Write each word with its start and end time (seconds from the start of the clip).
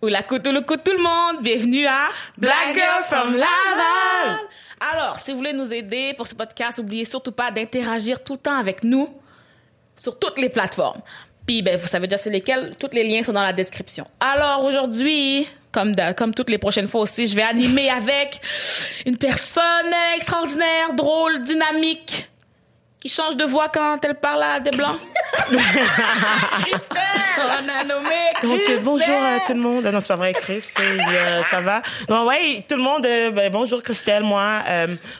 Ou 0.00 0.06
la 0.06 0.20
le 0.20 0.60
tout 0.60 0.92
le 0.92 1.02
monde. 1.02 1.42
Bienvenue 1.42 1.84
à 1.84 2.10
Black 2.36 2.72
Girls 2.72 3.02
from 3.08 3.34
Laval. 3.34 4.38
Alors, 4.78 5.18
si 5.18 5.32
vous 5.32 5.38
voulez 5.38 5.52
nous 5.52 5.72
aider 5.72 6.14
pour 6.16 6.28
ce 6.28 6.36
podcast, 6.36 6.78
n'oubliez 6.78 7.04
surtout 7.04 7.32
pas 7.32 7.50
d'interagir 7.50 8.22
tout 8.22 8.34
le 8.34 8.38
temps 8.38 8.56
avec 8.56 8.84
nous 8.84 9.08
sur 9.96 10.16
toutes 10.16 10.38
les 10.38 10.50
plateformes. 10.50 11.00
Puis, 11.44 11.62
ben, 11.62 11.76
vous 11.76 11.88
savez 11.88 12.06
déjà 12.06 12.22
c'est 12.22 12.30
lesquelles? 12.30 12.76
Tous 12.78 12.90
les 12.92 13.02
liens 13.02 13.24
sont 13.24 13.32
dans 13.32 13.42
la 13.42 13.52
description. 13.52 14.06
Alors, 14.20 14.62
aujourd'hui, 14.62 15.48
comme, 15.72 15.96
comme 16.16 16.32
toutes 16.32 16.50
les 16.50 16.58
prochaines 16.58 16.86
fois 16.86 17.00
aussi, 17.00 17.26
je 17.26 17.34
vais 17.34 17.42
animer 17.42 17.90
avec 17.90 18.40
une 19.04 19.18
personne 19.18 19.92
extraordinaire, 20.14 20.92
drôle, 20.94 21.42
dynamique, 21.42 22.30
qui 23.00 23.08
change 23.08 23.36
de 23.36 23.44
voix 23.44 23.68
quand 23.68 24.04
elle 24.04 24.16
parle 24.16 24.42
à 24.42 24.60
des 24.60 24.70
blancs. 24.70 24.98
Christelle! 25.48 26.98
On 27.38 27.68
a 27.68 27.84
nommé 27.84 28.16
Donc, 28.42 28.60
euh, 28.68 28.78
bonjour 28.82 29.22
à 29.22 29.40
tout 29.46 29.52
le 29.52 29.60
monde. 29.60 29.84
Ah 29.86 29.92
non, 29.92 30.00
c'est 30.00 30.08
pas 30.08 30.16
vrai, 30.16 30.32
Chris. 30.32 30.64
Euh, 30.80 31.42
ça 31.50 31.60
va? 31.60 31.82
Bon, 32.08 32.26
ouais, 32.26 32.64
tout 32.68 32.74
le 32.74 32.82
monde, 32.82 33.06
euh, 33.06 33.30
ben, 33.30 33.50
bonjour 33.52 33.82
Christelle, 33.82 34.24
moi. 34.24 34.62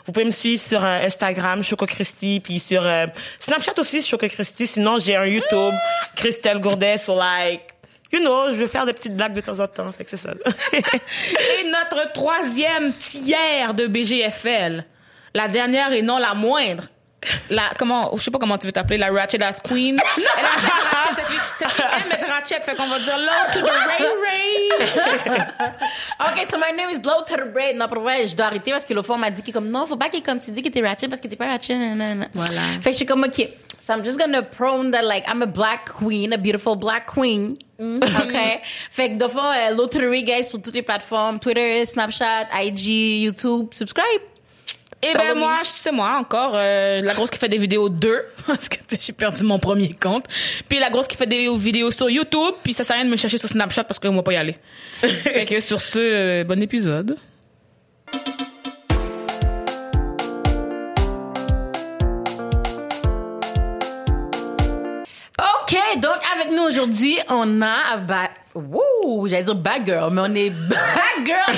vous 0.07 0.13
pouvez 0.13 0.25
me 0.25 0.33
suivre 0.33 0.61
sur 0.61 0.85
Instagram, 0.85 1.63
Choco 1.63 1.87
Christy, 1.87 2.41
puis 2.43 2.59
sur 2.59 2.85
Snapchat 3.39 3.79
aussi, 3.79 4.03
Choco 4.03 4.27
Christy. 4.27 4.67
Sinon, 4.67 4.99
j'ai 4.99 5.15
un 5.15 5.27
YouTube, 5.27 5.75
Christelle 6.17 6.61
Gourdet, 6.61 6.99
sur 6.99 7.15
like, 7.15 7.63
you 8.13 8.19
know, 8.21 8.49
je 8.49 8.55
vais 8.55 8.67
faire 8.67 8.87
des 8.87 8.93
petites 8.93 9.17
blagues 9.17 9.35
de 9.35 9.41
temps 9.41 9.61
en 9.61 9.69
temps. 9.69 9.93
Fait 9.93 10.03
que 10.03 10.11
c'est 10.11 10.17
ça. 10.17 10.31
et 10.73 11.65
notre 11.71 12.13
troisième 12.13 12.93
tiers 12.95 13.75
de 13.75 13.87
BGFL. 13.87 14.85
La 15.35 15.47
dernière 15.47 15.93
et 15.93 16.03
non 16.03 16.19
la 16.19 16.35
moindre 16.35 16.85
la 17.51 17.71
comment 17.77 18.11
je 18.17 18.23
sais 18.23 18.31
pas 18.31 18.39
comment 18.39 18.59
tu 18.59 18.67
veux 18.67 18.73
t'appeler 18.73 18.99
la 18.99 19.11
ratchet 19.11 19.43
ass 19.43 19.61
queen. 19.61 19.97
Elle 20.17 20.45
a 20.45 20.49
ratchet 20.49 21.15
cette 21.17 21.27
fille 21.27 21.39
aime 22.05 22.13
être 22.13 22.27
ratchet 22.29 22.61
fait 22.63 22.75
qu'on 22.77 22.87
va 22.87 22.99
dire 22.99 23.19
low 23.19 23.53
to 23.53 23.61
the 23.61 23.65
ray 23.65 24.07
ray. 24.25 24.71
Ok 26.21 26.47
so 26.51 26.59
my 26.59 26.77
name 26.77 26.91
is 26.91 27.05
low 27.05 27.25
to 27.27 27.35
the 27.35 27.55
ray. 27.55 27.75
Non 27.75 27.89
pour 27.89 28.03
vrai 28.03 28.29
je 28.29 28.37
dois 28.37 28.47
arrêter 28.47 28.71
parce 28.71 28.85
que 28.85 28.95
le 28.95 29.03
fond 29.03 29.17
m'a 29.17 29.31
dit 29.31 29.43
qu'il 29.43 29.53
comme 29.53 29.69
non 29.69 29.87
faut 29.87 29.97
pas 29.97 30.09
qu'il 30.09 30.23
comme 30.23 30.39
tu 30.39 30.51
dis 30.53 30.63
que 30.63 30.69
t'es 30.69 30.81
ratchet 30.81 31.09
parce 31.09 31.21
que 31.21 31.27
t'es 31.29 31.37
pas 31.37 31.47
ratchet 31.47 31.77
voilà. 32.35 32.61
Fait 32.81 32.91
que 32.91 32.93
je 32.93 32.97
suis 32.97 33.07
comme 33.07 33.25
ok 33.25 33.49
so 33.81 33.95
I'm 33.95 34.05
just 34.05 34.19
gonna 34.19 34.43
prone 34.43 34.93
that 34.93 35.03
like 35.03 35.25
I'm 35.27 35.43
a 35.43 35.47
black 35.47 35.91
queen 35.99 36.33
a 36.33 36.39
beautiful 36.39 36.77
black 36.77 37.07
queen. 37.07 37.57
Mm-hmm. 37.81 38.03
ok? 38.03 38.61
Fait 38.91 39.11
que 39.11 39.19
de 39.19 39.29
fois 39.29 39.55
euh, 39.71 40.23
guys 40.23 40.45
sur 40.45 40.61
toutes 40.61 40.75
les 40.75 40.83
plateformes 40.83 41.39
Twitter 41.39 41.85
Snapchat 41.85 42.49
IG 42.53 43.23
YouTube 43.23 43.69
subscribe 43.73 44.23
eh 45.03 45.15
ben 45.15 45.35
moi, 45.37 45.61
c'est 45.63 45.93
moi 45.93 46.17
encore, 46.19 46.53
euh, 46.55 47.01
la 47.01 47.15
grosse 47.15 47.31
qui 47.31 47.39
fait 47.39 47.49
des 47.49 47.59
vidéos 47.59 47.89
2, 47.89 48.23
parce 48.47 48.69
que 48.69 48.77
j'ai 48.99 49.13
perdu 49.13 49.45
mon 49.45 49.59
premier 49.59 49.95
compte. 49.95 50.25
Puis 50.69 50.79
la 50.79 50.91
grosse 50.91 51.07
qui 51.07 51.17
fait 51.17 51.27
des 51.27 51.49
vidéos 51.57 51.91
sur 51.91 52.11
YouTube, 52.11 52.55
puis 52.65 52.73
ça 52.73 52.83
sert 52.85 52.97
à 52.97 52.99
rien 52.99 53.05
de 53.05 53.11
me 53.11 53.17
chercher 53.17 53.39
sur 53.39 53.49
Snapchat 53.49 53.85
parce 53.85 53.99
qu'on 53.99 54.15
va 54.15 54.23
pas 54.23 54.33
y 54.33 54.37
aller. 54.37 54.57
fait 55.01 55.47
que 55.47 55.61
sur 55.61 55.81
ce, 55.81 55.99
euh, 55.99 56.45
bon 56.45 56.61
épisode. 56.61 57.17
Donc 66.01 66.17
avec 66.35 66.53
nous 66.53 66.63
aujourd'hui, 66.63 67.19
on 67.29 67.63
a... 67.63 67.97
Bah, 67.99 68.31
Wouh, 68.55 69.29
j'allais 69.29 69.45
dire 69.45 69.55
bad 69.55 69.85
girl, 69.87 70.13
mais 70.13 70.23
on 70.23 70.35
est 70.35 70.51
bad 70.51 71.25
girl. 71.25 71.57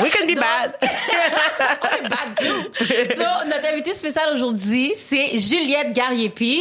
We 0.00 0.10
can 0.10 0.26
be 0.26 0.34
bad. 0.34 0.74
on 0.82 2.04
est 2.04 2.08
bad 2.08 2.36
too. 2.36 3.14
So, 3.14 3.48
notre 3.48 3.66
invité 3.72 3.94
spécial 3.94 4.34
aujourd'hui, 4.34 4.92
c'est 4.96 5.38
Juliette 5.38 5.92
Gariepi. 5.94 6.60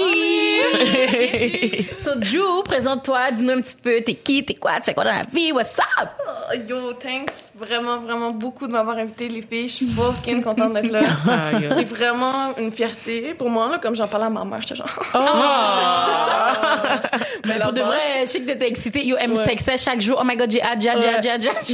so, 1.99 2.11
Ju, 2.21 2.39
présente-toi, 2.63 3.31
dis-nous 3.31 3.51
un 3.51 3.61
petit 3.61 3.75
peu, 3.75 4.01
t'es 4.05 4.15
qui, 4.15 4.45
t'es 4.45 4.53
quoi, 4.53 4.75
tu 4.77 4.83
fais 4.85 4.93
quoi 4.93 5.03
dans 5.03 5.11
la 5.11 5.23
vie, 5.33 5.51
what's 5.51 5.77
up? 6.01 6.09
Oh, 6.47 6.53
yo, 6.67 6.93
thanks 6.93 7.51
vraiment, 7.55 7.97
vraiment 7.97 8.29
beaucoup 8.31 8.67
de 8.67 8.71
m'avoir 8.71 8.97
invité, 8.97 9.27
les 9.29 9.41
filles. 9.41 9.67
Je 9.67 9.73
suis 9.73 9.87
fucking 9.87 10.43
contente 10.43 10.73
d'être 10.73 10.91
là. 10.91 11.01
Ah, 11.27 11.53
c'est 11.59 11.85
vraiment 11.85 12.55
une 12.57 12.71
fierté 12.71 13.33
pour 13.33 13.49
moi, 13.49 13.79
comme 13.81 13.95
j'en 13.95 14.07
parlais 14.07 14.27
à 14.27 14.29
ma 14.29 14.45
mère, 14.45 14.61
j'étais 14.61 14.75
genre... 14.75 14.87
Oh! 15.15 15.17
mais 17.45 17.57
pour 17.59 17.73
de 17.73 17.81
vrai, 17.81 17.97
je 18.21 18.27
sais 18.27 18.41
que 18.41 18.45
t'étais 18.45 18.67
excitée 18.67 19.11
elle 19.19 19.31
me 19.31 19.43
textait 19.43 19.77
chaque 19.77 20.01
jour. 20.01 20.19
Oh 20.21 20.25
my 20.25 20.35
god, 20.35 20.51
j'ai 20.51 20.61
hâte, 20.61 20.81
j'ai 20.81 20.89
hâte, 20.89 21.01
j'ai 21.23 21.29
hâte, 21.29 21.41
j'ai 21.41 21.49
hâte. 21.49 21.65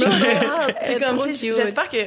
J'espère 1.32 1.88
que 1.88 1.98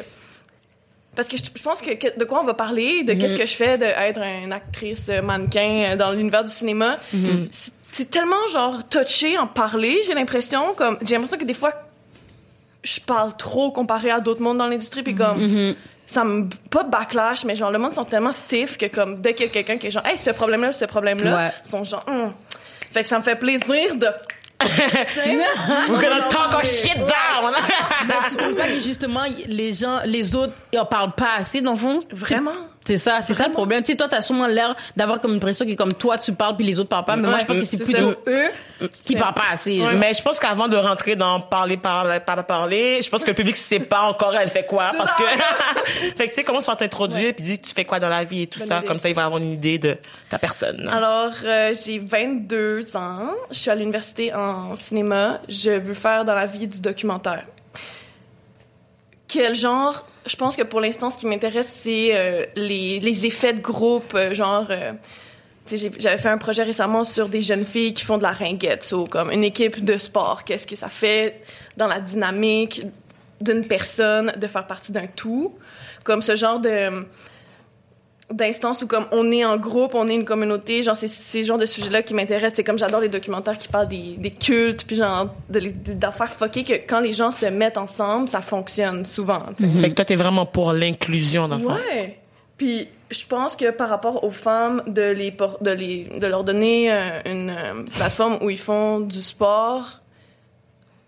parce 1.16 1.28
que 1.30 1.38
je, 1.38 1.64
pense 1.64 1.82
que, 1.82 2.20
de 2.20 2.26
quoi 2.26 2.42
on 2.42 2.44
va 2.44 2.54
parler, 2.54 3.04
de 3.04 3.14
qu'est-ce 3.14 3.36
mm-hmm. 3.36 3.38
que 3.38 3.46
je 3.46 3.56
fais 3.56 3.78
d'être 3.78 4.20
une 4.20 4.52
actrice 4.52 5.08
mannequin 5.24 5.94
euh, 5.94 5.96
dans 5.96 6.12
l'univers 6.12 6.44
du 6.44 6.52
cinéma. 6.52 6.98
Mm-hmm. 7.16 7.48
C'est 7.94 8.10
tellement 8.10 8.46
genre 8.52 8.86
touché 8.90 9.38
en 9.38 9.48
parler, 9.48 10.02
j'ai 10.06 10.14
l'impression 10.14 10.74
comme 10.74 10.98
j'ai 11.02 11.14
l'impression 11.14 11.38
que 11.38 11.46
des 11.46 11.54
fois 11.54 11.72
je 12.86 13.02
parle 13.02 13.36
trop 13.36 13.72
comparé 13.72 14.12
à 14.12 14.20
d'autres 14.20 14.42
mondes 14.42 14.58
dans 14.58 14.68
l'industrie 14.68 15.04
puis 15.04 15.16
comme 15.16 15.40
mm-hmm. 15.40 15.76
ça 16.06 16.24
me 16.24 16.48
pas 16.70 16.84
backlash 16.84 17.44
mais 17.44 17.56
genre 17.56 17.72
le 17.72 17.80
monde 17.80 17.94
sont 17.94 18.06
tellement 18.06 18.32
stiff 18.32 18.78
que 18.78 18.86
comme 18.86 19.20
dès 19.22 19.34
qu'il 19.34 19.48
y 19.48 19.50
a 19.50 19.52
quelqu'un 19.52 19.78
qui 19.78 19.88
est 19.88 19.92
genre 19.92 20.06
hey 20.06 20.18
ce 20.18 20.30
problème 20.30 20.62
là 20.62 20.72
ce 20.72 20.86
problème 20.86 21.18
là 21.24 21.52
ils 21.66 21.70
sont 21.70 21.84
genre 21.84 22.04
hum. 22.08 22.32
fait 22.92 23.04
que 23.04 23.10
ça 23.10 23.18
me 23.18 23.24
fait 23.24 23.36
plaisir 23.36 23.96
de 23.96 24.08
We're 24.62 26.02
gonna 26.02 26.30
talk 26.30 26.54
our 26.54 26.64
shit 26.64 26.98
down. 26.98 27.54
Mais 28.08 28.14
tu 28.30 28.38
trouves 28.38 28.56
pas 28.56 28.68
que 28.68 28.80
justement 28.80 29.24
les 29.48 29.74
gens, 29.74 30.00
les 30.06 30.34
autres, 30.36 30.54
ils 30.72 30.80
en 30.80 30.86
parlent 30.86 31.14
pas 31.14 31.36
assez 31.38 31.62
dans 31.62 31.74
le 31.74 31.78
fond? 31.78 32.00
Vraiment? 32.12 32.54
C'est 32.86 33.00
ça, 33.00 33.22
c'est 33.22 33.34
ça 33.34 33.48
le 33.48 33.52
problème. 33.52 33.82
Tu 33.82 33.92
sais, 33.92 33.98
toi, 33.98 34.08
t'as 34.08 34.22
sûrement 34.22 34.46
l'air 34.46 34.76
d'avoir 34.96 35.20
comme 35.20 35.34
l'impression 35.34 35.66
que 35.66 35.74
comme 35.74 35.94
toi, 35.94 36.18
tu 36.18 36.34
parles 36.34 36.56
puis 36.56 36.66
les 36.66 36.80
autres 36.80 36.90
parlent 36.90 37.06
pas. 37.06 37.16
Mais 37.16 37.28
moi, 37.28 37.40
je 37.40 37.46
pense 37.46 37.58
que 37.58 37.66
c'est 37.66 37.84
plutôt 37.84 38.14
eux 38.28 38.90
qui 39.04 39.16
parlent 39.16 39.34
pas 39.34 39.50
assez. 39.52 39.82
Mais 39.96 40.14
je 40.14 40.22
pense 40.22 40.40
qu'avant 40.40 40.68
de 40.68 40.78
rentrer 40.78 41.16
dans 41.16 41.40
parler, 41.40 41.78
parler, 41.78 42.20
pas 42.20 42.42
parler, 42.44 43.02
je 43.02 43.10
pense 43.10 43.22
que 43.22 43.30
le 43.30 43.34
public 43.34 43.56
sait 43.56 43.80
pas 43.80 44.02
encore 44.02 44.36
elle 44.36 44.50
fait 44.50 44.66
quoi 44.66 44.92
parce 44.98 45.14
que, 45.14 45.24
fait 46.18 46.26
que 46.26 46.30
tu 46.30 46.36
sais, 46.36 46.44
commence 46.44 46.66
par 46.66 46.78
t'introduire 46.78 47.34
puis 47.34 47.44
dis 47.44 47.60
tu 47.60 47.74
fais 47.74 47.86
quoi 47.86 48.00
dans 48.00 48.10
la 48.10 48.24
vie 48.24 48.44
et 48.44 48.48
tout 48.48 48.60
ça. 48.60 48.84
Comme 48.86 49.00
ça, 49.00 49.10
il 49.10 49.16
va 49.16 49.26
avoir 49.26 49.42
une 49.42 49.52
idée 49.52 49.80
de 49.80 49.98
ta 50.30 50.38
personne. 50.38 50.88
Alors, 50.92 51.32
euh, 51.44 51.74
j'ai 51.84 52.00
22 52.00 52.96
ans. 52.96 53.32
Je 53.50 53.58
suis 53.58 53.72
à 53.72 53.76
l'université 53.76 54.34
en 54.34 54.76
cinéma. 54.76 55.40
Je 55.48 55.72
veux 55.72 55.94
faire 55.94 56.26
dans 56.26 56.36
la 56.36 56.46
vie 56.46 56.68
du 56.68 56.80
documentaire. 56.80 57.46
Quel 59.28 59.56
genre 59.56 60.06
je 60.26 60.36
pense 60.36 60.56
que 60.56 60.64
pour 60.64 60.82
l'instant, 60.82 61.10
ce 61.10 61.18
qui 61.18 61.28
m'intéresse, 61.28 61.72
c'est 61.84 62.16
euh, 62.16 62.46
les, 62.56 63.26
effets 63.26 63.54
de 63.54 63.62
groupe, 63.62 64.14
euh, 64.16 64.34
genre. 64.34 64.68
Euh, 64.70 64.94
j'avais 65.68 66.20
fait 66.20 66.30
un 66.30 66.38
projet 66.38 66.62
récemment 66.62 67.04
sur 67.04 67.28
des 67.28 67.42
jeunes 67.42 67.66
filles 67.66 67.94
qui 67.94 68.04
font 68.04 68.20
de 68.20 68.24
la 68.24 68.34
ringuette, 68.34 68.84
so, 68.84 69.06
comme 69.06 69.32
une 69.32 69.44
équipe 69.44 69.84
de 69.84 69.98
sport. 69.98 70.44
Qu'est-ce 70.44 70.68
que 70.68 70.76
ça 70.76 70.90
fait 70.90 71.42
dans 71.76 71.88
la 71.88 72.00
dynamique 72.00 72.84
d'une 73.42 73.66
personne 73.66 74.34
de 74.38 74.46
faire 74.46 74.68
partie 74.68 74.92
d'un 74.92 75.08
tout? 75.08 75.56
Comme 76.04 76.22
ce 76.22 76.36
genre 76.36 76.60
de 76.60 77.08
d'instances 78.32 78.82
où 78.82 78.88
comme 78.88 79.06
on 79.12 79.32
est 79.32 79.46
en 79.46 79.58
groupe, 79.58 79.94
on 79.94 80.08
est 80.08 80.16
une 80.16 80.26
communauté, 80.26 80.82
genre 80.82 80.96
c'est 80.96 81.08
ces 81.08 81.44
genres 81.44 81.58
de 81.58 81.66
sujets-là 81.66 82.02
qui 82.02 82.14
m'intéressent. 82.14 82.56
C'est 82.56 82.64
comme 82.64 82.78
j'adore 82.78 83.02
les 83.02 83.10
documentaires 83.10 83.58
qui 83.58 83.68
parlent 83.68 83.88
des, 83.88 84.16
des 84.18 84.32
cultes, 84.32 84.86
puis 84.86 84.96
genre 84.96 85.28
d'affaires 85.50 86.32
fuckées 86.32 86.64
que 86.64 86.74
quand 86.74 87.00
les 87.00 87.14
gens 87.14 87.32
se 87.32 87.46
mettent 87.46 87.78
ensemble, 87.78 88.28
ça 88.28 88.42
fonctionne 88.42 89.06
souvent. 89.06 89.40
Mm 89.60 89.82
Fait 89.82 89.90
que 89.90 89.96
toi 89.96 90.06
t'es 90.06 90.16
vraiment 90.16 90.46
pour 90.46 90.74
l'inclusion 90.74 91.48
d'enfants. 91.48 91.76
Ouais. 91.76 92.20
Puis 92.58 92.88
je 93.12 93.26
pense 93.28 93.56
que 93.56 93.70
par 93.72 93.90
rapport 93.90 94.24
aux 94.24 94.32
femmes 94.32 94.82
de 94.88 95.12
les 95.12 95.32
de 95.62 95.72
les 95.72 96.20
de 96.20 96.28
leur 96.28 96.44
donner 96.44 96.92
euh, 96.92 97.20
une 97.26 97.50
euh, 97.52 97.84
plateforme 97.94 98.40
où 98.42 98.50
ils 98.50 98.58
font 98.58 99.02
du 99.02 99.22
sport 99.22 100.02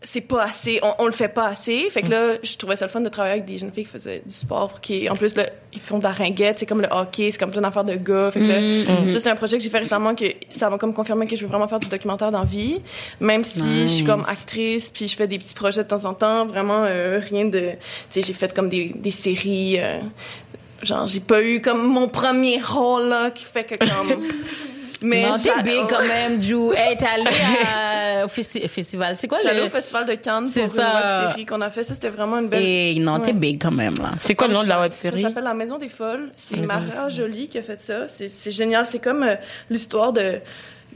c'est 0.03 0.21
pas 0.21 0.43
assez, 0.43 0.79
on, 0.83 0.93
on, 0.99 1.05
le 1.07 1.11
fait 1.11 1.27
pas 1.27 1.47
assez. 1.47 1.89
Fait 1.89 2.03
que 2.03 2.09
là, 2.09 2.35
je 2.43 2.55
trouvais 2.55 2.75
ça 2.75 2.85
le 2.85 2.91
fun 2.91 3.01
de 3.01 3.09
travailler 3.09 3.33
avec 3.33 3.45
des 3.45 3.57
jeunes 3.57 3.71
filles 3.71 3.85
qui 3.85 3.91
faisaient 3.91 4.21
du 4.23 4.33
sport, 4.33 4.79
qui, 4.79 5.09
en 5.09 5.15
plus, 5.15 5.35
là, 5.35 5.49
ils 5.73 5.79
font 5.79 5.97
de 5.97 6.03
la 6.03 6.11
ringuette, 6.11 6.59
c'est 6.59 6.67
comme 6.67 6.81
le 6.81 6.87
hockey, 6.91 7.31
c'est 7.31 7.39
comme 7.39 7.49
plein 7.49 7.61
d'affaires 7.61 7.83
de 7.83 7.95
gars. 7.95 8.29
Fait 8.31 8.39
que 8.39 8.45
là, 8.45 8.59
mm-hmm. 8.59 9.07
ça, 9.07 9.19
c'est 9.19 9.29
un 9.29 9.35
projet 9.35 9.57
que 9.57 9.63
j'ai 9.63 9.71
fait 9.71 9.79
récemment 9.79 10.13
que 10.13 10.25
ça 10.49 10.69
m'a 10.69 10.77
comme 10.77 10.93
confirmé 10.93 11.25
que 11.25 11.35
je 11.35 11.41
veux 11.41 11.47
vraiment 11.47 11.67
faire 11.67 11.79
du 11.79 11.87
documentaire 11.87 12.31
dans 12.31 12.43
vie. 12.43 12.79
Même 13.19 13.43
si 13.43 13.81
je 13.81 13.87
suis 13.87 14.03
comme 14.03 14.23
actrice, 14.27 14.91
puis 14.91 15.07
je 15.07 15.15
fais 15.15 15.27
des 15.27 15.39
petits 15.39 15.55
projets 15.55 15.83
de 15.83 15.87
temps 15.87 16.05
en 16.05 16.13
temps, 16.13 16.45
vraiment 16.45 16.83
euh, 16.85 17.19
rien 17.19 17.45
de, 17.45 17.59
tu 17.59 17.77
sais, 18.11 18.21
j'ai 18.21 18.33
fait 18.33 18.53
comme 18.53 18.69
des, 18.69 18.93
des 18.95 19.11
séries, 19.11 19.79
euh, 19.79 19.97
genre, 20.83 21.07
j'ai 21.07 21.21
pas 21.21 21.41
eu 21.41 21.59
comme 21.59 21.81
mon 21.81 22.07
premier 22.07 22.61
rôle, 22.61 23.07
là, 23.09 23.31
qui 23.31 23.45
fait 23.45 23.63
que 23.63 23.75
comme, 23.75 24.13
Mais 25.01 25.27
non, 25.27 25.37
t'es 25.37 25.63
big 25.63 25.87
quand 25.89 26.05
même, 26.05 26.41
Ju. 26.41 26.55
Hey, 26.75 26.97
t'es 26.97 27.05
allée 27.05 28.23
au 28.23 28.27
festival. 28.27 29.15
C'est 29.17 29.27
quoi 29.27 29.37
le... 29.43 29.49
allée 29.49 29.61
au 29.61 29.69
festival 29.69 30.05
de 30.05 30.15
Cannes 30.15 30.51
pour 30.51 30.53
ça. 30.53 30.59
une 30.61 30.95
web 30.95 31.31
série 31.31 31.45
qu'on 31.45 31.61
a 31.61 31.69
fait. 31.69 31.83
Ça, 31.83 31.93
c'était 31.93 32.09
vraiment 32.09 32.39
une 32.39 32.49
belle... 32.49 32.63
Et 32.63 32.99
non, 32.99 33.19
t'es 33.19 33.33
big 33.33 33.61
quand 33.61 33.71
même, 33.71 33.95
là. 33.95 34.11
C'est 34.19 34.35
quoi 34.35 34.47
le 34.47 34.53
nom 34.53 34.63
de 34.63 34.69
la 34.69 34.79
web 34.81 34.91
série? 34.91 35.21
Ça 35.21 35.29
s'appelle 35.29 35.43
La 35.43 35.53
Maison 35.53 35.77
des 35.77 35.89
Folles. 35.89 36.31
C'est 36.35 36.57
Maria 36.57 37.09
Jolie 37.09 37.47
qui 37.47 37.57
a 37.57 37.63
fait 37.63 37.81
ça. 37.81 38.07
C'est 38.07 38.51
génial. 38.51 38.85
C'est 38.85 38.99
comme 38.99 39.23
euh, 39.23 39.35
l'histoire 39.69 40.13
de 40.13 40.39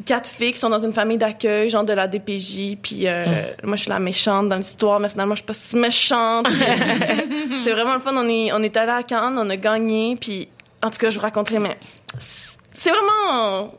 quatre 0.05 0.29
filles 0.29 0.53
qui 0.53 0.59
sont 0.59 0.69
dans 0.69 0.83
une 0.83 0.93
famille 0.93 1.17
d'accueil, 1.17 1.69
genre 1.69 1.83
de 1.83 1.93
la 1.93 2.07
DPJ, 2.07 2.77
puis 2.81 3.07
euh, 3.07 3.51
moi 3.63 3.75
je 3.75 3.81
suis 3.81 3.89
la 3.89 3.99
méchante 3.99 4.49
dans 4.49 4.55
l'histoire, 4.55 4.99
mais 4.99 5.09
finalement 5.09 5.35
je 5.35 5.39
suis 5.39 5.45
pas 5.45 5.53
si 5.53 5.75
méchante. 5.75 6.47
c'est 7.63 7.71
vraiment 7.71 7.93
le 7.95 7.99
fun. 7.99 8.13
On 8.15 8.27
est 8.27 8.51
on 8.53 8.63
est 8.63 8.75
allé 8.77 8.91
à 8.91 9.03
Cannes, 9.03 9.37
on 9.37 9.49
a 9.49 9.57
gagné, 9.57 10.15
puis 10.15 10.47
en 10.81 10.89
tout 10.89 10.97
cas 10.97 11.09
je 11.09 11.15
vous 11.17 11.21
raconterai, 11.21 11.59
mais 11.59 11.77
c'est 12.17 12.89
vraiment 12.89 13.73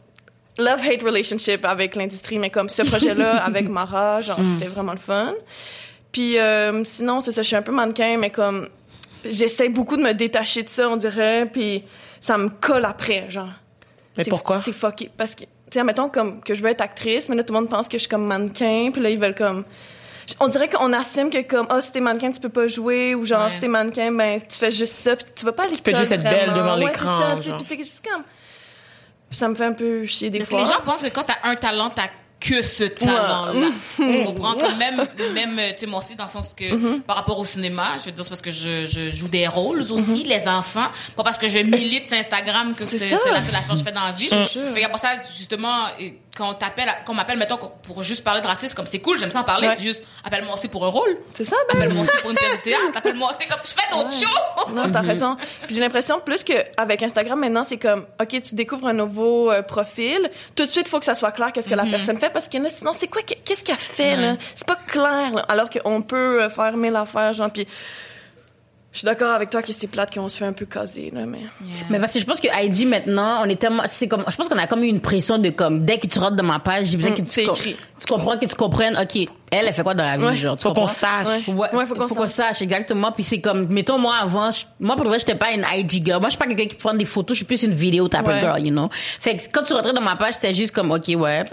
love-hate 0.59 1.03
relationship 1.03 1.65
avec 1.65 1.97
l'industrie, 1.97 2.39
mais 2.39 2.51
comme 2.51 2.69
ce 2.69 2.83
projet-là 2.83 3.37
avec 3.45 3.69
Mara, 3.69 4.21
genre, 4.21 4.41
Mm. 4.41 4.51
c'était 4.51 4.67
vraiment 4.69 4.93
le 4.93 4.99
fun. 4.99 5.33
Puis 6.13 6.39
euh, 6.39 6.85
sinon, 6.85 7.21
c'est 7.21 7.33
ça, 7.33 7.43
je 7.43 7.47
suis 7.47 7.57
un 7.57 7.63
peu 7.63 7.73
mannequin, 7.73 8.17
mais 8.19 8.31
comme 8.31 8.69
j'essaie 9.25 9.69
beaucoup 9.69 9.97
de 9.97 10.03
me 10.03 10.13
détacher 10.13 10.63
de 10.63 10.69
ça, 10.69 10.89
on 10.89 10.97
dirait, 10.97 11.47
puis 11.47 11.85
ça 12.21 12.37
me 12.37 12.49
colle 12.49 12.85
après, 12.85 13.27
genre. 13.31 13.49
Mais 14.19 14.25
pourquoi? 14.25 14.61
C'est 14.61 14.73
fucké. 14.73 15.11
Parce 15.17 15.35
que, 15.35 15.45
tu 15.45 15.49
sais, 15.73 15.85
mettons 15.85 16.11
comme 16.11 16.43
que 16.43 16.53
je 16.55 16.63
veux 16.63 16.69
être 16.69 16.83
actrice, 16.83 17.31
mais 17.31 17.37
là, 17.37 17.45
tout 17.45 17.55
le 17.55 17.61
monde 17.61 17.71
pense 17.71 17.89
que 17.89 17.97
je 17.97 18.03
suis 18.03 18.09
comme 18.11 18.27
mannequin, 18.27 18.91
puis 18.93 19.01
là, 19.01 19.09
ils 19.09 19.19
veulent 19.19 19.35
comme. 19.35 19.65
On 20.39 20.47
dirait 20.49 20.69
qu'on 20.69 20.93
assume 20.93 21.31
que 21.31 21.41
comme, 21.43 21.67
ah, 21.71 21.81
si 21.81 21.91
t'es 21.93 22.01
mannequin, 22.01 22.31
tu 22.31 22.41
peux 22.41 22.49
pas 22.51 22.69
jouer, 22.69 23.15
ou 23.15 23.25
genre, 23.25 23.47
Ouais. 23.47 23.53
si 23.53 23.59
t'es 23.61 23.69
mannequin, 23.69 24.13
ben, 24.13 24.39
tu 24.41 24.59
fais 24.59 24.71
juste 24.71 24.93
ça, 24.93 25.17
puis 25.17 25.25
tu 25.35 25.45
vas 25.47 25.53
pas 25.53 25.65
à 25.65 25.67
l'école. 25.67 25.83
peux 25.83 25.97
juste 25.97 26.13
être 26.13 26.23
belle 26.23 26.53
devant 26.53 26.75
Ouais, 26.79 26.85
l'écran, 26.85 27.37
tu 27.41 27.49
genre. 27.49 27.57
puis 27.57 27.67
t'es 27.67 27.77
juste 27.83 28.05
comme. 28.07 28.23
Ça 29.33 29.49
me 29.49 29.55
fait 29.55 29.65
un 29.65 29.73
peu 29.73 30.07
chier 30.07 30.31
des 30.31 30.39
Parce 30.39 30.51
que 30.51 30.57
fois. 30.57 30.65
les 30.65 30.71
gens 30.71 30.81
pensent 30.85 31.03
que 31.03 31.09
quand 31.09 31.25
t'as 31.25 31.49
un 31.49 31.57
talent, 31.57 31.91
t'as 31.91 32.09
que 32.41 32.61
ce 32.61 32.83
talent-là. 32.85 33.69
Tu 33.97 34.25
comprends? 34.25 34.55
Comme 34.55 34.77
même, 34.77 34.97
même, 35.33 35.59
euh, 35.61 35.71
tu 35.71 35.79
sais, 35.79 35.87
moi 35.87 36.01
aussi, 36.01 36.17
dans 36.17 36.25
le 36.25 36.31
sens 36.31 36.55
que, 36.55 36.65
Mm-hmm. 36.65 37.01
par 37.03 37.15
rapport 37.17 37.39
au 37.39 37.45
cinéma, 37.45 37.91
je 38.01 38.07
veux 38.07 38.11
dire, 38.13 38.25
c'est 38.25 38.31
parce 38.31 38.43
que 38.43 38.51
je, 38.51 38.85
je 38.87 39.11
joue 39.11 39.29
des 39.29 39.47
rôles 39.47 39.83
aussi, 39.83 40.25
les 40.25 40.49
enfants. 40.49 40.87
Pas 41.17 41.23
parce 41.23 41.39
que 41.39 41.49
je 41.49 41.61
milite 41.61 42.09
sur 42.09 42.17
Instagram 42.17 42.75
que 42.75 42.85
c'est 42.85 43.11
la 43.11 43.19
seule 43.19 43.55
affaire 43.55 43.69
que 43.69 43.77
je 43.79 43.85
fais 43.85 43.93
dans 43.93 44.05
la 44.05 44.11
vie. 44.13 44.29
Fait 44.29 44.81
qu'après 44.81 44.99
ça, 44.99 45.11
justement, 45.37 45.87
quand 46.37 46.51
on 46.51 46.55
t'appelle, 46.55 46.87
quand 47.05 47.13
on 47.13 47.17
m'appelle, 47.17 47.37
mettons, 47.39 47.59
pour 47.59 48.03
juste 48.03 48.25
parler 48.25 48.41
de 48.41 48.47
racisme, 48.47 48.75
comme 48.75 48.87
c'est 48.87 49.01
cool, 49.01 49.19
j'aime 49.19 49.31
ça 49.31 49.41
en 49.41 49.45
parler, 49.45 49.69
Ouais. 49.69 49.75
c'est 49.77 49.83
juste, 49.83 50.03
appelle-moi 50.25 50.55
aussi 50.55 50.69
pour 50.69 50.85
un 50.87 50.89
rôle. 50.89 51.19
C'est 51.35 51.45
ça, 51.45 51.57
ben. 51.71 51.79
Appelle-moi 51.79 52.05
aussi 52.05 52.17
pour 52.23 52.31
une 52.31 52.37
pièce 52.39 52.53
de 52.57 52.63
théâtre. 52.63 52.83
Appelle-moi 52.97 53.29
aussi 53.31 53.47
comme, 53.47 53.59
je 53.65 53.71
fais 53.71 53.91
d'autres 53.95 54.13
choses. 54.13 54.75
Non, 54.75 54.91
t'as 54.91 55.01
raison. 55.03 55.37
Puis 55.67 55.75
j'ai 55.75 55.81
l'impression 55.83 56.21
plus 56.21 56.43
qu'avec 56.43 57.03
Instagram 57.03 57.39
maintenant, 57.39 57.65
c'est 57.69 57.77
comme, 57.77 58.07
ok, 58.21 58.29
tu 58.43 58.55
découvres 58.55 58.87
un 58.87 58.93
nouveau 58.95 59.53
euh, 59.53 59.61
profil, 59.63 60.31
tout 60.57 60.65
de 60.65 60.71
suite, 60.71 60.89
faut 60.89 60.99
que 60.99 61.05
ça 61.05 61.15
soit 61.15 61.33
clair 61.33 61.53
qu'est-ce 61.53 61.69
que 61.69 61.75
la 61.75 61.85
personne 61.85 62.19
fait, 62.19 62.31
parce 62.31 62.49
que 62.49 62.57
sinon, 62.69 62.93
c'est 62.95 63.09
quoi, 63.09 63.21
qu'est-ce 63.23 63.63
qu'elle 63.63 63.77
fait 63.77 64.17
là? 64.17 64.37
C'est 64.55 64.67
pas 64.67 64.77
clair. 64.87 65.33
là. 65.35 65.45
alors 65.49 65.69
qu'on 65.69 66.01
peut 66.03 66.43
euh, 66.45 66.49
faire 66.51 66.77
mille 66.77 66.97
affaires, 66.97 67.35
genre. 67.35 67.51
Puis 67.51 67.67
je 68.93 68.99
suis 68.99 69.07
d'accord 69.07 69.31
avec 69.31 69.49
toi 69.51 69.63
que 69.63 69.73
c'est 69.73 69.87
plate 69.87 70.13
qu'on 70.15 70.29
se 70.29 70.37
fait 70.37 70.45
un 70.45 70.53
peu 70.53 70.67
caser 70.67 71.11
là, 71.15 71.25
mais. 71.27 71.41
Mais 71.91 71.99
parce 71.99 72.13
que 72.13 72.21
je 72.21 72.25
pense 72.27 72.41
que 72.41 72.49
IG 72.49 72.87
maintenant, 72.87 73.43
on 73.45 73.49
est 73.49 73.57
tellement, 73.61 73.83
c'est 73.89 74.07
comme, 74.09 74.25
je 74.29 74.37
pense 74.37 74.49
qu'on 74.49 74.59
a 74.59 74.67
comme 74.67 74.83
eu 74.83 74.89
une 74.89 75.01
pression 75.01 75.39
de 75.39 75.51
comme, 75.51 75.83
dès 75.83 75.99
que 75.99 76.07
tu 76.07 76.19
rentres 76.19 76.37
dans 76.37 76.43
ma 76.45 76.59
page, 76.59 76.87
j'ai 76.87 76.97
besoin 76.99 77.13
Mm, 77.13 77.17
que 77.17 77.21
tu, 77.23 77.31
c'est 77.31 77.45
com- 77.45 77.55
écrit. 77.57 77.77
tu 77.99 78.07
comprends, 78.07 78.39
que 78.39 78.47
tu 78.47 78.55
comprennes, 78.55 78.97
ok, 78.99 79.29
elle, 79.53 79.67
elle 79.69 79.73
fait 79.75 79.83
quoi 79.83 79.95
dans 79.95 80.05
la 80.05 80.17
vie, 80.17 80.25
Ouais. 80.25 80.35
genre, 80.37 80.57
tu 80.57 80.63
Faut 80.63 80.73
qu'on 80.73 80.87
sache. 80.87 81.47
Ouais. 81.49 81.55
Ouais, 81.55 81.69
Ouais, 81.75 81.87
faut 81.87 81.95
qu'on 81.95 82.27
sache. 82.27 82.31
sache 82.57 82.63
exactement. 82.63 83.13
Puis 83.13 83.23
c'est 83.23 83.41
comme, 83.41 83.67
mettons 83.69 83.99
moi 83.99 84.17
avant, 84.23 84.51
je- 84.51 84.65
moi 84.81 84.97
pour 84.97 85.05
le 85.05 85.11
vrai, 85.11 85.19
j'étais 85.19 85.35
pas 85.35 85.53
une 85.53 85.65
IG 85.77 86.05
girl. 86.05 86.21
Moi, 86.21 86.29
je 86.31 86.31
suis 86.31 86.39
pas 86.39 86.47
quelqu'un 86.47 86.67
qui 86.67 86.75
prend 86.77 86.95
des 86.95 87.05
photos. 87.05 87.35
Je 87.37 87.39
suis 87.41 87.45
plus 87.45 87.63
une 87.63 87.75
vidéo 87.75 88.09
type 88.09 88.27
Ouais. 88.27 88.41
girl, 88.41 88.59
you 88.65 88.71
know? 88.71 88.89
Fait 89.21 89.37
que 89.37 89.43
quand 89.53 89.63
tu 89.63 89.75
rentrais 89.75 89.93
dans 89.93 90.01
ma 90.01 90.17
page, 90.17 90.35
c'était 90.35 90.55
juste 90.55 90.73
comme, 90.75 90.91
ok, 90.91 91.09
ouais, 91.17 91.45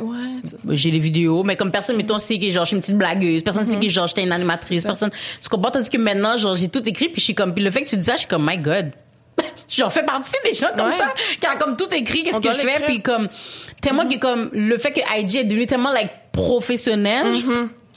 j'ai 0.70 0.92
les 0.92 1.00
vidéos, 1.00 1.44
mais 1.44 1.56
comme 1.56 1.72
personne, 1.72 1.98
mettons, 1.98 2.18
sait 2.20 2.40
que 2.40 2.50
genre, 2.50 2.64
je 2.64 2.70
suis 2.70 2.76
une 2.78 2.82
petite 2.82 2.98
blagueuse. 2.98 3.44
Personne 3.44 3.66
sait 3.66 3.78
que 3.80 3.90
genre, 3.90 4.08
j'étais 4.08 4.24
une 4.24 4.32
animatrice. 4.32 4.84
Personne, 4.84 5.12
tu 5.42 5.50
comprends? 5.50 5.72
Tandis 5.72 5.90
que 5.90 5.98
maintenant, 5.98 6.38
genre, 6.38 6.56
j'ai 6.56 6.70
tout 6.70 6.88
écrit, 6.88 7.10
puis 7.10 7.20
je 7.20 7.26
suis 7.26 7.36
comme, 7.36 7.54
puis 7.54 7.64
le 7.64 7.70
fait 7.72 7.84
que 7.84 7.90
tu 7.90 7.98
dis 7.98 8.06
ça, 8.06 8.14
je 8.14 8.20
suis 8.20 8.28
comme, 8.28 8.46
my 8.50 8.58
God. 8.58 8.92
J'en 9.70 9.90
fais 9.90 10.04
partie 10.04 10.32
des 10.44 10.54
gens 10.54 10.68
comme 10.76 10.88
Ouais. 10.88 10.98
ça, 10.98 11.14
qui 11.40 11.46
a 11.48 11.56
comme 11.56 11.78
tout 11.78 11.88
écrit, 11.94 12.24
qu'est-ce 12.24 12.38
On 12.38 12.42
que 12.42 12.52
je 12.52 12.58
fais, 12.58 12.82
puis 12.86 13.02
comme, 13.02 13.28
tellement 13.82 14.08
que 14.08 14.18
comme, 14.18 14.50
le 14.54 14.78
fait 14.78 14.92
que 14.92 15.00
IG 15.18 15.36
est 15.38 15.44
devenu 15.44 15.68
tellement, 15.68 15.92
like, 15.92 16.10
professionnel, 16.32 17.26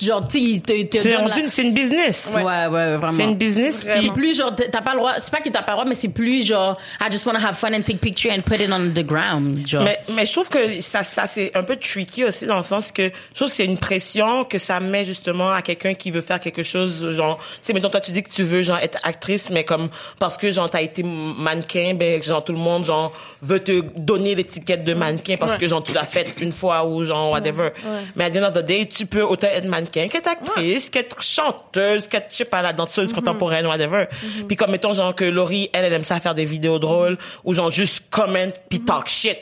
genre, 0.02 0.26
tu 0.28 0.38
sais, 0.38 0.44
il 0.44 0.60
te, 0.62 0.72
il 0.72 0.88
te 0.88 0.98
C'est 0.98 1.14
une- 1.14 1.48
c'est 1.48 1.62
une 1.62 1.72
business. 1.72 2.32
Ouais, 2.34 2.42
ouais, 2.42 2.66
vraiment. 2.68 3.08
C'est 3.12 3.22
une 3.24 3.36
business. 3.36 3.84
C'est 4.00 4.12
plus 4.12 4.36
genre, 4.36 4.54
t'as 4.54 4.80
pas 4.80 4.92
le 4.92 4.98
droit, 4.98 5.12
c'est 5.20 5.30
pas 5.30 5.40
que 5.40 5.48
t'as 5.48 5.62
pas 5.62 5.72
le 5.72 5.76
droit, 5.78 5.84
mais 5.88 5.94
c'est 5.94 6.08
plus 6.08 6.46
genre, 6.46 6.76
I 7.00 7.06
just 7.10 7.24
wanna 7.26 7.38
have 7.46 7.56
fun 7.56 7.68
and 7.72 7.82
take 7.82 7.98
picture 7.98 8.30
and 8.32 8.42
put 8.42 8.60
it 8.60 8.70
on 8.72 8.90
the 8.92 9.04
ground, 9.06 9.66
genre. 9.66 9.84
Mais, 9.84 9.98
mais 10.12 10.26
je 10.26 10.32
trouve 10.32 10.48
que 10.48 10.80
ça, 10.80 11.02
ça 11.02 11.26
c'est 11.26 11.56
un 11.56 11.62
peu 11.62 11.76
tricky 11.76 12.24
aussi 12.24 12.46
dans 12.46 12.56
le 12.58 12.62
sens 12.62 12.92
que 12.92 13.04
je 13.04 13.34
trouve 13.34 13.48
que 13.48 13.54
c'est 13.54 13.64
une 13.64 13.78
pression 13.78 14.44
que 14.44 14.58
ça 14.58 14.80
met 14.80 15.04
justement 15.04 15.50
à 15.52 15.62
quelqu'un 15.62 15.94
qui 15.94 16.10
veut 16.10 16.20
faire 16.20 16.40
quelque 16.40 16.62
chose, 16.62 17.10
genre, 17.10 17.38
tu 17.38 17.44
sais, 17.62 17.72
mettons, 17.72 17.90
toi, 17.90 18.00
tu 18.00 18.10
dis 18.12 18.22
que 18.22 18.30
tu 18.30 18.42
veux, 18.42 18.62
genre, 18.62 18.78
être 18.78 18.98
actrice, 19.02 19.50
mais 19.50 19.64
comme, 19.64 19.88
parce 20.18 20.36
que, 20.36 20.50
genre, 20.50 20.68
t'as 20.70 20.82
été 20.82 21.02
mannequin, 21.02 21.94
ben, 21.94 22.22
genre, 22.22 22.44
tout 22.44 22.52
le 22.52 22.58
monde, 22.58 22.84
genre, 22.84 23.12
veut 23.42 23.60
te 23.60 23.82
donner 23.96 24.34
l'étiquette 24.34 24.84
de 24.84 24.94
mannequin 24.94 25.36
parce 25.38 25.52
Ouais. 25.52 25.58
que, 25.58 25.68
genre, 25.68 25.82
tu 25.82 25.92
l'as 25.92 26.06
fait 26.06 26.34
une 26.40 26.52
fois 26.52 26.84
ou, 26.86 27.04
genre, 27.04 27.30
whatever. 27.32 27.70
Mais 28.16 28.24
à 28.24 28.30
the 28.30 28.36
end 28.38 28.44
of 28.48 28.54
the 28.54 28.64
day, 28.64 28.86
tu 28.86 29.06
peux 29.06 29.22
autant 29.22 29.48
être 29.48 29.66
mannequin 29.66 29.91
qu'être 29.92 30.28
actrice, 30.28 30.90
qu'être 30.90 31.22
chanteuse, 31.22 32.08
qu'être, 32.08 32.28
je 32.30 32.36
sais 32.36 32.44
pas, 32.44 32.62
la 32.62 32.72
danseuse 32.72 33.12
contemporaine, 33.12 33.66
whatever. 33.66 34.06
Puis 34.48 34.56
comme, 34.56 34.70
mettons, 34.70 34.92
genre, 34.92 35.14
que 35.14 35.24
Laurie, 35.24 35.70
elle, 35.72 35.84
elle 35.84 35.92
aime 35.92 36.04
ça 36.04 36.20
faire 36.20 36.34
des 36.34 36.44
vidéos 36.44 36.78
drôles 36.78 37.18
ou, 37.44 37.54
genre, 37.54 37.70
juste 37.70 38.04
comment 38.10 38.50
puis 38.68 38.80
talk 38.80 39.08
shit. 39.08 39.38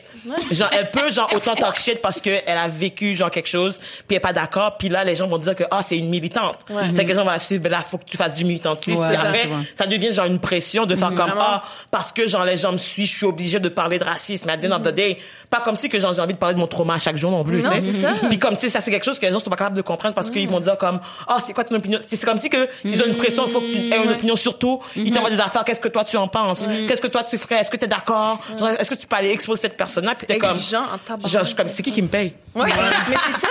Genre, 0.51 0.69
elle 0.73 0.91
peut, 0.91 1.11
genre, 1.11 1.31
autant 1.35 1.55
talk 1.55 1.77
shit 1.79 2.01
parce 2.03 2.21
que 2.21 2.31
elle 2.47 2.59
a 2.59 2.69
vécu, 2.69 3.15
genre, 3.15 3.31
quelque 3.31 3.49
chose, 3.49 3.79
puis 3.79 4.05
elle 4.11 4.17
est 4.17 4.21
pas 4.21 4.33
d'accord, 4.33 4.77
puis 4.79 4.89
là, 4.89 5.05
les 5.05 5.15
gens 5.15 5.27
vont 5.27 5.39
dire 5.39 5.55
que, 5.55 5.65
ah, 5.71 5.81
c'est 5.83 5.97
une 5.97 6.09
militante. 6.09 6.59
Fait 6.97 7.05
que 7.05 7.09
les 7.09 7.15
gens 7.15 7.25
vont 7.25 7.31
la 7.31 7.39
suivre, 7.39 7.63
ben 7.63 7.71
là, 7.73 7.83
faut 7.89 7.99
que 7.99 8.05
tu 8.05 8.17
fasses 8.17 8.35
du 8.35 8.45
militantisme. 8.45 8.99
Ouais, 9.01 9.17
après, 9.17 9.49
ça 9.75 9.87
devient, 9.87 10.13
genre, 10.13 10.27
une 10.27 10.39
pression 10.39 10.87
de 10.87 10.95
faire 10.95 11.09
comme, 11.09 11.31
Vraiment. 11.31 11.41
ah, 11.41 11.63
parce 11.91 12.13
que, 12.13 12.27
genre, 12.27 12.45
les 12.45 12.57
gens 12.57 12.73
me 12.73 12.79
suivent, 12.79 13.07
je 13.07 13.17
suis 13.17 13.27
obligée 13.27 13.61
de 13.61 13.69
parler 13.69 13.99
de 13.99 14.05
racisme. 14.05 14.49
À 14.49 14.57
the 14.57 14.67
end 14.67 14.73
of 14.73 14.83
the 14.83 14.95
day, 14.95 15.19
pas 15.49 15.61
comme 15.61 15.77
si 15.77 15.89
que, 15.89 15.99
genre, 15.99 16.13
j'ai 16.13 16.21
envie 16.21 16.35
de 16.35 16.39
parler 16.39 16.55
de 16.55 16.61
mon 16.61 16.67
trauma 16.67 16.99
chaque 16.99 17.17
jour 17.17 17.31
non 17.31 17.45
plus, 17.45 17.63
Non, 17.63 17.71
tu 17.73 17.93
sais. 17.93 18.27
Puis 18.29 18.39
comme, 18.39 18.55
tu 18.57 18.63
sais, 18.63 18.71
ça, 18.71 18.81
c'est 18.81 18.91
quelque 18.91 19.05
chose 19.05 19.19
que 19.19 19.27
les 19.27 19.33
gens 19.33 19.39
sont 19.39 19.51
pas 19.51 19.57
capables 19.57 19.77
de 19.77 19.83
comprendre 19.83 20.15
parce 20.15 20.31
qu'ils 20.31 20.49
vont 20.49 20.61
dire 20.61 20.77
comme, 20.79 21.01
ah, 21.29 21.39
c'est 21.45 21.53
quoi 21.53 21.65
ton 21.65 21.75
opinion? 21.77 21.99
C'est 22.07 22.23
comme 22.25 22.39
si 22.39 22.49
que, 22.51 22.69
ils 22.85 23.01
ont 23.03 23.07
une 23.07 23.17
pression, 23.17 23.49
faut 23.49 23.61
que 23.61 23.67
tu 23.73 23.93
aies 23.93 24.03
une 24.05 24.11
opinion 24.13 24.37
sur 24.37 24.59
tout. 24.59 24.81
Ils 24.97 25.11
t'envoient 25.13 25.31
des 25.31 25.41
affaires, 25.41 25.65
qu'est-ce 25.65 25.81
que 25.81 25.89
toi 25.89 26.05
tu 26.05 26.17
en 26.17 26.29
penses? 26.29 26.61
Qu'est-ce 26.89 27.01
que 27.03 27.07
toi 27.09 27.25
tu 27.25 27.39
ferais? 27.39 27.57
Est-ce 27.61 27.71
que 27.71 27.77
t'es 27.77 27.87
d'accord? 27.89 28.41
Genre, 28.59 28.71
Est-ce 28.79 28.91
que 28.91 28.95
tu 28.95 29.07
peux 29.07 29.17
aller 29.17 29.31
exposer 29.31 29.63
cette 29.63 29.77
personne-là? 30.15 30.15
Puis 30.19 30.27
t'es 30.27 30.39
comme, 30.39 30.51
Exigeant 30.57 30.83
en 30.85 30.99
tabarnak. 30.99 31.31
genre, 31.31 31.43
je 31.43 31.47
suis 31.49 31.57
comme, 31.57 31.69
c'est 31.69 31.83
qui 31.83 31.93
qui 31.93 32.03
me 32.03 32.09
paye? 32.09 32.33
Ouais, 32.55 32.69
mais 33.09 33.17
c'est 33.27 33.41
ça. 33.41 33.49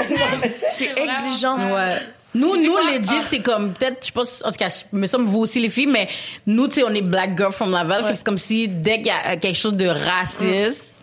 c'est 0.78 0.94
exigeant. 0.98 1.56
Ouais. 1.74 1.98
Nous, 2.34 2.46
nous, 2.56 2.76
legit, 2.76 3.08
Ah. 3.10 3.22
c'est 3.26 3.40
comme, 3.40 3.72
peut-être, 3.72 4.06
je 4.06 4.12
pense, 4.12 4.42
en 4.44 4.50
tout 4.50 4.58
cas, 4.58 4.68
je 4.68 4.96
me 4.96 5.06
semble 5.06 5.26
vous 5.28 5.38
aussi 5.40 5.60
les 5.60 5.70
filles, 5.70 5.86
mais 5.86 6.08
nous, 6.46 6.68
tu 6.68 6.74
sais, 6.74 6.82
on 6.84 6.90
est 6.94 7.02
black 7.02 7.36
girl 7.36 7.50
from 7.52 7.70
Laval, 7.70 8.04
fait 8.04 8.10
que 8.12 8.18
c'est 8.18 8.24
comme 8.24 8.38
si, 8.38 8.68
dès 8.68 8.96
qu'il 8.96 9.06
y 9.06 9.10
a 9.10 9.36
quelque 9.38 9.56
chose 9.56 9.74
de 9.74 9.86
raciste, 9.86 10.97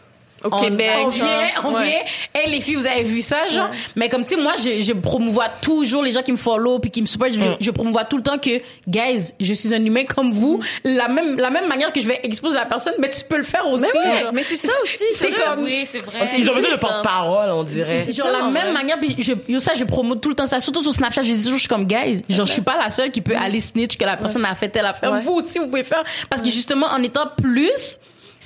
Au 0.45 0.49
on, 0.51 0.57
Québec, 0.59 0.89
on 0.99 1.11
genre, 1.11 1.27
vient, 1.27 1.47
on 1.63 1.73
ouais. 1.73 1.83
vient. 1.85 1.99
Hey, 2.33 2.51
les 2.51 2.61
filles, 2.61 2.75
vous 2.75 2.85
avez 2.87 3.03
vu 3.03 3.21
ça, 3.21 3.47
genre? 3.49 3.69
Mais 3.95 4.09
comme, 4.09 4.23
tu 4.23 4.35
sais, 4.35 4.41
moi, 4.41 4.53
je, 4.57 4.81
je 4.81 4.93
promouvois 4.93 5.49
toujours 5.61 6.03
les 6.03 6.11
gens 6.11 6.21
qui 6.21 6.31
me 6.31 6.37
follow 6.37 6.79
puis 6.79 6.91
qui 6.91 7.01
me 7.01 7.07
supportent. 7.07 7.33
Je, 7.33 7.39
je 7.59 7.71
promouvois 7.71 8.03
tout 8.05 8.17
le 8.17 8.23
temps 8.23 8.37
que, 8.37 8.61
guys, 8.87 9.31
je 9.39 9.53
suis 9.53 9.73
un 9.73 9.83
humain 9.83 10.03
comme 10.05 10.31
vous. 10.33 10.61
La 10.83 11.07
même, 11.07 11.37
la 11.37 11.49
même 11.49 11.67
manière 11.67 11.91
que 11.91 11.99
je 11.99 12.07
vais 12.07 12.19
exposer 12.23 12.55
la 12.55 12.65
personne, 12.65 12.93
mais 12.99 13.09
tu 13.09 13.23
peux 13.23 13.37
le 13.37 13.43
faire 13.43 13.67
aussi. 13.67 13.85
Mais 13.93 13.99
ouais, 13.99 14.23
mais 14.33 14.43
c'est 14.43 14.57
ça 14.57 14.71
aussi. 14.83 14.97
C'est 15.15 15.29
vrai. 15.29 15.41
comme- 15.45 15.63
Oui, 15.63 15.83
c'est 15.85 16.03
vrai. 16.03 16.29
Ils 16.37 16.49
ont 16.49 16.55
besoin 16.55 16.71
de 16.75 16.79
porte-parole, 16.79 17.49
on 17.51 17.63
dirait. 17.63 18.05
Genre 18.11 18.27
la 18.31 18.43
même 18.43 18.63
vrai. 18.65 18.71
manière, 18.71 18.99
puis 18.99 19.15
je, 19.19 19.33
yo, 19.47 19.59
ça, 19.59 19.73
je 19.75 19.83
promote 19.83 20.21
tout 20.21 20.29
le 20.29 20.35
temps 20.35 20.45
ça, 20.47 20.59
surtout 20.59 20.83
sur 20.83 20.93
Snapchat, 20.93 21.21
je 21.23 21.33
dis 21.33 21.41
toujours, 21.43 21.55
je 21.57 21.61
suis 21.61 21.69
comme, 21.69 21.85
guys, 21.85 22.23
genre, 22.29 22.45
je 22.45 22.51
suis 22.53 22.61
pas 22.61 22.77
la 22.77 22.89
seule 22.89 23.11
qui 23.11 23.21
peut 23.21 23.35
aller 23.35 23.59
snitch 23.59 23.97
que 23.97 24.05
la 24.05 24.17
personne 24.17 24.45
a 24.45 24.53
fait 24.55 24.69
telle 24.69 24.85
affaire. 24.85 25.11
Ouais. 25.11 25.21
Vous 25.21 25.33
aussi, 25.33 25.59
vous 25.59 25.67
pouvez 25.67 25.83
faire. 25.83 26.03
Parce 26.29 26.41
que 26.41 26.49
justement, 26.49 26.87
en 26.87 27.01
étant 27.01 27.27
plus, 27.41 27.97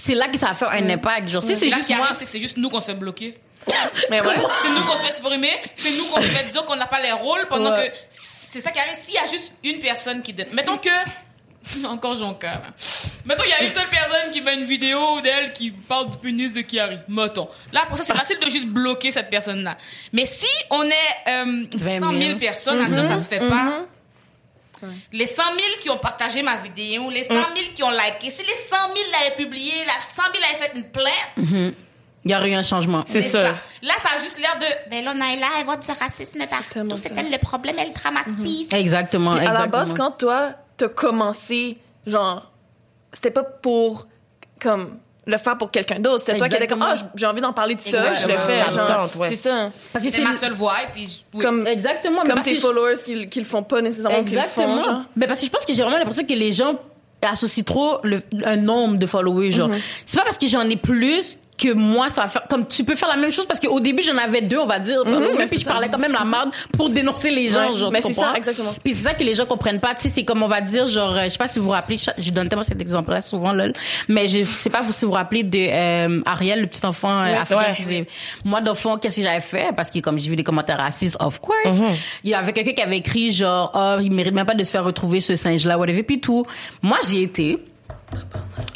c'est 0.01 0.15
là 0.15 0.27
que 0.29 0.38
ça 0.38 0.48
va 0.48 0.56
faire 0.56 0.70
un 0.70 0.89
impact. 0.89 1.29
Genre, 1.29 1.44
si 1.44 1.56
c'est 1.58 1.70
juste 1.70 1.88
qui 1.88 1.94
moi. 1.96 2.06
arrive, 2.06 2.18
c'est 2.18 2.25
que 2.25 2.32
c'est 2.32 2.39
juste 2.39 2.58
nous 2.58 2.70
qu'on 2.70 2.79
se 2.79 2.88
fait 2.88 2.94
bloquer. 2.98 3.36
Mais 4.10 4.22
ouais. 4.22 4.36
C'est 4.62 4.70
nous 4.70 4.84
qu'on 4.84 4.98
se 4.98 5.03
fait 5.06 5.13
supprimer, 5.13 5.51
c'est 5.75 5.91
nous 5.91 6.06
qu'on 6.06 6.22
se 6.22 6.27
fait 6.27 6.50
dire 6.51 6.63
qu'on 6.63 6.75
n'a 6.77 6.88
pas 6.88 7.01
les 7.01 7.12
rôles 7.12 7.46
pendant 7.50 7.72
Ouais. 7.72 7.89
que 7.91 7.98
c'est 8.51 8.62
ça 8.62 8.72
qui 8.72 8.79
arrive. 8.79 8.96
S'il 8.98 9.13
y 9.13 9.18
a 9.18 9.27
juste 9.29 9.53
une 9.63 9.79
personne 9.79 10.22
qui 10.22 10.32
donne, 10.34 10.48
mettons 10.53 10.77
que 10.77 10.89
encore 11.86 12.15
Jonca, 12.15 12.48
là. 12.48 12.62
Mettons 13.25 13.44
il 13.44 13.50
y 13.50 13.53
a 13.53 13.63
une 13.63 13.74
seule 13.74 13.89
personne 13.89 14.32
qui 14.32 14.41
fait 14.41 14.53
une 14.56 14.63
vidéo 14.63 15.20
d'elle 15.22 15.51
qui 15.51 15.72
parle 15.72 16.10
du 16.10 16.18
pénis 16.18 16.51
de 16.53 16.62
Kiari. 16.62 16.98
Mettons. 17.10 17.50
Là 17.74 17.82
pour 17.88 17.98
ça 17.98 18.06
c'est 18.08 18.15
facile 18.15 18.39
de 18.39 18.50
juste 18.50 18.68
bloquer 18.68 19.12
cette 19.12 19.29
personne 19.29 19.63
là. 19.63 19.75
Mais 20.13 20.25
si 20.25 20.48
on 20.72 20.84
est 20.84 20.94
euh, 21.27 21.65
20 21.75 22.00
100 22.00 22.10
000. 22.12 22.22
000 22.22 22.39
personnes 22.39 22.82
à 22.82 22.88
dire 22.88 23.03
ça 23.06 23.22
se 23.22 23.27
fait 23.27 23.39
pas. 23.50 23.82
Les 25.12 25.25
100 25.25 25.41
000 25.43 25.57
qui 25.81 25.89
ont 25.89 25.98
partagé 25.98 26.41
ma 26.41 26.55
vidéo, 26.57 27.09
les 27.09 27.24
100 27.24 27.33
000 27.33 27.45
qui 27.74 27.83
ont 27.83 27.91
liké, 27.91 28.29
si 28.29 28.43
les 28.43 28.48
100 28.69 28.75
000 28.95 29.07
l'avaient 29.12 29.36
publié, 29.36 29.74
la 29.86 29.93
100 29.93 30.31
000 30.33 30.43
avaient 30.50 30.63
fait 30.63 30.71
une 30.77 30.83
plainte, 30.86 31.74
Il 32.25 32.31
y 32.31 32.36
aurait 32.36 32.51
eu 32.51 32.55
un 32.55 32.63
changement. 32.63 33.03
C'est 33.07 33.21
ça. 33.21 33.43
Là, 33.81 33.93
ça 34.03 34.17
a 34.17 34.19
juste 34.19 34.39
l'air 34.39 34.57
de. 34.59 34.89
Ben 34.89 35.03
là, 35.05 35.13
Naila, 35.13 35.48
elle 35.59 35.65
voit 35.65 35.77
du 35.77 35.89
racisme 35.89 36.39
partout. 36.48 36.98
C'est 36.98 37.09
ça. 37.09 37.15
elle 37.17 37.31
le 37.31 37.38
problème, 37.38 37.75
elle 37.79 37.93
traumatise. 37.93 38.67
Exactement, 38.74 39.36
Puis 39.36 39.45
à 39.45 39.50
exactement. 39.50 39.77
la 39.77 39.86
base, 39.86 39.93
quand 39.93 40.12
toi, 40.12 40.51
t'as 40.77 40.89
commencé, 40.89 41.77
genre, 42.05 42.51
c'était 43.13 43.31
pas 43.31 43.43
pour, 43.43 44.07
comme, 44.62 45.00
le 45.29 45.38
faire 45.38 45.57
pour 45.57 45.71
quelqu'un 45.71 46.00
d'autre. 46.00 46.24
C'était 46.25 46.38
toi 46.38 46.50
qui 46.50 46.55
étais 46.55 46.67
comme, 46.67 46.81
ah, 46.81 46.93
j'ai 47.15 47.25
envie 47.25 47.41
d'en 47.41 47.53
parler 47.53 47.75
de 47.75 47.81
ça, 47.81 48.13
je 48.13 48.27
le 48.27 48.38
fais, 48.38 48.71
genre. 48.74 49.09
ouais. 49.17 49.29
C'est 49.29 49.36
ça. 49.50 49.71
Parce 49.93 50.05
que 50.05 50.12
C'est 50.12 50.21
ma 50.24 50.33
seule 50.36 50.53
voix, 50.53 50.74
et 50.83 50.91
puis. 50.93 51.25
oui. 51.33 51.43
Comme, 51.43 51.65
Exactement. 51.67 52.21
mais 52.24 52.31
comme 52.31 52.41
tes 52.41 52.51
que 52.51 52.55
je- 52.57 52.62
followers 52.62 52.95
qui, 53.05 53.27
qui 53.29 53.39
le 53.39 53.45
font 53.45 53.63
pas 53.63 53.81
nécessairement, 53.81 54.17
Exactement. 54.19 54.79
font, 54.79 54.81
genre. 54.86 55.01
Mais 55.15 55.27
parce 55.27 55.39
que 55.39 55.45
je 55.45 55.51
pense 55.51 55.65
que 55.65 55.74
j'ai 55.74 55.81
vraiment 55.83 55.98
l'impression 55.98 56.24
que 56.25 56.33
les 56.33 56.51
gens 56.51 56.75
associent 57.21 57.63
trop 57.63 58.00
le, 58.03 58.21
un 58.45 58.55
nombre 58.57 58.98
de 58.98 59.05
followers, 59.05 59.51
genre. 59.51 59.69
Mhm. 59.69 59.79
C'est 60.05 60.17
pas 60.19 60.25
parce 60.25 60.38
que 60.38 60.48
j'en 60.48 60.67
ai 60.69 60.77
plus 60.77 61.38
que 61.61 61.73
moi, 61.73 62.09
ça 62.09 62.21
va 62.23 62.27
faire, 62.29 62.47
comme 62.49 62.65
tu 62.67 62.83
peux 62.83 62.95
faire 62.95 63.09
la 63.09 63.17
même 63.17 63.31
chose 63.31 63.45
parce 63.45 63.59
qu'au 63.59 63.79
début, 63.79 64.01
j'en 64.03 64.17
avais 64.17 64.41
deux, 64.41 64.57
on 64.57 64.65
va 64.65 64.79
dire. 64.79 65.03
Mhm, 65.05 65.37
même 65.37 65.49
puis 65.49 65.59
je 65.59 65.65
parlais 65.65 65.89
quand 65.89 65.97
même 65.97 66.13
la 66.13 66.23
merde 66.25 66.51
pour 66.73 66.89
dénoncer 66.89 67.31
les 67.31 67.49
gens, 67.49 67.71
Ouais, 67.71 67.77
genre, 67.77 67.91
mais 67.91 68.01
c'est 68.01 68.13
ça, 68.13 68.33
exactement. 68.35 68.73
Puis 68.83 68.93
c'est 68.93 69.03
ça 69.07 69.13
que 69.13 69.23
les 69.23 69.35
gens 69.35 69.45
comprennent 69.45 69.79
pas, 69.79 69.93
tu 69.95 70.01
sais, 70.03 70.09
c'est 70.09 70.23
comme 70.23 70.41
on 70.43 70.47
va 70.47 70.61
dire, 70.61 70.87
genre, 70.87 71.15
euh, 71.15 71.23
je 71.25 71.29
sais 71.29 71.37
pas 71.37 71.47
si 71.47 71.59
vous 71.59 71.65
vous 71.65 71.71
rappelez, 71.71 71.97
je, 72.17 72.29
donne 72.31 72.47
tellement 72.47 72.63
cet 72.63 72.79
exemple-là 72.79 73.21
souvent, 73.21 73.51
lol, 73.51 73.73
mais 74.07 74.29
je 74.29 74.43
sais 74.45 74.69
pas 74.69 74.83
si 74.89 75.03
vous 75.05 75.11
vous 75.11 75.17
rappelez 75.17 75.43
de 75.43 75.57
euh, 75.59 76.21
Ariel, 76.25 76.61
le 76.61 76.67
petit 76.67 76.85
enfant 76.85 77.19
euh, 77.19 77.35
africain 77.41 77.59
Ouais. 77.61 77.75
qui 77.75 77.83
disait, 77.83 78.07
moi, 78.45 78.61
d'enfant, 78.61 78.97
qu'est-ce 78.97 79.17
que 79.17 79.23
j'avais 79.23 79.41
fait? 79.41 79.75
Parce 79.75 79.89
que 79.91 79.99
comme 79.99 80.17
j'ai 80.19 80.29
vu 80.29 80.35
des 80.35 80.43
commentaires 80.43 80.77
racistes, 80.79 81.17
of 81.19 81.39
course, 81.41 81.57
Mhm. 81.65 81.95
il 82.23 82.29
y 82.29 82.33
avait 82.33 82.53
quelqu'un 82.53 82.73
qui 82.73 82.81
avait 82.81 82.97
écrit, 82.97 83.31
genre, 83.31 83.71
oh, 83.73 83.97
il 84.01 84.11
mérite 84.11 84.33
même 84.33 84.45
pas 84.45 84.55
de 84.55 84.63
se 84.63 84.71
faire 84.71 84.83
retrouver 84.85 85.19
ce 85.19 85.35
singe-là, 85.35 85.77
whatever, 85.77 86.03
puis 86.03 86.19
tout. 86.21 86.43
Moi, 86.81 86.97
j'y 87.09 87.23
étais. 87.23 87.57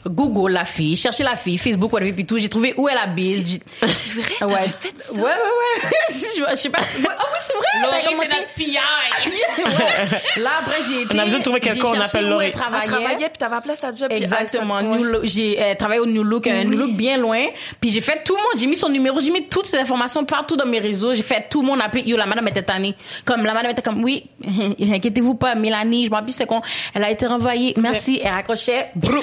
Google 0.05 0.51
la 0.51 0.65
fille, 0.65 0.95
chercher 0.97 1.23
la 1.23 1.35
fille, 1.35 1.57
Facebook, 1.57 1.91
whatever, 1.93 2.11
puis 2.13 2.25
tout. 2.25 2.37
J'ai 2.37 2.49
trouvé 2.49 2.73
où 2.77 2.87
elle 2.89 2.97
habite. 2.97 3.63
C'est 3.81 3.87
vrai, 4.13 4.33
Ouais. 4.41 4.53
t'avais 4.55 4.69
fait 4.71 4.93
ça? 4.99 5.13
Ouais, 5.13 5.21
ouais, 5.21 5.29
ouais. 5.29 5.89
je, 6.09 6.51
je 6.51 6.55
sais 6.57 6.69
pas. 6.69 6.79
si- 6.79 6.97
Ah 7.07 7.25
oui, 7.31 7.39
c'est 7.45 7.53
vrai. 7.53 7.65
Laurie, 7.81 8.15
c'est 8.21 8.27
notre 8.27 8.53
PI. 8.55 8.77
Ouais. 8.77 10.41
Là, 10.41 10.49
après, 10.59 10.81
j'ai 10.87 11.01
été. 11.03 11.15
On 11.15 11.19
a 11.19 11.23
besoin 11.23 11.39
de 11.39 11.43
trouver 11.43 11.59
quelqu'un, 11.61 11.85
on 11.85 11.99
appelle 11.99 12.27
Laurie. 12.27 12.45
elle 12.47 12.51
Elle 12.53 12.59
travaillait. 12.59 12.87
travaillait, 12.87 13.29
puis 13.29 13.37
t'avais 13.39 13.55
appelé 13.55 13.75
sa 13.75 13.93
job. 13.93 14.11
Exactement. 14.11 14.81
ouais. 14.81 15.19
J'ai 15.23 15.61
euh, 15.61 15.75
travaillé 15.75 16.01
au 16.01 16.05
New 16.05 16.23
Look, 16.23 16.47
un 16.47 16.63
New 16.65 16.77
Look 16.77 16.91
bien 16.91 17.17
loin. 17.17 17.45
Puis 17.79 17.89
j'ai 17.91 18.01
fait 18.01 18.23
tout 18.25 18.35
le 18.35 18.41
monde. 18.41 18.59
J'ai 18.59 18.67
mis 18.67 18.75
son 18.75 18.89
numéro, 18.89 19.21
j'ai 19.21 19.31
mis 19.31 19.47
toutes 19.47 19.65
ces 19.67 19.77
informations 19.77 20.25
partout 20.25 20.57
dans 20.57 20.65
mes 20.65 20.79
réseaux. 20.79 21.13
J'ai 21.15 21.23
fait 21.23 21.47
tout 21.49 21.61
le 21.61 21.67
monde 21.67 21.79
appeler. 21.81 22.03
Yo, 22.05 22.17
la 22.17 22.25
madame 22.25 22.47
était 22.49 22.63
tannée. 22.63 22.93
Comme 23.23 23.45
la 23.45 23.53
madame 23.53 23.71
était 23.71 23.81
comme, 23.81 24.03
oui, 24.03 24.25
inquiétez-vous 24.79 25.35
pas, 25.35 25.55
Mélanie, 25.55 26.05
je 26.05 26.09
m'en 26.09 26.17
rappelle, 26.17 26.33
c'était 26.33 26.45
con. 26.45 26.61
Elle 26.93 27.03
a 27.05 27.09
été 27.09 27.25
renvoyée. 27.25 27.73
Merci. 27.77 28.19
Elle 28.21 28.31
raccrochait. 28.33 28.89
Brou. 28.95 29.23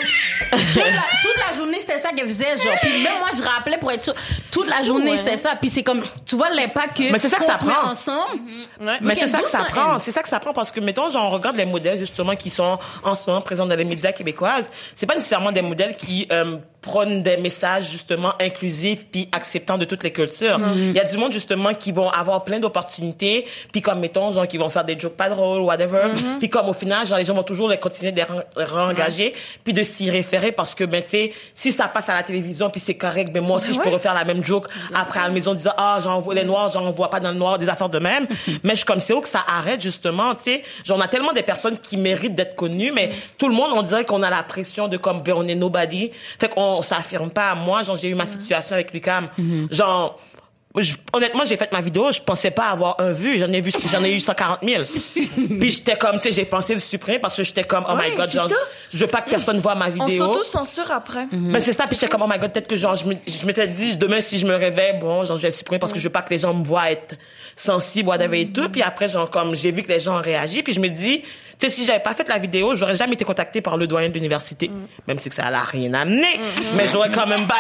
Toute, 0.51 0.77
la, 0.77 1.05
toute 1.23 1.49
la 1.49 1.57
journée, 1.57 1.79
c'était 1.81 1.99
ça 1.99 2.11
qu'elle 2.11 2.29
faisait. 2.29 2.57
Genre. 2.57 2.75
Puis 2.81 3.03
même 3.03 3.19
moi, 3.19 3.29
je 3.37 3.43
rappelais 3.43 3.79
pour 3.79 3.91
être 3.93 4.05
sûre. 4.05 4.15
Toute 4.51 4.69
la 4.69 4.83
journée, 4.83 5.13
ouais. 5.13 5.17
c'était 5.17 5.37
ça. 5.37 5.57
Puis 5.61 5.71
c'est 5.71 5.83
comme, 5.83 6.03
tu 6.27 6.37
vois 6.37 6.51
l'impact 6.51 6.97
que. 6.97 7.13
Mais 7.13 7.19
c'est 7.19 7.29
ça 7.29 7.39
que 7.39 7.45
ça 7.45 7.55
prend. 7.55 7.91
ensemble. 7.91 8.41
Ouais. 8.81 8.99
Mais 9.01 9.15
c'est 9.15 9.27
ça 9.27 9.41
que 9.41 9.49
ça 9.49 9.65
prend. 9.65 9.99
C'est 9.99 10.13
ça 10.13 10.23
que 10.23 10.29
ça 10.29 10.41
prend 10.41 10.53
parce 10.53 10.71
que, 10.71 10.81
mettons, 10.81 11.09
genre, 11.09 11.27
on 11.27 11.31
regarde 11.31 11.57
les 11.57 11.67
modèles, 11.67 11.99
justement, 11.99 12.37
qui 12.37 12.51
sont 12.51 12.79
en 13.03 13.15
ce 13.15 13.29
moment 13.29 13.41
présents 13.41 13.67
dans 13.67 13.77
les 13.77 13.85
médias 13.85 14.13
québécoises. 14.13 14.71
C'est 14.95 15.07
pas 15.07 15.15
nécessairement 15.15 15.53
des 15.53 15.63
modèles 15.63 15.97
qui 15.97 16.27
euh, 16.33 16.57
prônent 16.81 17.23
des 17.23 17.37
messages, 17.37 17.91
justement, 17.91 18.33
inclusifs 18.41 19.07
puis 19.11 19.29
acceptants 19.33 19.79
de 19.79 19.85
toutes 19.85 20.03
les 20.03 20.13
cultures. 20.13 20.59
Il 20.75 20.93
y 20.93 21.01
a 21.01 21.05
du 21.05 21.17
monde, 21.17 21.33
justement, 21.33 21.75
qui 21.75 21.93
vont 21.93 22.09
avoir 22.09 22.45
plein 22.45 22.59
d'opportunités 22.59 23.47
puis 23.73 23.83
comme, 23.83 24.01
mettons, 24.01 24.33
genre, 24.33 24.47
qui 24.49 24.59
vont 24.59 24.69
faire 24.69 24.85
des 24.85 24.99
jokes 24.99 25.17
pas 25.17 25.29
drôles, 25.29 25.61
whatever. 25.61 26.13
Puis 26.39 26.49
comme, 26.49 26.69
au 26.69 26.73
final, 26.73 27.07
genre, 27.07 27.19
les 27.19 27.25
gens 27.25 27.35
vont 27.35 27.43
toujours 27.43 27.69
les 27.69 27.79
continuer 27.79 28.13
de 28.13 28.21
les 28.21 28.65
re-engager 28.65 29.33
puis 29.65 29.73
de 29.73 29.83
s'y 29.83 30.11
référer 30.11 30.53
parce 30.53 30.75
que, 30.75 30.85
ben, 30.85 31.03
tu 31.03 31.11
sais, 31.11 31.33
si 31.55 31.73
ça 31.73 31.89
passe 31.89 32.09
à 32.09 32.15
la 32.15 32.23
télévision 32.23 32.71
puis 32.71 32.81
c'est 32.81 32.95
correct, 32.95 33.33
ben, 33.33 33.43
moi 33.43 33.59
aussi, 33.59 33.73
je 33.73 33.81
peux 33.81 33.89
refaire 33.89 34.15
la 34.15 34.25
même 34.25 34.43
joke 34.43 34.69
après 34.95 35.21
à 35.21 35.29
la 35.29 35.35
maison 35.35 35.55
disant, 35.55 35.75
ah, 35.77 35.99
j'en 36.03 36.21
vois 36.21 36.35
les 36.35 36.45
noirs, 36.45 36.69
j'en 36.69 36.91
vois 36.93 37.11
pas 37.11 37.21
dans 37.21 37.33
le 37.33 37.39
noir, 37.39 37.59
des 37.59 37.69
affaires 37.69 37.89
de 37.89 37.99
même. 37.99 38.27
mais 38.65 38.71
je 38.71 38.77
suis 38.77 38.85
comme, 38.85 39.01
c'est 39.01 39.13
où 39.13 39.21
que 39.21 39.29
ça 39.29 39.45
arrête, 39.47 39.81
justement, 39.81 40.35
tu 40.35 40.45
sais? 40.45 40.63
Genre, 40.85 40.97
on 40.97 41.01
a 41.01 41.09
tellement 41.09 41.33
des 41.33 41.43
personnes 41.43 41.79
qui 41.79 41.97
méritent 41.97 42.35
d'être 42.35 42.57
connues, 42.57 42.93
mais 42.93 43.11
tout 43.39 43.49
le 43.49 43.55
monde, 43.55 43.71
on 43.75 43.83
dirait 43.83 44.05
qu'on 44.05 44.23
a 44.23 44.31
la 44.31 44.43
pression 44.43 44.89
de 44.89 44.97
comme, 44.97 45.21
ben, 45.23 45.35
on 45.37 45.47
est 45.47 45.55
nobody. 45.55 46.11
Fait 46.39 46.49
qu'on 46.49 46.70
s'affirme 46.83 47.31
pas. 47.31 47.55
Moi, 47.55 47.83
genre, 47.83 47.97
j'ai 47.97 48.09
eu 48.09 48.15
ma 48.15 48.27
situation 48.27 48.75
avec 48.75 48.93
Lucam. 48.93 49.29
Genre, 49.71 50.19
je- 50.79 50.95
honnêtement, 51.13 51.45
j'ai 51.45 51.57
fait 51.57 51.73
ma 51.73 51.81
vidéo, 51.81 52.13
je 52.13 52.21
pensais 52.21 52.53
pas 52.53 52.67
avoir 52.69 52.95
un 53.01 53.11
vu, 53.11 53.41
j'en 53.41 53.51
ai 53.53 53.61
vu, 53.61 53.73
j'en 53.91 54.05
ai 54.05 54.13
eu 54.15 54.21
140 54.21 54.61
000. 54.63 54.85
Puis 55.59 55.71
j'étais 55.73 55.97
comme, 55.97 56.21
tu 56.21 56.29
sais, 56.29 56.33
j'ai 56.33 56.45
pensé 56.45 56.75
le 56.75 56.81
supprimer 56.81 57.19
parce 57.19 57.37
que 57.37 57.43
j'étais 57.43 57.65
comme, 57.65 57.85
oh 57.89 57.95
my 57.97 58.15
god, 58.17 58.31
genre, 58.31 58.49
ça. 58.49 58.55
je 58.93 58.99
veux 58.99 59.09
pas 59.09 59.21
que 59.21 59.31
personne 59.31 59.59
voit 59.59 59.75
ma 59.75 59.87
On 59.99 60.07
vidéo. 60.07 60.27
s'auto-censure 60.33 60.89
après. 60.93 61.27
Ben 61.33 61.61
c'est 61.61 61.73
ça, 61.73 61.87
puis 61.89 61.97
j'étais 61.97 62.07
comme, 62.07 62.23
oh 62.23 62.29
my 62.31 62.39
god, 62.39 62.53
peut-être 62.53 62.69
que 62.69 62.77
genre, 62.77 62.95
je 62.95 63.05
m'étais 63.47 63.67
dit, 63.67 63.97
demain, 63.97 64.21
si 64.21 64.39
je 64.39 64.47
me 64.47 64.55
réveille, 64.55 64.97
bon, 65.01 65.25
genre, 65.25 65.37
je 65.39 65.43
vais 65.43 65.49
le 65.49 65.55
supprimer 65.55 65.81
parce 65.81 65.93
que 65.93 65.99
je 65.99 66.05
veux 66.05 66.13
pas 66.13 66.23
que 66.23 66.31
les 66.31 66.39
gens 66.39 66.55
me 66.55 66.65
voient 66.65 66.91
être 66.93 67.17
sensible, 67.57 68.09
whatever 68.09 68.41
et 68.41 68.53
tout. 68.53 68.69
Puis 68.69 68.83
après, 68.83 69.09
genre, 69.09 69.29
comme, 69.29 69.57
j'ai 69.57 69.73
vu 69.73 69.83
que 69.83 69.89
les 69.89 69.99
gens 69.99 70.19
ont 70.19 70.23
réagi, 70.23 70.63
puis 70.63 70.73
je 70.73 70.79
me 70.81 70.89
dis, 70.89 71.25
tu 71.61 71.67
sais, 71.67 71.73
si 71.73 71.85
j'avais 71.85 72.01
pas 72.01 72.15
fait 72.15 72.27
la 72.29 72.39
vidéo, 72.39 72.75
j'aurais 72.75 72.95
jamais 72.95 73.13
été 73.13 73.25
contactée 73.25 73.61
par 73.61 73.77
le 73.77 73.87
doyen 73.87 74.09
de 74.09 74.15
l'université. 74.15 74.71
Même 75.07 75.19
si 75.19 75.31
ça 75.31 75.51
n'a 75.51 75.61
rien 75.61 75.93
amené. 75.93 76.27
Mais 76.75 76.89
j'aurais 76.89 77.11
quand 77.11 77.27
même 77.27 77.47
pas... 77.47 77.57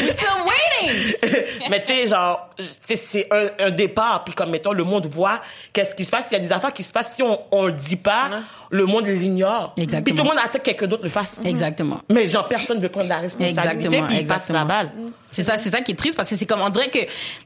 We're 0.00 0.14
still 0.14 0.28
waiting. 0.46 1.14
mais 1.70 1.80
tu 1.80 1.92
sais, 1.92 2.06
genre, 2.06 2.48
c'est 2.84 3.26
un, 3.32 3.66
un 3.66 3.70
départ. 3.70 4.24
Puis 4.24 4.34
comme, 4.34 4.50
mettons, 4.50 4.72
le 4.72 4.84
monde 4.84 5.06
voit 5.06 5.40
qu'est-ce 5.72 5.94
qui 5.94 6.04
se 6.04 6.10
passe. 6.10 6.26
Il 6.30 6.34
y 6.34 6.36
a 6.36 6.40
des 6.40 6.52
affaires 6.52 6.72
qui 6.72 6.82
se 6.82 6.90
passent. 6.90 7.14
Si 7.14 7.22
on, 7.22 7.40
on 7.50 7.66
le 7.66 7.72
dit 7.72 7.96
pas, 7.96 8.30
le 8.70 8.86
monde 8.86 9.06
l'ignore. 9.06 9.74
Exactement. 9.76 10.04
Puis 10.04 10.14
tout 10.14 10.22
le 10.22 10.28
monde 10.28 10.38
attend 10.38 10.58
que 10.58 10.64
quelqu'un 10.64 10.86
d'autre 10.86 11.04
le 11.04 11.10
fasse. 11.10 11.36
Exactement. 11.44 12.00
Mais 12.10 12.26
genre, 12.26 12.48
personne 12.48 12.76
ne 12.78 12.82
veut 12.82 12.88
prendre 12.88 13.08
la 13.08 13.18
responsabilité. 13.18 13.60
Exactement, 13.60 14.06
Puis 14.06 14.16
il 14.18 14.26
passe 14.26 14.48
la 14.48 14.64
balle. 14.64 14.90
C'est 15.30 15.44
ça, 15.44 15.56
c'est 15.58 15.70
ça 15.70 15.80
qui 15.80 15.92
est 15.92 15.96
triste 15.96 16.16
parce 16.16 16.28
que 16.28 16.36
c'est 16.36 16.46
comme 16.46 16.60
on 16.60 16.70
dirait 16.70 16.90
que 16.90 16.98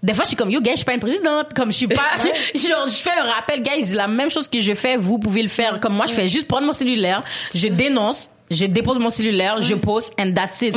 des 0.02 0.14
fois 0.14 0.24
je 0.24 0.28
suis 0.28 0.36
comme 0.36 0.50
yo 0.50 0.62
gars, 0.62 0.72
je 0.72 0.76
suis 0.78 0.84
pas 0.86 0.94
une 0.94 1.00
présidente, 1.00 1.52
comme 1.54 1.70
je 1.70 1.76
suis 1.76 1.86
pas 1.86 2.00
genre 2.54 2.88
je 2.88 2.94
fais 2.94 3.10
un 3.10 3.24
rappel 3.24 3.62
guys, 3.62 3.92
la 3.92 4.08
même 4.08 4.30
chose 4.30 4.48
que 4.48 4.58
je 4.58 4.72
fais, 4.72 4.96
vous 4.96 5.13
pouvez 5.18 5.42
le 5.42 5.48
faire. 5.48 5.80
Comme 5.80 5.94
moi 5.94 6.06
je 6.06 6.12
fais 6.12 6.28
juste 6.28 6.46
prendre 6.48 6.66
mon 6.66 6.72
cellulaire, 6.72 7.22
je 7.54 7.68
dénonce 7.68 8.28
je 8.50 8.66
dépose 8.66 8.98
mon 8.98 9.10
cellulaire, 9.10 9.62
je 9.62 9.74
poste, 9.74 10.12
and 10.20 10.32
that's 10.34 10.60
it. 10.60 10.76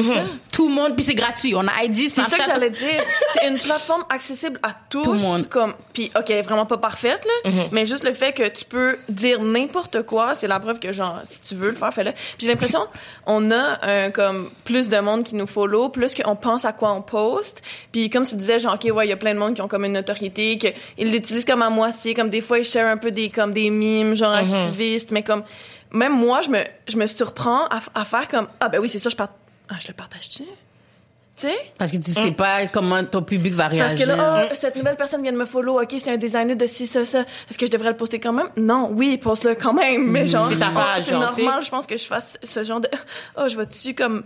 Tout 0.52 0.70
le 0.70 0.74
monde, 0.74 0.96
puis 0.96 1.04
c'est 1.04 1.14
gratuit. 1.16 1.54
On 1.54 1.68
a 1.68 1.84
ID, 1.84 2.10
C'est 2.10 2.22
ça 2.22 2.24
que 2.24 2.28
Snapchat. 2.30 2.54
j'allais 2.54 2.70
dire. 2.70 3.04
C'est 3.32 3.48
une 3.48 3.60
plateforme 3.60 4.06
accessible 4.10 4.58
à 4.64 4.70
tous. 4.90 5.04
Tout 5.04 5.14
le 5.14 5.20
monde. 5.20 5.50
Comme, 5.50 5.74
puis, 5.94 6.10
OK, 6.18 6.32
vraiment 6.46 6.66
pas 6.66 6.78
parfaite, 6.78 7.26
là. 7.26 7.52
Mais 7.72 7.86
juste 7.86 8.06
le 8.06 8.14
fait 8.14 8.32
que 8.32 8.48
tu 8.48 8.64
peux 8.64 8.98
dire 9.10 9.42
n'importe 9.42 10.04
quoi, 10.04 10.34
c'est 10.34 10.48
la 10.48 10.60
preuve 10.60 10.80
que, 10.80 10.94
genre, 10.94 11.20
si 11.26 11.42
tu 11.42 11.56
veux 11.56 11.70
le 11.70 11.76
faire, 11.76 11.94
fais-le. 11.94 12.14
J'ai 12.40 12.48
l'impression, 12.48 12.88
on 13.26 13.52
a, 13.52 13.86
euh, 13.86 14.10
comme, 14.12 14.50
plus 14.64 14.88
de 14.88 14.98
monde 14.98 15.24
qui 15.24 15.36
nous 15.36 15.48
follow, 15.48 15.90
plus 15.90 16.16
qu'on 16.16 16.36
pense 16.38 16.64
à 16.64 16.72
quoi 16.72 16.94
on 16.94 17.02
poste. 17.02 17.62
Puis 17.92 18.10
comme 18.10 18.26
tu 18.26 18.36
disais, 18.36 18.60
genre, 18.60 18.76
OK, 18.76 18.90
ouais, 18.96 19.08
il 19.08 19.10
y 19.10 19.14
a 19.14 19.18
plein 19.18 19.34
de 19.34 19.40
monde 19.40 19.56
qui 19.56 19.62
ont 19.62 19.68
comme 19.68 19.84
une 19.84 19.94
notoriété, 19.94 20.58
qu'ils 20.58 21.12
l'utilisent 21.12 21.46
comme 21.46 21.62
à 21.62 21.70
moitié, 21.70 22.14
comme 22.14 22.30
des 22.30 22.42
fois, 22.42 22.60
ils 22.60 22.66
share 22.66 22.88
un 22.88 22.98
peu 22.98 23.12
des, 23.12 23.30
comme 23.30 23.52
des 23.52 23.70
mimes, 23.70 24.16
genre, 24.16 24.34
activistes, 24.34 25.12
mais 25.12 25.22
comme, 25.22 25.44
même 25.92 26.14
moi, 26.14 26.42
je 26.42 26.50
me, 26.50 26.60
je 26.88 26.98
me 26.98 27.08
surprends 27.08 27.66
à, 27.68 27.80
à 27.96 28.06
faire 28.06 28.28
comme, 28.28 28.48
ah, 28.60 28.70
ben 28.70 28.80
oui, 28.80 28.90
c'est 28.90 29.00
ça, 29.00 29.10
je 29.10 29.16
part... 29.16 29.30
Ah, 29.70 29.76
je 29.82 29.88
le 29.88 29.94
partage-tu? 29.94 30.44
Tu 30.44 31.46
sais? 31.48 31.56
Parce 31.78 31.92
que 31.92 31.98
tu 31.98 32.14
sais 32.14 32.32
pas 32.32 32.66
comment 32.68 33.04
ton 33.04 33.22
public 33.22 33.54
va 33.54 33.66
Parce 33.66 33.76
réagir. 33.76 34.08
que 34.08 34.12
là, 34.12 34.48
oh, 34.50 34.56
cette 34.56 34.76
nouvelle 34.76 34.96
personne 34.96 35.22
vient 35.22 35.32
de 35.32 35.38
me 35.38 35.46
follow, 35.46 35.80
ok, 35.80 35.94
c'est 36.00 36.10
un 36.12 36.18
designer 36.18 36.56
de 36.56 36.66
ci, 36.66 36.88
ça, 36.88 37.06
ça. 37.06 37.20
Est-ce 37.50 37.60
que 37.60 37.66
je 37.68 37.72
devrais 37.72 37.90
le 37.92 37.96
poster 37.96 38.20
quand 38.20 38.34
même? 38.34 38.48
Non, 38.58 38.90
oui, 38.92 39.18
poste-le 39.18 39.54
quand 39.54 39.74
même. 39.74 40.10
Mais 40.10 40.26
genre, 40.26 40.50
C'est 40.50 40.58
ta 40.58 40.70
page, 40.72 41.04
c'est 41.04 41.12
normal, 41.14 41.64
je 41.64 41.70
pense 41.70 41.86
que 41.86 41.96
je 41.96 42.06
fasse 42.06 42.40
ce 42.42 42.64
genre 42.64 42.80
de, 42.82 42.90
oh, 43.38 43.44
je 43.48 43.56
vais-tu 43.56 43.94
comme 43.94 44.24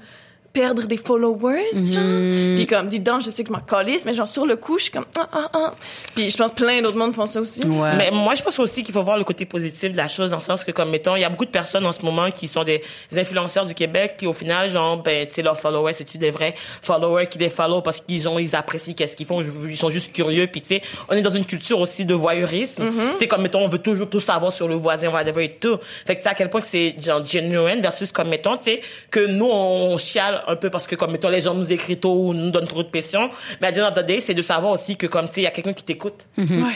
perdre 0.53 0.85
des 0.85 0.97
followers, 0.97 1.63
genre? 1.73 2.55
Puis 2.55 2.67
comme, 2.67 2.87
dis 2.87 2.99
donc, 2.99 3.21
je 3.21 3.29
sais 3.29 3.43
que 3.43 3.49
je 3.49 3.53
m'en 3.53 3.61
calisse, 3.61 4.05
mais 4.05 4.13
genre, 4.13 4.27
sur 4.27 4.45
le 4.45 4.55
coup, 4.55 4.77
je 4.77 4.83
suis 4.83 4.91
comme, 4.91 5.05
ah, 5.17 5.29
ah, 5.31 5.49
ah. 5.53 5.73
Puis 6.15 6.29
je 6.29 6.37
pense 6.37 6.51
plein 6.51 6.81
d'autres 6.81 6.97
mondes 6.97 7.15
font 7.15 7.25
ça 7.25 7.41
aussi. 7.41 7.65
Ouais. 7.65 7.95
Mais 7.97 8.11
moi, 8.11 8.35
je 8.35 8.43
pense 8.43 8.57
aussi 8.59 8.83
qu'il 8.83 8.93
faut 8.93 9.03
voir 9.03 9.17
le 9.17 9.23
côté 9.23 9.45
positif 9.45 9.91
de 9.91 9.97
la 9.97 10.07
chose, 10.07 10.31
dans 10.31 10.37
le 10.37 10.41
sens 10.41 10.63
que, 10.63 10.71
comme 10.71 10.89
mettons, 10.89 11.15
il 11.15 11.21
y 11.21 11.23
a 11.23 11.29
beaucoup 11.29 11.45
de 11.45 11.51
personnes 11.51 11.85
en 11.85 11.91
ce 11.91 12.03
moment 12.03 12.29
qui 12.31 12.47
sont 12.47 12.63
des 12.63 12.81
influenceurs 13.15 13.65
du 13.65 13.73
Québec, 13.73 14.15
qui 14.17 14.27
au 14.27 14.33
final, 14.33 14.69
genre, 14.69 14.97
ben, 14.97 15.27
tu 15.27 15.35
sais, 15.35 15.41
leurs 15.41 15.59
followers, 15.59 15.93
c'est-tu 15.93 16.17
des 16.17 16.31
vrais 16.31 16.55
followers 16.81 17.27
qui 17.27 17.37
les 17.37 17.49
follow 17.49 17.81
parce 17.81 18.01
qu'ils 18.01 18.27
ont, 18.27 18.37
ils 18.37 18.55
apprécient 18.55 18.93
qu'est-ce 18.93 19.15
qu'ils 19.15 19.27
font, 19.27 19.41
ils 19.41 19.77
sont 19.77 19.89
juste 19.89 20.11
curieux, 20.11 20.47
puis 20.47 20.61
tu 20.61 20.67
sais, 20.67 20.81
on 21.09 21.15
est 21.15 21.21
dans 21.21 21.29
une 21.29 21.45
culture 21.45 21.79
aussi 21.79 22.05
de 22.05 22.13
voyeurisme. 22.13 22.91
C'est 23.17 23.27
comme, 23.27 23.41
mettons, 23.41 23.59
on 23.59 23.67
veut 23.67 23.79
toujours 23.79 24.09
tout 24.09 24.19
savoir 24.19 24.51
sur 24.51 24.67
le 24.67 24.75
voisin, 24.75 25.09
whatever 25.09 25.45
et 25.45 25.53
tout. 25.55 25.77
Fait 26.05 26.15
que 26.15 26.21
c'est 26.23 26.29
à 26.29 26.33
quel 26.33 26.49
point 26.49 26.61
c'est, 26.61 26.95
genre, 26.99 27.25
genuine 27.25 27.81
versus 27.81 28.11
comme, 28.11 28.29
mettons, 28.29 28.57
tu 28.57 28.65
sais, 28.65 28.81
que 29.09 29.25
nous, 29.25 29.49
on 29.49 29.97
chiale 29.97 30.40
un 30.47 30.55
peu 30.55 30.69
parce 30.69 30.87
que, 30.87 30.95
comme, 30.95 31.11
mettons, 31.11 31.29
les 31.29 31.41
gens 31.41 31.53
nous 31.53 31.71
écrivent 31.71 31.99
tôt 31.99 32.13
ou 32.13 32.33
nous 32.33 32.51
donnent 32.51 32.67
trop 32.67 32.83
de 32.83 32.89
pression. 32.89 33.29
Mais 33.61 33.67
à 33.79 33.91
the 33.91 34.05
day, 34.05 34.19
c'est 34.19 34.33
de 34.33 34.41
savoir 34.41 34.73
aussi 34.73 34.97
que, 34.97 35.07
comme, 35.07 35.27
tu 35.27 35.35
sais, 35.35 35.41
il 35.41 35.43
y 35.45 35.47
a 35.47 35.51
quelqu'un 35.51 35.73
qui 35.73 35.83
t'écoute. 35.83 36.27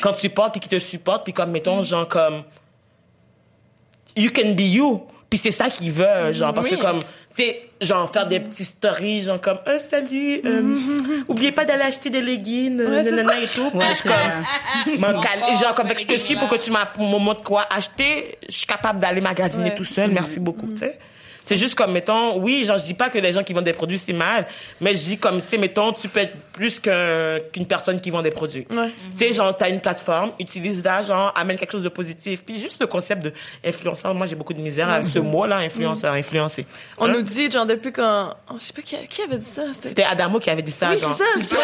Quand 0.02 0.14
tu 0.14 0.30
parles 0.30 0.52
puis 0.52 0.60
qui 0.62 0.70
te 0.70 0.80
supporte, 0.80 1.24
puis 1.24 1.34
comme, 1.34 1.52
mettons, 1.52 1.82
genre, 1.84 2.08
comme, 2.08 2.44
you 4.16 4.32
can 4.34 4.54
be 4.54 4.62
you. 4.62 5.04
Puis 5.30 5.40
c'est 5.40 5.52
ça 5.52 5.70
qu'ils 5.70 5.92
veulent, 5.92 6.34
genre, 6.34 6.54
parce 6.54 6.70
Oui. 6.70 6.78
que 6.78 6.82
comme, 6.82 7.00
tu 7.36 7.44
sais, 7.44 7.62
genre, 7.82 8.10
faire 8.14 8.28
des 8.28 8.40
petites 8.40 8.68
stories, 8.68 9.24
genre, 9.24 9.42
comme, 9.42 9.58
euh, 9.68 9.80
salut, 9.80 10.40
euh, 10.46 10.78
oubliez 11.28 11.52
pas 11.52 11.66
d'aller 11.66 11.82
acheter 11.84 12.10
des 12.10 12.22
leggings, 12.22 12.80
euh, 12.80 13.02
nanana 13.04 13.40
et 13.42 13.48
tout. 13.48 13.70
Puis 13.72 13.80
Ouais, 13.80 13.86
c'est 13.94 14.08
comme, 14.08 15.02
genre, 15.62 15.76
comme, 15.76 15.88
je 15.98 16.06
te 16.06 16.14
suis 16.16 16.36
pour 16.36 16.48
que 16.48 16.56
tu 16.56 16.72
m'as, 16.72 16.86
pour 16.86 17.04
me 17.10 17.18
montres 17.18 17.44
quoi 17.44 17.66
acheter, 17.76 18.38
je 18.48 18.56
suis 18.56 18.68
capable 18.68 19.00
d'aller 19.00 19.20
magasiner 19.20 19.70
Ouais. 19.72 19.76
tout 19.76 19.84
seul, 19.84 20.12
merci 20.12 20.40
beaucoup, 20.40 20.68
tu 20.68 20.78
sais. 20.80 21.00
C'est 21.46 21.56
juste 21.58 21.76
comme, 21.76 21.92
mettons, 21.92 22.40
oui, 22.42 22.64
genre, 22.66 22.78
je 22.80 22.84
dis 22.86 22.94
pas 22.96 23.10
que 23.10 23.18
les 23.20 23.32
gens 23.32 23.44
qui 23.44 23.54
vendent 23.54 23.64
des 23.66 23.74
produits, 23.74 24.00
c'est 24.00 24.14
mal, 24.14 24.48
mais 24.82 24.94
je 24.94 25.00
dis 25.00 25.18
comme, 25.18 25.42
tu 25.42 25.48
sais, 25.50 25.58
mettons, 25.58 25.94
tu 25.94 26.08
peux 26.10 26.20
être 26.22 26.34
plus 26.54 26.80
qu'un- 26.80 27.40
qu'une 27.54 27.66
personne 27.68 28.02
qui 28.02 28.10
vend 28.10 28.22
des 28.22 28.32
produits. 28.32 28.66
Ouais. 28.72 28.90
Tu 29.12 29.18
sais, 29.28 29.34
genre, 29.34 29.56
t'as 29.56 29.70
une 29.70 29.80
plateforme, 29.82 30.32
utilise 30.40 30.82
ça, 30.84 31.02
genre, 31.04 31.32
amène 31.36 31.58
quelque 31.58 31.72
chose 31.72 31.84
de 31.84 31.90
positif. 31.90 32.44
Puis 32.46 32.60
juste 32.60 32.82
le 32.82 32.88
concept 32.88 33.24
de 33.24 33.34
influenceur, 33.64 34.14
moi, 34.16 34.26
j'ai 34.26 34.36
beaucoup 34.36 34.54
de 34.54 34.60
misère 34.62 34.90
avec 34.90 35.08
ce 35.08 35.20
mot-là, 35.20 35.58
influenceur, 35.58 36.14
influencer. 36.14 36.66
On 36.98 37.06
Hein? 37.06 37.14
nous 37.14 37.22
dit, 37.22 37.52
genre, 37.52 37.66
depuis 37.66 37.92
quand, 37.92 38.32
oh, 38.50 38.56
je 38.58 38.64
sais 38.64 38.74
pas 38.74 38.82
qui, 38.82 38.96
qui 39.08 39.22
avait 39.22 39.38
dit 39.38 39.46
ça. 39.54 39.64
C'était 39.74 39.90
C'était 39.90 40.04
Adamo 40.04 40.40
qui 40.40 40.50
avait 40.50 40.62
dit 40.62 40.72
ça, 40.72 40.90
oui, 40.92 41.00
genre. 41.00 41.16
c'est 41.18 41.44
ça. 41.44 41.56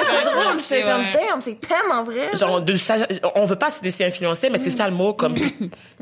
C'est 0.59 0.81
comme, 0.83 1.05
damn, 1.13 1.41
c'est 1.43 1.59
tellement 1.59 2.03
vrai. 2.03 2.29
Genre, 2.33 2.61
de 2.61 2.75
ça, 2.75 2.97
on 3.35 3.45
veut 3.45 3.55
pas 3.55 3.71
se 3.71 3.83
laisser 3.83 4.05
influencer, 4.05 4.49
mais 4.49 4.57
c'est 4.57 4.69
ça 4.69 4.87
le 4.87 4.93
mot, 4.95 5.13
comme, 5.13 5.35
tu 5.35 5.49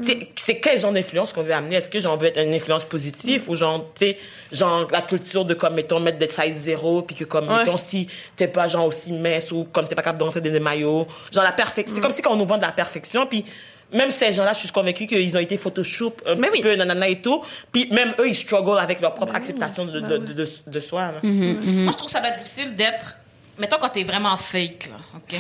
sais, 0.02 0.20
c'est 0.36 0.60
quel 0.60 0.80
genre 0.80 0.92
d'influence 0.92 1.32
qu'on 1.34 1.44
veut 1.44 1.54
amener? 1.54 1.78
Est-ce 1.78 1.90
que 1.90 2.00
j'en 2.00 2.18
veux 2.18 2.28
être 2.28 2.40
une 2.42 2.54
influence 2.54 2.86
positive 2.86 3.50
ou 3.50 3.56
genre 3.56 3.69
genre, 3.72 3.86
tu 3.98 4.06
sais, 4.08 4.18
genre, 4.52 4.88
la 4.92 5.02
culture 5.02 5.46
de, 5.46 5.54
comme, 5.54 5.74
mettons, 5.76 6.00
mettre 6.00 6.18
des 6.18 6.28
size 6.30 6.56
zéro, 6.62 7.02
puis 7.02 7.16
que, 7.16 7.24
comme, 7.24 7.48
Ouais. 7.50 7.58
mettons, 7.60 7.78
si 7.78 8.08
t'es 8.36 8.48
pas, 8.48 8.68
genre, 8.68 8.86
aussi 8.88 9.12
mince 9.12 9.52
ou 9.52 9.66
comme 9.72 9.88
t'es 9.88 9.96
pas 9.96 10.02
capable 10.02 10.20
d'entrer 10.20 10.42
dans 10.42 10.52
des 10.52 10.60
maillots, 10.60 11.08
genre, 11.34 11.44
la 11.44 11.52
perfection. 11.52 11.94
Mm. 11.94 11.96
C'est 11.98 12.02
comme 12.02 12.14
si 12.14 12.22
quand 12.22 12.34
on 12.34 12.38
nous 12.38 12.46
vend 12.46 12.58
de 12.58 12.62
la 12.64 12.72
perfection, 12.72 13.26
puis 13.28 13.46
même 13.92 14.12
ces 14.12 14.32
gens-là, 14.34 14.54
je 14.54 14.60
suis 14.60 14.70
convaincue 14.70 15.08
qu'ils 15.08 15.36
ont 15.36 15.40
été 15.40 15.58
Photoshop 15.58 16.14
un 16.26 16.36
Mais 16.36 16.48
petit 16.50 16.58
oui. 16.58 16.62
peu, 16.64 16.76
nanana 16.76 17.08
et 17.08 17.22
tout. 17.22 17.44
Puis 17.72 17.88
même 17.92 18.14
eux, 18.20 18.28
ils 18.30 18.36
struggle 18.36 18.78
avec 18.78 19.02
leur 19.02 19.16
propre 19.16 19.34
acceptation 19.36 19.86
de, 19.86 20.00
de, 20.00 20.18
de, 20.18 20.34
de, 20.34 20.50
de 20.68 20.80
soi. 20.80 21.12
là. 21.14 21.20
Moi, 21.24 21.92
je 21.92 21.98
trouve 21.98 22.06
que 22.06 22.12
ça 22.12 22.20
doit 22.20 22.30
être 22.30 22.38
difficile 22.38 22.76
d'être. 22.76 23.18
Mettons 23.58 23.78
quand 23.82 23.90
t'es 23.90 24.04
vraiment 24.04 24.38
fake, 24.38 24.90
là, 24.92 24.98
OK? 25.18 25.36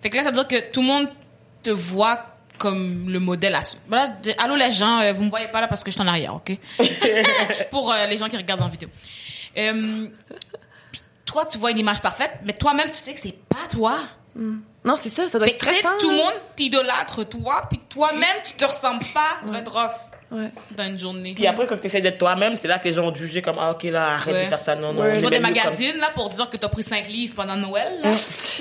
Fait 0.00 0.10
que 0.10 0.16
là, 0.16 0.22
ça 0.22 0.30
veut 0.30 0.44
dire 0.44 0.46
que 0.48 0.70
tout 0.72 0.80
le 0.80 0.86
monde 0.86 1.08
te 1.62 1.70
voit 1.70 2.18
comme 2.58 3.08
le 3.08 3.18
modèle 3.20 3.54
à. 3.54 3.60
Voilà, 3.88 4.16
allô 4.38 4.54
les 4.56 4.70
gens, 4.72 5.00
euh, 5.00 5.12
vous 5.12 5.24
me 5.24 5.30
voyez 5.30 5.48
pas 5.48 5.60
là 5.60 5.68
parce 5.68 5.82
que 5.84 5.90
je 5.90 5.94
suis 5.94 6.02
en 6.02 6.06
arrière, 6.08 6.34
OK? 6.34 6.52
Pour 7.70 7.92
euh, 7.92 8.06
les 8.06 8.16
gens 8.16 8.28
qui 8.28 8.36
regardent 8.36 8.62
en 8.62 8.68
vidéo. 8.68 8.88
Euh, 9.58 10.08
puis 10.90 11.00
toi, 11.24 11.44
tu 11.46 11.58
vois 11.58 11.70
une 11.70 11.78
image 11.78 12.00
parfaite, 12.00 12.32
mais 12.44 12.52
toi-même, 12.52 12.90
tu 12.90 12.98
sais 12.98 13.12
que 13.14 13.20
c'est 13.20 13.36
pas 13.48 13.68
toi. 13.70 13.98
Non, 14.84 14.96
c'est 14.96 15.10
ça, 15.10 15.28
ça 15.28 15.38
doit 15.38 15.46
Fait 15.46 15.54
être 15.54 15.62
stressant. 15.64 15.98
tout 16.00 16.10
le 16.10 16.16
là. 16.16 16.24
monde 16.24 16.32
t'idolâtre, 16.56 17.24
toi, 17.28 17.62
puis 17.68 17.78
toi-même, 17.88 18.36
tu 18.44 18.54
te 18.54 18.64
ressembles 18.64 19.04
pas 19.12 19.36
le 19.44 19.58
rough 19.68 19.90
Ouais. 20.32 20.50
dans 20.70 20.84
une 20.84 20.98
journée. 20.98 21.34
Puis 21.34 21.46
après, 21.46 21.66
quand 21.66 21.76
tu 21.78 21.86
essaies 21.86 22.00
d'être 22.00 22.16
toi-même, 22.18 22.56
c'est 22.56 22.66
là 22.68 22.78
que 22.78 22.84
les 22.88 22.94
gens 22.94 23.02
vont 23.02 23.12
te 23.12 23.18
juger 23.18 23.42
comme, 23.42 23.58
ah, 23.60 23.72
ok, 23.72 23.82
là, 23.84 24.14
arrête 24.14 24.34
Ouais. 24.34 24.44
de 24.44 24.48
faire 24.48 24.58
ça, 24.58 24.74
non, 24.74 24.92
non. 24.94 25.04
Ils 25.14 25.20
font 25.20 25.28
des 25.28 25.36
comme- 25.36 25.42
magazines, 25.52 25.98
là, 25.98 26.08
pour 26.14 26.30
dire 26.30 26.48
que 26.48 26.56
t'as 26.56 26.68
pris 26.68 26.82
5 26.82 27.06
livres 27.08 27.34
pendant 27.34 27.56
Noël, 27.56 28.00
là. 28.02 28.10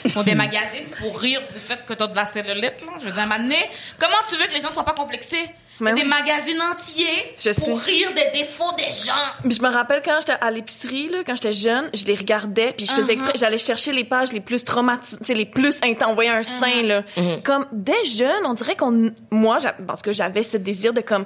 Ils 0.04 0.12
font 0.12 0.24
des 0.24 0.36
magazines 0.36 0.86
pour 1.00 1.18
rire 1.20 1.42
du 1.42 1.54
fait 1.60 1.84
que 1.86 1.94
t'as 1.94 2.08
de 2.08 2.16
la 2.16 2.26
cellulite, 2.26 2.82
là. 2.86 2.94
Je 3.00 3.06
veux 3.06 3.12
dire, 3.14 3.26
maintenant, 3.28 3.56
comment 3.98 4.18
tu 4.28 4.36
veux 4.36 4.46
que 4.48 4.54
les 4.54 4.60
gens 4.60 4.72
soient 4.72 4.84
pas 4.86 4.94
complexés? 4.94 5.46
Mais 5.82 5.94
des 5.94 6.04
oui. 6.04 6.08
magazines 6.08 6.62
entiers 6.72 7.36
Je 7.40 7.50
pour 7.60 7.82
sais. 7.82 7.92
rire 7.92 8.10
des 8.14 8.40
défauts 8.40 8.72
des 8.78 8.86
gens. 8.86 9.14
Puis 9.44 9.54
je 9.54 9.62
me 9.62 9.70
rappelle 9.70 10.02
quand 10.04 10.18
j'étais 10.22 10.38
à 10.40 10.52
l'épicerie, 10.52 11.10
là, 11.10 11.20
quand 11.26 11.36
j'étais 11.36 11.54
jeune, 11.54 11.90
je 11.94 12.06
les 12.06 12.16
regardais, 12.16 12.74
puis 12.78 12.86
je 12.86 12.92
faisais 12.94 13.02
Uh-huh. 13.08 13.12
exprès, 13.14 13.32
j'allais 13.36 13.58
chercher 13.58 13.92
les 13.92 14.04
pages 14.04 14.32
les 14.32 14.40
plus 14.42 14.64
traumatisantes, 14.64 15.28
les 15.28 15.46
plus 15.46 15.78
intenses, 15.84 16.10
on 16.10 16.16
voyait 16.16 16.30
un 16.30 16.44
sein, 16.44 16.84
là. 16.84 17.04
Comme, 17.44 17.66
dès 17.72 18.06
jeune, 18.06 18.46
on 18.46 18.54
dirait 18.54 18.76
qu'on, 18.76 19.12
moi, 19.32 19.58
parce 19.88 20.02
que 20.02 20.12
j'avais 20.14 20.44
ce 20.44 20.58
désir 20.58 20.94
de 20.94 21.02
comme, 21.02 21.26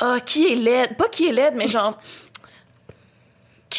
ah, 0.00 0.16
qui 0.24 0.52
est 0.52 0.56
laide? 0.56 0.96
Pas 0.96 1.08
qui 1.08 1.28
est 1.28 1.32
laide, 1.32 1.54
mais 1.54 1.68
genre, 1.68 1.98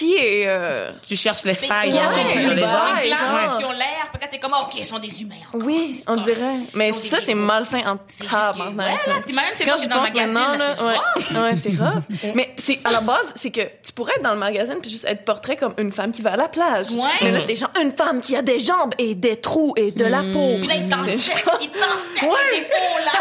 qui 0.04 0.16
est, 0.16 0.44
euh, 0.48 0.92
Tu 1.08 1.16
cherches 1.16 1.44
les 1.44 1.56
failles 1.56 1.90
Il 1.90 1.96
y 1.96 2.00
a 2.00 2.08
dans, 2.08 2.16
ouais, 2.16 2.36
les 2.50 2.56
les 2.56 2.62
gens. 2.62 2.68
failles, 2.68 3.10
Ils 3.10 3.16
genre. 3.16 3.58
qui 3.58 3.66
ont 3.66 3.72
l'air, 3.72 4.12
quand 4.20 4.28
t'es 4.30 4.38
comme, 4.40 4.54
OK, 4.54 4.76
ils 4.78 4.86
sont 4.86 5.00
des 5.00 5.22
humains. 5.22 5.36
encore. 5.54 5.66
oui, 5.68 6.02
on 6.08 6.14
correct. 6.16 6.26
dirait. 6.36 6.56
Mais 6.74 6.90
Ils 6.90 7.02
des 7.02 7.10
ça, 7.10 7.20
c'est 7.20 7.34
malsain 7.34 7.80
en 7.86 7.94
ouais, 7.94 8.86
là, 9.08 9.14
t'imagines, 9.26 9.52
c'est 9.56 9.66
Quand 9.66 9.76
toi 9.76 9.84
je 9.84 9.90
dans 9.90 9.96
le 9.96 10.02
pense 10.02 10.10
magazine, 10.14 10.34
maintenant, 10.34 10.76
là, 10.76 11.44
ouais, 11.44 11.56
c'est 11.62 11.70
rough. 11.70 12.34
Mais 12.36 12.56
c'est, 12.58 12.80
à 12.84 12.92
la 12.92 13.02
base, 13.02 13.34
c'est 13.36 13.52
que 13.52 13.62
tu 13.62 13.92
pourrais 13.94 14.14
être 14.16 14.24
dans 14.24 14.34
le 14.34 14.40
magazine 14.40 14.78
puis 14.82 14.92
juste 14.92 15.06
être 15.06 15.24
portrait 15.26 15.56
comme 15.56 15.74
une 15.78 15.92
femme 15.92 16.12
qui 16.12 16.22
va 16.22 16.34
à 16.34 16.38
la 16.38 16.48
plage. 16.48 16.92
Ouais. 16.92 17.10
Mais 17.22 17.32
là, 17.32 17.40
t'es 17.46 17.56
genre 17.56 17.72
une 17.82 17.92
femme 17.92 18.20
qui 18.22 18.36
a 18.36 18.42
des 18.42 18.60
jambes 18.60 18.94
et 18.98 19.16
des 19.16 19.40
trous 19.40 19.74
et 19.78 19.92
de 19.92 20.06
la 20.06 20.22
peau. 20.34 20.58
Puis 20.60 20.68
là, 20.68 20.76
ils 20.76 20.88
t'en 20.90 21.04
T'es 21.04 21.18
genre- 21.20 21.60
ils 21.62 21.70
t'en 21.72 22.22
défauts, 22.52 23.00
là. 23.06 23.12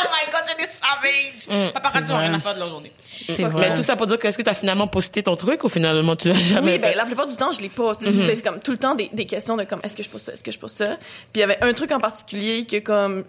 Oh 0.00 0.08
my 0.10 0.32
God, 0.32 0.42
c'est 0.46 0.56
des 0.58 0.72
savages. 0.72 1.72
Paparazzi 1.72 2.12
ont 2.12 2.18
rien 2.18 2.34
à 2.34 2.38
faire 2.38 2.54
de 2.54 2.60
leur 2.60 2.68
journée. 2.68 2.92
C'est 3.26 3.42
Mais 3.54 3.74
tout 3.74 3.82
ça 3.82 3.96
pour 3.96 4.06
dire 4.06 4.18
que 4.18 4.26
est-ce 4.28 4.38
que 4.38 4.42
tu 4.42 4.48
as 4.50 4.54
finalement 4.54 4.86
posté 4.86 5.22
ton 5.22 5.36
truc 5.36 5.64
ou 5.64 5.68
finalement 5.68 6.16
tu 6.18 6.28
l'as 6.28 6.34
jamais 6.34 6.72
Oui, 6.72 6.78
ben, 6.78 6.90
fait? 6.90 6.96
la 6.96 7.04
plupart 7.04 7.26
du 7.26 7.36
temps, 7.36 7.52
je 7.52 7.60
les 7.60 7.68
poste. 7.68 8.02
Mm-hmm. 8.02 8.34
C'est 8.34 8.42
comme 8.42 8.60
tout 8.60 8.72
le 8.72 8.78
temps 8.78 8.94
des, 8.94 9.10
des 9.12 9.26
questions 9.26 9.56
de 9.56 9.64
comme, 9.64 9.80
est-ce 9.82 9.96
que 9.96 10.02
je 10.02 10.10
pose 10.10 10.22
ça, 10.22 10.32
est-ce 10.32 10.42
que 10.42 10.52
je 10.52 10.58
pose 10.58 10.72
ça? 10.72 10.96
Puis 11.32 11.36
il 11.36 11.40
y 11.40 11.42
avait 11.42 11.58
un 11.62 11.72
truc 11.72 11.92
en 11.92 12.00
particulier 12.00 12.64
que 12.66 12.78
comme, 12.78 13.24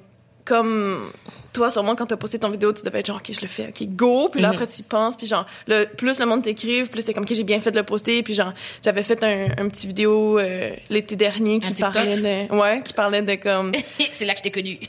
comme 0.46 1.12
toi, 1.53 1.69
sûrement, 1.69 1.96
quand 1.96 2.08
t'as 2.08 2.17
posté 2.17 2.39
ton 2.39 2.50
vidéo, 2.50 2.74
tu 2.74 2.84
devais 2.84 3.00
être 3.00 3.08
genre, 3.08 3.17
OK, 3.17 3.31
je 3.31 3.41
le 3.41 3.48
fais, 3.48 3.67
OK, 3.67 3.88
go. 3.89 4.29
Puis 4.29 4.41
là, 4.41 4.50
après, 4.50 4.65
tu 4.67 4.79
y 4.79 4.84
penses. 4.84 5.15
Puis 5.15 5.27
genre, 5.27 5.46
le, 5.67 5.86
plus 5.86 6.19
le 6.19 6.25
monde 6.25 6.41
t'écrive, 6.41 6.89
plus 6.89 7.03
t'es 7.05 7.13
comme, 7.13 7.24
OK, 7.24 7.34
j'ai 7.34 7.43
bien 7.43 7.60
fait 7.60 7.72
de 7.72 7.77
le 7.77 7.84
poster. 7.84 8.24
Puis 8.24 8.34
genre, 8.34 8.53
j'avais 8.84 9.03
fait 9.03 9.24
un, 9.24 9.63
un 9.63 9.69
petit 9.69 9.88
vidéo 9.88 10.39
euh, 10.39 10.72
l'été 10.89 11.15
dernier 11.15 11.60
qui 11.60 11.74
parlait 11.74 12.17
de... 12.17 12.55
Ouais, 12.55 12.81
qui 12.84 12.93
parlait 12.93 13.22
de 13.22 13.36
comme... 13.36 13.72
c'est 14.12 14.25
là 14.25 14.34
que 14.34 14.39
je 14.39 14.43
t'ai 14.43 14.51
connu. 14.51 14.79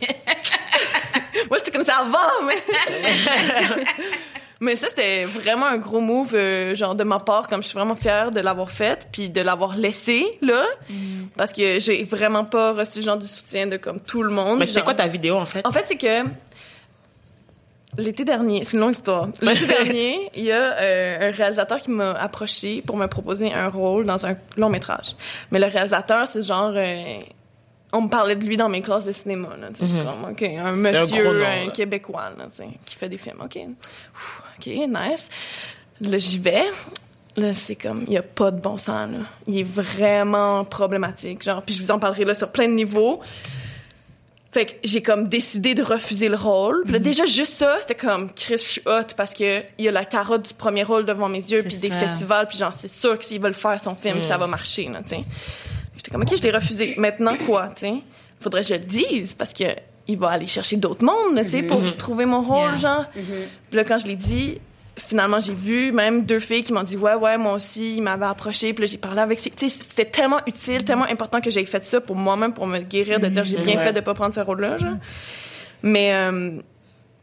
Moi, 1.49 1.59
je 1.59 1.65
te 1.65 1.71
connaissais 1.71 1.93
avant, 1.93 2.47
mais... 2.47 2.55
mais 4.61 4.77
ça, 4.77 4.89
c'était 4.91 5.25
vraiment 5.25 5.67
un 5.67 5.79
gros 5.79 6.01
move, 6.01 6.35
euh, 6.35 6.75
genre, 6.75 6.95
de 6.95 7.05
ma 7.05 7.19
part, 7.19 7.49
comme 7.49 7.63
je 7.63 7.69
suis 7.69 7.77
vraiment 7.77 7.95
fière 7.97 8.31
de 8.31 8.41
l'avoir 8.41 8.71
fait, 8.71 9.09
puis 9.11 9.31
de 9.31 9.41
l'avoir 9.41 9.77
laissé, 9.77 10.27
là, 10.43 10.65
parce 11.37 11.53
que 11.53 11.81
j'ai 11.81 12.05
vraiment 12.05 12.45
pas 12.45 12.73
reçu, 12.73 13.01
genre, 13.01 13.17
du 13.17 13.27
soutien 13.27 13.67
de, 13.67 13.79
comme, 13.79 14.01
tout 14.01 14.23
le 14.23 14.31
monde. 14.31 14.59
Mais 14.59 14.67
c'est 14.67 14.75
genre. 14.75 14.85
quoi 14.85 14.95
ta 14.95 15.07
vidéo 15.07 15.37
en 15.37 15.47
fait? 15.47 15.67
En 15.67 15.73
fait, 15.73 15.85
c'est 15.87 15.97
que 15.97 16.29
l'été 17.97 18.25
dernier, 18.25 18.65
c'est 18.65 18.75
une 18.75 18.81
longue 18.81 18.93
histoire. 18.93 19.29
L'été 19.43 19.67
dernier, 19.67 20.31
il 20.35 20.45
y 20.45 20.53
a 20.53 20.75
euh, 20.79 21.29
un 21.29 21.33
réalisateur 21.33 21.79
qui 21.79 21.91
m'a 21.91 22.13
approché 22.13 22.83
pour 22.83 22.97
me 22.97 23.07
proposer 23.07 23.53
un 23.53 23.69
rôle 23.69 24.05
dans 24.05 24.27
un 24.27 24.37
long 24.57 24.69
métrage. 24.69 25.17
Mais 25.51 25.59
le 25.59 25.67
réalisateur, 25.67 26.29
c'est 26.29 26.43
genre 26.43 26.73
euh, 26.75 27.19
on 27.93 28.03
me 28.03 28.09
parlait 28.09 28.37
de 28.37 28.45
lui 28.45 28.57
dans 28.57 28.69
mes 28.69 28.83
classes 28.83 29.05
de 29.05 29.13
cinéma 29.13 29.49
là, 29.61 29.69
tu 29.69 29.87
sais, 29.87 29.93
c'est 29.93 30.05
comme 30.05 30.31
OK, 30.31 30.43
un 30.43 30.73
monsieur 30.73 31.25
gros 31.25 31.33
nom, 31.33 31.45
un 31.45 31.71
québécois 31.71 32.31
là, 32.39 32.47
tu 32.55 32.63
sais, 32.63 32.69
qui 32.85 32.95
fait 32.95 33.09
des 33.09 33.19
films. 33.19 33.41
OK. 33.43 33.59
OK, 34.61 34.67
nice. 34.67 35.29
Là, 36.01 36.19
j'y 36.19 36.39
vais. 36.39 36.67
Là, 37.37 37.55
c'est 37.55 37.77
comme, 37.77 38.05
il 38.07 38.13
y 38.13 38.19
a 38.19 38.23
pas 38.23 38.51
de 38.51 38.61
bon 38.61 38.77
sens, 38.77 39.11
là. 39.11 39.19
Il 39.47 39.59
est 39.59 39.63
vraiment 39.63 40.65
problématique. 40.65 41.43
Genre, 41.43 41.63
puis 41.63 41.75
je 41.75 41.83
vous 41.83 41.91
en 41.91 41.99
parlerai 41.99 42.25
là 42.25 42.35
sur 42.35 42.51
plein 42.51 42.69
de 42.69 42.75
niveaux. 42.75 43.21
Fait 44.53 44.67
que 44.67 44.73
j'ai 44.83 45.01
comme 45.01 45.29
décidé 45.29 45.75
de 45.75 45.83
refuser 45.83 46.29
le 46.29 46.37
rôle. 46.37 46.83
Puis 46.83 46.93
là, 46.93 46.99
déjà, 46.99 47.25
juste 47.25 47.55
ça, 47.55 47.77
c'était 47.81 47.95
comme, 47.95 48.33
Chris, 48.33 48.57
je 48.59 48.63
suis 48.63 48.83
hot 48.85 49.15
parce 49.17 49.33
que 49.33 49.61
il 49.79 49.85
y 49.85 49.89
a 49.89 49.93
la 49.93 50.05
carotte 50.05 50.49
du 50.49 50.55
premier 50.55 50.83
rôle 50.83 51.07
devant 51.07 51.29
mes 51.29 51.39
yeux, 51.39 51.63
puis 51.63 51.77
des 51.77 51.91
festivals, 51.91 52.49
puis 52.49 52.59
genre, 52.59 52.73
c'est 52.77 52.89
sûr 52.89 53.17
que 53.17 53.25
s'ils 53.25 53.41
veulent 53.41 53.55
faire 53.55 53.81
son 53.81 53.95
film, 53.95 54.21
que 54.21 54.27
ça 54.27 54.39
va 54.39 54.49
marcher, 54.49 54.89
là, 54.89 55.03
tu 55.03 55.11
sais. 55.11 55.25
J'étais 55.97 56.11
comme, 56.11 56.23
OK, 56.23 56.37
je 56.37 56.43
l'ai 56.43 56.51
refusé. 56.51 56.95
Maintenant, 56.99 57.37
quoi, 57.47 57.69
tu 57.69 57.87
sais? 57.87 57.95
Faudrait 58.41 58.63
que 58.63 58.69
je 58.69 58.75
le 58.75 58.81
dise 58.81 59.35
parce 59.35 59.53
que 59.53 59.65
il 60.13 60.19
va 60.19 60.29
aller 60.31 60.47
chercher 60.47 60.77
d'autres 60.77 61.05
mondes, 61.05 61.43
tu 61.45 61.51
sais, 61.51 61.63
pour 61.63 61.97
trouver 61.97 62.27
mon 62.27 62.43
rôle, 62.43 62.79
genre. 62.79 63.05
Puis 63.15 63.77
là, 63.77 63.85
quand 63.85 63.99
je 63.99 64.07
l'ai 64.07 64.17
dit, 64.17 64.59
finalement, 64.97 65.41
j'ai 65.41 65.55
vu 65.55 65.93
même 65.93 66.25
deux 66.25 66.41
filles 66.41 66.63
qui 66.63 66.73
m'ont 66.73 66.83
dit, 66.83 66.97
ouais, 66.97 67.15
ouais, 67.15 67.39
moi 67.39 67.55
aussi, 67.55 67.97
ils 67.97 68.03
m'avaient 68.03 68.27
approché. 68.27 68.73
Puis 68.75 68.85
là, 68.85 68.91
j'ai 68.91 68.99
parlé 68.99 69.21
avec 69.21 69.39
ces... 69.39 69.51
Tu 69.51 69.69
sais, 69.69 69.75
c'était 69.89 70.05
tellement 70.05 70.41
utile, 70.47 70.85
tellement 70.85 71.07
important 71.11 71.41
que 71.41 71.51
j'ai 71.51 71.65
fait 71.65 71.83
ça 71.85 72.01
pour 72.01 72.17
moi-même, 72.17 72.53
pour 72.53 72.67
me 72.67 72.79
guérir, 72.81 73.19
de 73.21 73.27
dire, 73.29 73.45
j'ai 73.45 73.57
bien 73.57 73.77
Ouais. 73.79 73.83
fait 73.85 73.93
de 73.93 74.01
pas 74.01 74.15
prendre 74.15 74.35
ce 74.35 74.41
rôle-là, 74.41 74.77
genre. 74.77 74.97
Mais, 75.83 76.13
euh, 76.13 76.51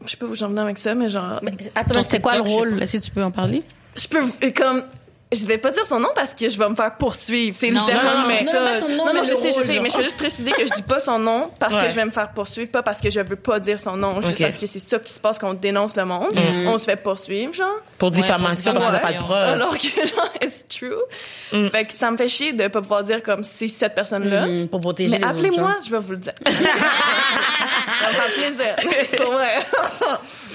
je 0.04 0.10
sais 0.10 0.16
pas 0.16 0.26
où 0.26 0.34
j'en 0.34 0.48
venais 0.48 0.60
avec 0.62 0.78
ça, 0.78 0.94
mais 0.94 1.08
genre, 1.08 1.40
Attends, 1.74 1.94
Ton 1.94 2.02
c'est 2.02 2.20
quoi 2.20 2.34
le 2.36 2.42
rôle? 2.42 2.80
Que 2.80 2.98
tu 2.98 3.10
peux 3.10 3.22
en 3.22 3.30
parler? 3.30 3.62
je 3.96 4.06
peux, 4.08 4.22
euh, 4.42 4.50
comme, 4.56 4.82
je 5.30 5.44
vais 5.44 5.58
pas 5.58 5.70
dire 5.70 5.84
son 5.84 6.00
nom 6.00 6.08
parce 6.14 6.32
que 6.34 6.48
je 6.48 6.58
vais 6.58 6.68
me 6.68 6.74
faire 6.74 6.94
poursuivre. 6.96 7.56
C'est 7.58 7.68
littéralement 7.70 8.28
non, 8.28 8.44
non, 8.44 8.50
ça. 8.52 8.60
non, 8.60 8.66
pas 8.72 8.80
son 8.80 8.88
nom, 8.88 9.04
non, 9.06 9.12
mais 9.12 9.24
je 9.24 9.34
sais, 9.34 9.52
je 9.52 9.60
sais, 9.60 9.80
mais 9.80 9.90
je 9.90 9.96
vais 9.98 10.04
juste 10.04 10.16
préciser 10.16 10.52
que 10.52 10.64
je 10.66 10.72
dis 10.72 10.82
pas 10.82 11.00
son 11.00 11.18
nom 11.18 11.50
parce 11.58 11.74
Ouais. 11.74 11.82
que 11.84 11.90
je 11.90 11.94
vais 11.96 12.04
me 12.06 12.10
faire 12.10 12.30
poursuivre, 12.30 12.70
pas 12.70 12.82
parce 12.82 13.00
que 13.00 13.10
je 13.10 13.20
veux 13.20 13.36
pas 13.36 13.60
dire 13.60 13.78
son 13.78 13.96
nom, 13.96 14.22
juste 14.22 14.40
parce 14.40 14.56
que 14.58 14.66
c'est 14.66 14.78
ça 14.78 14.98
qui 14.98 15.12
se 15.12 15.20
passe 15.20 15.38
quand 15.38 15.50
on 15.50 15.54
dénonce 15.54 15.96
le 15.96 16.04
monde. 16.06 16.32
On 16.66 16.78
se 16.78 16.84
fait 16.84 16.96
poursuivre, 16.96 17.52
genre. 17.52 17.68
Pour 17.98 18.10
diffamation 18.10 18.72
pour 18.72 18.80
parce 18.80 18.96
que 18.96 19.02
t'as 19.02 19.06
pas 19.08 19.18
de 19.18 19.18
preuves. 19.22 19.48
Alors 19.52 19.76
que, 19.76 19.86
genre, 19.88 20.30
it's 20.42 20.64
true. 20.68 21.68
Fait 21.70 21.84
que 21.84 21.92
ça 21.94 22.10
me 22.10 22.16
fait 22.16 22.28
chier 22.28 22.52
de 22.52 22.68
pas 22.68 22.80
pouvoir 22.80 23.02
dire 23.04 23.22
comme 23.22 23.42
c'est 23.42 23.68
cette 23.68 23.94
personne-là. 23.94 24.46
Mhm, 24.46 24.68
pour 24.68 24.80
protéger 24.80 25.10
Mais 25.10 25.18
les 25.18 25.24
autres 25.24 25.34
appelez-moi, 25.34 25.74
je 25.84 25.90
vais 25.90 25.98
vous 25.98 26.12
le 26.12 26.16
dire. 26.18 26.32
ça 26.46 28.08
me 28.08 28.14
fait 28.14 28.32
plaisir. 28.34 28.76
Pour 29.24 29.32
vrai. 29.32 29.58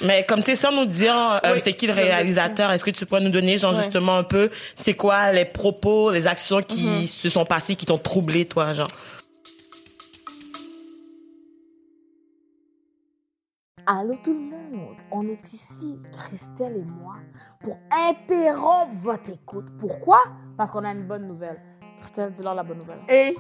Mais 0.01 0.23
comme 0.25 0.39
tu 0.43 0.51
sais, 0.51 0.55
sans 0.55 0.71
nous 0.71 0.85
dire 0.85 1.39
euh, 1.45 1.53
Oui, 1.53 1.59
c'est 1.63 1.73
qui 1.73 1.87
le 1.87 1.93
réalisateur, 1.93 2.71
est-ce 2.71 2.83
que 2.83 2.91
tu 2.91 3.05
pourrais 3.05 3.21
nous 3.21 3.29
donner 3.29 3.57
genre 3.57 3.73
Ouais. 3.75 3.81
justement 3.83 4.17
un 4.17 4.23
peu 4.23 4.49
c'est 4.75 4.93
quoi 4.95 5.31
les 5.31 5.45
propos, 5.45 6.11
les 6.11 6.27
actions 6.27 6.61
qui 6.61 6.85
Mhm. 6.87 7.07
se 7.07 7.29
sont 7.29 7.45
passées, 7.45 7.75
qui 7.75 7.85
t'ont 7.85 7.97
troublé 7.97 8.45
toi, 8.47 8.73
genre? 8.73 8.89
Allô 13.85 14.15
tout 14.23 14.33
le 14.33 14.39
monde, 14.39 14.95
on 15.11 15.27
est 15.27 15.53
ici, 15.53 15.97
Christelle 16.13 16.77
et 16.77 16.85
moi, 16.85 17.15
pour 17.59 17.77
interrompre 17.91 18.95
votre 18.95 19.29
écoute. 19.31 19.65
Pourquoi? 19.77 20.19
Parce 20.57 20.71
qu'on 20.71 20.85
a 20.85 20.91
une 20.91 21.05
bonne 21.05 21.27
nouvelle. 21.27 21.59
Christelle, 21.99 22.31
dis-leur 22.31 22.55
la 22.55 22.63
bonne 22.63 22.79
nouvelle. 22.79 22.99
Et 23.09 23.35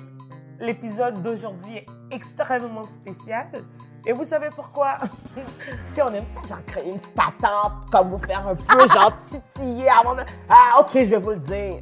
l'épisode 0.59 1.21
d'aujourd'hui 1.23 1.77
est 1.77 1.85
extrêmement 2.11 2.83
spécial. 2.83 3.47
Et 4.05 4.11
vous 4.11 4.25
savez 4.25 4.49
pourquoi? 4.53 4.97
tu 5.35 5.41
sais, 5.93 6.01
on 6.01 6.13
aime 6.13 6.25
ça, 6.25 6.41
genre 6.47 6.63
créer 6.65 6.89
une 6.89 6.99
petite 6.99 7.17
attente, 7.17 7.89
comme 7.89 8.09
vous 8.09 8.17
faire 8.17 8.45
un 8.45 8.55
peu, 8.55 8.87
genre 8.87 9.13
titiller 9.27 9.89
avant 9.89 10.15
de... 10.15 10.23
Ah, 10.49 10.81
ok, 10.81 10.91
je 10.93 11.03
vais 11.03 11.19
vous 11.19 11.31
le 11.31 11.39
dire. 11.39 11.75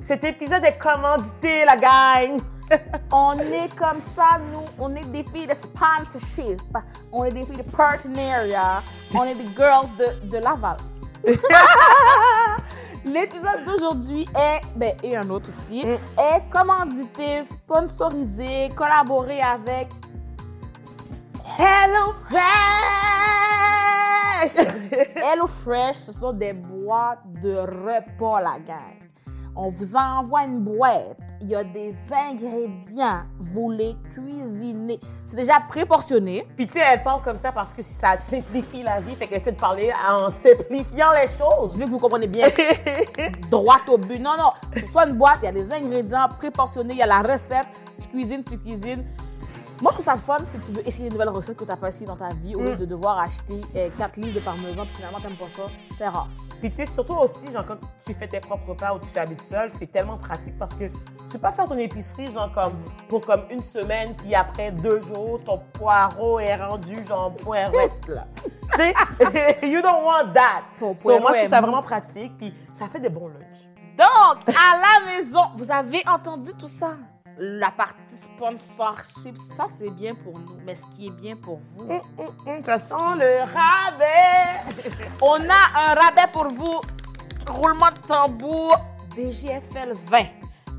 Cet 0.00 0.22
épisode 0.22 0.64
est 0.64 0.78
commandité, 0.78 1.64
la 1.64 1.76
gang! 1.76 2.40
On 3.12 3.36
est 3.38 3.74
comme 3.76 3.98
ça, 4.14 4.38
nous, 4.52 4.64
on 4.78 4.94
est 4.94 5.04
des 5.06 5.24
filles 5.24 5.48
de 5.48 5.54
sponsorship, 5.54 6.62
on 7.10 7.24
est 7.24 7.32
des 7.32 7.42
filles 7.42 7.56
de 7.56 7.62
partenariat, 7.64 8.80
on 9.12 9.24
est 9.24 9.34
des 9.34 9.48
girls 9.56 9.88
de, 9.98 10.28
de 10.28 10.36
Laval. 10.36 10.76
L'épisode 13.04 13.64
d'aujourd'hui 13.66 14.24
est, 14.36 14.60
ben, 14.76 14.92
et 15.02 15.16
un 15.16 15.28
autre 15.30 15.48
aussi, 15.48 15.80
est 15.80 16.48
commandité, 16.48 17.42
sponsorisé, 17.42 18.68
collaboré 18.76 19.40
avec 19.40 19.88
Hello 21.62 22.14
Fresh! 22.24 22.40
Hello 25.14 25.46
Fresh, 25.46 25.96
ce 25.96 26.12
sont 26.12 26.32
des 26.32 26.54
boîtes 26.54 27.18
de 27.42 27.54
repas, 27.54 28.40
la 28.40 28.58
gang. 28.60 28.96
On 29.54 29.68
vous 29.68 29.94
envoie 29.94 30.44
une 30.44 30.60
boîte. 30.60 31.18
Il 31.42 31.50
y 31.50 31.54
a 31.54 31.62
des 31.62 31.94
ingrédients. 32.10 33.24
Vous 33.52 33.70
les 33.70 33.94
cuisinez. 34.10 35.00
C'est 35.26 35.36
déjà 35.36 35.60
préportionné. 35.68 36.46
Puis 36.56 36.66
tu 36.66 36.72
sais, 36.78 36.84
elle 36.94 37.02
parle 37.02 37.20
comme 37.20 37.36
ça 37.36 37.52
parce 37.52 37.74
que 37.74 37.82
ça 37.82 38.16
simplifie 38.16 38.82
la 38.82 39.02
vie. 39.02 39.14
Fait 39.16 39.26
qu'elle 39.26 39.36
essaie 39.36 39.52
de 39.52 39.60
parler 39.60 39.92
en 40.08 40.30
simplifiant 40.30 41.12
les 41.12 41.26
choses. 41.26 41.74
Je 41.74 41.80
veux 41.80 41.84
que 41.84 41.90
vous 41.90 41.98
compreniez 41.98 42.26
bien. 42.26 42.48
Droite 43.50 43.86
au 43.88 43.98
but. 43.98 44.18
Non, 44.18 44.32
non. 44.38 44.52
C'est 44.74 44.88
soit 44.88 45.06
une 45.06 45.16
boîte, 45.18 45.40
il 45.42 45.44
y 45.44 45.48
a 45.48 45.52
des 45.52 45.70
ingrédients 45.70 46.26
préportionnés, 46.38 46.94
il 46.94 47.00
y 47.00 47.02
a 47.02 47.06
la 47.06 47.20
recette. 47.20 47.66
Tu 48.00 48.08
cuisines, 48.08 48.44
tu 48.44 48.56
cuisines. 48.56 49.04
Moi, 49.80 49.90
je 49.92 49.96
trouve 49.96 50.04
ça 50.04 50.14
le 50.14 50.20
fun 50.20 50.36
si 50.44 50.58
tu 50.58 50.72
veux 50.72 50.86
essayer 50.86 51.06
une 51.06 51.12
nouvelle 51.12 51.30
recette 51.30 51.56
que 51.56 51.64
tu 51.64 51.70
n'as 51.70 51.76
pas 51.76 51.88
essayé 51.88 52.04
dans 52.04 52.16
ta 52.16 52.28
vie 52.28 52.54
au 52.54 52.60
lieu 52.60 52.76
de 52.76 52.84
devoir 52.84 53.18
acheter 53.18 53.62
4 53.96 54.16
livres 54.18 54.34
de 54.34 54.40
parmesan 54.40 54.84
puis 54.84 54.96
finalement, 54.96 55.18
t'aimes 55.20 55.36
pas 55.36 55.48
ça. 55.48 55.62
C'est 55.96 56.06
rare. 56.08 56.28
Puis 56.60 56.68
tu 56.68 56.76
sais, 56.76 56.86
surtout 56.86 57.14
aussi, 57.14 57.50
genre, 57.50 57.64
quand 57.66 57.76
tu 58.04 58.12
fais 58.12 58.28
tes 58.28 58.40
propres 58.40 58.68
repas 58.68 58.92
ou 58.92 58.98
tu 58.98 59.06
t'habites 59.06 59.42
seul, 59.42 59.70
c'est 59.78 59.90
tellement 59.90 60.18
pratique 60.18 60.58
parce 60.58 60.74
que 60.74 60.84
tu 60.88 61.32
peux 61.32 61.38
pas 61.38 61.52
faire 61.52 61.64
ton 61.64 61.78
épicerie, 61.78 62.30
genre, 62.30 62.52
comme, 62.52 62.74
pour 63.08 63.22
comme 63.24 63.44
une 63.50 63.62
semaine, 63.62 64.14
puis 64.16 64.34
après 64.34 64.70
deux 64.70 65.00
jours, 65.00 65.42
ton 65.42 65.62
poireau 65.72 66.38
est 66.40 66.56
rendu, 66.56 67.02
genre, 67.06 67.34
poirouette, 67.36 68.08
là. 68.08 68.26
tu 68.74 68.76
sais, 68.76 68.92
you 69.66 69.80
don't 69.80 70.04
want 70.04 70.34
that. 70.34 70.64
Ton 70.78 70.94
So, 70.94 71.08
moi, 71.08 71.20
poireau 71.20 71.32
je 71.32 71.38
trouve 71.38 71.50
ça 71.50 71.60
vraiment 71.62 71.82
pratique, 71.82 72.36
puis 72.36 72.52
ça 72.74 72.86
fait 72.88 73.00
des 73.00 73.08
bons 73.08 73.28
lunchs. 73.28 73.70
Donc, 73.96 74.46
à 74.48 74.76
la 74.76 75.06
maison, 75.06 75.40
vous 75.56 75.70
avez 75.70 76.02
entendu 76.06 76.50
tout 76.58 76.68
ça? 76.68 76.96
La 77.42 77.70
partie 77.70 77.96
sponsorship, 78.22 79.34
ça 79.56 79.66
c'est 79.78 79.88
bien 79.94 80.12
pour 80.14 80.34
nous, 80.38 80.60
mais 80.66 80.74
ce 80.74 80.84
qui 80.94 81.06
est 81.06 81.10
bien 81.22 81.34
pour 81.36 81.56
vous, 81.58 81.90
Hum, 82.46 82.62
ça 82.62 82.78
sent 82.78 82.94
le 83.16 83.40
rabais. 83.40 84.60
on 85.22 85.36
a 85.48 85.90
un 85.90 85.94
rabais 85.94 86.30
pour 86.34 86.48
vous. 86.48 86.82
Roulement 87.48 87.90
de 87.92 88.06
tambour, 88.06 88.76
BGFL 89.16 89.94
20. 90.08 90.24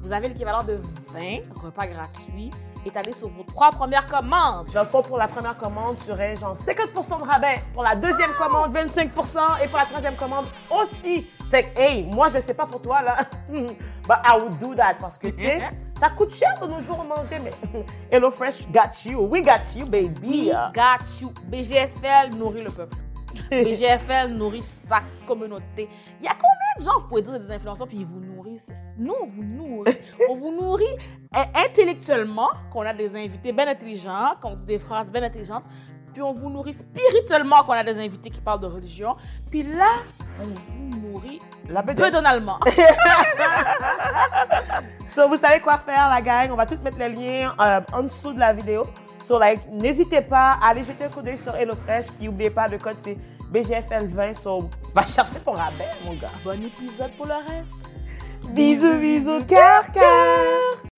Vous 0.04 0.12
avez 0.12 0.28
l'équivalent 0.28 0.64
de 0.64 0.80
20 1.14 1.40
repas 1.64 1.88
gratuits 1.88 2.52
étalés 2.86 3.14
sur 3.14 3.30
vos 3.30 3.44
trois 3.44 3.72
premières 3.72 4.06
commandes. 4.06 4.70
Fond, 4.92 5.02
pour 5.02 5.18
la 5.18 5.28
première 5.28 5.58
commande, 5.58 5.98
tu 6.06 6.12
aurais 6.12 6.36
genre 6.36 6.56
50 6.56 6.94
de 6.94 7.28
rabais. 7.28 7.62
Pour 7.74 7.82
la 7.82 7.96
deuxième 7.96 8.34
commande, 8.34 8.72
25% 8.76 9.64
Et 9.64 9.68
pour 9.68 9.80
la 9.80 9.86
troisième 9.86 10.16
commande 10.16 10.46
aussi. 10.70 11.28
Fait 11.50 11.64
que, 11.64 11.80
hey, 11.80 12.04
moi, 12.04 12.30
je 12.30 12.40
sais 12.40 12.54
pas 12.54 12.68
pour 12.68 12.82
toi, 12.84 13.02
là. 13.02 13.18
But 13.50 14.18
I 14.24 14.38
would 14.40 14.60
do 14.60 14.76
that 14.76 14.96
parce 15.00 15.18
que, 15.18 15.28
tu 15.28 15.44
sais, 15.44 15.60
ça 16.02 16.10
coûte 16.10 16.34
cher 16.34 16.60
de 16.60 16.66
nos 16.66 16.80
jours 16.80 17.04
manger, 17.04 17.38
mais 17.44 17.52
Hello 18.12 18.32
Fresh 18.32 18.66
got 18.72 19.06
you. 19.06 19.22
We 19.22 19.44
got 19.44 19.62
you, 19.76 19.86
baby. 19.86 20.28
We 20.28 20.52
got 20.74 21.06
you. 21.22 21.32
BGFL 21.48 22.36
nourrit 22.40 22.64
le 22.64 22.72
peuple. 22.72 22.98
BGFL 23.52 24.30
nourrit 24.30 24.64
sa 24.90 25.04
communauté. 25.28 25.88
Il 26.20 26.26
y 26.26 26.28
a 26.28 26.34
combien 26.34 26.74
de 26.80 26.84
gens, 26.84 27.00
vous 27.02 27.08
pouvez 27.08 27.22
dire, 27.22 27.40
des 27.40 27.54
influenceurs, 27.54 27.88
puis 27.88 27.98
ils 27.98 28.06
vous 28.06 28.20
nourrissent? 28.20 28.72
Nous, 28.98 29.14
on 29.22 29.28
vous 29.28 29.44
nourrit. 29.44 29.96
on 30.30 30.34
vous 30.34 30.60
nourrit 30.60 30.98
euh, 31.36 31.44
intellectuellement, 31.54 32.50
qu'on 32.72 32.82
a 32.82 32.94
des 32.94 33.16
invités 33.16 33.52
bien 33.52 33.68
intelligents, 33.68 34.34
qu'on 34.42 34.56
dit 34.56 34.66
des 34.66 34.80
phrases 34.80 35.12
bien 35.12 35.22
intelligentes, 35.22 35.66
puis 36.14 36.22
on 36.22 36.34
vous 36.34 36.50
nourrit 36.50 36.74
spirituellement, 36.74 37.64
qu'on 37.64 37.74
a 37.74 37.84
des 37.84 37.98
invités 37.98 38.30
qui 38.30 38.42
parlent 38.42 38.62
de 38.62 38.68
religion, 38.68 39.16
puis 39.50 39.64
là, 39.64 39.90
on 40.40 40.46
vous 40.46 41.08
nourrit 41.08 41.40
La 41.70 41.84
peu 41.84 41.94
donalement. 42.12 42.60
So, 45.14 45.28
vous 45.28 45.38
savez 45.38 45.60
quoi 45.60 45.78
faire, 45.78 46.08
la 46.08 46.22
gang? 46.22 46.52
On 46.52 46.56
va 46.56 46.66
tout 46.66 46.78
mettre 46.82 46.98
les 46.98 47.10
liens 47.10 47.52
euh, 47.60 47.82
en 47.92 48.04
dessous 48.04 48.32
de 48.32 48.40
la 48.40 48.54
vidéo. 48.54 48.84
So, 49.26 49.38
like, 49.38 49.60
n'hésitez 49.70 50.22
pas 50.22 50.58
à 50.62 50.70
aller 50.70 50.84
jeter 50.84 51.04
un 51.04 51.10
coup 51.10 51.22
d'œil 51.22 51.38
sur 51.38 51.54
HelloFresh. 51.54 52.08
Puis, 52.18 52.28
n'oubliez 52.28 52.50
pas, 52.50 52.70
le 52.70 52.78
code, 52.78 52.96
c'est 53.04 53.18
BGFL20. 53.52 54.36
So, 54.36 54.70
va 54.94 55.06
chercher 55.06 55.40
ton 55.40 55.52
rabais, 55.52 55.90
mon 56.06 56.14
gars. 56.14 56.30
bon 56.46 56.64
épisode 56.64 57.12
pour 57.18 57.26
le 57.26 57.34
reste. 57.34 57.92
Bisous, 58.52 58.96
bisous, 59.00 59.44
cœur, 59.46 59.92
cœur. 59.92 60.91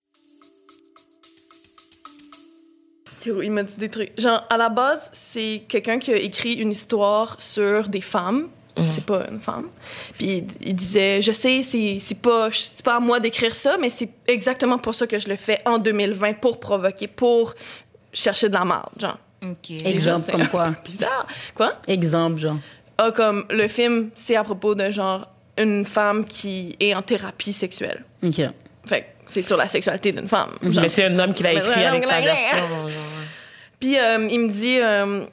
Il 3.26 3.52
m'a 3.52 3.64
dit 3.64 3.76
des 3.78 3.90
trucs. 3.90 4.20
Genre, 4.20 4.46
à 4.50 4.58
la 4.58 4.70
base, 4.70 5.10
c'est 5.14 5.64
quelqu'un 5.68 6.00
qui 6.00 6.12
a 6.12 6.18
écrit 6.18 6.54
une 6.54 6.72
histoire 6.72 7.42
sur 7.42 7.88
des 7.90 8.02
femmes. 8.02 8.50
C'est 8.90 9.06
pas 9.06 9.28
une 9.30 9.40
femme. 9.40 9.68
Puis 10.18 10.44
il, 10.62 10.76
disait, 10.76 11.22
je 11.22 11.32
sais, 11.32 11.62
c'est 11.62 12.00
c'est 12.00 12.20
pas, 12.20 12.50
c'est 12.52 12.84
pas 12.84 12.96
à 12.96 13.00
moi 13.00 13.20
d'écrire 13.20 13.54
ça, 13.54 13.78
mais 13.80 13.92
c'est 13.92 14.10
exactement 14.26 14.80
pour 14.80 14.96
ça 14.96 15.06
que 15.06 15.20
je 15.20 15.30
le 15.30 15.36
fais 15.36 15.60
en 15.66 15.78
2020, 15.78 16.40
pour 16.40 16.60
provoquer, 16.60 17.08
pour 17.08 17.54
chercher 18.12 18.50
de 18.50 18.54
la 18.54 18.66
marde, 18.66 19.00
genre. 19.00 19.20
Exemple, 19.86 20.32
comme 20.32 20.48
quoi? 20.48 20.74
Bizarre. 20.84 21.28
Quoi? 21.54 21.74
Exemple, 21.88 22.40
genre. 22.40 22.58
Ah, 22.98 23.12
comme 23.12 23.46
le 23.50 23.68
film, 23.68 24.10
c'est 24.16 24.36
à 24.36 24.44
propos 24.44 24.74
de 24.74 24.90
genre 24.90 25.28
une 25.58 25.86
femme 25.86 26.26
qui 26.26 26.76
est 26.80 26.96
en 26.96 27.02
thérapie 27.02 27.54
sexuelle. 27.54 28.04
OK. 28.24 28.42
Fait 28.86 29.02
que 29.02 29.06
c'est 29.28 29.42
sur 29.42 29.58
la 29.58 29.68
sexualité 29.68 30.12
d'une 30.12 30.28
femme. 30.28 30.52
genre. 30.62 30.82
Mais 30.82 30.90
c'est 30.90 31.06
un 31.06 31.20
homme 31.20 31.34
qui 31.34 31.44
l'a 31.44 31.54
écrit 31.54 31.84
avec 31.84 32.04
sa 32.04 32.22
version. 32.22 32.66
Puis 33.80 34.00
euh, 34.00 34.28
il 34.32 34.40
me 34.40 34.50
dit, 34.50 34.80
euh, 34.80 35.26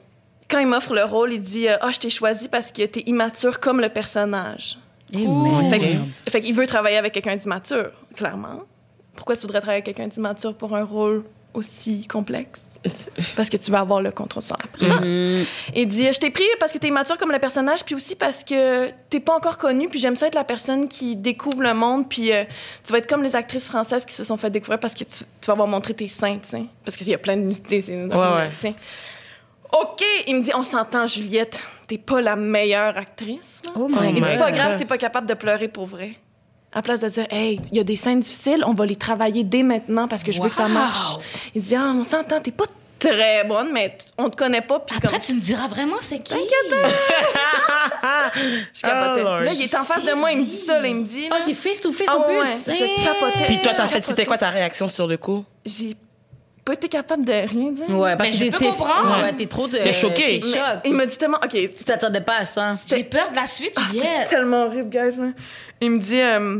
quand 0.49 0.59
il 0.59 0.67
m'offre 0.67 0.93
le 0.93 1.03
rôle, 1.03 1.33
il 1.33 1.41
dit 1.41 1.67
Ah, 1.69 1.89
je 1.93 1.99
t'ai 1.99 2.09
choisi 2.09 2.49
parce 2.49 2.71
que 2.71 2.85
t'es 2.85 3.03
immature 3.05 3.59
comme 3.59 3.79
le 3.79 3.89
personnage. 3.89 4.77
Eh, 5.13 5.17
merde. 5.27 5.69
Fait 5.69 5.79
que- 5.79 6.29
Fait 6.31 6.41
qu'il 6.41 6.53
veut 6.53 6.67
travailler 6.67 6.97
avec 6.97 7.13
quelqu'un 7.13 7.35
d'immature, 7.35 7.91
clairement. 8.15 8.61
Pourquoi 9.15 9.35
tu 9.35 9.41
voudrais 9.41 9.59
travailler 9.59 9.81
avec 9.83 9.93
quelqu'un 9.95 10.07
d'immature 10.07 10.53
pour 10.55 10.75
un 10.75 10.83
rôle 10.83 11.23
aussi 11.53 12.07
complexe? 12.07 12.65
Parce 13.35 13.49
que 13.49 13.57
tu 13.57 13.69
vas 13.69 13.79
avoir 13.81 14.01
le 14.01 14.11
contrôle 14.11 14.41
sur 14.41 14.57
la 14.57 14.65
personne. 14.65 15.45
Il 15.75 15.87
dit 15.87 16.11
Je 16.11 16.19
t'ai 16.19 16.31
pris 16.31 16.43
parce 16.59 16.71
que 16.71 16.77
t'es 16.79 16.87
immature 16.87 17.17
comme 17.17 17.31
le 17.31 17.39
personnage, 17.39 17.85
puis 17.85 17.93
aussi 17.93 18.15
parce 18.15 18.43
que 18.43 18.89
t'es 19.09 19.19
pas 19.19 19.35
encore 19.35 19.57
connue, 19.57 19.87
puis 19.87 19.99
j'aime 19.99 20.15
ça 20.15 20.27
être 20.27 20.35
la 20.35 20.43
personne 20.43 20.87
qui 20.87 21.15
découvre 21.15 21.61
le 21.61 21.73
monde, 21.73 22.09
puis 22.09 22.33
euh, 22.33 22.43
tu 22.83 22.91
vas 22.91 22.97
être 22.97 23.07
comme 23.07 23.21
les 23.21 23.35
actrices 23.35 23.67
françaises 23.67 24.03
qui 24.05 24.13
se 24.13 24.23
sont 24.23 24.37
fait 24.37 24.49
découvrir 24.49 24.79
parce 24.79 24.93
que 24.93 25.03
tu, 25.03 25.23
tu 25.23 25.45
vas 25.45 25.53
avoir 25.53 25.67
montré 25.67 25.93
tes 25.93 26.07
seins, 26.07 26.39
tu 26.39 26.49
sais. 26.49 26.63
Parce 26.83 26.97
qu'il 26.97 27.07
y 27.07 27.13
a 27.13 27.19
plein 27.19 27.37
de 27.37 27.43
nudité, 27.43 27.83
c'est 27.85 27.95
ouais. 27.95 28.75
OK, 29.73 30.03
il 30.27 30.37
me 30.37 30.43
dit 30.43 30.51
On 30.53 30.63
s'entend, 30.63 31.05
Juliette, 31.07 31.59
t'es 31.87 31.97
pas 31.97 32.21
la 32.21 32.35
meilleure 32.35 32.97
actrice. 32.97 33.61
là. 33.65 33.71
Oh 33.75 33.87
my 33.87 34.09
Il 34.09 34.15
dit, 34.15 34.21
c'est 34.25 34.37
pas 34.37 34.51
grave 34.51 34.71
si 34.71 34.77
t'es 34.77 34.85
pas 34.85 34.97
capable 34.97 35.27
de 35.27 35.33
pleurer 35.33 35.67
pour 35.67 35.85
vrai. 35.85 36.15
À 36.73 36.81
place 36.81 36.99
de 37.01 37.09
dire, 37.09 37.25
hey, 37.31 37.59
il 37.71 37.77
y 37.77 37.81
a 37.81 37.83
des 37.83 37.97
scènes 37.97 38.21
difficiles, 38.21 38.63
on 38.65 38.73
va 38.73 38.85
les 38.85 38.95
travailler 38.95 39.43
dès 39.43 39.61
maintenant 39.63 40.07
parce 40.07 40.23
que 40.23 40.31
je 40.31 40.41
veux 40.41 40.47
que 40.49 40.55
ça 40.55 40.67
marche. 40.69 41.17
Il 41.53 41.61
dit, 41.61 41.75
ah, 41.75 41.91
on 41.95 42.03
s'entend, 42.05 42.39
t'es 42.39 42.51
pas 42.51 42.63
très 42.97 43.43
bonne, 43.43 43.71
mais 43.73 43.97
on 44.17 44.29
te 44.29 44.37
connaît 44.37 44.61
pas. 44.61 44.79
Puis 44.79 44.95
Après, 44.95 45.09
comme, 45.09 45.19
tu 45.19 45.33
me 45.33 45.39
diras 45.41 45.67
vraiment 45.67 45.97
c'est 46.01 46.19
qui? 46.23 46.33
je 48.73 48.81
capotais. 48.81 49.21
Oh, 49.21 49.39
là, 49.43 49.51
il 49.53 49.61
est 49.61 49.75
en 49.75 49.83
face 49.83 50.05
de 50.05 50.13
moi, 50.13 50.31
il 50.31 50.39
me 50.39 50.45
dit 50.45 50.55
ça, 50.57 50.79
là, 50.79 50.87
il 50.87 50.95
me 50.95 51.03
dit, 51.03 51.27
là, 51.29 51.35
Ah, 51.39 51.43
c'est 51.45 51.53
face 51.53 51.81
to 51.81 51.91
face 51.91 52.07
Ah 52.09 52.17
en 52.17 52.21
plus. 52.23 52.37
ouais, 52.39 52.45
je 52.67 53.03
capotais. 53.03 53.45
Puis 53.47 53.61
toi, 53.61 53.73
t'as 53.75 53.87
fait, 53.87 54.01
c'était 54.01 54.25
quoi 54.25 54.37
ta 54.37 54.49
réaction 54.49 54.87
sur 54.87 55.07
le 55.07 55.17
coup? 55.17 55.43
J'ai 55.65 55.95
pas 56.63 56.73
été 56.73 56.87
capable 56.87 57.25
de 57.25 57.31
rien 57.31 57.71
dire. 57.71 57.89
Ouais, 57.89 58.15
parce 58.15 58.29
Mais 58.29 58.37
que 58.37 58.45
je 58.45 58.51
peux 58.51 58.57
t'es- 58.59 58.65
comprendre. 58.67 59.23
Ouais, 59.23 59.33
t'es 59.33 59.47
trop 59.47 59.67
de. 59.67 59.77
T'es 59.77 59.93
choqué. 59.93 60.39
T'es. 60.39 60.47
Il 60.85 60.93
m'a 60.93 61.05
dit 61.05 61.17
tellement, 61.17 61.39
OK, 61.43 61.49
Tu 61.51 61.83
t'attendais 61.83 62.21
pas 62.21 62.37
à 62.37 62.45
ça. 62.45 62.75
J'ai 62.87 63.03
peur 63.03 63.29
de 63.31 63.35
la 63.35 63.47
suite, 63.47 63.73
C'est 63.75 63.93
Juliette. 63.93 64.29
tellement 64.29 64.65
horrible, 64.65 64.89
guys. 64.89 65.17
là. 65.17 65.27
Il 65.81 65.91
me 65.91 65.97
dit, 65.99 66.21
euh, 66.21 66.59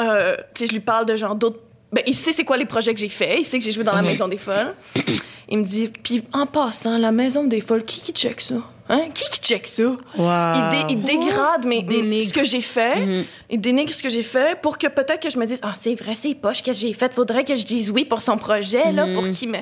euh, 0.00 0.36
tu 0.54 0.60
sais, 0.60 0.66
je 0.66 0.72
lui 0.72 0.80
parle 0.80 1.06
de 1.06 1.16
genre 1.16 1.34
d'autres. 1.34 1.60
Ben, 1.92 2.02
il 2.06 2.14
sait 2.14 2.32
c'est 2.32 2.44
quoi 2.44 2.56
les 2.56 2.64
projets 2.66 2.92
que 2.92 3.00
j'ai 3.00 3.08
faits. 3.08 3.38
Il 3.38 3.44
sait 3.44 3.58
que 3.58 3.64
j'ai 3.64 3.72
joué 3.72 3.84
dans 3.84 3.94
la 3.94 4.02
Maison 4.02 4.28
des 4.28 4.38
Folles. 4.38 4.74
Il 5.48 5.58
me 5.58 5.64
dit, 5.64 5.86
puis 5.88 6.24
en 6.32 6.44
passant, 6.44 6.98
la 6.98 7.12
Maison 7.12 7.44
des 7.44 7.60
Folles, 7.60 7.84
qui 7.84 8.00
qui 8.00 8.12
check 8.12 8.40
ça? 8.40 8.56
Hein? 8.88 9.02
Qui 9.14 9.30
qui 9.30 9.38
check 9.40 9.66
ça? 9.68 9.84
Wow. 9.84 9.96
Il, 10.18 10.68
dé- 10.70 10.94
il 10.94 11.02
dégrade 11.02 11.64
Dénigre. 11.64 12.26
ce 12.28 12.32
que 12.32 12.42
j'ai 12.42 12.60
fait. 12.60 13.24
Il 13.48 13.60
dénigre 13.60 13.92
ce 13.94 14.02
que 14.02 14.08
j'ai 14.08 14.22
fait 14.24 14.60
pour 14.60 14.76
que 14.76 14.88
peut-être 14.88 15.20
que 15.22 15.30
je 15.30 15.38
me 15.38 15.46
dise, 15.46 15.60
ah, 15.62 15.74
c'est 15.78 15.94
vrai, 15.94 16.16
c'est 16.16 16.34
poche, 16.34 16.62
qu'est-ce 16.64 16.80
que 16.82 16.86
j'ai 16.88 16.92
fait? 16.94 17.12
Faudrait 17.14 17.44
que 17.44 17.54
je 17.54 17.64
dise 17.64 17.90
oui 17.92 18.04
pour 18.04 18.22
son 18.22 18.36
projet, 18.38 18.90
là, 18.92 19.06
pour 19.14 19.28
qu'il 19.30 19.48
me. 19.50 19.58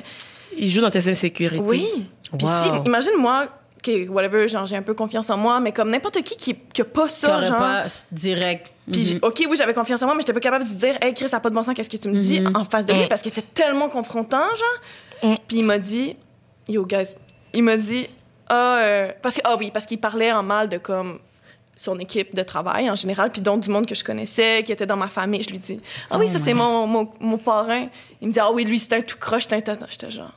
Il 0.57 0.71
joue 0.71 0.81
dans 0.81 0.89
tes 0.89 1.07
insécurités. 1.07 1.63
Oui. 1.63 1.87
Puis 2.35 2.47
Wow. 2.47 2.51
si, 2.63 2.69
imagine 2.87 3.11
moi, 3.19 3.45
que 3.85 4.07
whatever, 4.09 4.47
genre 4.47 4.65
j'ai 4.65 4.75
un 4.75 4.81
peu 4.81 4.93
confiance 4.93 5.29
en 5.29 5.37
moi, 5.37 5.59
mais 5.59 5.71
comme 5.71 5.89
n'importe 5.89 6.21
qui 6.23 6.35
qui, 6.35 6.55
qui 6.73 6.81
a 6.81 6.85
pas 6.85 7.07
ça, 7.09 7.41
genre. 7.41 7.57
pas 7.57 7.85
direct. 8.11 8.71
Puis 8.91 9.01
Mhm. 9.01 9.05
j- 9.07 9.19
ok, 9.21 9.45
oui, 9.49 9.57
j'avais 9.57 9.73
confiance 9.73 10.01
en 10.03 10.05
moi, 10.07 10.15
mais 10.15 10.21
j'étais 10.21 10.33
pas 10.33 10.39
capable 10.39 10.65
de 10.67 10.73
dire, 10.73 10.95
hey 11.01 11.13
Chris, 11.13 11.29
ça 11.29 11.37
a 11.37 11.39
pas 11.39 11.49
de 11.49 11.55
bon 11.55 11.63
sens, 11.63 11.73
qu'est-ce 11.75 11.89
que 11.89 11.97
tu 11.97 12.09
me 12.09 12.19
dis 12.19 12.41
en 12.53 12.65
face 12.65 12.85
de 12.85 12.93
lui 12.93 13.03
Mm. 13.05 13.07
parce 13.07 13.21
que 13.21 13.29
c'était 13.29 13.41
tellement 13.53 13.89
confrontant, 13.89 14.43
genre. 15.21 15.31
Mm. 15.31 15.35
Puis 15.47 15.57
il 15.57 15.63
m'a 15.63 15.77
dit, 15.77 16.15
yo 16.67 16.85
guys, 16.85 17.15
il 17.53 17.63
m'a 17.63 17.77
dit, 17.77 18.07
ah, 18.49 18.77
euh, 18.79 19.11
parce 19.21 19.35
que 19.35 19.41
ah 19.43 19.55
oui, 19.57 19.71
parce 19.71 19.85
qu'il 19.85 19.99
parlait 19.99 20.31
en 20.31 20.43
mal 20.43 20.69
de 20.69 20.77
comme 20.77 21.19
son 21.77 21.99
équipe 21.99 22.33
de 22.33 22.41
travail 22.43 22.89
en 22.89 22.95
général, 22.95 23.31
puis 23.31 23.41
donc 23.41 23.61
du 23.61 23.69
monde 23.69 23.85
que 23.85 23.95
je 23.95 24.03
connaissais, 24.03 24.63
qui 24.65 24.71
était 24.71 24.85
dans 24.85 24.95
ma 24.97 25.07
famille. 25.09 25.43
Je 25.43 25.49
lui 25.49 25.59
dis, 25.59 25.79
ah 26.09 26.17
oui, 26.17 26.27
ça 26.27 26.39
c'est 26.39 26.53
mon, 26.53 26.87
mon, 26.87 27.09
mon 27.19 27.37
parrain. 27.37 27.87
Il 28.21 28.27
me 28.29 28.33
dit, 28.33 28.39
ah 28.39 28.51
oui, 28.51 28.63
lui 28.65 28.79
c'était 28.79 28.95
un 28.97 29.01
tout 29.01 29.17
croche, 29.19 29.43
c'était 29.43 29.55
un 29.57 29.61
tata. 29.61 29.85
J'étais 29.89 30.09
genre, 30.11 30.31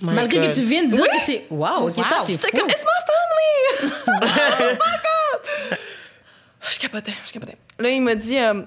My 0.00 0.14
Malgré 0.14 0.38
God. 0.40 0.50
que 0.50 0.54
tu 0.54 0.62
viennes 0.64 0.88
de 0.88 0.96
dire 0.96 1.04
que 1.04 1.20
c'est. 1.24 1.44
Wow, 1.50 1.88
ok, 1.88 1.96
Wow. 1.96 2.04
ça, 2.04 2.22
c'est 2.26 2.32
j'étais 2.32 2.50
comme, 2.56 2.68
it's 2.68 2.84
my 2.84 3.88
family! 3.88 3.94
oh 4.08 4.20
my 4.22 4.76
god! 4.78 5.78
Je 6.70 6.78
capotais, 6.78 7.12
je 7.26 7.32
capotais. 7.32 7.56
Là, 7.78 7.88
il 7.90 8.00
m'a 8.02 8.14
dit, 8.14 8.38
euh, 8.38 8.62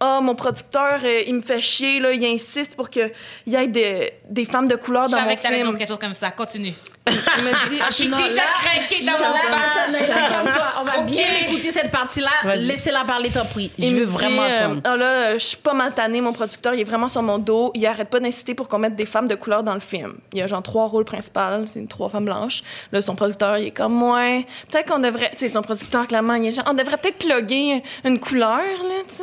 ah, 0.00 0.20
mon 0.22 0.34
producteur, 0.34 0.98
euh, 1.04 1.22
il 1.26 1.34
me 1.34 1.42
fait 1.42 1.60
chier, 1.60 2.00
là, 2.00 2.12
il 2.12 2.24
insiste 2.24 2.74
pour 2.74 2.90
qu'il 2.90 3.12
y 3.46 3.54
ait 3.54 3.68
des, 3.68 4.12
des 4.28 4.44
femmes 4.44 4.66
de 4.66 4.76
couleur 4.76 5.06
Je 5.06 5.12
dans 5.12 5.18
mon 5.18 5.22
savais 5.24 5.36
que 5.36 5.42
t'allais 5.42 5.56
dire 5.58 5.66
film. 5.66 5.78
quelque 5.78 5.88
chose 5.88 5.98
comme 5.98 6.14
ça. 6.14 6.30
Continue. 6.30 6.72
Il 7.08 7.14
me 7.14 7.68
dit, 7.70 7.80
Je 7.88 7.92
suis 7.94 8.08
déjà 8.08 8.42
craquée 8.54 9.04
dans 9.04 9.12
mon 9.12 10.06
calme-toi. 10.06 10.66
On 10.80 10.84
va 10.84 10.98
Ok. 11.00 11.06
bien 11.06 11.24
écouter 11.48 11.72
cette 11.72 11.90
partie-là. 11.90 12.54
Laissez-la 12.56 13.04
parler, 13.04 13.30
t'en 13.30 13.44
prie. 13.44 13.72
Je 13.78 13.94
veux 13.94 14.04
vraiment 14.04 14.42
euh, 14.42 14.66
entendre. 14.66 14.82
oh 14.92 14.96
là, 14.96 15.32
je 15.38 15.44
suis 15.44 15.56
pas 15.56 15.74
mal 15.74 15.92
tannée, 15.94 16.20
mon 16.20 16.32
producteur, 16.32 16.74
il 16.74 16.80
est 16.80 16.84
vraiment 16.84 17.08
sur 17.08 17.22
mon 17.22 17.38
dos. 17.38 17.72
Il 17.74 17.84
arrête 17.86 18.08
pas 18.08 18.20
d'insister 18.20 18.54
pour 18.54 18.68
qu'on 18.68 18.78
mette 18.78 18.94
des 18.94 19.06
femmes 19.06 19.26
de 19.26 19.34
couleur 19.34 19.62
dans 19.64 19.74
le 19.74 19.80
film. 19.80 20.14
Il 20.32 20.38
y 20.38 20.42
a 20.42 20.46
genre 20.46 20.62
trois 20.62 20.86
rôles 20.86 21.04
principaux, 21.04 21.40
c'est 21.72 21.88
trois 21.88 22.08
femmes 22.08 22.26
blanches. 22.26 22.62
Là, 22.92 23.02
son 23.02 23.16
producteur, 23.16 23.58
il 23.58 23.66
est 23.68 23.70
comme, 23.72 24.00
ouais, 24.02 24.46
peut-être 24.70 24.92
qu'on 24.92 25.00
devrait, 25.00 25.30
tu 25.32 25.38
sais, 25.38 25.48
son 25.48 25.62
producteur, 25.62 26.06
clairement, 26.06 26.34
il 26.34 26.46
est 26.46 26.50
genre, 26.52 26.64
on 26.68 26.74
devrait 26.74 26.98
peut-être 26.98 27.18
plugger 27.18 27.82
une 28.04 28.20
couleur, 28.20 28.58
là, 28.58 29.02
tu 29.08 29.16
sais. 29.16 29.22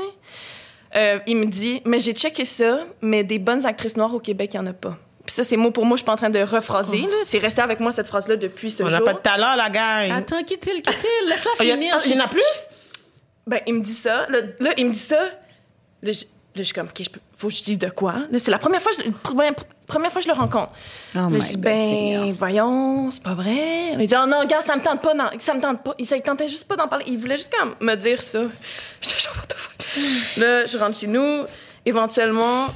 Euh, 0.95 1.19
il 1.27 1.37
me 1.37 1.45
dit, 1.45 1.81
mais 1.85 1.99
j'ai 1.99 2.13
checké 2.13 2.45
ça, 2.45 2.79
mais 3.01 3.23
des 3.23 3.37
bonnes 3.39 3.65
actrices 3.65 3.95
noires 3.95 4.13
au 4.13 4.19
Québec, 4.19 4.51
il 4.53 4.57
y 4.57 4.59
en 4.59 4.65
a 4.65 4.73
pas. 4.73 4.97
Puis 5.29 5.35
ça, 5.35 5.43
c'est 5.43 5.57
mot 5.57 5.69
pour 5.69 5.85
mot, 5.85 5.95
je 5.95 5.99
suis 5.99 6.05
pas 6.05 6.13
en 6.13 6.15
train 6.15 6.31
de 6.31 6.39
rephraser, 6.39 7.01
là. 7.01 7.17
C'est 7.23 7.37
resté 7.37 7.61
avec 7.61 7.79
moi, 7.79 7.91
cette 7.91 8.07
phrase-là, 8.07 8.35
depuis 8.35 8.71
ce 8.71 8.81
On 8.81 8.87
jour. 8.87 8.97
n'a 8.97 9.05
pas 9.05 9.13
de 9.13 9.19
talent, 9.19 9.53
la 9.53 9.69
gang. 9.69 10.11
Attends, 10.11 10.41
quitte-le, 10.43 10.81
quitte-le. 10.81 11.29
Laisse-la 11.29 11.51
Il 11.59 11.67
y, 11.67 11.71
a- 11.71 11.73
finir. 11.75 11.97
il 12.07 12.15
y 12.15 12.19
en 12.19 12.23
a 12.25 12.27
plus? 12.27 12.41
Ben, 13.45 13.59
il 13.67 13.75
me 13.75 13.81
dit 13.81 13.93
ça. 13.93 14.25
Là, 14.27 14.39
là, 14.59 14.71
il 14.75 14.87
me 14.87 14.91
dit 14.91 14.97
ça. 14.97 15.19
Là, 16.01 16.11
je, 16.11 16.21
là, 16.21 16.25
je 16.55 16.63
suis 16.63 16.73
comme, 16.73 16.87
OK, 16.87 17.03
je 17.03 17.09
peux, 17.11 17.19
faut 17.37 17.49
que 17.49 17.53
je 17.53 17.61
dise 17.61 17.77
de 17.77 17.89
quoi? 17.89 18.15
C'est 18.39 18.49
la 18.49 18.57
première 18.57 18.81
fois, 18.81 18.91
que 18.91 19.03
je, 19.03 19.09
première, 19.21 19.53
première 19.85 20.11
fois 20.11 20.19
que 20.19 20.27
je 20.27 20.33
le 20.33 20.39
rencontre. 20.39 20.73
Oh 21.13 21.17
là, 21.19 21.29
my 21.29 21.39
je 21.41 21.45
dis, 21.49 21.57
ben, 21.57 22.33
voyons, 22.33 23.11
c'est 23.11 23.21
pas 23.21 23.35
vrai. 23.35 23.93
Il 23.99 24.07
dit, 24.07 24.15
oh 24.19 24.25
non, 24.25 24.39
regarde, 24.39 24.65
ça 24.65 24.75
me 24.75 24.81
tente 24.81 24.99
pas, 25.03 25.13
non, 25.13 25.25
ça 25.37 25.53
me 25.53 25.61
tente 25.61 25.83
pas. 25.83 25.93
Il, 25.99 26.07
ça, 26.07 26.17
il 26.17 26.23
tentait 26.23 26.47
juste 26.47 26.63
pas 26.67 26.75
d'en 26.75 26.87
parler. 26.87 27.05
Il 27.07 27.19
voulait 27.19 27.37
juste 27.37 27.53
comme 27.55 27.75
me 27.81 27.93
dire 27.93 28.19
ça. 28.23 28.39
What 28.41 28.49
the 29.47 29.53
fuck. 29.55 29.75
Là, 30.37 30.65
je 30.65 30.75
rentre 30.75 30.97
chez 30.97 31.05
nous. 31.07 31.43
Éventuellement, 31.85 32.67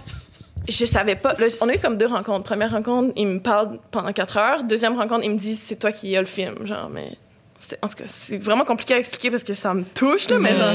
je 0.69 0.85
savais 0.85 1.15
pas. 1.15 1.33
Là, 1.33 1.47
on 1.61 1.69
a 1.69 1.73
eu 1.75 1.79
comme 1.79 1.97
deux 1.97 2.07
rencontres. 2.07 2.45
Première 2.45 2.71
rencontre, 2.71 3.13
il 3.15 3.27
me 3.27 3.39
parle 3.39 3.79
pendant 3.91 4.11
quatre 4.13 4.37
heures. 4.37 4.63
Deuxième 4.63 4.97
rencontre, 4.97 5.23
il 5.23 5.31
me 5.31 5.37
dit, 5.37 5.55
c'est 5.55 5.75
toi 5.75 5.91
qui 5.91 6.15
as 6.15 6.21
le 6.21 6.27
film. 6.27 6.65
Genre, 6.65 6.89
mais. 6.89 7.11
En 7.81 7.87
tout 7.87 7.95
cas, 7.95 8.03
c'est 8.07 8.37
vraiment 8.37 8.65
compliqué 8.65 8.93
à 8.93 8.97
expliquer 8.97 9.31
parce 9.31 9.43
que 9.43 9.53
ça 9.53 9.73
me 9.73 9.83
touche, 9.83 10.29
là, 10.29 10.37
mais 10.39 10.55
genre. 10.55 10.73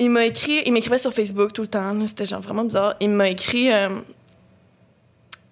Il 0.00 0.10
m'a 0.10 0.24
écrit, 0.26 0.62
il 0.64 0.72
m'écrivait 0.72 0.98
sur 0.98 1.12
Facebook 1.12 1.52
tout 1.52 1.62
le 1.62 1.68
temps. 1.68 1.94
C'était 2.06 2.26
genre 2.26 2.40
vraiment 2.40 2.64
bizarre. 2.64 2.94
Il 3.00 3.10
m'a 3.10 3.28
écrit. 3.28 3.72
euh, 3.72 3.88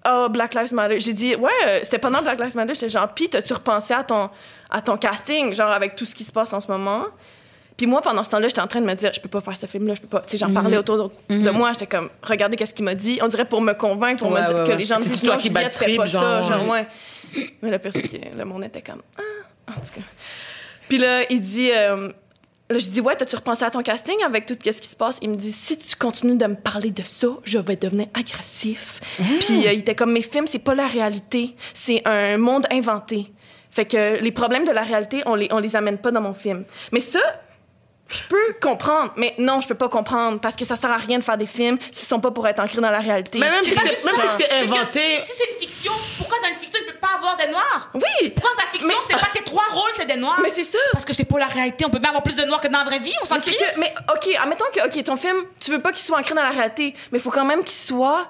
Oh, 0.08 0.28
Black 0.30 0.54
Lives 0.54 0.72
Matter. 0.72 1.00
J'ai 1.00 1.12
dit, 1.12 1.34
ouais, 1.34 1.50
euh, 1.66 1.80
c'était 1.82 1.98
pendant 1.98 2.22
Black 2.22 2.38
Lives 2.38 2.54
Matter. 2.54 2.74
J'étais 2.74 2.88
genre, 2.90 3.08
pis 3.12 3.28
t'as-tu 3.28 3.52
repensé 3.52 3.92
à 3.92 4.04
ton, 4.04 4.30
à 4.70 4.80
ton 4.80 4.96
casting, 4.96 5.52
genre 5.52 5.72
avec 5.72 5.96
tout 5.96 6.04
ce 6.04 6.14
qui 6.14 6.22
se 6.22 6.30
passe 6.30 6.52
en 6.52 6.60
ce 6.60 6.70
moment? 6.70 7.06
Puis 7.76 7.86
moi, 7.86 8.00
pendant 8.00 8.24
ce 8.24 8.30
temps-là, 8.30 8.48
j'étais 8.48 8.60
en 8.62 8.66
train 8.66 8.80
de 8.80 8.86
me 8.86 8.94
dire, 8.94 9.12
je 9.14 9.20
peux 9.20 9.28
pas 9.28 9.40
faire 9.42 9.56
ce 9.56 9.66
film-là, 9.66 9.94
je 9.94 10.00
peux 10.00 10.06
pas. 10.08 10.20
Tu 10.20 10.30
sais, 10.30 10.38
j'en 10.38 10.52
parlais 10.52 10.78
autour 10.78 11.10
de, 11.28 11.42
de 11.42 11.50
moi. 11.50 11.72
J'étais 11.74 11.86
comme, 11.86 12.08
regardez 12.22 12.56
qu'est-ce 12.56 12.72
qu'il 12.72 12.84
m'a 12.86 12.94
dit. 12.94 13.18
On 13.22 13.28
dirait 13.28 13.44
pour 13.44 13.60
me 13.60 13.74
convaincre, 13.74 14.20
pour 14.22 14.32
Ouais, 14.32 14.40
me 14.40 14.46
dire 14.46 14.56
ouais, 14.56 14.64
que 14.66 14.72
les 14.72 14.84
gens 14.86 14.98
me 14.98 15.02
C'est 15.04 15.10
disent, 15.10 15.20
toi 15.22 15.34
non, 15.34 15.40
Juliette, 15.40 15.64
le 15.78 15.86
fais 15.86 15.96
pas 15.96 16.02
trip, 16.04 16.12
ça. 16.12 16.42
genre, 16.42 16.44
Genre, 16.44 16.68
ouais. 16.68 16.86
Mais 17.60 17.70
la 17.70 17.78
personne 17.78 18.02
qui, 18.02 18.18
le 18.36 18.44
monde 18.44 18.64
était 18.64 18.80
comme, 18.82 19.02
ah, 19.18 19.72
en 19.72 19.80
tout 19.80 19.94
cas. 19.94 20.00
Puis 20.88 20.96
là, 20.98 21.24
il 21.28 21.40
dit, 21.40 21.70
euh, 21.72 22.08
là, 22.70 22.78
je 22.78 22.86
dis, 22.88 23.00
ouais, 23.02 23.14
t'as-tu 23.16 23.36
repensé 23.36 23.64
à 23.64 23.70
ton 23.70 23.82
casting 23.82 24.16
avec 24.24 24.46
tout 24.46 24.54
ce 24.64 24.70
qui 24.70 24.88
se 24.88 24.96
passe? 24.96 25.18
Il 25.20 25.28
me 25.30 25.34
dit, 25.36 25.52
si 25.52 25.76
tu 25.76 25.96
continues 25.96 26.38
de 26.38 26.46
me 26.46 26.54
parler 26.54 26.90
de 26.90 27.02
ça, 27.04 27.28
je 27.44 27.58
vais 27.58 27.76
devenir 27.76 28.06
agressif. 28.14 29.00
Puis 29.40 29.66
euh, 29.66 29.72
il 29.72 29.80
était 29.80 29.94
comme, 29.94 30.12
mes 30.12 30.22
films, 30.22 30.46
c'est 30.46 30.60
pas 30.60 30.74
la 30.74 30.86
réalité, 30.86 31.54
c'est 31.74 32.00
un 32.06 32.38
monde 32.38 32.66
inventé. 32.70 33.32
Fait 33.70 33.84
que 33.84 34.22
les 34.22 34.30
problèmes 34.32 34.64
de 34.64 34.70
la 34.72 34.82
réalité, 34.84 35.22
on 35.26 35.34
les, 35.34 35.48
on 35.50 35.58
les 35.58 35.76
amène 35.76 35.98
pas 35.98 36.10
dans 36.10 36.22
mon 36.22 36.32
film. 36.32 36.64
Mais 36.92 37.00
ça, 37.00 37.18
je 38.08 38.22
peux 38.28 38.54
comprendre, 38.62 39.12
mais 39.16 39.34
non, 39.38 39.60
je 39.60 39.66
peux 39.66 39.74
pas 39.74 39.88
comprendre 39.88 40.38
parce 40.40 40.54
que 40.54 40.64
ça 40.64 40.76
sert 40.76 40.90
à 40.90 40.96
rien 40.96 41.18
de 41.18 41.24
faire 41.24 41.36
des 41.36 41.46
films 41.46 41.76
s'ils 41.90 42.06
sont 42.06 42.20
pas 42.20 42.30
pour 42.30 42.46
être 42.46 42.60
ancrés 42.60 42.80
dans 42.80 42.90
la 42.90 43.00
réalité. 43.00 43.38
Mais 43.40 43.50
même 43.50 43.64
si 43.64 43.70
c'est 43.70 44.04
même 44.52 44.62
inventé. 44.64 45.18
Si 45.24 45.32
c'est 45.36 45.50
une 45.52 45.58
fiction, 45.60 45.92
pourquoi 46.18 46.38
dans 46.40 46.48
une 46.48 46.54
fiction, 46.54 46.78
il 46.82 46.86
ne 46.86 46.92
peut 46.92 46.98
pas 47.00 47.16
avoir 47.16 47.36
des 47.36 47.48
noirs? 47.48 47.90
Oui! 47.94 48.30
Pourquoi 48.30 48.52
dans 48.56 48.62
ta 48.62 48.68
fiction, 48.68 48.88
Mais- 48.88 48.94
c'est 49.08 49.20
pas 49.20 49.30
tes 49.34 49.42
trois 49.42 49.64
rôles, 49.72 49.90
c'est 49.94 50.06
des 50.06 50.16
noirs? 50.16 50.38
Mais 50.42 50.52
c'est 50.54 50.62
ça. 50.64 50.78
Parce 50.92 51.04
que 51.04 51.12
c'est 51.14 51.24
pas 51.24 51.38
la 51.38 51.46
réalité. 51.46 51.84
On 51.84 51.90
peut 51.90 51.98
bien 51.98 52.10
avoir 52.10 52.22
plus 52.22 52.36
de 52.36 52.44
noirs 52.44 52.60
que 52.60 52.68
dans 52.68 52.78
la 52.78 52.84
vraie 52.84 53.00
vie. 53.00 53.12
On 53.22 53.24
s'en 53.24 53.36
que- 53.40 53.80
mais 53.80 53.92
OK, 54.14 54.28
admettons 54.40 54.66
que 54.72 54.86
OK, 54.86 55.02
ton 55.04 55.16
film, 55.16 55.38
tu 55.60 55.72
veux 55.72 55.80
pas 55.80 55.90
qu'il 55.92 56.02
soit 56.04 56.18
ancré 56.18 56.34
dans 56.34 56.42
la 56.44 56.50
réalité, 56.50 56.94
mais 57.10 57.18
il 57.18 57.22
faut 57.22 57.30
quand 57.32 57.44
même 57.44 57.64
qu'il 57.64 57.76
soit 57.76 58.28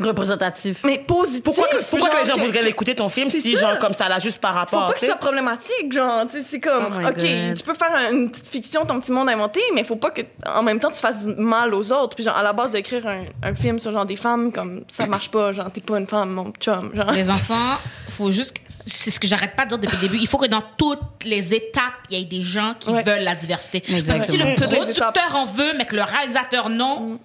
Représentatif. 0.00 0.78
mais 0.84 0.98
positif. 0.98 1.42
Pourquoi, 1.42 1.68
que, 1.68 1.76
pourquoi 1.84 2.08
que 2.08 2.16
les 2.18 2.24
gens 2.26 2.36
voudraient 2.38 2.62
l'écouter 2.62 2.94
ton 2.94 3.08
film 3.08 3.30
si, 3.30 3.56
ça. 3.56 3.60
genre, 3.70 3.78
comme 3.78 3.94
ça, 3.94 4.08
là, 4.08 4.18
juste 4.18 4.38
par 4.38 4.52
Faut 4.52 4.58
rapport, 4.58 4.86
pas 4.88 4.92
tu 4.94 4.98
qu'il 5.00 5.06
sais? 5.06 5.12
soit 5.12 5.16
problématique, 5.20 5.92
genre, 5.92 6.26
tu 6.30 6.38
sais, 6.38 6.44
c'est 6.48 6.60
comme, 6.60 6.84
Oh 7.04 7.08
OK, 7.08 7.14
God. 7.16 7.54
tu 7.56 7.62
peux 7.64 7.74
faire 7.74 7.94
un- 7.94 8.12
une 8.12 8.30
petite 8.30 8.46
fiction, 8.48 8.84
ton 8.86 9.00
petit 9.00 9.12
monde 9.12 9.28
inventé, 9.28 9.60
mais 9.74 9.84
faut 9.84 9.96
pas 9.96 10.10
que, 10.10 10.22
en 10.46 10.62
même 10.62 10.78
temps, 10.80 10.90
tu 10.90 10.98
fasses 10.98 11.26
du 11.26 11.34
mal 11.34 11.74
aux 11.74 11.92
autres. 11.92 12.14
Puis, 12.14 12.24
genre, 12.24 12.36
à 12.36 12.42
la 12.42 12.52
base 12.52 12.70
d'écrire 12.70 13.06
un, 13.06 13.24
un 13.42 13.54
film 13.54 13.78
sur, 13.78 13.92
genre, 13.92 14.06
des 14.06 14.16
femmes, 14.16 14.52
comme, 14.52 14.84
ça 14.88 15.06
marche 15.06 15.30
pas, 15.30 15.52
genre, 15.52 15.70
t'es 15.72 15.80
pas 15.80 15.98
une 15.98 16.06
femme, 16.06 16.30
mon 16.30 16.52
chum, 16.60 16.90
genre. 16.94 17.10
Les 17.12 17.30
enfants, 17.30 17.76
faut 18.08 18.30
juste. 18.30 18.54
que- 18.56 18.62
C'est 18.90 19.10
ce 19.10 19.20
que 19.20 19.26
j'arrête 19.26 19.54
pas 19.54 19.64
de 19.66 19.70
dire 19.70 19.78
depuis 19.80 19.96
le 19.96 20.00
début. 20.08 20.16
Il 20.18 20.26
faut 20.26 20.38
que 20.38 20.46
dans 20.46 20.62
toutes 20.78 21.00
les 21.24 21.52
étapes, 21.52 21.92
il 22.08 22.18
y 22.18 22.22
ait 22.22 22.24
des 22.24 22.40
gens 22.40 22.72
qui 22.80 22.88
Ouais. 22.88 23.02
veulent 23.02 23.20
la 23.22 23.34
diversité. 23.34 23.80
Parce 23.80 23.92
que 24.00 24.24
si 24.24 24.40
Exactement. 24.40 24.44
le 24.70 24.76
producteur 24.76 25.36
en 25.36 25.44
veut, 25.44 25.74
mais 25.76 25.84
que 25.84 25.94
le 25.94 26.02
réalisateur 26.04 26.70
non, 26.70 27.18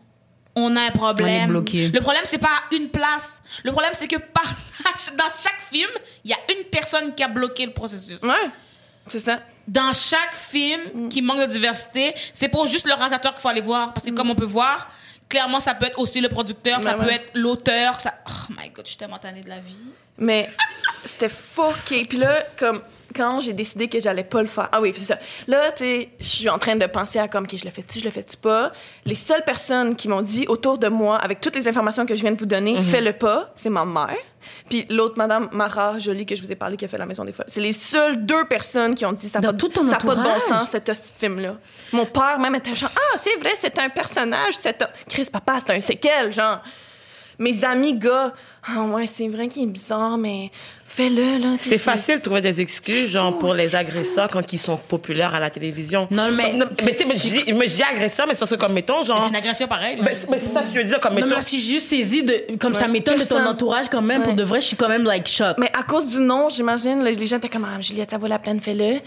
on 0.55 0.75
a 0.75 0.81
un 0.81 0.91
problème. 0.91 1.41
On 1.41 1.43
est 1.45 1.47
bloqué. 1.47 1.87
Le 1.89 1.99
problème, 2.01 2.23
c'est 2.25 2.37
pas 2.37 2.63
une 2.71 2.89
place. 2.89 3.41
Le 3.63 3.71
problème, 3.71 3.93
c'est 3.93 4.07
que 4.07 4.17
par, 4.17 4.43
dans 5.17 5.31
chaque 5.35 5.61
film, 5.71 5.89
il 6.23 6.31
y 6.31 6.33
a 6.33 6.37
une 6.55 6.65
personne 6.65 7.13
qui 7.15 7.23
a 7.23 7.27
bloqué 7.27 7.65
le 7.65 7.73
processus. 7.73 8.21
Ouais. 8.21 8.49
C'est 9.07 9.19
ça. 9.19 9.39
Dans 9.67 9.93
chaque 9.93 10.35
film 10.35 11.09
qui 11.09 11.21
manque 11.21 11.39
de 11.39 11.45
diversité, 11.45 12.13
c'est 12.33 12.49
pour 12.49 12.67
juste 12.67 12.85
le 12.87 12.93
réalisateur 12.93 13.33
qu'il 13.33 13.41
faut 13.41 13.47
aller 13.49 13.61
voir. 13.61 13.93
Parce 13.93 14.05
que 14.05 14.11
comme 14.11 14.29
on 14.29 14.35
peut 14.35 14.45
voir, 14.45 14.89
clairement, 15.29 15.59
ça 15.59 15.73
peut 15.73 15.85
être 15.85 15.99
aussi 15.99 16.21
le 16.21 16.29
producteur, 16.29 16.81
ça 16.81 16.97
Ouais, 16.97 17.05
peut 17.05 17.11
être 17.11 17.31
l'auteur. 17.33 17.99
Ça... 17.99 18.13
Oh 18.27 18.53
my 18.57 18.69
god, 18.69 18.85
je 18.85 18.89
suis 18.89 18.97
tellement 18.97 19.19
tannée 19.19 19.41
de 19.41 19.49
la 19.49 19.59
vie. 19.59 19.75
Mais 20.17 20.49
c'était 21.05 21.29
fucké. 21.29 22.05
Puis 22.05 22.17
là, 22.17 22.45
comme 22.57 22.81
quand 23.15 23.39
j'ai 23.39 23.53
décidé 23.53 23.87
que 23.87 23.99
j'allais 23.99 24.23
pas 24.23 24.41
le 24.41 24.47
faire. 24.47 24.69
Ah 24.71 24.81
oui, 24.81 24.91
c'est 24.95 25.05
ça. 25.05 25.19
Là, 25.47 25.71
tu 25.71 25.83
sais, 25.83 26.09
je 26.19 26.25
suis 26.25 26.49
en 26.49 26.57
train 26.59 26.75
de 26.75 26.85
penser 26.87 27.19
à 27.19 27.27
comme, 27.27 27.43
OK, 27.43 27.55
je 27.55 27.63
le 27.65 27.71
fais-tu, 27.71 27.99
je 27.99 28.05
le 28.05 28.11
fais-tu 28.11 28.37
pas? 28.37 28.71
Les 29.05 29.15
seules 29.15 29.43
personnes 29.43 29.95
qui 29.95 30.07
m'ont 30.07 30.21
dit 30.21 30.45
autour 30.47 30.77
de 30.77 30.87
moi, 30.87 31.17
avec 31.17 31.39
toutes 31.41 31.55
les 31.55 31.67
informations 31.67 32.05
que 32.05 32.15
je 32.15 32.21
viens 32.21 32.31
de 32.31 32.39
vous 32.39 32.45
donner, 32.45 32.73
Mhm. 32.73 32.83
fais-le 32.83 33.13
pas, 33.13 33.51
c'est 33.55 33.69
ma 33.69 33.85
mère. 33.85 34.15
Puis 34.69 34.85
l'autre, 34.89 35.13
Madame 35.17 35.47
Mara 35.53 35.99
Jolie, 35.99 36.25
que 36.25 36.35
je 36.35 36.41
vous 36.41 36.51
ai 36.51 36.55
parlé, 36.55 36.75
qui 36.75 36.83
a 36.83 36.87
fait 36.89 36.97
La 36.97 37.05
Maison 37.05 37.23
des 37.23 37.31
Folles. 37.31 37.45
C'est 37.47 37.61
les 37.61 37.71
seules 37.71 38.25
deux 38.25 38.43
personnes 38.45 38.93
qui 38.93 39.05
ont 39.05 39.13
dit 39.13 39.29
ça 39.29 39.39
n'a 39.39 39.53
pas, 39.53 39.57
pas 39.57 40.15
de 40.15 40.23
bon 40.23 40.39
sens, 40.41 40.69
cet 40.71 40.89
hostie 40.89 41.13
film-là. 41.17 41.55
Mon 41.93 42.05
père, 42.05 42.37
même, 42.39 42.53
était 42.55 42.75
genre, 42.75 42.91
ah, 42.93 43.17
c'est 43.21 43.35
vrai, 43.37 43.51
c'est 43.57 43.77
un 43.79 43.87
personnage, 43.89 44.55
c'est 44.59 44.81
un... 44.81 44.87
Chris, 45.07 45.25
papa, 45.31 45.59
c'est 45.65 45.71
un 45.73 45.79
séquel, 45.81 46.33
genre. 46.33 46.59
Mes 47.39 47.63
amis 47.63 47.93
gars, 47.97 48.33
ah 48.67 48.81
ouais, 48.83 49.07
c'est 49.07 49.27
vrai 49.27 49.47
qu'il 49.47 49.63
est 49.63 49.71
bizarre, 49.71 50.17
mais 50.17 50.51
fais-le, 50.95 51.39
là. 51.39 51.55
C'est 51.57 51.77
facile 51.77 52.17
de 52.17 52.21
trouver 52.21 52.41
des 52.41 52.61
excuses, 52.61 53.09
genre, 53.09 53.37
pour 53.37 53.53
les 53.53 53.75
agresseurs 53.75 54.27
quand 54.27 54.53
ils 54.53 54.57
sont 54.57 54.77
populaires 54.77 55.33
à 55.33 55.39
la 55.39 55.49
télévision. 55.49 56.07
Non, 56.11 56.29
mais- 56.31 56.53
mais, 56.53 56.65
tu 56.91 56.93
sais, 56.93 57.05
mais 57.07 57.15
je 57.15 57.19
dis- 57.43 57.53
mais 57.53 57.67
je 57.67 57.75
dis 57.75 57.83
agresseur, 57.83 58.27
mais 58.27 58.33
c'est 58.33 58.39
parce 58.39 58.51
que, 58.51 58.55
comme, 58.55 58.73
mettons, 58.73 59.03
genre. 59.03 59.21
C'est 59.23 59.29
une 59.29 59.35
agression 59.35 59.67
pareille. 59.67 59.97
là. 59.97 60.03
Ben, 60.05 60.15
c'est 60.19 60.39
c'est 60.39 60.53
ça 60.53 60.61
que 60.61 60.67
je 60.73 60.79
veux 60.79 60.83
dire, 60.85 60.99
comme, 60.99 61.13
Non, 61.15 61.21
mettons. 61.21 61.35
mais 61.35 61.41
je 61.41 61.47
suis 61.47 61.59
juste 61.59 61.87
saisie 61.87 62.23
de. 62.23 62.57
Comme 62.59 62.73
ça 62.73 62.87
m'étonne 62.87 63.19
de 63.19 63.23
ton 63.25 63.45
entourage 63.45 63.87
quand 63.89 64.01
même. 64.01 64.23
Pour 64.23 64.33
de 64.33 64.43
vrai, 64.43 64.61
je 64.61 64.67
suis 64.67 64.75
quand 64.75 64.89
même 64.89 65.03
like 65.03 65.27
choc. 65.27 65.55
Mais 65.59 65.71
à 65.77 65.83
cause 65.83 66.05
du 66.07 66.17
nom, 66.19 66.49
j'imagine, 66.49 67.03
les 67.03 67.27
gens 67.27 67.37
étaient 67.37 67.49
comme, 67.49 67.65
ah, 67.65 67.79
Juliette, 67.81 68.11
ça 68.11 68.17
vaut 68.17 68.27
la 68.27 68.39
peine, 68.39 68.59
fais-le. 68.61 68.99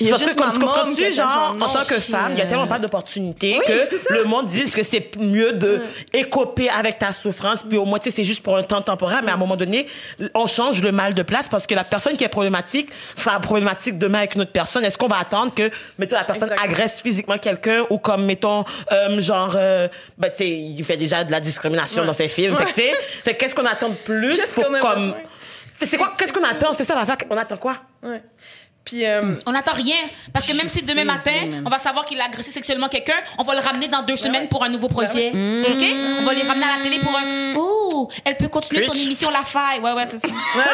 Il 0.00 0.08
y 0.08 0.12
a 0.12 0.16
juste 0.16 0.36
comme, 0.36 0.52
comme, 0.52 0.60
mom 0.62 0.74
comme 0.74 0.90
qui 0.90 0.96
tu, 0.96 1.02
était 1.04 1.12
genre, 1.12 1.54
non. 1.58 1.66
en 1.66 1.68
tant 1.68 1.84
que 1.84 1.98
femme, 2.00 2.32
il 2.32 2.38
y 2.38 2.42
a 2.42 2.46
tellement 2.46 2.66
pas 2.66 2.78
d'opportunités 2.78 3.58
que 3.66 4.12
le 4.14 4.24
monde 4.24 4.46
dise 4.46 4.74
que 4.74 4.82
c'est 4.82 5.16
mieux 5.18 5.52
de 5.52 5.80
écoper 6.12 6.68
avec 6.68 6.98
ta 6.98 7.12
souffrance, 7.12 7.62
puis 7.68 7.78
au 7.78 7.84
moins, 7.84 7.98
tu 7.98 8.10
sais, 8.10 8.16
c'est 8.16 8.24
juste 8.24 8.42
pour 8.42 8.56
un 8.56 8.62
temps 8.62 8.82
temporaire, 8.82 9.20
mais 9.24 9.30
à 9.30 9.34
un 9.34 9.38
moment 9.38 9.56
donné, 9.56 9.86
on 10.34 10.46
change 10.46 10.82
le 10.82 10.92
mal 10.92 11.14
de 11.14 11.21
place 11.22 11.48
parce 11.48 11.66
que 11.66 11.74
la 11.74 11.84
personne 11.84 12.16
qui 12.16 12.24
est 12.24 12.28
problématique 12.28 12.90
sera 13.14 13.40
problématique 13.40 13.98
demain 13.98 14.18
avec 14.18 14.34
une 14.34 14.42
autre 14.42 14.52
personne. 14.52 14.84
Est-ce 14.84 14.98
qu'on 14.98 15.08
va 15.08 15.18
attendre 15.18 15.54
que, 15.54 15.70
mettons, 15.98 16.16
la 16.16 16.24
personne 16.24 16.48
Exactement. 16.50 16.72
agresse 16.72 17.00
physiquement 17.02 17.38
quelqu'un 17.38 17.84
ou 17.90 17.98
comme, 17.98 18.24
mettons, 18.24 18.64
euh, 18.92 19.20
genre, 19.20 19.54
euh, 19.56 19.88
ben, 20.18 20.30
tu 20.30 20.36
sais, 20.38 20.48
il 20.50 20.84
fait 20.84 20.96
déjà 20.96 21.24
de 21.24 21.30
la 21.32 21.40
discrimination 21.40 22.02
Ouais. 22.02 22.06
dans 22.06 22.12
ses 22.12 22.28
films. 22.28 22.56
Fait 22.56 22.72
sais, 22.72 22.92
fait 23.24 23.34
que 23.34 23.38
qu'est-ce 23.40 23.54
qu'on 23.54 23.66
attend 23.66 23.88
de 23.90 23.94
plus 23.94 24.36
Qu'est-ce 24.36 24.54
pour 24.54 24.64
comme. 24.80 25.14
C'est 25.78 25.86
c'est 25.86 25.96
quoi, 25.96 26.12
qu'est-ce 26.16 26.32
qu'on 26.32 26.44
attend? 26.44 26.72
C'est 26.76 26.84
ça 26.84 26.94
l'affaire, 26.94 27.16
on 27.28 27.36
attend 27.36 27.56
quoi? 27.56 27.76
Ouais. 28.04 28.22
Puis, 28.84 29.06
euh, 29.06 29.34
On 29.46 29.52
n'attend 29.52 29.72
rien. 29.74 29.96
Parce 30.32 30.46
que 30.46 30.52
même 30.56 30.68
si 30.68 30.82
demain 30.82 31.00
sais, 31.02 31.04
matin, 31.04 31.62
on 31.64 31.70
va 31.70 31.78
savoir 31.78 32.04
qu'il 32.04 32.20
a 32.20 32.24
agressé 32.24 32.50
sexuellement 32.50 32.88
quelqu'un, 32.88 33.14
on 33.38 33.42
va 33.44 33.54
le 33.54 33.60
ramener 33.60 33.88
dans 33.88 34.02
deux 34.02 34.16
semaines 34.16 34.48
pour 34.48 34.64
un 34.64 34.68
nouveau 34.68 34.88
projet. 34.88 35.28
OK? 35.28 35.84
On 36.20 36.24
va 36.24 36.34
les 36.34 36.42
ramener 36.42 36.66
à 36.66 36.78
la 36.78 36.82
télé 36.84 36.98
pour 37.00 37.16
un. 37.16 37.54
Oh, 37.56 38.08
elle 38.24 38.36
peut 38.36 38.48
continuer 38.48 38.82
son 38.82 38.92
émission 38.94 39.30
La 39.30 39.42
Faille. 39.42 39.80
Ouais, 39.80 39.92
ouais, 39.92 40.04
c'est 40.10 40.18
ça. 40.18 40.28
ouais, 40.56 40.64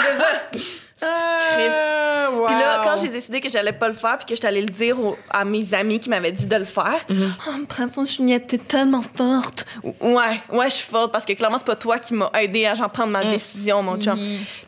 c'est. 0.53 0.59
Euh, 1.01 2.44
Puis 2.47 2.57
là, 2.57 2.81
quand 2.83 2.97
j'ai 3.01 3.07
décidé 3.09 3.40
que 3.40 3.49
j'allais 3.49 3.73
pas 3.73 3.87
le 3.87 3.94
faire, 3.94 4.18
puis 4.18 4.27
que 4.27 4.35
j'étais 4.35 4.49
allée 4.49 4.62
le 4.62 4.68
dire 4.71 4.99
aux- 4.99 5.16
à 5.31 5.44
mes 5.44 5.73
amis 5.73 6.01
qui 6.01 6.09
m'avaient 6.09 6.33
dit 6.33 6.47
de 6.47 6.57
le 6.57 6.64
faire, 6.64 7.07
oh, 7.09 7.51
bravo, 7.68 8.05
Juliette, 8.05 8.49
t'es 8.49 8.59
tellement 8.59 9.03
forte. 9.03 9.64
Ouais, 10.01 10.40
ouais, 10.51 10.68
je 10.71 10.75
suis 10.75 10.87
forte 10.90 11.12
parce 11.12 11.25
que 11.25 11.35
clairement, 11.35 11.59
c'est 11.59 11.66
pas 11.66 11.77
toi 11.77 12.01
qui 12.01 12.14
m'as 12.14 12.31
aidé 12.40 12.66
à 12.66 12.75
j'en 12.75 12.88
prendre 12.88 13.11
ma 13.12 13.25
décision, 13.25 13.81
mon 13.81 13.97
chum. 14.01 14.18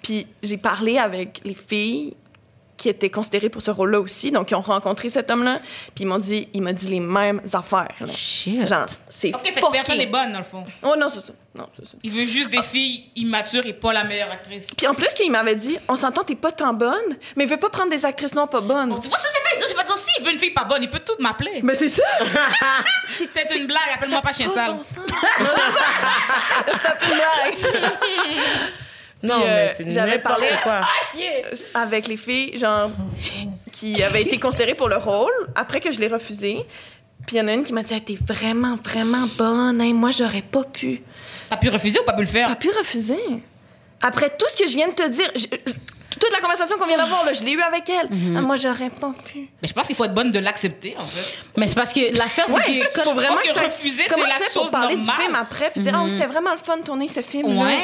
Puis 0.04 0.24
j'ai 0.40 0.56
parlé 0.56 0.98
avec 0.98 1.40
les 1.44 1.54
filles 1.68 2.14
qui 2.80 2.88
était 2.88 3.10
considéré 3.10 3.50
pour 3.50 3.60
ce 3.60 3.70
rôle-là 3.70 4.00
aussi. 4.00 4.30
Donc, 4.30 4.50
ils 4.50 4.54
ont 4.54 4.62
rencontré 4.62 5.10
cet 5.10 5.30
homme-là, 5.30 5.58
puis 5.94 6.04
ils 6.04 6.06
m'ont 6.06 6.16
dit, 6.16 6.48
il 6.54 6.62
m'a 6.62 6.72
dit 6.72 6.86
les 6.86 6.98
mêmes 7.00 7.42
affaires. 7.52 7.92
là. 8.00 8.06
Shit. 8.16 8.66
Genre, 8.66 8.86
c'est 9.10 9.34
Ok, 9.34 9.42
fait 9.44 9.60
que 9.60 9.70
personne 9.70 9.98
n'est 9.98 10.06
bonne, 10.06 10.32
dans 10.32 10.38
le 10.38 10.44
fond. 10.44 10.64
Oh 10.82 10.94
non, 10.98 11.08
c'est 11.12 11.20
ça. 11.26 11.32
Non, 11.54 11.66
c'est 11.76 11.84
ça. 11.84 11.98
Il 12.02 12.10
veut 12.10 12.24
juste 12.24 12.48
des 12.50 12.62
filles 12.62 13.10
immatures 13.16 13.66
et 13.66 13.74
pas 13.74 13.92
la 13.92 14.04
meilleure 14.04 14.30
actrice. 14.30 14.66
Puis 14.74 14.86
en 14.86 14.94
plus, 14.94 15.08
qu'il 15.08 15.30
m'avait 15.30 15.56
dit, 15.56 15.76
on 15.88 15.96
s'entend, 15.96 16.24
t'es 16.24 16.36
pas 16.36 16.52
tant 16.52 16.72
bonne, 16.72 17.16
mais 17.36 17.44
il 17.44 17.50
veut 17.50 17.58
pas 17.58 17.68
prendre 17.68 17.90
des 17.90 18.04
actrices 18.06 18.34
non 18.34 18.46
pas 18.46 18.60
bonnes. 18.62 18.88
Bon, 18.88 18.98
tu 18.98 19.08
vois 19.08 19.18
ça, 19.18 19.28
j'ai 19.34 19.50
fait? 19.50 19.58
Dire, 19.58 19.66
j'ai 19.68 19.74
pas 19.74 19.84
dire, 19.84 19.96
s'il 19.98 20.24
veut 20.24 20.32
une 20.32 20.38
fille 20.38 20.52
pas 20.52 20.64
bonne, 20.64 20.82
il 20.82 20.88
peut 20.88 21.00
tout 21.04 21.16
m'appeler. 21.20 21.60
Mais 21.62 21.74
c'est 21.74 21.88
ça! 21.90 22.02
C'est 23.06 23.56
une 23.56 23.66
blague, 23.66 23.80
appelle-moi 23.94 24.22
pas 24.22 24.32
chien 24.32 24.48
Pas 24.48 24.54
sale. 24.54 24.72
bon. 24.74 24.80
C'est 26.98 27.06
une 27.06 27.14
blague. 27.14 27.90
Non, 29.22 29.40
Puis, 29.40 29.50
euh, 29.50 29.66
mais 29.68 29.74
c'est 29.76 29.90
j'avais 29.90 30.18
parlé 30.18 30.46
quoi. 30.62 30.80
avec 31.74 32.06
les 32.08 32.16
filles, 32.16 32.56
genre, 32.58 32.90
qui 33.72 34.02
avaient 34.02 34.22
été 34.22 34.38
considérées 34.38 34.74
pour 34.74 34.88
le 34.88 34.96
rôle, 34.96 35.32
après 35.54 35.80
que 35.80 35.90
je 35.92 35.98
l'ai 36.00 36.08
refusé. 36.08 36.64
Puis 37.26 37.36
il 37.36 37.38
y 37.38 37.42
en 37.42 37.48
a 37.48 37.52
une 37.52 37.64
qui 37.64 37.72
m'a 37.74 37.82
dit, 37.82 37.92
hey, 37.92 38.00
t'es 38.00 38.16
vraiment, 38.18 38.76
vraiment 38.82 39.28
bonne, 39.36 39.80
hein, 39.80 39.92
moi, 39.92 40.10
j'aurais 40.10 40.40
pas 40.42 40.64
pu. 40.64 41.02
T'as 41.50 41.58
pu 41.58 41.68
refuser 41.68 41.98
ou 42.00 42.04
pas 42.04 42.14
pu 42.14 42.20
le 42.22 42.26
Pas 42.26 42.32
faire? 42.32 42.58
pu 42.58 42.70
refuser. 42.70 43.18
Après 44.00 44.30
tout 44.30 44.46
ce 44.48 44.56
que 44.56 44.66
je 44.66 44.74
viens 44.74 44.88
de 44.88 44.94
te 44.94 45.06
dire, 45.08 45.30
je- 45.36 45.46
toute 45.46 46.32
la 46.32 46.40
conversation 46.40 46.76
qu'on 46.78 46.86
vient 46.86 46.96
d'avoir, 46.96 47.24
là, 47.24 47.32
je 47.34 47.42
l'ai 47.44 47.52
eu 47.52 47.60
avec 47.60 47.88
elle. 47.90 48.08
Ah, 48.36 48.40
moi, 48.40 48.56
j'aurais 48.56 48.88
pas 48.88 49.12
pu. 49.26 49.48
Mais 49.62 49.68
je 49.68 49.72
pense 49.74 49.86
qu'il 49.86 49.94
faut 49.94 50.04
être 50.06 50.14
bonne 50.14 50.32
de 50.32 50.38
l'accepter, 50.38 50.96
en 50.98 51.06
fait. 51.06 51.22
Mais 51.58 51.68
c'est 51.68 51.74
parce 51.74 51.92
que 51.92 52.16
l'affaire, 52.16 52.46
c'est 52.48 52.54
Ouais, 52.54 52.80
que 52.80 52.94
quand 52.96 53.02
faut 53.02 53.12
vraiment 53.14 53.36
pense 53.36 53.46
que 53.46 53.64
refuser, 53.66 54.04
Comment 54.08 54.24
c'est 54.26 54.32
tu 54.34 54.38
la 54.40 54.46
fais 54.46 54.52
pour 54.54 54.62
chose 54.62 54.70
parler 54.70 54.96
normale. 54.96 55.16
du 55.16 55.22
film 55.22 55.34
après 55.34 55.70
puis 55.70 55.80
dire 55.82 56.00
oh, 56.02 56.08
c'était 56.08 56.26
vraiment 56.26 56.52
le 56.52 56.58
fun 56.58 56.78
de 56.78 56.82
tourner 56.84 57.08
ce 57.08 57.20
film 57.20 57.58
Ouais. 57.58 57.78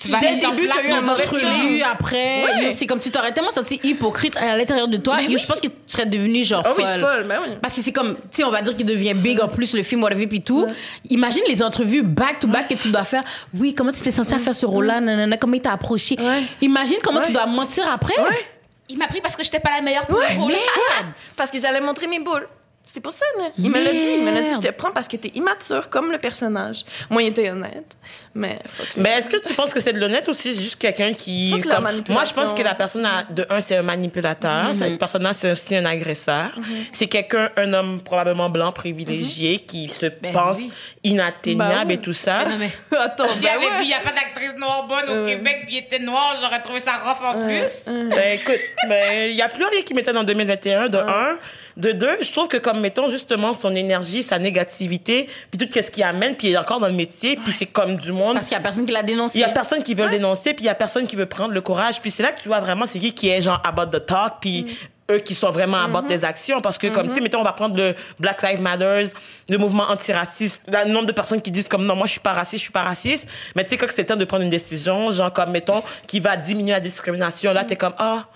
Tu 0.00 0.08
vas 0.12 0.20
Dès 0.20 0.30
le 0.36 0.40
début, 0.40 0.66
place 0.66 0.78
t'as 0.80 0.88
eu 0.88 0.92
un 0.92 1.00
mauvais 1.00 1.10
entrevue. 1.24 1.44
entrevue 1.44 1.82
après, 1.82 2.44
Ouais. 2.44 2.64
yo, 2.66 2.70
c'est 2.70 2.86
comme 2.86 3.00
tu 3.00 3.10
t'aurais 3.10 3.32
tellement 3.32 3.50
senti 3.50 3.80
hypocrite 3.82 4.36
à 4.36 4.56
l'intérieur 4.56 4.86
de 4.86 4.96
toi. 4.96 5.20
Et 5.20 5.36
Je 5.36 5.44
pense 5.44 5.60
que 5.60 5.66
tu 5.66 5.74
serais 5.88 6.06
devenue 6.06 6.44
genre 6.44 6.62
Ah 6.64 6.72
oui, 6.78 6.84
folle. 6.84 7.00
folle, 7.00 7.24
ben 7.28 7.38
oui. 7.44 7.54
Parce 7.60 7.74
que 7.74 7.82
c'est 7.82 7.90
comme, 7.90 8.14
tu 8.14 8.20
sais, 8.30 8.44
on 8.44 8.50
va 8.50 8.62
dire 8.62 8.76
qu'il 8.76 8.86
devient 8.86 9.14
big 9.14 9.40
en 9.40 9.48
plus, 9.48 9.74
le 9.74 9.82
film, 9.82 10.02
whatever, 10.04 10.28
puis 10.28 10.40
tout. 10.40 10.66
Imagine 11.10 11.42
les 11.48 11.62
entrevues 11.64 12.02
back 12.02 12.38
to 12.38 12.46
back 12.46 12.68
que 12.68 12.74
tu 12.74 12.90
dois 12.92 13.02
faire. 13.04 13.24
Oui, 13.58 13.74
comment 13.74 13.90
tu 13.90 14.00
t'es 14.00 14.12
senti 14.12 14.32
à 14.34 14.38
faire 14.38 14.54
ce 14.54 14.66
rôle-là, 14.66 15.00
nanana, 15.00 15.36
comment 15.36 15.54
il 15.54 15.62
t'a 15.62 15.72
approché? 15.72 16.16
Ouais. 16.20 16.44
Imagine 16.60 16.98
comment 17.02 17.18
Ouais. 17.18 17.26
tu 17.26 17.32
dois 17.32 17.46
mentir 17.46 17.90
après. 17.90 18.16
Ouais. 18.20 18.46
Il 18.88 18.98
m'a 18.98 19.06
pris 19.08 19.20
parce 19.20 19.36
que 19.36 19.42
j'étais 19.42 19.60
pas 19.60 19.70
la 19.74 19.82
meilleure 19.82 20.06
pour 20.06 20.18
Ouais, 20.18 20.32
le 20.34 20.40
rôle. 20.40 20.52
Parce 21.36 21.50
que 21.50 21.58
j'allais 21.60 21.80
montrer 21.80 22.06
mes 22.06 22.20
boules. 22.20 22.48
C'est 22.92 23.00
pour 23.00 23.12
ça, 23.12 23.24
là. 23.38 23.48
Il 23.58 23.70
me 23.70 23.78
l'a 23.82 23.92
dit. 23.92 24.14
Il 24.18 24.24
me 24.24 24.32
l'a 24.32 24.40
dit, 24.42 24.54
je 24.54 24.60
te 24.66 24.72
prends 24.72 24.90
parce 24.90 25.08
que 25.08 25.16
t'es 25.16 25.30
immature 25.34 25.90
comme 25.90 26.10
le 26.10 26.18
personnage. 26.18 26.84
Moi, 27.10 27.22
il 27.22 27.28
était 27.28 27.50
honnête. 27.50 27.96
Mais, 28.34 28.58
lui. 28.94 29.02
Mais 29.02 29.10
est-ce 29.18 29.28
que 29.28 29.36
tu 29.36 29.52
penses 29.54 29.72
que 29.74 29.80
c'est 29.80 29.92
de 29.92 29.98
l'honnête 30.00 30.26
ou 30.28 30.32
c'est 30.32 30.52
juste 30.54 30.76
quelqu'un 30.76 31.12
qui. 31.12 31.50
Je 31.50 31.54
pense 31.56 31.62
que 31.64 31.68
la 31.68 31.74
comme- 31.76 32.02
moi, 32.08 32.24
je 32.24 32.32
pense 32.32 32.52
que 32.52 32.62
la 32.62 32.74
personne, 32.74 33.04
a, 33.04 33.24
de 33.28 33.46
un, 33.50 33.60
c'est 33.60 33.76
un 33.76 33.82
manipulateur. 33.82 34.72
Cette 34.74 34.98
personne-là, 34.98 35.32
c'est 35.32 35.52
aussi 35.52 35.76
un 35.76 35.84
agresseur. 35.84 36.50
C'est 36.92 37.06
quelqu'un, 37.08 37.50
un 37.56 37.72
homme 37.72 38.00
probablement 38.02 38.48
blanc 38.48 38.72
privilégié 38.72 39.58
qui 39.60 39.88
se 39.90 40.06
pense 40.06 40.56
oui. 40.58 40.70
inatteignable 41.04 41.74
Ben 41.74 41.86
oui. 41.88 41.94
et 41.94 41.98
tout 41.98 42.12
ça. 42.12 42.38
Mais 42.44 42.50
non, 42.50 42.56
mais. 42.58 42.96
Attends, 42.98 43.28
S'il 43.28 43.42
ben 43.42 43.48
avait 43.56 43.66
ouais. 43.66 43.76
dit, 43.78 43.82
il 43.84 43.88
n'y 43.88 43.94
a 43.94 44.00
pas 44.00 44.12
d'actrice 44.12 44.54
noire 44.56 44.86
bonne 44.86 45.18
au. 45.18 45.26
Québec, 45.26 45.62
puis 45.66 45.76
il 45.76 45.78
était 45.78 45.98
noir, 45.98 46.36
j'aurais 46.40 46.62
trouvé 46.62 46.80
ça 46.80 46.92
rough 46.96 47.22
en 47.24 47.46
plus. 47.46 47.86
Ben 47.86 48.38
écoute, 48.38 48.60
ben 48.88 49.30
il 49.30 49.36
y 49.36 49.42
a 49.42 49.48
plus 49.48 49.64
rien 49.64 49.82
qui 49.82 49.94
m'étonne 49.94 50.16
en 50.16 50.24
2021 50.24 50.88
de 50.88 50.98
un, 50.98 51.36
de 51.78 51.92
deux, 51.92 52.16
je 52.20 52.30
trouve 52.32 52.48
que 52.48 52.56
comme 52.56 52.80
mettons 52.80 53.08
justement 53.08 53.54
son 53.54 53.72
énergie, 53.74 54.22
sa 54.22 54.38
négativité, 54.38 55.28
puis 55.50 55.58
tout 55.58 55.68
ce 55.72 55.90
qui 55.90 56.02
amène, 56.02 56.36
puis 56.36 56.48
il 56.48 56.52
est 56.52 56.58
encore 56.58 56.80
dans 56.80 56.88
le 56.88 56.92
métier, 56.92 57.36
puis 57.36 57.52
c'est 57.52 57.66
comme 57.66 57.96
du 57.96 58.12
monde. 58.12 58.34
Parce 58.34 58.46
qu'il 58.46 58.56
y 58.56 58.60
a 58.60 58.62
personne 58.62 58.84
qui 58.84 58.92
l'a 58.92 59.02
dénoncé. 59.04 59.38
Il 59.38 59.40
y 59.40 59.44
a 59.44 59.48
personne 59.48 59.82
qui 59.82 59.94
veut 59.94 60.04
le 60.04 60.10
dénoncer, 60.10 60.54
puis 60.54 60.64
il 60.64 60.66
y 60.66 60.70
a 60.70 60.74
personne 60.74 61.06
qui 61.06 61.14
veut 61.14 61.26
prendre 61.26 61.54
le 61.54 61.60
courage. 61.60 62.00
Puis 62.00 62.10
c'est 62.10 62.22
là 62.22 62.32
que 62.32 62.42
tu 62.42 62.48
vois 62.48 62.60
vraiment 62.60 62.86
c'est 62.86 62.98
qui 62.98 63.14
qui 63.14 63.28
est 63.28 63.40
genre 63.40 63.62
about 63.64 63.96
the 63.96 64.04
talk, 64.04 64.34
puis 64.40 64.66
eux 65.10 65.18
qui 65.20 65.34
sont 65.34 65.50
vraiment 65.50 65.78
about 65.78 66.06
des 66.08 66.24
actions. 66.24 66.60
Parce 66.60 66.76
que 66.78 66.86
comme, 66.88 67.08
tu 67.08 67.14
sais, 67.14 67.20
mettons, 67.20 67.40
on 67.40 67.44
va 67.44 67.52
prendre 67.52 67.76
le 67.76 67.94
Black 68.20 68.42
Lives 68.42 68.60
Matter, 68.60 69.04
le 69.48 69.56
mouvement 69.58 69.84
antiraciste, 69.90 70.62
le 70.66 70.90
nombre 70.90 71.06
de 71.06 71.12
personnes 71.12 71.40
qui 71.40 71.50
disent 71.50 71.68
comme 71.68 71.86
non, 71.86 71.96
moi 71.96 72.06
je 72.06 72.12
suis 72.12 72.20
pas 72.20 72.32
raciste, 72.34 72.58
je 72.58 72.62
suis 72.64 72.72
pas 72.72 72.82
raciste. 72.82 73.26
Mais 73.56 73.64
tu 73.64 73.70
sais, 73.70 73.76
quand 73.78 73.86
c'est 73.88 74.02
le 74.02 74.06
temps 74.06 74.16
de 74.16 74.24
prendre 74.24 74.42
une 74.44 74.50
décision, 74.50 75.10
genre 75.12 75.32
comme, 75.32 75.50
mettons, 75.50 75.82
qui 76.06 76.20
va 76.20 76.36
diminuer 76.36 76.72
la 76.72 76.80
discrimination, 76.80 77.52
là, 77.52 77.64
t'es 77.64 77.76
comme, 77.76 77.94
ah, 77.98 78.26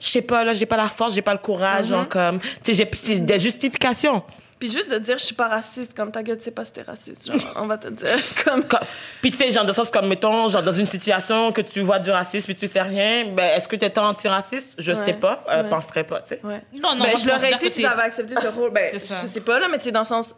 je 0.00 0.06
sais 0.06 0.22
pas, 0.22 0.44
là, 0.44 0.52
j'ai 0.54 0.66
pas 0.66 0.76
la 0.76 0.88
force, 0.88 1.14
j'ai 1.14 1.22
pas 1.22 1.32
le 1.32 1.38
courage, 1.38 1.86
genre 1.86 2.08
comme, 2.08 2.38
tu 2.38 2.46
sais, 2.64 2.74
j'ai- 2.74 2.90
c'est 2.94 3.20
des 3.20 3.38
justifications. 3.38 4.22
Puis 4.60 4.70
juste 4.70 4.90
de 4.90 4.98
dire, 4.98 5.16
je 5.18 5.24
suis 5.24 5.34
pas 5.34 5.48
raciste, 5.48 5.96
comme 5.96 6.12
ta 6.12 6.22
gueule, 6.22 6.36
tu 6.36 6.44
sais 6.44 6.50
pas 6.50 6.66
si 6.66 6.72
t'es 6.72 6.82
raciste. 6.82 7.32
Genre, 7.32 7.52
on 7.56 7.66
va 7.66 7.78
te 7.78 7.88
dire. 7.88 8.18
Comme. 8.44 8.62
Comme- 8.64 8.80
Puis 9.22 9.30
tu 9.30 9.38
sais, 9.38 9.50
genre 9.50 9.64
de 9.64 9.72
sens 9.72 9.90
comme, 9.90 10.06
mettons, 10.06 10.48
genre 10.50 10.62
dans 10.62 10.70
une 10.72 10.86
situation 10.86 11.50
que 11.50 11.62
tu 11.62 11.80
vois 11.80 11.98
du 11.98 12.10
racisme 12.10 12.44
puis 12.44 12.54
tu 12.54 12.68
fais 12.68 12.82
rien, 12.82 13.24
ben 13.32 13.56
est-ce 13.56 13.66
que 13.66 13.76
es 13.76 13.98
antiraciste? 13.98 14.74
Je 14.78 14.92
sais 14.92 15.14
pas, 15.14 15.42
euh, 15.48 15.62
Ouais. 15.62 15.68
penserais 15.70 16.04
pas, 16.04 16.20
tu 16.20 16.28
sais. 16.34 16.40
Ouais. 16.44 16.60
Non, 16.80 16.90
non, 16.94 17.04
ben, 17.04 17.10
moi, 17.10 17.18
je 17.18 17.24
je 17.24 17.28
l'aurais 17.30 17.52
été 17.52 17.70
si 17.70 17.80
j'avais 17.80 18.02
accepté 18.02 18.34
ce 18.40 18.46
rôle. 18.48 18.70
Ben, 18.74 18.88
je 18.92 18.98
sais 18.98 19.40
pas, 19.40 19.58
là, 19.58 19.66
mais 19.68 19.78
tu 19.78 19.84
sais, 19.84 19.92
dans 19.92 20.00
le 20.00 20.04
sens. 20.04 20.34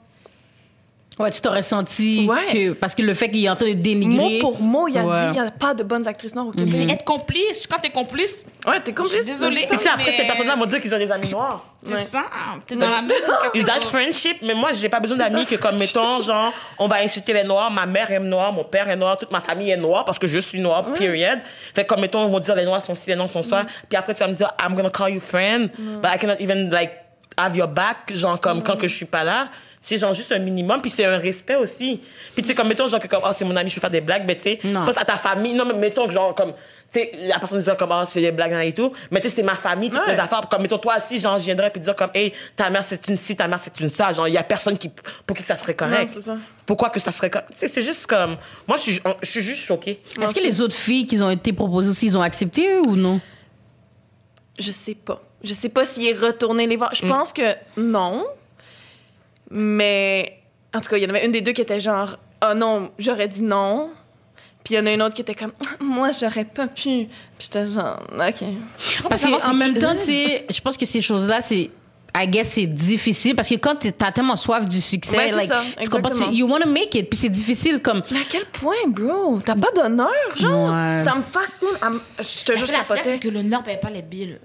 Ouais, 1.18 1.30
tu 1.30 1.40
t'aurais 1.42 1.62
senti 1.62 2.26
Ouais. 2.28 2.46
que. 2.52 2.72
Parce 2.72 2.94
que 2.94 3.02
le 3.02 3.12
fait 3.12 3.30
qu'il 3.30 3.44
est 3.44 3.48
en 3.48 3.54
train 3.56 3.68
de 3.68 3.74
dénigrer. 3.74 4.40
Mot 4.40 4.40
pour 4.40 4.60
mot, 4.62 4.88
il 4.88 4.96
a 4.96 5.04
Ouais. 5.04 5.24
dit, 5.26 5.38
il 5.38 5.44
y 5.44 5.46
a 5.46 5.50
pas 5.50 5.74
de 5.74 5.82
bonnes 5.82 6.08
actrices 6.08 6.34
noires 6.34 6.48
au 6.48 6.52
Québec. 6.52 6.72
C'est 6.74 6.90
être 6.90 7.04
complice. 7.04 7.66
Quand 7.68 7.78
t'es 7.80 7.90
complice, 7.90 8.44
Ouais, 8.66 8.80
t'es 8.80 8.92
complice. 8.94 9.16
Je 9.18 9.22
suis 9.22 9.30
désolée. 9.32 9.60
c'est 9.62 9.68
Puis 9.68 9.78
tu 9.78 9.84
ça. 9.84 9.90
sais, 9.90 9.94
après, 9.94 10.04
Mais- 10.06 10.12
ces 10.16 10.24
personnes-là 10.26 10.56
vont 10.56 10.64
dire 10.66 10.80
qu'ils 10.80 10.94
ont 10.94 10.98
des 10.98 11.10
amis 11.10 11.28
noirs. 11.28 11.64
c'est 11.84 11.94
Ouais. 11.94 12.04
ça. 12.04 12.22
T'es 12.66 12.76
dans 12.76 12.88
la 12.88 13.02
même 13.02 13.10
Is 13.54 13.64
that 13.64 13.80
friendship? 13.82 14.38
Mais 14.42 14.54
moi, 14.54 14.72
j'ai 14.72 14.88
pas 14.88 15.00
besoin 15.00 15.18
d'amis 15.18 15.44
que, 15.44 15.56
comme, 15.56 15.76
mettons, 15.78 16.20
genre, 16.20 16.52
on 16.78 16.86
va 16.86 16.96
insulter 17.02 17.32
les 17.34 17.44
noirs, 17.44 17.70
ma 17.70 17.84
mère 17.86 18.10
est 18.10 18.18
noire, 18.20 18.52
mon 18.52 18.64
père 18.64 18.88
est 18.88 18.96
noir, 18.96 19.18
toute 19.18 19.30
ma 19.30 19.40
famille 19.40 19.70
est 19.70 19.76
noire 19.76 20.04
parce 20.06 20.18
que 20.18 20.26
je 20.26 20.38
suis 20.38 20.60
noire, 20.60 20.84
period. 20.94 21.40
Fait 21.74 21.82
que, 21.84 21.88
comme, 21.88 22.00
mettons, 22.00 22.20
on 22.20 22.28
va 22.32 22.40
dire 22.40 22.54
les 22.54 22.64
noirs 22.64 22.82
sont 22.84 22.94
ci, 22.94 23.10
les 23.10 23.16
noirs 23.16 23.28
sont 23.28 23.42
ça. 23.42 23.64
Puis 23.88 23.96
après, 23.98 24.14
tu 24.14 24.20
vas 24.20 24.28
me 24.28 24.34
dire, 24.34 24.50
I'm 24.64 24.74
gonna 24.74 24.90
call 24.90 25.10
you 25.12 25.20
friend, 25.20 25.70
but 25.76 26.10
I 26.14 26.18
cannot 26.18 26.36
even, 26.40 26.70
like, 26.70 26.92
have 27.36 27.54
your 27.56 27.68
back, 27.68 28.12
genre, 28.14 28.40
comme, 28.40 28.62
quand 28.62 28.76
que 28.76 28.88
je 28.88 28.94
suis 28.94 29.04
pas 29.06 29.24
là. 29.24 29.48
C'est 29.84 29.98
genre 29.98 30.14
juste 30.14 30.30
un 30.30 30.38
minimum, 30.38 30.80
puis 30.80 30.90
c'est 30.90 31.04
un 31.04 31.18
respect 31.18 31.56
aussi. 31.56 32.00
Puis 32.34 32.42
tu 32.42 32.48
sais, 32.48 32.54
comme, 32.54 32.68
mettons, 32.68 32.86
genre, 32.86 33.00
que 33.00 33.08
comme, 33.08 33.22
oh, 33.24 33.32
c'est 33.36 33.44
mon 33.44 33.56
ami, 33.56 33.68
je 33.68 33.74
peux 33.74 33.80
faire 33.80 33.90
des 33.90 34.00
blagues, 34.00 34.22
mais 34.24 34.36
tu 34.36 34.42
sais, 34.42 34.60
pense 34.62 34.96
à 34.96 35.04
ta 35.04 35.16
famille. 35.16 35.54
Non, 35.54 35.64
mais 35.64 35.74
mettons, 35.74 36.06
que, 36.06 36.12
genre, 36.12 36.36
comme, 36.36 36.52
tu 36.92 37.00
sais, 37.00 37.10
la 37.26 37.40
personne 37.40 37.60
dit 37.60 37.68
comme, 37.76 37.90
oh, 37.92 38.04
c'est 38.06 38.20
des 38.20 38.30
blagues 38.30 38.52
et 38.64 38.72
tout, 38.72 38.92
mais 39.10 39.20
tu 39.20 39.28
sais, 39.28 39.34
c'est 39.34 39.42
ma 39.42 39.56
famille, 39.56 39.90
toutes 39.90 39.98
Ouais. 40.06 40.14
mes 40.14 40.20
affaires. 40.20 40.42
Comme, 40.48 40.62
mettons, 40.62 40.78
toi 40.78 40.98
aussi, 40.98 41.18
genre, 41.18 41.36
je 41.36 41.44
viendrais 41.46 41.70
puis 41.70 41.80
dire 41.80 41.96
comme, 41.96 42.10
hey, 42.14 42.32
ta 42.54 42.70
mère 42.70 42.84
c'est 42.84 43.08
une 43.08 43.16
ci, 43.16 43.34
ta 43.34 43.48
mère 43.48 43.58
c'est 43.60 43.80
une 43.80 43.88
ça. 43.90 44.12
Genre, 44.12 44.28
il 44.28 44.34
y 44.34 44.38
a 44.38 44.44
personne 44.44 44.78
qui, 44.78 44.88
pour 45.26 45.36
qui 45.36 45.42
ça 45.42 45.56
serait 45.56 45.74
correct. 45.74 46.02
Non, 46.02 46.14
c'est 46.14 46.20
ça. 46.20 46.36
Pourquoi 46.64 46.90
que 46.90 47.00
ça 47.00 47.10
serait 47.10 47.28
correct? 47.30 47.48
Tu 47.54 47.58
sais, 47.58 47.68
c'est 47.68 47.82
juste 47.82 48.06
comme, 48.06 48.36
moi, 48.68 48.76
je 48.76 48.82
suis, 48.82 49.00
je 49.22 49.30
suis 49.30 49.42
juste 49.42 49.62
choquée. 49.62 50.00
Est-ce 50.20 50.32
que 50.32 50.44
les 50.46 50.60
autres 50.60 50.76
filles 50.76 51.08
qui 51.08 51.20
ont 51.20 51.30
été 51.30 51.52
proposées 51.52 51.88
aussi, 51.90 52.06
ils 52.06 52.16
ont 52.16 52.22
accepté 52.22 52.68
eux, 52.72 52.82
ou 52.86 52.94
non? 52.94 53.20
Je 54.60 54.70
sais 54.70 54.94
pas. 54.94 55.20
Je 55.42 55.54
sais 55.54 55.70
pas 55.70 55.84
s'il 55.84 56.06
est 56.06 56.12
retourné 56.16 56.68
les 56.68 56.76
voir. 56.76 56.94
Je 56.94 57.04
pense 57.04 57.32
que 57.32 57.56
non. 57.76 58.24
Mais 59.54 60.38
en 60.74 60.80
tout 60.80 60.88
cas, 60.88 60.96
il 60.96 61.02
y 61.02 61.06
en 61.06 61.10
avait 61.10 61.24
une 61.26 61.32
des 61.32 61.42
deux 61.42 61.52
qui 61.52 61.60
était 61.60 61.80
genre 61.80 62.18
Ah 62.40 62.54
non, 62.54 62.90
j'aurais 62.98 63.28
dit 63.28 63.42
non. 63.42 63.90
Puis 64.64 64.74
il 64.74 64.78
y 64.78 64.80
en 64.80 64.86
a 64.86 64.92
une 64.92 65.02
autre 65.02 65.14
qui 65.14 65.20
était 65.22 65.34
comme 65.34 65.52
Moi, 65.80 66.10
j'aurais 66.18 66.44
pas 66.46 66.66
pu. 66.68 66.80
Puis 66.82 67.08
j'étais 67.38 67.68
genre 67.68 68.00
OK. 68.12 68.44
Parce 69.08 69.24
qu'en 69.26 69.54
même 69.54 69.74
temps, 69.74 69.94
tu 69.94 70.00
sais, 70.04 70.46
je 70.48 70.60
pense 70.60 70.76
que 70.76 70.86
ces 70.86 71.00
choses-là, 71.00 71.40
c'est. 71.42 71.70
I 72.14 72.28
guess 72.28 72.48
c'est 72.48 72.66
difficile 72.66 73.34
parce 73.34 73.48
que 73.48 73.54
quand 73.54 73.74
t'as 73.96 74.12
tellement 74.12 74.36
soif 74.36 74.68
du 74.68 74.82
succès, 74.82 75.16
Ouais, 75.16 75.28
c'est 75.30 75.34
like, 75.34 75.48
ça, 75.48 75.62
tu 75.82 75.88
comprends, 75.88 76.10
tu- 76.28 76.34
you 76.34 76.46
wanna 76.46 76.66
make 76.66 76.94
it, 76.94 77.08
puis 77.08 77.18
c'est 77.18 77.30
difficile 77.30 77.80
comme. 77.80 78.02
Mais 78.10 78.18
à 78.18 78.24
quel 78.28 78.44
point, 78.44 78.74
bro? 78.88 79.38
T'as 79.42 79.54
pas 79.54 79.70
d'honneur, 79.74 80.10
genre? 80.36 80.74
Ouais. 80.74 81.02
Ça 81.04 81.14
me 81.14 81.22
fascine. 81.22 81.78
à 81.80 81.90
Je 82.22 82.44
te 82.44 82.54
jure, 82.54 82.66
je 82.66 83.02
C'est 83.02 83.18
que 83.18 83.28
le 83.28 83.40
Nord 83.42 83.62
paye 83.62 83.78
pas 83.80 83.88
les 83.88 84.02
billes. 84.02 84.38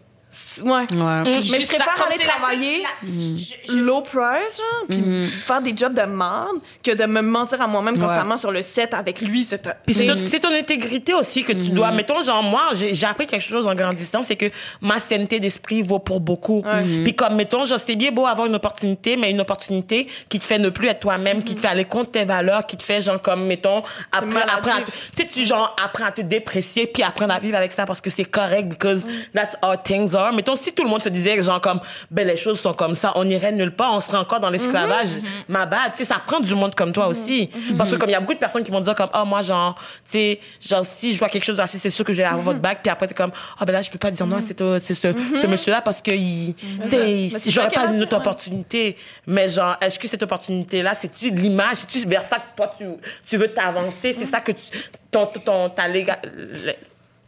Ouais. 0.64 0.72
Ouais. 0.72 0.86
Mais 0.92 1.44
je 1.44 1.68
préfère 1.68 1.96
aller 2.08 2.18
travailler 2.26 2.84
la- 2.84 3.76
low 3.76 4.02
price, 4.02 4.58
genre, 4.58 4.86
puis 4.90 5.26
faire 5.28 5.62
des 5.62 5.76
jobs 5.76 5.94
de 5.94 6.02
merde 6.02 6.58
que 6.84 6.92
de 6.96 7.06
me 7.06 7.22
mentir 7.22 7.62
à 7.62 7.68
moi-même 7.68 7.94
Ouais. 7.96 8.02
constamment 8.02 8.38
sur 8.38 8.52
le 8.52 8.64
set 8.64 8.94
avec 8.94 9.22
lui. 9.22 9.44
C'est 9.48 9.62
c'est 9.88 10.40
ton- 10.40 10.52
intégrité 10.52 11.14
aussi 11.14 11.44
que 11.44 11.52
tu 11.54 11.70
dois. 11.70 11.92
Mettons, 11.92 12.22
genre, 12.24 12.42
moi, 12.42 12.70
j'ai 12.74 13.06
appris 13.06 13.28
quelque 13.28 13.44
chose 13.44 13.68
en 13.68 13.76
grandissant, 13.76 14.24
c'est 14.24 14.36
que 14.36 14.48
ma 14.82 15.00
sanité 15.00 15.40
d'esprit 15.40 15.82
vaut 15.84 16.00
pour 16.00 16.20
beaucoup. 16.20 16.64
Puis 17.04 17.16
comme, 17.16 17.36
mettons, 17.36 17.66
genre, 17.66 17.80
c'est 17.80 17.96
bien 17.96 18.12
beau 18.12 18.26
avoir 18.26 18.48
une 18.48 18.56
opportunité, 18.56 19.16
mais 19.16 19.30
une 19.32 19.42
opportunité 19.42 20.08
qui 20.30 20.40
te 20.40 20.46
fait 20.46 20.58
ne 20.60 20.70
plus 20.70 20.88
être 20.88 21.02
toi-même, 21.02 21.44
qui 21.44 21.54
te 21.56 21.62
fait 21.62 21.68
aller 21.68 21.86
contre 21.86 22.12
tes 22.12 22.26
valeurs, 22.26 22.66
qui 22.66 22.78
te 22.78 22.84
fait, 22.84 23.02
genre, 23.02 23.22
comme, 23.22 23.46
mettons, 23.46 23.84
apprendre, 24.12 24.38
apprendre 24.52 24.78
à, 24.78 24.82
tu 24.86 24.92
sais, 25.16 25.26
tu, 25.32 25.46
genre, 25.46 25.76
apprends 25.84 26.06
à 26.06 26.12
te 26.12 26.22
déprécier, 26.22 26.88
puis 26.88 27.04
apprendre 27.04 27.34
à 27.34 27.40
vivre 27.40 27.58
avec 27.58 27.72
ça 27.72 27.86
parce 27.86 28.02
que 28.02 28.10
c'est 28.10 28.26
correct, 28.26 28.68
because 28.70 29.06
that's 29.34 29.56
how 29.64 29.76
things 29.76 30.16
are. 30.16 30.27
Mettons, 30.34 30.56
si 30.56 30.74
tout 30.74 30.84
le 30.84 30.90
monde 30.90 31.02
se 31.04 31.10
disait, 31.10 31.42
genre, 31.42 31.62
comme, 31.62 31.80
ben, 32.12 32.28
les 32.28 32.36
choses 32.38 32.60
sont 32.60 32.74
comme 32.74 32.96
ça, 32.96 33.12
on 33.16 33.28
irait 33.30 33.52
nulle 33.52 33.74
part, 33.76 33.94
on 33.94 34.00
serait 34.00 34.18
encore 34.18 34.40
dans 34.40 34.50
l'esclavage. 34.50 35.10
Ma 35.48 35.66
bad. 35.66 35.92
Tu 35.94 36.00
sais, 36.00 36.06
ça 36.06 36.22
prend 36.26 36.40
du 36.40 36.54
monde 36.56 36.76
comme 36.76 36.94
toi 36.94 37.08
aussi. 37.08 37.50
Parce 37.78 37.92
que 37.92 37.96
comme 37.96 38.10
il 38.10 38.14
y 38.14 38.16
a 38.16 38.20
beaucoup 38.20 38.34
de 38.34 38.40
personnes 38.40 38.64
qui 38.64 38.72
vont 38.72 38.82
dire 38.82 38.96
comme, 38.96 39.10
oh, 39.14 39.26
moi, 39.26 39.42
genre, 39.42 39.76
tu 40.06 40.12
sais, 40.18 40.40
genre, 40.68 40.86
si 40.86 41.14
je 41.14 41.20
vois 41.20 41.30
quelque 41.30 41.46
chose 41.46 41.58
d'assez, 41.58 41.78
c'est 41.78 41.90
sûr 41.90 42.04
que 42.06 42.14
je 42.14 42.18
vais 42.18 42.24
avoir 42.24 42.44
votre 42.44 42.60
bac, 42.60 42.80
puis 42.84 42.90
après, 42.92 43.08
t'es 43.08 43.14
comme, 43.14 43.32
oh, 43.60 43.66
ben 43.66 43.74
là, 43.74 43.82
je 43.82 43.90
peux 43.90 43.98
pas 43.98 44.12
dire 44.12 44.26
non 44.28 44.38
à 44.38 44.42
cette- 44.42 44.64
c'est 44.80 44.94
ce, 44.94 45.14
ce 45.42 45.48
monsieur-là 45.48 45.82
parce 45.82 46.02
que, 46.02 46.12
il, 46.12 46.56
tu 46.90 47.52
j'aurais 47.52 47.70
pas 47.70 47.86
une 47.86 48.02
autre 48.02 48.12
ouais. 48.14 48.18
opportunité. 48.18 48.96
Mais 49.26 49.48
genre, 49.48 49.76
est-ce 49.82 49.98
que 50.00 50.08
cette 50.08 50.24
opportunité-là, 50.24 50.94
c'est-tu 50.94 51.30
l'image, 51.32 51.78
c'est-tu 51.78 52.08
vers 52.08 52.22
ça 52.24 52.38
que 52.38 52.56
toi, 52.56 52.74
tu, 52.78 52.86
tu 53.28 53.38
veux 53.38 53.48
t'avancer, 53.50 54.14
c'est 54.18 54.26
ça 54.26 54.40
que 54.40 54.52
tu, 54.52 54.64
ton, 55.12 55.26
ton, 55.28 55.70
ta 55.70 55.88
léga- 55.88 56.20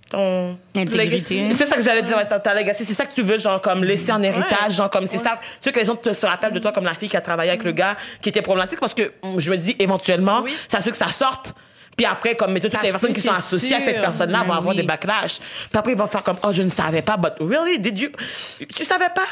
ton... 0.09 0.57
Intégrité. 0.75 1.51
C'est 1.55 1.65
ça 1.65 1.75
que 1.75 1.81
j'allais 1.81 2.01
dire, 2.01 2.17
ouais, 2.17 2.27
ta, 2.27 2.39
ta 2.39 2.53
legacy. 2.53 2.85
C'est 2.85 2.93
ça 2.93 3.05
que 3.05 3.13
tu 3.13 3.21
veux, 3.21 3.37
genre, 3.37 3.61
comme 3.61 3.83
laisser 3.83 4.11
en 4.11 4.21
héritage, 4.21 4.73
genre, 4.73 4.89
comme 4.89 5.07
c'est 5.07 5.17
ça. 5.17 5.39
Tu 5.61 5.69
veux 5.69 5.73
que 5.73 5.79
les 5.79 5.85
gens 5.85 5.95
te, 5.95 6.13
se 6.13 6.25
rappellent 6.25 6.53
de 6.53 6.59
toi 6.59 6.71
comme 6.71 6.85
la 6.85 6.95
fille 6.95 7.09
qui 7.09 7.17
a 7.17 7.21
travaillé 7.21 7.51
avec 7.51 7.63
le 7.63 7.71
gars 7.71 7.95
qui 8.21 8.29
était 8.29 8.41
problématique 8.41 8.79
parce 8.79 8.93
que 8.93 9.11
hum, 9.21 9.39
je 9.39 9.51
me 9.51 9.57
dis, 9.57 9.75
éventuellement, 9.79 10.41
Oui. 10.43 10.55
ça 10.67 10.79
se 10.79 10.85
peut 10.85 10.91
que 10.91 10.97
ça 10.97 11.11
sorte. 11.11 11.53
Puis 11.95 12.05
après, 12.05 12.35
comme, 12.35 12.53
mettons, 12.53 12.69
toutes 12.69 12.77
Ça 12.77 12.83
les 12.83 12.91
personnes 12.91 13.13
qui 13.13 13.21
sont 13.21 13.31
associées 13.33 13.75
à 13.75 13.81
cette 13.81 13.99
personne-là 13.99 14.39
vont 14.43 14.49
Ben 14.49 14.57
avoir 14.57 14.73
des 14.75 14.83
backlash. 14.83 15.39
Puis 15.39 15.77
après, 15.77 15.91
ils 15.91 15.97
vont 15.97 16.07
faire 16.07 16.23
comme, 16.23 16.37
oh, 16.43 16.49
je 16.53 16.61
ne 16.61 16.69
savais 16.69 17.01
pas, 17.01 17.17
but 17.17 17.33
really, 17.39 17.77
did 17.77 17.99
you? 17.99 18.09
Tu 18.73 18.85
savais 18.85 19.09
pas? 19.13 19.27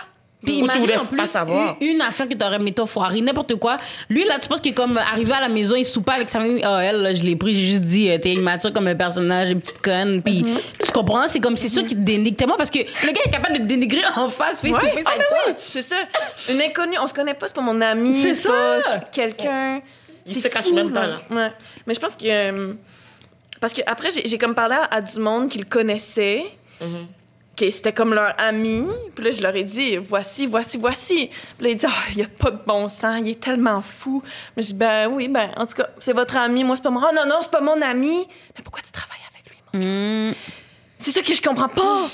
Puis 0.48 0.56
Ou 0.56 0.60
tu 0.60 0.64
imagine 0.64 0.82
voulais 0.82 0.98
en 0.98 1.06
plus 1.06 1.18
pas 1.18 1.28
savoir? 1.28 1.78
une, 1.82 1.88
une 1.96 2.02
affaire 2.02 2.28
que 2.28 2.34
t'aurais 2.34 2.60
mettons 2.60 2.86
foiré, 2.86 3.22
n'importe 3.22 3.56
quoi. 3.56 3.78
Lui 4.10 4.24
là, 4.26 4.40
tu 4.40 4.48
penses 4.48 4.62
qu'il 4.62 4.72
est 4.72 4.76
comme 4.76 4.98
arrivé 4.98 5.34
à 5.34 5.42
la 5.42 5.50
maison, 5.50 5.76
il 5.76 5.86
soupe 5.86 6.10
avec 6.10 6.30
sa 6.30 6.40
famille. 6.40 6.62
Ah 6.64 6.80
elle, 6.84 7.02
là, 7.02 7.14
je 7.14 7.24
l'ai 7.24 7.36
pris, 7.36 7.54
j'ai 7.54 7.66
juste 7.66 7.84
dit 7.84 8.10
euh, 8.10 8.18
t'es 8.18 8.34
immature 8.34 8.72
comme 8.74 8.88
un 8.88 8.96
personnage, 8.96 9.52
une 9.52 9.60
petite 9.62 9.82
conne. 9.82 10.22
Puis 10.24 10.44
Mm-hmm. 10.44 10.86
tu 10.86 10.92
comprends, 10.92 11.28
c'est 11.28 11.40
comme 11.40 11.58
c'est 11.58 11.70
sûr 11.70 11.84
qu'il 11.86 11.98
te 11.98 12.02
dénigre 12.02 12.38
tellement 12.38 12.56
parce 12.58 12.70
que 12.70 12.80
le 12.80 13.12
gars 13.12 13.22
est 13.26 13.30
capable 13.30 13.56
de 13.56 13.60
te 13.64 13.68
dénigrer 13.68 14.02
en 14.16 14.28
face, 14.28 14.62
face 14.62 14.72
to 14.72 14.86
Ouais. 14.86 14.92
face 14.94 15.04
Ah, 15.06 15.12
avec 15.16 15.28
toi. 15.28 15.38
oui, 15.48 15.54
c'est 15.70 15.82
ça. 15.82 15.96
Une 16.50 16.62
inconnue, 16.62 16.98
on 17.02 17.08
se 17.08 17.14
connaît 17.14 17.34
pas, 17.34 17.48
c'est 17.48 17.56
pas 17.56 17.62
mon 17.62 17.80
ami. 17.82 18.22
C'est 18.22 18.34
ça. 18.34 18.52
quelqu'un. 19.12 19.82
Il 20.26 20.34
C'est 20.34 20.42
se 20.42 20.48
cache 20.48 20.72
même 20.72 20.92
pas, 20.92 21.08
là. 21.08 21.18
Ouais. 21.32 21.52
Mais 21.86 21.94
je 21.94 22.00
pense 22.00 22.16
que. 22.16 22.26
euh, 22.26 22.74
parce 23.60 23.74
que 23.74 23.82
après, 23.88 24.10
j'ai 24.26 24.38
comme 24.38 24.54
parlé 24.56 24.76
à, 24.76 24.96
à 24.96 25.02
du 25.02 25.20
monde 25.20 25.50
qui 25.50 25.58
le 25.60 25.66
connaissait, 25.66 26.44
Mm-hmm. 26.82 27.06
C'était 27.60 27.94
comme 27.94 28.14
leur 28.14 28.34
ami. 28.38 28.86
Puis 29.16 29.26
là, 29.26 29.32
je 29.32 29.42
leur 29.42 29.56
ai 29.56 29.64
dit, 29.64 29.98
voici, 29.98 30.46
voici, 30.46 30.78
voici. 30.78 31.28
Puis 31.58 31.66
là, 31.66 31.70
ils 31.70 31.76
disent, 31.78 31.90
ah, 31.92 32.12
il 32.16 32.22
a 32.24 32.28
pas 32.28 32.52
de 32.52 32.62
bon 32.66 32.88
sens, 32.88 33.20
il 33.22 33.30
est 33.30 33.40
tellement 33.40 33.82
fou. 33.82 34.22
Mais 34.56 34.64
je 34.64 34.68
dis, 34.68 34.74
ben 34.76 35.08
oui, 35.12 35.28
ben, 35.28 35.50
en 35.58 35.66
tout 35.66 35.76
cas, 35.76 35.88
c'est 36.00 36.14
votre 36.14 36.36
ami, 36.38 36.64
moi, 36.64 36.76
c'est 36.76 36.84
pas 36.84 36.90
moi. 36.90 37.10
Oh 37.10 37.16
non, 37.16 37.26
non, 37.28 37.38
c'est 37.42 37.52
pas 37.52 37.62
mon 37.62 37.82
ami. 37.82 38.28
Mais 38.58 38.64
pourquoi 38.64 38.82
tu 38.84 38.92
travailles 38.92 39.18
avec 39.34 39.50
lui, 39.50 39.58
mon 39.74 40.30
Hmm. 40.30 40.34
c'est 41.00 41.12
ça 41.12 41.22
que 41.22 41.34
je 41.34 41.42
comprends 41.42 41.70
pas. 41.70 42.10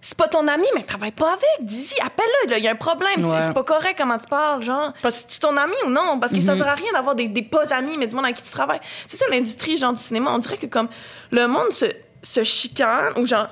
C'est 0.00 0.16
pas 0.16 0.28
ton 0.28 0.46
ami, 0.48 0.64
mais 0.74 0.84
travaille 0.84 1.10
pas 1.10 1.32
avec. 1.32 1.66
Dis-y, 1.66 2.00
appelle-le, 2.00 2.50
là, 2.52 2.58
il 2.58 2.64
y 2.64 2.68
a 2.68 2.70
un 2.70 2.76
problème. 2.76 3.16
C'est- 3.16 3.30
Ouais. 3.30 3.46
C'est 3.46 3.52
pas 3.52 3.64
correct 3.64 3.96
comment 3.98 4.16
tu 4.16 4.26
parles, 4.26 4.62
genre. 4.62 4.92
Parce- 5.02 5.16
C'est-tu 5.16 5.38
ton 5.40 5.54
ami 5.56 5.74
ou 5.84 5.90
non? 5.90 6.18
Parce 6.20 6.32
que 6.32 6.40
ça 6.40 6.56
sert 6.56 6.68
à 6.68 6.74
rien 6.74 6.92
d'avoir 6.94 7.14
des, 7.14 7.28
des 7.28 7.42
pas 7.42 7.74
amis, 7.74 7.98
mais 7.98 8.06
du 8.06 8.14
monde 8.14 8.24
avec 8.24 8.36
qui 8.36 8.42
tu 8.44 8.50
travailles. 8.52 8.80
C'est 9.06 9.16
ça 9.16 9.26
l'industrie, 9.28 9.76
genre, 9.76 9.92
du 9.92 10.00
cinéma. 10.00 10.30
On 10.32 10.38
dirait 10.38 10.56
que 10.56 10.66
comme 10.66 10.88
le 11.30 11.46
monde 11.48 11.72
se, 11.72 11.86
se 12.22 12.42
chicane 12.44 13.12
ou 13.18 13.26
genre 13.26 13.48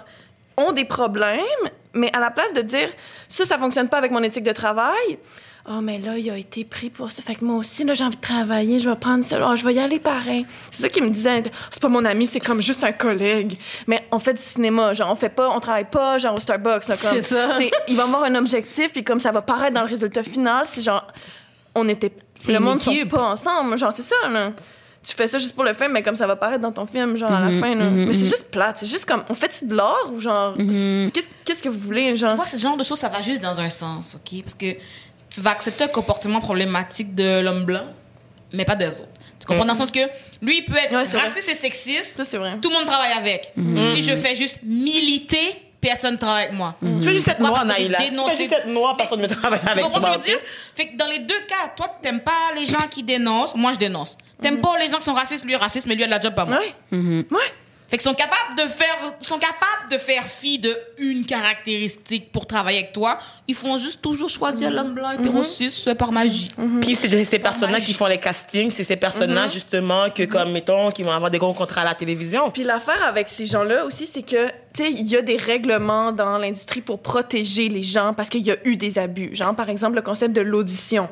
ont 0.57 0.73
des 0.73 0.85
problèmes, 0.85 1.41
mais 1.93 2.11
à 2.15 2.21
la 2.21 2.31
place 2.31 2.53
de 2.53 2.61
dire 2.63 2.89
ça, 3.29 3.45
ça 3.45 3.59
fonctionne 3.59 3.89
pas 3.89 3.99
avec 3.99 4.11
mon 4.11 4.23
éthique 4.23 4.45
de 4.45 4.53
travail. 4.53 5.19
Oh, 5.69 5.81
mais 5.83 5.99
là, 5.99 6.17
il 6.17 6.31
a 6.31 6.37
été 6.37 6.65
pris 6.65 6.91
pour 6.91 7.11
ça. 7.11 7.23
Fait 7.23 7.35
que 7.35 7.45
moi 7.45 7.57
aussi, 7.57 7.83
là, 7.83 7.93
j'ai 7.93 8.05
envie 8.05 8.15
de 8.15 8.21
travailler. 8.21 8.79
Je 8.79 8.89
vais 8.89 8.95
prendre 8.95 9.25
ça. 9.25 9.45
Oh, 9.45 9.57
je 9.57 9.67
vais 9.67 9.75
y 9.75 9.81
aller 9.81 9.99
pareil. 9.99 10.47
C'est 10.71 10.83
ça 10.83 10.89
qu'il 10.89 11.03
me 11.03 11.11
disait. 11.11 11.43
C'est 11.73 11.83
pas 11.83 11.89
mon 11.89 12.05
ami, 12.05 12.29
c'est 12.29 12.39
comme 12.39 12.63
juste 12.63 12.85
un 12.85 12.93
collègue. 12.93 13.59
Mais 13.89 14.07
on 14.13 14.21
fait 14.21 14.35
du 14.35 14.41
cinéma. 14.41 14.95
Genre, 14.95 15.11
on 15.11 15.17
fait 15.17 15.29
pas, 15.29 15.51
on 15.51 15.59
travaille 15.59 15.91
pas, 15.91 16.19
genre, 16.19 16.37
au 16.37 16.41
Starbucks, 16.41 16.87
là, 16.87 16.97
comme. 16.97 17.11
C'est 17.11 17.23
ça. 17.23 17.51
Il 17.89 17.97
va 17.97 18.05
avoir 18.05 18.23
un 18.23 18.37
objectif, 18.37 18.93
puis 18.93 19.03
comme 19.03 19.19
ça 19.19 19.33
va 19.33 19.43
paraître 19.43 19.75
dans 19.75 19.83
le 19.83 19.89
résultat 19.89 20.23
final, 20.23 20.67
si 20.69 20.83
genre, 20.83 21.05
on 21.75 21.89
était. 21.89 22.13
Le 22.47 22.61
monde 22.61 22.81
sont 22.81 22.93
équipe. 22.93 23.11
pas 23.11 23.33
ensemble. 23.33 23.77
Genre, 23.77 23.93
c'est 23.93 24.03
ça, 24.03 24.29
là. 24.31 24.53
Tu 25.09 25.15
fais 25.15 25.29
ça 25.29 25.39
juste 25.39 25.55
pour 25.55 25.63
le 25.63 25.73
film, 25.73 25.93
mais 25.93 26.03
comme 26.03 26.17
ça 26.17 26.27
va 26.27 26.35
paraître 26.35 26.61
dans 26.63 26.73
ton 26.73 26.85
film, 26.85 27.17
genre, 27.17 27.31
à 27.31 27.49
la 27.49 27.61
fin, 27.61 27.75
là. 27.77 27.89
Mais 27.91 28.13
c'est 28.13 28.27
juste 28.27 28.51
plate. 28.51 28.79
C'est 28.81 28.87
juste 28.91 29.05
comme, 29.05 29.23
on 29.29 29.35
fait 29.35 29.65
de 29.65 29.75
l'art 29.77 30.11
ou 30.13 30.19
genre, 30.19 30.57
qu'est-ce 30.57 31.29
qu'est-ce 31.45 31.63
que 31.63 31.69
vous 31.69 31.79
voulez, 31.79 32.17
genre? 32.17 32.31
Tu 32.31 32.37
vois, 32.37 32.47
ce 32.47 32.57
genre 32.57 32.77
de 32.77 32.83
choses, 32.83 32.99
ça 32.99 33.09
va 33.09 33.21
juste 33.21 33.41
dans 33.41 33.61
un 33.61 33.69
sens, 33.69 34.17
OK? 34.17 34.43
Parce 34.43 34.55
que 34.55 34.73
tu 35.31 35.41
vas 35.41 35.51
accepter 35.51 35.85
un 35.85 35.89
comportement 35.89 36.41
problématique 36.41 37.15
de 37.15 37.41
l'homme 37.41 37.65
blanc, 37.65 37.85
mais 38.53 38.65
pas 38.65 38.75
des 38.75 38.89
autres. 39.01 39.09
Tu 39.39 39.47
comprends? 39.47 39.65
Dans 39.65 39.75
le 39.75 39.79
sens 39.79 39.93
que 39.93 40.01
lui, 40.43 40.59
il 40.59 40.65
peut 40.65 40.77
être 40.77 40.93
Ouais, 40.93 41.05
c'est 41.05 41.17
vrai. 41.19 41.29
raciste 41.29 41.49
et 41.51 41.55
sexiste. 41.55 42.17
Ça, 42.17 42.25
c'est 42.25 42.39
vrai. 42.39 42.59
Tout 42.61 42.69
le 42.71 42.75
monde 42.75 42.87
travaille 42.87 43.13
avec. 43.13 43.53
Si 43.95 44.03
je 44.03 44.17
fais 44.17 44.35
juste 44.35 44.59
militer, 44.65 45.63
personne 45.81 46.15
ne 46.15 46.19
travaille 46.19 46.45
avec 46.47 46.57
moi. 46.57 46.75
Tu 46.81 46.87
veux 46.89 47.13
juste 47.13 47.29
être 47.29 47.39
noir, 47.41 47.65
Naïla. 47.65 47.99
Tu 47.99 48.11
dénoncé- 48.11 48.33
veux 48.33 48.37
juste 48.39 48.53
être 48.53 48.67
noir, 48.67 48.97
personne 48.97 49.21
ne 49.21 49.29
travaille 49.29 49.61
Tu 49.61 49.69
avec 49.69 49.85
comprends 49.85 50.01
ce 50.01 50.07
toi. 50.07 50.17
que 50.17 50.23
je 50.25 50.31
veux 50.33 50.37
dire? 50.39 50.47
Fait 50.75 50.89
que 50.89 50.97
dans 50.97 51.07
les 51.07 51.21
deux 51.21 51.41
cas, 51.47 51.69
toi, 51.77 51.97
t'aimes 52.03 52.21
pas 52.21 52.33
les 52.57 52.65
gens 52.65 52.87
qui 52.91 53.05
dénoncent, 53.05 53.55
moi, 53.55 53.73
je 53.73 53.79
dénonce. 53.79 54.17
T'aimes 54.43 54.61
pas 54.61 54.77
les 54.79 54.89
gens 54.89 54.99
qui 54.99 55.05
sont 55.05 55.15
racistes, 55.15 55.45
lui 55.45 55.55
est 55.55 55.57
raciste, 55.57 55.87
mais 55.87 55.95
lui 55.95 56.03
a 56.05 56.07
de 56.07 56.11
la 56.11 56.21
job, 56.21 56.35
pas 56.35 56.45
moi. 56.45 56.59
Ouais. 56.61 56.99
Ouais. 57.31 57.39
Fait 57.89 57.99
qu'ils 57.99 58.03
sont 58.09 58.15
capables 58.15 58.57
de 58.59 58.63
faire, 58.69 59.13
sont 59.21 59.39
capables 59.39 59.91
de 59.93 59.97
faire 59.97 60.25
fi 60.25 60.59
de 60.59 60.77
une 60.99 61.25
caractéristique 61.25 62.33
pour 62.33 62.45
travailler 62.47 62.79
avec 62.81 62.93
toi. 62.93 63.17
Ils 63.47 63.55
font 63.55 63.79
juste 63.79 64.03
toujours 64.03 64.29
choisir 64.29 64.71
l'homme 64.73 64.95
blanc 64.95 65.13
hétéro 65.13 65.43
cis 65.45 65.73
euh, 65.87 65.95
par 65.95 66.11
magie. 66.11 66.49
Puis 66.81 66.97
c'est 66.97 67.07
de- 67.07 67.23
ces 67.23 67.39
personnes-là 67.39 67.81
qui 67.81 67.95
font 67.95 68.07
les 68.07 68.19
castings, 68.19 68.73
c'est 68.73 68.83
ces 68.85 68.97
personnes-là 68.97 69.47
justement 69.47 70.11
que 70.11 70.25
comme 70.25 70.51
mettons 70.51 70.91
qui 70.91 71.03
vont 71.03 71.13
avoir 71.13 71.31
des 71.31 71.39
gros 71.39 71.55
contrats 71.55 71.83
à 71.83 71.85
la 71.85 71.95
télévision. 71.95 72.51
Puis 72.51 72.65
l'affaire 72.65 73.05
avec 73.05 73.29
ces 73.29 73.47
gens-là 73.47 73.85
aussi, 73.85 74.07
c'est 74.07 74.23
que, 74.23 74.49
tu 74.77 74.83
sais, 74.85 74.91
il 74.91 75.07
y 75.09 75.17
a 75.17 75.23
des 75.23 75.37
règlements 75.37 76.13
dans 76.13 76.37
l'industrie 76.39 76.83
pour 76.83 76.99
protéger 77.01 77.69
les 77.69 77.83
gens 77.83 78.13
parce 78.15 78.29
qu'il 78.29 78.43
y 78.43 78.51
a 78.51 78.57
eu 78.65 78.77
des 78.77 78.99
abus. 78.99 79.31
Genre, 79.35 79.55
par 79.55 79.71
exemple, 79.71 79.97
le 79.97 80.03
concept 80.03 80.35
de 80.37 80.43
l'audition. 80.43 81.09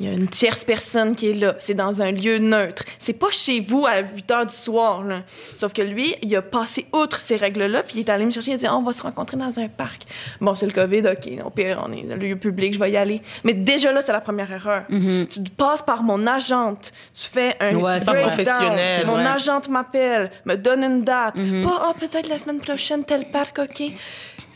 Il 0.00 0.06
y 0.06 0.08
a 0.08 0.12
une 0.12 0.28
tierce 0.28 0.64
personne 0.64 1.14
qui 1.14 1.30
est 1.30 1.34
là. 1.34 1.54
C'est 1.58 1.74
dans 1.74 2.02
un 2.02 2.10
lieu 2.12 2.38
neutre. 2.38 2.82
C'est 2.98 3.14
pas 3.14 3.30
chez 3.30 3.60
vous 3.60 3.86
à 3.86 4.00
8 4.00 4.30
heures 4.30 4.46
du 4.46 4.54
soir, 4.54 5.02
là. 5.02 5.22
Sauf 5.54 5.72
que 5.72 5.82
lui, 5.82 6.14
il 6.22 6.36
a 6.36 6.42
passé 6.42 6.86
outre 6.92 7.18
ces 7.20 7.36
règles-là, 7.36 7.82
puis 7.84 7.96
il 7.96 8.00
est 8.00 8.10
allé 8.10 8.26
me 8.26 8.30
chercher, 8.30 8.50
il 8.50 8.54
a 8.54 8.58
dit, 8.58 8.66
Ah, 8.66 8.76
on 8.76 8.82
va 8.82 8.92
se 8.92 9.02
rencontrer 9.02 9.36
dans 9.38 9.58
un 9.58 9.68
parc. 9.68 10.02
Bon, 10.40 10.54
c'est 10.54 10.66
le 10.66 10.72
COVID, 10.72 11.02
OK. 11.08 11.44
Au 11.44 11.50
pire, 11.50 11.82
on 11.88 11.92
est 11.92 12.02
dans 12.02 12.16
le 12.16 12.20
lieu 12.26 12.36
public, 12.36 12.74
je 12.74 12.78
vais 12.78 12.90
y 12.90 12.96
aller. 12.96 13.22
Mais 13.44 13.54
déjà 13.54 13.92
là, 13.92 14.02
c'est 14.04 14.12
la 14.12 14.20
première 14.20 14.50
erreur. 14.52 14.84
Tu 14.90 15.40
passes 15.56 15.82
par 15.82 16.02
mon 16.02 16.26
agente. 16.26 16.92
Tu 17.14 17.28
fais 17.30 17.56
un 17.60 17.76
Ouais, 17.76 17.98
breakdown. 18.00 18.16
professionnel. 18.20 19.06
Mon 19.06 19.16
Ouais. 19.16 19.26
agente 19.26 19.68
m'appelle, 19.68 20.30
me 20.44 20.56
donne 20.56 20.82
une 20.84 21.02
date. 21.02 21.34
Pas, 21.34 21.82
ah, 21.88 21.94
peut-être 21.98 22.28
la 22.28 22.36
semaine 22.38 22.60
prochaine, 22.60 23.04
tel 23.06 23.26
parc, 23.26 23.58
OK. 23.58 23.82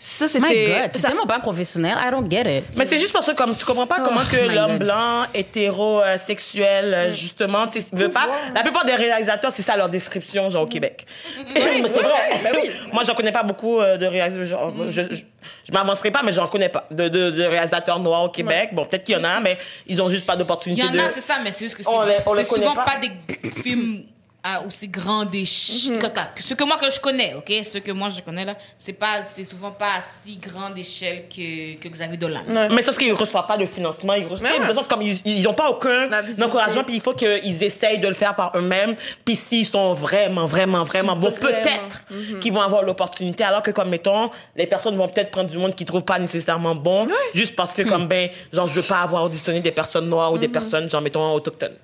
Ça, 0.03 0.25
My 0.25 0.31
c'était. 0.31 0.67
God, 0.67 0.91
c'est 0.95 0.99
ça- 0.99 1.09
tellement 1.09 1.27
pas 1.27 1.41
professionnel. 1.41 1.95
I 2.01 2.11
don't 2.11 2.31
get 2.31 2.59
it. 2.59 2.65
Mais 2.75 2.87
c'est 2.87 2.97
juste 2.97 3.13
parce 3.13 3.27
que 3.27 3.33
comme 3.33 3.55
tu 3.55 3.67
comprends 3.67 3.87
pas 3.87 4.01
comment 4.01 4.23
que 4.25 4.49
my 4.49 4.55
l'homme 4.55 4.79
blanc 4.79 5.27
hétérosexuel 5.35 6.95
euh, 6.95 7.11
justement 7.11 7.67
tu 7.67 7.81
veut 7.93 8.09
pas 8.09 8.29
la 8.55 8.63
plupart 8.63 8.85
des 8.87 8.95
réalisateurs 8.95 9.53
c'est 9.55 9.63
ça 9.63 9.77
leur 9.77 9.91
description 9.91 10.49
genre 10.49 10.63
au 10.63 10.67
Québec. 10.67 11.05
mais 11.55 11.61
c'est 11.83 11.89
vrai. 12.01 12.71
Moi 12.93 13.03
j'en 13.05 13.15
connais 13.15 13.33
pas 13.33 13.43
beaucoup 13.43 13.79
euh, 13.81 13.99
de 13.99 14.07
réalisateurs 14.07 14.47
genre, 14.47 14.73
je, 14.89 15.03
je, 15.03 15.15
je 15.17 15.73
m'avancerai 15.73 16.11
pas 16.11 16.23
mais 16.25 16.33
j'en 16.33 16.49
connais 16.49 16.71
pas 16.71 16.87
de, 16.91 17.09
de, 17.09 17.31
de 17.31 17.43
réalisateurs 17.43 18.01
noirs 18.01 18.23
au 18.25 18.31
Québec. 18.31 18.71
Bon 18.73 18.87
peut-être 18.87 19.05
qu'il 19.05 19.17
y 19.17 19.21
en 19.21 19.25
a 19.25 19.39
mais 19.41 19.59
ils 19.87 20.01
ont 20.01 20.09
juste 20.09 20.25
pas 20.25 20.35
Il 20.35 20.39
d'opportunité 20.39 20.83
y 20.83 20.89
en 20.89 20.93
de 20.93 20.99
a, 20.99 21.11
c'est 21.11 21.21
ça, 21.21 21.35
mais 21.45 21.53
c'est 21.53 21.67
juste 21.67 21.77
que 21.77 21.83
On 21.87 22.03
les- 22.05 22.17
on 22.27 22.35
c'est 22.37 22.45
c'est 22.45 22.55
souvent 22.57 22.75
pas. 22.75 22.85
pas. 22.87 22.97
des 22.97 23.51
films 23.51 24.05
à 24.43 24.63
aussi 24.63 24.89
grande 24.89 25.35
échelle. 25.35 26.01
Ce 26.41 26.55
que 26.55 26.65
moi 26.65 26.77
que 26.79 26.91
je 26.91 27.01
connais, 27.01 27.35
ok, 27.35 27.53
ce 27.63 27.79
que 27.79 27.93
moi 27.93 28.09
je 28.09 28.23
connais 28.23 28.45
là, 28.45 28.57
c'est 28.79 28.93
pas, 28.93 29.23
c'est 29.23 29.45
souvent 29.45 29.71
pas 29.71 29.97
à 29.97 30.01
si 30.23 30.39
grande 30.39 30.79
échelle 30.79 31.25
que, 31.29 31.77
que 31.79 31.89
Xavier 31.89 32.17
Dolan. 32.17 32.41
Mais 32.71 32.83
c'est 32.83 32.93
ce 32.93 32.99
qu'ils 32.99 33.13
reçoivent 33.13 33.47
pas 33.47 33.57
de 33.57 33.67
financement, 33.67 34.15
ils 34.15 34.27
reçoivent, 34.27 34.61
ouais. 34.61 34.75
sorte 34.75 34.89
comme 34.89 35.03
ils, 35.03 35.21
ils 35.25 35.47
ont 35.47 35.53
pas 35.53 35.71
aucun 35.71 36.09
encouragement, 36.43 36.85
puis 36.85 36.95
il 36.95 37.01
faut 37.01 37.13
qu'ils 37.13 37.63
essayent 37.63 37.99
de 37.99 38.09
le 38.09 38.15
faire 38.15 38.35
par 38.35 38.53
eux-mêmes. 38.57 38.97
Puis 39.25 39.37
s'ils 39.37 39.67
sont 39.67 39.95
vraiment, 39.95 40.47
vraiment, 40.47 40.85
vraiment 40.85 41.17
bons, 41.17 41.33
peut-être 41.33 42.03
qu'ils 42.41 42.53
vont 42.53 42.63
avoir 42.63 42.83
l'opportunité. 42.83 43.45
Alors 43.45 43.63
que 43.63 43.71
comme 43.71 43.91
mettons, 43.91 44.31
les 44.57 44.67
personnes 44.67 44.97
vont 44.97 45.09
peut-être 45.09 45.31
prendre 45.31 45.51
du 45.51 45.59
monde 45.59 45.75
qu'ils 45.75 45.87
trouvent 45.87 46.03
pas 46.03 46.19
nécessairement 46.19 46.75
bon, 46.75 47.07
juste 47.35 47.55
parce 47.55 47.75
que 47.75 47.83
comme 47.83 48.09
ben, 48.09 48.31
genre 48.53 48.67
je 48.67 48.81
veux 48.81 48.87
pas 48.87 49.01
avoir 49.01 49.25
auditionné 49.25 49.61
des 49.61 49.73
personnes 49.73 50.09
noires 50.09 50.33
ou 50.33 50.39
des 50.39 50.49
personnes 50.49 50.89
genre 50.89 51.03
mettons 51.03 51.35
autochtones. 51.35 51.77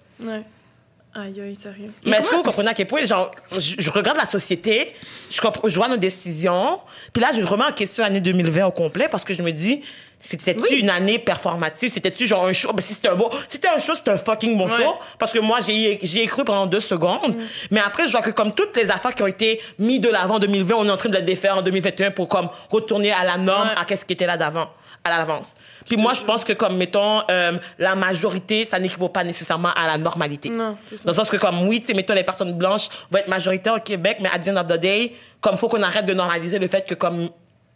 Aïe, 1.19 1.41
aïe, 1.41 1.57
sérieux. 1.57 1.91
Mais 2.05 2.19
est-ce 2.19 2.29
que 2.29 2.35
vous 2.37 2.43
comprenez 2.43 2.69
à 2.69 2.75
quel 2.75 2.87
point, 2.87 3.03
genre, 3.05 3.31
je, 3.53 3.77
je 3.79 3.91
regarde 3.91 4.19
la 4.19 4.27
société, 4.27 4.95
je, 5.31 5.41
vois 5.77 5.89
nos 5.89 5.97
décisions, 5.97 6.79
puis 7.13 7.23
là, 7.23 7.31
je 7.35 7.43
remets 7.43 7.65
en 7.65 7.73
question 7.73 8.03
l'année 8.05 8.21
2020 8.21 8.67
au 8.67 8.71
complet 8.71 9.09
parce 9.11 9.25
que 9.25 9.33
je 9.33 9.41
me 9.43 9.51
dis, 9.51 9.81
c'était-tu 10.19 10.75
une 10.75 10.91
année 10.91 11.19
performative? 11.19 11.91
C'était-tu 11.91 12.27
genre 12.27 12.47
un 12.47 12.53
show? 12.53 12.73
Ben, 12.75 12.83
si 12.83 12.93
c'était 12.95 13.09
un 13.09 13.15
bon, 13.15 13.31
si 13.49 13.57
c'était 13.57 13.69
un 13.69 13.79
show, 13.79 13.95
c'était 13.95 14.11
un 14.11 14.19
fucking 14.19 14.59
bon 14.59 14.67
Ouais. 14.67 14.77
show. 14.77 14.95
Parce 15.19 15.33
que 15.33 15.39
moi, 15.39 15.61
j'y 15.61 15.99
j'y 16.03 16.21
ai 16.21 16.27
cru 16.27 16.45
pendant 16.45 16.67
deux 16.67 16.81
secondes. 16.81 17.35
Mais 17.71 17.81
après, 17.81 18.07
je 18.07 18.13
vois 18.13 18.23
que 18.23 18.31
comme 18.31 18.53
toutes 18.53 18.77
les 18.77 18.91
affaires 18.91 19.15
qui 19.15 19.23
ont 19.23 19.27
été 19.27 19.61
mises 19.79 20.01
de 20.01 20.09
l'avant 20.09 20.35
en 20.37 20.39
2020, 20.39 20.75
on 20.77 20.87
est 20.87 20.91
en 20.91 20.97
train 20.99 21.09
de 21.11 21.17
les 21.17 21.23
défaire 21.23 21.59
en 21.59 21.63
2021 21.63 22.11
pour 22.11 22.29
comme 22.29 22.49
retourner 22.71 23.13
à 23.13 23.25
la 23.25 23.37
norme, 23.39 23.69
Ouais. 23.69 23.75
à 23.81 23.85
qu'est-ce 23.87 24.05
qui 24.05 24.13
était 24.15 24.27
là 24.27 24.37
d'avant, 24.37 24.69
à 25.05 25.11
l'avance. 25.11 25.55
Puis 25.87 25.97
moi, 25.97 26.13
je 26.15 26.23
pense 26.23 26.43
que 26.45 26.53
comme, 26.53 26.77
mettons, 26.77 27.23
euh, 27.31 27.53
la 27.79 27.95
majorité, 27.95 28.65
ça 28.65 28.79
n'équivaut 28.79 29.09
pas 29.09 29.23
nécessairement 29.25 29.73
à 29.75 29.87
la 29.87 29.99
normalité. 29.99 30.49
Non, 30.51 30.77
ça. 30.87 30.97
Dans 31.05 31.11
le 31.13 31.17
sens 31.17 31.31
que 31.31 31.37
comme, 31.37 31.67
oui, 31.69 31.81
tu 31.81 31.95
mettons, 31.95 32.15
les 32.15 32.25
personnes 32.25 32.53
blanches 32.53 32.89
vont 33.11 33.19
être 33.19 33.29
majoritaires 33.29 33.75
au 33.75 33.81
Québec, 33.81 34.19
mais 34.21 34.29
à 34.33 34.39
the 34.39 34.49
end 34.49 34.57
of 34.57 34.67
the 34.67 34.79
day, 34.81 35.13
comme, 35.41 35.57
faut 35.57 35.69
qu'on 35.69 35.83
arrête 35.83 36.07
de 36.07 36.15
normaliser 36.15 36.59
le 36.59 36.67
fait 36.67 36.87
que 36.87 36.95
comme, 36.95 37.29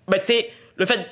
ben, 0.08 0.18
tu 0.18 0.26
sais, 0.26 0.50
le 0.76 0.86
fait 0.86 1.06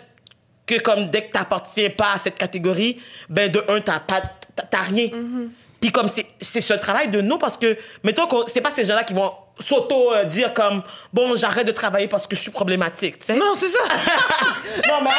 que 0.67 0.81
comme, 0.81 1.09
dès 1.09 1.27
que 1.27 1.33
t'appartiens 1.33 1.91
pas 1.91 2.13
à 2.15 2.19
cette 2.19 2.37
catégorie, 2.37 2.99
ben, 3.29 3.51
de 3.51 3.65
un, 3.69 3.81
t'as 3.81 4.01
pas, 4.01 4.21
t'as- 4.55 4.65
t'as 4.65 4.83
rien. 4.83 5.07
Mm-hmm. 5.07 5.49
Puis 5.81 5.93
comme, 5.93 6.09
c'est, 6.09 6.27
c'est 6.41 6.61
ce 6.61 6.75
travail 6.75 7.09
de 7.09 7.21
nous 7.21 7.39
parce 7.39 7.57
que, 7.57 7.77
mettons 8.05 8.27
qu'on, 8.27 8.45
c'est 8.47 8.61
pas 8.61 8.71
ces 8.73 8.85
gens-là 8.85 9.05
qui 9.05 9.15
vont 9.15 9.33
s'auto 9.65 10.13
euh, 10.13 10.25
dire 10.25 10.55
comme 10.55 10.83
bon 11.13 11.35
j'arrête 11.35 11.67
de 11.67 11.73
travailler 11.73 12.07
parce 12.07 12.29
que 12.29 12.37
je 12.37 12.41
suis 12.41 12.51
problématique 12.53 13.19
tu 13.19 13.27
sais 13.27 13.35
Non, 13.37 13.55
c'est 13.57 13.67
ça. 13.67 13.81
non 14.89 15.01
mais 15.03 15.11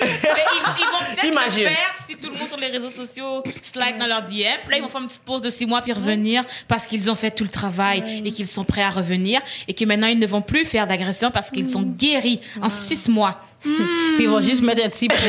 Mais 0.00 0.06
ils, 0.08 0.60
vont- 0.60 0.72
ils 0.78 0.84
vont 0.84 1.14
peut-être 1.14 1.24
Imagine. 1.32 1.62
le 1.64 1.68
faire 1.68 1.94
si 2.08 2.16
tout 2.16 2.30
le 2.32 2.38
monde 2.38 2.48
sur 2.48 2.58
les 2.58 2.66
réseaux 2.68 2.90
sociaux 2.90 3.42
slide 3.62 3.98
dans 3.98 4.06
leur 4.06 4.22
DM. 4.22 4.68
Là, 4.68 4.76
ils 4.76 4.82
vont 4.82 4.88
faire 4.88 5.00
une 5.00 5.06
petite 5.06 5.22
pause 5.22 5.42
de 5.42 5.50
six 5.50 5.66
mois 5.66 5.80
puis 5.80 5.92
revenir 5.92 6.42
parce 6.66 6.86
qu'ils 6.86 7.08
ont 7.10 7.14
fait 7.14 7.30
tout 7.30 7.44
le 7.44 7.50
travail 7.50 8.22
et 8.24 8.32
qu'ils 8.32 8.48
sont 8.48 8.64
prêts 8.64 8.82
à 8.82 8.90
revenir 8.90 9.40
et 9.68 9.74
que 9.74 9.84
maintenant 9.84 10.08
ils 10.08 10.18
ne 10.18 10.26
vont 10.26 10.42
plus 10.42 10.64
faire 10.64 10.86
d'agression 10.88 11.30
parce 11.30 11.50
qu'ils 11.50 11.70
sont 11.70 11.82
guéris 11.82 12.40
en 12.60 12.68
six 12.68 13.08
mois. 13.08 13.38
Puis 13.62 14.24
ils 14.24 14.28
vont 14.28 14.40
juste 14.40 14.62
mettre 14.62 14.84
un 14.84 14.88
petit 14.88 15.08
post 15.08 15.22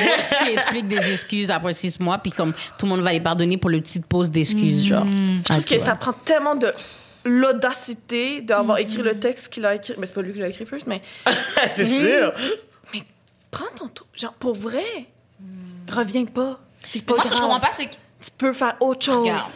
qui 0.43 0.51
explique 0.51 0.87
des 0.87 1.13
excuses 1.13 1.51
après 1.51 1.73
six 1.73 1.99
mois, 1.99 2.17
puis 2.17 2.31
comme 2.31 2.53
tout 2.77 2.85
le 2.85 2.89
monde 2.89 3.01
va 3.01 3.13
les 3.13 3.21
pardonner 3.21 3.57
pour 3.57 3.69
le 3.69 3.81
petit 3.81 3.99
pause 3.99 4.29
d'excuses, 4.29 4.87
genre. 4.87 5.05
Je 5.05 5.43
trouve 5.53 5.63
que 5.63 5.79
ça 5.79 5.95
prend 5.95 6.13
tellement 6.13 6.55
de 6.55 6.73
l'audacité 7.25 8.41
d'avoir 8.41 8.79
écrit 8.79 9.01
le 9.01 9.19
texte 9.19 9.49
qu'il 9.49 9.65
a 9.65 9.75
écrit. 9.75 9.93
Mais 9.97 10.07
c'est 10.07 10.13
pas 10.13 10.21
lui 10.21 10.33
qui 10.33 10.39
l'a 10.39 10.49
écrit 10.49 10.65
first, 10.65 10.87
mais 10.87 11.01
c'est 11.75 11.85
sûr 11.85 12.33
mais 12.93 13.03
prends 13.51 13.69
ton 13.75 13.87
tour. 13.87 14.07
Genre, 14.15 14.33
pour 14.33 14.55
vrai, 14.55 15.07
reviens 15.89 16.25
pas. 16.25 16.59
C'est 16.85 17.01
pas 17.03 17.15
Moi, 17.15 17.23
ce 17.23 17.29
que 17.29 17.35
je 17.35 17.41
comprends 17.41 17.59
pas, 17.59 17.71
c'est 17.71 17.85
que 17.85 17.95
Tu 18.21 18.31
peux 18.37 18.53
faire 18.53 18.75
autre 18.79 19.05
chose. 19.05 19.19
Regarde. 19.19 19.49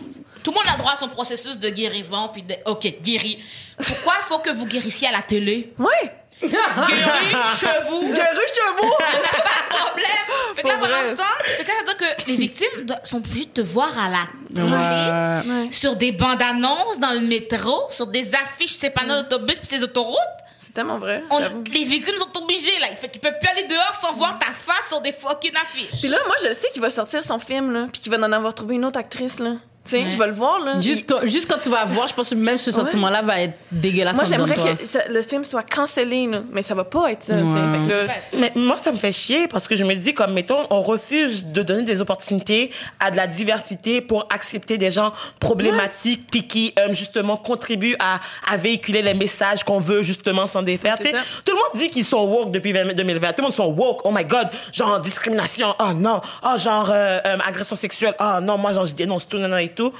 Tout 0.43 0.51
le 0.51 0.55
monde 0.55 0.73
a 0.73 0.77
droit 0.77 0.93
à 0.93 0.95
son 0.95 1.09
processus 1.09 1.59
de 1.59 1.69
guérison, 1.69 2.29
puis 2.29 2.41
de, 2.41 2.55
OK, 2.65 3.01
guéri. 3.01 3.43
Pourquoi 3.77 4.13
il 4.19 4.23
faut 4.23 4.39
que 4.39 4.49
vous 4.49 4.65
guérissiez 4.65 5.07
à 5.09 5.11
la 5.11 5.21
télé? 5.21 5.73
Ouais. 5.77 6.13
Guéri 6.41 7.35
chez 7.59 7.67
vous. 7.89 8.01
Guéri 8.13 8.45
chevaux. 8.53 8.93
On 8.99 9.13
n'a 9.21 9.43
pas 9.43 9.63
de 9.69 9.75
problème. 9.75 10.55
Fait 10.55 10.61
que 10.63 10.67
là, 10.67 10.77
pendant 10.77 11.03
ce 11.09 11.15
temps, 11.15 11.23
fait 11.43 11.63
que 11.63 11.67
là, 11.69 11.73
ça 11.75 11.91
veut 11.91 11.97
dire 11.97 11.97
que 11.97 12.27
les 12.29 12.35
victimes 12.35 12.83
do- 12.85 12.93
sont 13.03 13.17
obligées 13.17 13.45
de 13.45 13.51
te 13.51 13.61
voir 13.61 13.89
à 13.97 14.09
la 14.09 14.27
télé, 14.55 15.51
Ouais. 15.51 15.71
sur 15.71 15.95
des 15.95 16.11
bandes 16.11 16.41
annonces 16.41 16.99
dans 16.99 17.11
le 17.13 17.21
métro, 17.21 17.87
sur 17.89 18.07
des 18.07 18.33
affiches, 18.35 18.73
c'est 18.79 18.89
pas 18.89 19.03
d'autobus 19.05 19.57
puis 19.57 19.67
ces 19.67 19.83
autoroutes. 19.83 20.17
C'est 20.59 20.73
tellement 20.73 20.97
vrai. 20.99 21.23
On- 21.29 21.39
j'avoue. 21.39 21.63
les 21.73 21.85
victimes 21.85 22.15
sont 22.19 22.43
obligées, 22.43 22.77
là. 22.79 22.87
Fait 22.95 23.09
qu'ils 23.09 23.21
peuvent 23.21 23.37
plus 23.39 23.49
aller 23.49 23.67
dehors 23.67 23.99
sans 24.01 24.13
voir 24.13 24.37
ta 24.37 24.47
face 24.47 24.87
sur 24.89 25.01
des 25.01 25.13
fucking 25.13 25.53
affiches. 25.55 25.99
Puis 26.01 26.09
là, 26.09 26.17
moi, 26.27 26.35
je 26.41 26.47
le 26.49 26.53
sais 26.53 26.69
qu'il 26.71 26.81
va 26.81 26.89
sortir 26.89 27.23
son 27.23 27.39
film, 27.39 27.71
là, 27.71 27.87
puis 27.91 28.01
qu'il 28.01 28.11
va 28.11 28.17
en 28.17 28.31
avoir 28.31 28.53
trouvé 28.53 28.75
une 28.75 28.85
autre 28.85 28.99
actrice, 28.99 29.39
là. 29.39 29.53
Tu 29.87 29.97
sais, 29.97 30.03
Ouais. 30.03 30.11
je 30.11 30.17
vais 30.17 30.27
le 30.27 30.33
voir, 30.33 30.59
là. 30.59 30.79
Juste, 30.79 31.13
juste 31.23 31.49
quand 31.49 31.57
tu 31.59 31.69
vas 31.69 31.85
voir, 31.85 32.07
je 32.07 32.13
pense 32.13 32.29
que 32.29 32.35
même 32.35 32.57
ce 32.57 32.71
sentiment-là 32.71 33.21
va 33.21 33.41
être 33.41 33.53
dégueulasse 33.71 34.15
Moi, 34.15 34.25
j'aimerais 34.25 34.55
que 34.55 34.85
ça- 34.87 35.07
le 35.09 35.21
film 35.21 35.43
soit 35.43 35.63
cancellé, 35.63 36.27
là. 36.27 36.39
Mais 36.51 36.61
ça 36.63 36.75
va 36.75 36.83
pas 36.83 37.11
être 37.11 37.23
ça. 37.23 37.33
Ouais. 37.35 37.41
Fait 37.41 37.87
que 37.87 38.07
là, 38.07 38.13
Mais 38.37 38.51
moi, 38.55 38.75
ça 38.77 38.91
me 38.91 38.97
fait 38.97 39.11
chier 39.11 39.47
parce 39.47 39.67
que 39.67 39.75
je 39.75 39.83
me 39.83 39.93
dis, 39.95 40.13
comme, 40.13 40.33
mettons, 40.33 40.67
on 40.69 40.81
refuse 40.81 41.45
de 41.45 41.63
donner 41.63 41.83
des 41.83 42.01
opportunités 42.01 42.71
à 42.99 43.11
de 43.11 43.17
la 43.17 43.27
diversité 43.27 44.01
pour 44.01 44.27
accepter 44.33 44.77
des 44.77 44.89
gens 44.91 45.11
problématiques 45.39 46.27
puis 46.29 46.45
qui, 46.47 46.73
euh, 46.77 46.93
justement, 46.93 47.37
contribuent 47.37 47.95
à, 47.99 48.19
à 48.51 48.57
véhiculer 48.57 49.01
les 49.01 49.13
messages 49.13 49.63
qu'on 49.63 49.79
veut, 49.79 50.01
justement, 50.01 50.45
s'en 50.45 50.61
défaire. 50.61 50.97
Tout 50.99 51.05
le 51.53 51.53
monde 51.53 51.81
dit 51.81 51.89
qu'ils 51.89 52.05
sont 52.05 52.23
woke 52.25 52.51
depuis 52.51 52.71
20 52.73 52.93
2020. 52.93 53.29
Tout 53.29 53.33
le 53.39 53.43
monde 53.43 53.53
sont 53.53 53.65
woke. 53.65 54.01
Oh 54.03 54.11
my 54.11 54.25
God. 54.25 54.47
Genre, 54.73 54.99
discrimination. 54.99 55.73
Oh 55.79 55.93
non. 55.93 56.21
Oh, 56.43 56.57
genre, 56.57 56.89
euh, 56.91 57.19
euh, 57.25 57.37
agression 57.45 57.75
sexuelle. 57.75 58.13
Oh 58.19 58.39
non, 58.41 58.57
moi, 58.57 58.73
genre, 58.73 58.85
je 58.85 58.93
dénonce 58.93 59.27
tout, 59.27 59.37
non, 59.37 59.47
non, 59.47 59.57
et 59.57 59.69
tout. 59.77 59.93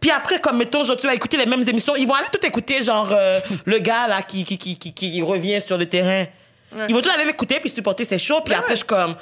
Puis 0.00 0.10
après, 0.10 0.40
comme 0.40 0.58
mettons, 0.58 0.84
genre, 0.84 0.96
tu 0.96 1.06
vas 1.06 1.14
écouter 1.14 1.36
les 1.36 1.46
mêmes 1.46 1.68
émissions, 1.68 1.96
ils 1.96 2.06
vont 2.06 2.14
aller 2.14 2.28
tout 2.30 2.44
écouter, 2.46 2.82
genre 2.82 3.08
euh, 3.10 3.40
le 3.64 3.78
gars 3.80 4.06
là 4.06 4.22
qui, 4.22 4.44
qui, 4.44 4.56
qui, 4.56 4.78
qui, 4.78 4.92
qui 4.92 5.22
revient 5.22 5.60
sur 5.60 5.76
le 5.76 5.86
terrain. 5.86 6.26
Ils 6.88 6.94
vont 6.94 7.00
tout 7.00 7.10
aller 7.10 7.24
l'écouter 7.24 7.58
puis 7.60 7.70
supporter 7.70 8.04
ses 8.04 8.18
shows. 8.18 8.42
Puis 8.44 8.54
après, 8.54 8.72
je 8.72 8.76
suis 8.76 8.86
comme, 8.86 9.16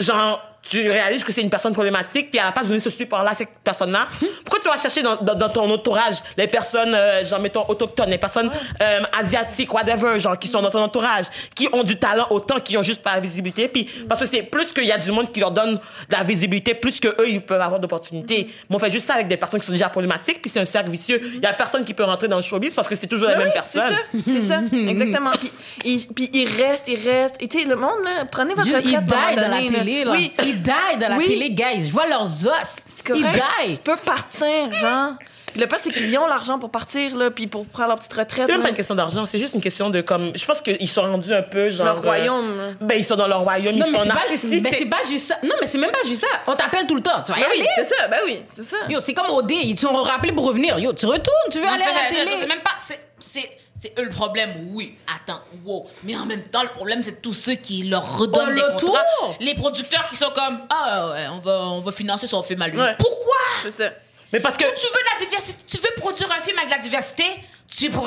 genre, 0.00 0.42
tu 0.68 0.90
réalises 0.90 1.24
que 1.24 1.32
c'est 1.32 1.42
une 1.42 1.50
personne 1.50 1.72
problématique, 1.72 2.30
puis 2.30 2.38
elle 2.40 2.46
n'a 2.46 2.52
pas 2.52 2.64
donné 2.64 2.80
ce 2.80 2.90
support-là 2.90 3.30
à 3.32 3.34
cette 3.34 3.48
personne-là. 3.62 4.08
Pourquoi 4.44 4.60
tu 4.62 4.68
vas 4.68 4.76
chercher 4.76 5.02
dans, 5.02 5.16
dans, 5.16 5.34
dans 5.34 5.48
ton 5.48 5.70
entourage 5.70 6.16
les 6.36 6.46
personnes, 6.46 6.94
euh, 6.94 7.24
genre, 7.24 7.40
mettons, 7.40 7.64
autochtones, 7.68 8.10
les 8.10 8.18
personnes 8.18 8.50
euh, 8.82 9.00
asiatiques, 9.18 9.72
whatever, 9.72 10.18
genre, 10.18 10.38
qui 10.38 10.48
sont 10.48 10.62
dans 10.62 10.70
ton 10.70 10.80
entourage, 10.82 11.26
qui 11.54 11.68
ont 11.72 11.82
du 11.84 11.96
talent 11.96 12.26
autant, 12.30 12.58
qui 12.60 12.76
ont 12.78 12.82
juste 12.82 13.02
pas 13.02 13.14
la 13.14 13.20
visibilité. 13.20 13.68
Puis, 13.68 13.84
parce 14.08 14.20
que 14.22 14.26
c'est 14.26 14.42
plus 14.42 14.66
qu'il 14.72 14.84
y 14.84 14.92
a 14.92 14.98
du 14.98 15.10
monde 15.12 15.30
qui 15.32 15.40
leur 15.40 15.50
donne 15.50 15.74
de 15.74 15.80
la 16.16 16.24
visibilité, 16.24 16.74
plus 16.74 16.98
que 17.00 17.08
eux, 17.08 17.28
ils 17.28 17.40
peuvent 17.40 17.60
avoir 17.60 17.80
d'opportunités. 17.80 18.48
Mais 18.70 18.76
on 18.76 18.78
fait 18.78 18.90
juste 18.90 19.06
ça 19.06 19.14
avec 19.14 19.28
des 19.28 19.36
personnes 19.36 19.60
qui 19.60 19.66
sont 19.66 19.72
déjà 19.72 19.88
problématiques, 19.88 20.40
puis 20.40 20.50
c'est 20.50 20.60
un 20.60 20.64
cercle 20.64 20.90
vicieux. 20.90 21.20
Il 21.34 21.40
y 21.42 21.46
a 21.46 21.52
personne 21.52 21.84
qui 21.84 21.94
peut 21.94 22.04
rentrer 22.04 22.28
dans 22.28 22.36
le 22.36 22.42
showbiz 22.42 22.74
parce 22.74 22.88
que 22.88 22.94
c'est 22.94 23.06
toujours 23.06 23.28
les 23.28 23.34
Ben 23.34 23.44
mêmes 23.44 23.52
oui, 23.54 23.62
c'est 23.70 23.78
personnes. 23.78 23.96
ça, 23.96 24.18
c'est 24.32 24.40
ça, 24.40 24.60
exactement. 24.90 25.30
Puis 25.32 25.52
il, 25.84 26.06
puis 26.08 26.30
il 26.32 26.46
reste, 26.48 26.84
il 26.88 26.96
reste. 27.08 27.34
Et 27.40 27.48
tu 27.48 27.60
sais, 27.60 27.64
le 27.66 27.76
monde, 27.76 28.02
là, 28.04 28.24
prenez 28.30 28.54
votre 28.54 28.64
Juste, 28.66 28.78
retraite. 28.78 29.04
die 29.04 29.14
moment 29.14 29.34
dans 29.36 29.48
la 29.48 29.78
télé, 29.78 30.04
là. 30.04 30.10
Oui, 30.12 30.32
Ils 30.54 30.62
die 30.62 30.98
dans 31.00 31.08
la 31.08 31.16
Oui. 31.16 31.26
télé, 31.26 31.50
guys. 31.50 31.86
Je 31.86 31.92
vois 31.92 32.06
leurs 32.08 32.22
os. 32.46 32.76
c'est 32.88 33.06
correct. 33.06 33.24
Ils 33.62 33.66
die. 33.68 33.74
Tu 33.76 33.80
peux 33.82 33.96
partir, 33.96 34.72
genre. 34.72 35.12
Le 35.56 35.66
pire, 35.66 35.78
c'est 35.80 35.90
qu'ils 35.92 36.18
ont 36.18 36.26
l'argent 36.26 36.58
pour 36.58 36.68
partir, 36.72 37.14
là, 37.16 37.30
puis 37.30 37.46
pour 37.46 37.64
prendre 37.66 37.90
leur 37.90 37.96
petite 37.98 38.12
retraite. 38.12 38.46
C'est 38.46 38.52
même 38.52 38.62
pas 38.62 38.70
une 38.70 38.74
question 38.74 38.96
d'argent, 38.96 39.24
c'est 39.24 39.38
juste 39.38 39.54
une 39.54 39.60
question 39.60 39.88
de 39.88 40.00
comme. 40.00 40.32
Je 40.34 40.44
pense 40.44 40.60
qu'ils 40.60 40.88
sont 40.88 41.02
rendus 41.02 41.32
un 41.32 41.42
peu 41.42 41.68
genre. 41.70 41.86
Leur 41.86 41.98
euh, 41.98 42.00
royaume, 42.00 42.76
ben 42.80 42.96
ils 42.98 43.04
sont 43.04 43.14
dans 43.14 43.28
leur 43.28 43.42
royaume, 43.42 43.76
Non, 43.76 43.86
ils 43.86 43.92
mais 43.92 43.98
sont 43.98 44.02
c'est 44.04 44.08
pas, 44.10 44.14
narcissiques. 44.16 44.62
ben, 44.64 44.72
c'est- 44.76 44.86
pas 44.86 45.02
juste 45.08 45.28
ça. 45.28 45.38
Non, 45.44 45.54
mais 45.60 45.68
c'est 45.68 45.78
même 45.78 45.92
pas 45.92 46.02
juste 46.04 46.22
ça. 46.22 46.26
On 46.48 46.56
t'appelle 46.56 46.88
tout 46.88 46.96
le 46.96 47.02
temps. 47.02 47.22
Tu 47.24 47.30
vas 47.30 47.38
y 47.38 47.42
Ben 47.42 47.46
oui, 47.52 47.60
aller. 47.60 47.68
c'est 47.76 47.84
ça, 47.84 48.08
ben 48.08 48.16
oui, 48.24 48.42
c'est 48.52 48.64
ça. 48.64 48.76
Yo, 48.88 48.98
c'est 49.00 49.14
comme 49.14 49.30
OD. 49.30 49.52
Ils 49.52 49.76
t'ont 49.76 49.94
rappelé 50.02 50.32
pour 50.32 50.44
revenir. 50.44 50.76
Yo, 50.80 50.92
tu 50.92 51.06
retournes. 51.06 51.36
Tu 51.52 51.58
veux 51.60 51.66
Non, 51.66 51.72
aller 51.72 51.84
à 51.84 51.86
la 52.10 52.16
télé. 52.16 52.36
C'est 52.40 52.48
même 52.48 52.58
pas. 52.60 52.74
c'est- 53.20 53.50
C'est 53.84 53.92
eux 54.00 54.04
le 54.04 54.10
problème, 54.10 54.68
oui. 54.70 54.96
Attends, 55.14 55.42
wow. 55.62 55.86
Mais 56.04 56.16
en 56.16 56.24
même 56.24 56.42
temps, 56.44 56.62
le 56.62 56.70
problème, 56.70 57.02
c'est 57.02 57.20
tous 57.20 57.34
ceux 57.34 57.54
qui 57.56 57.82
leur 57.82 58.16
redonnent 58.18 58.44
Oh, 58.48 58.54
des 58.54 58.60
le 58.62 58.68
contrats. 58.78 59.04
tour. 59.20 59.36
Les 59.40 59.54
producteurs 59.54 60.08
qui 60.08 60.16
sont 60.16 60.30
comme 60.34 60.60
Ah, 60.70 61.08
ouais, 61.10 61.26
on 61.32 61.38
va, 61.40 61.60
on 61.68 61.80
va 61.80 61.92
financer 61.92 62.26
son 62.26 62.42
film 62.42 62.62
à 62.62 62.68
lui. 62.68 62.78
Ouais. 62.80 62.94
Pourquoi? 62.98 63.36
C'est 63.62 63.72
ça. 63.72 63.90
Mais 64.32 64.40
parce 64.40 64.56
que. 64.56 64.64
tu, 64.64 64.70
tu 64.80 64.86
veux 64.86 64.92
de 65.00 65.20
la 65.20 65.26
diversité, 65.26 65.64
tu 65.66 65.76
veux 65.76 65.90
produire 65.98 66.30
un 66.32 66.40
film 66.42 66.56
avec 66.56 66.70
de 66.70 66.74
la 66.76 66.80
diversité, 66.80 67.24
tu 67.68 67.90
prends 67.90 68.06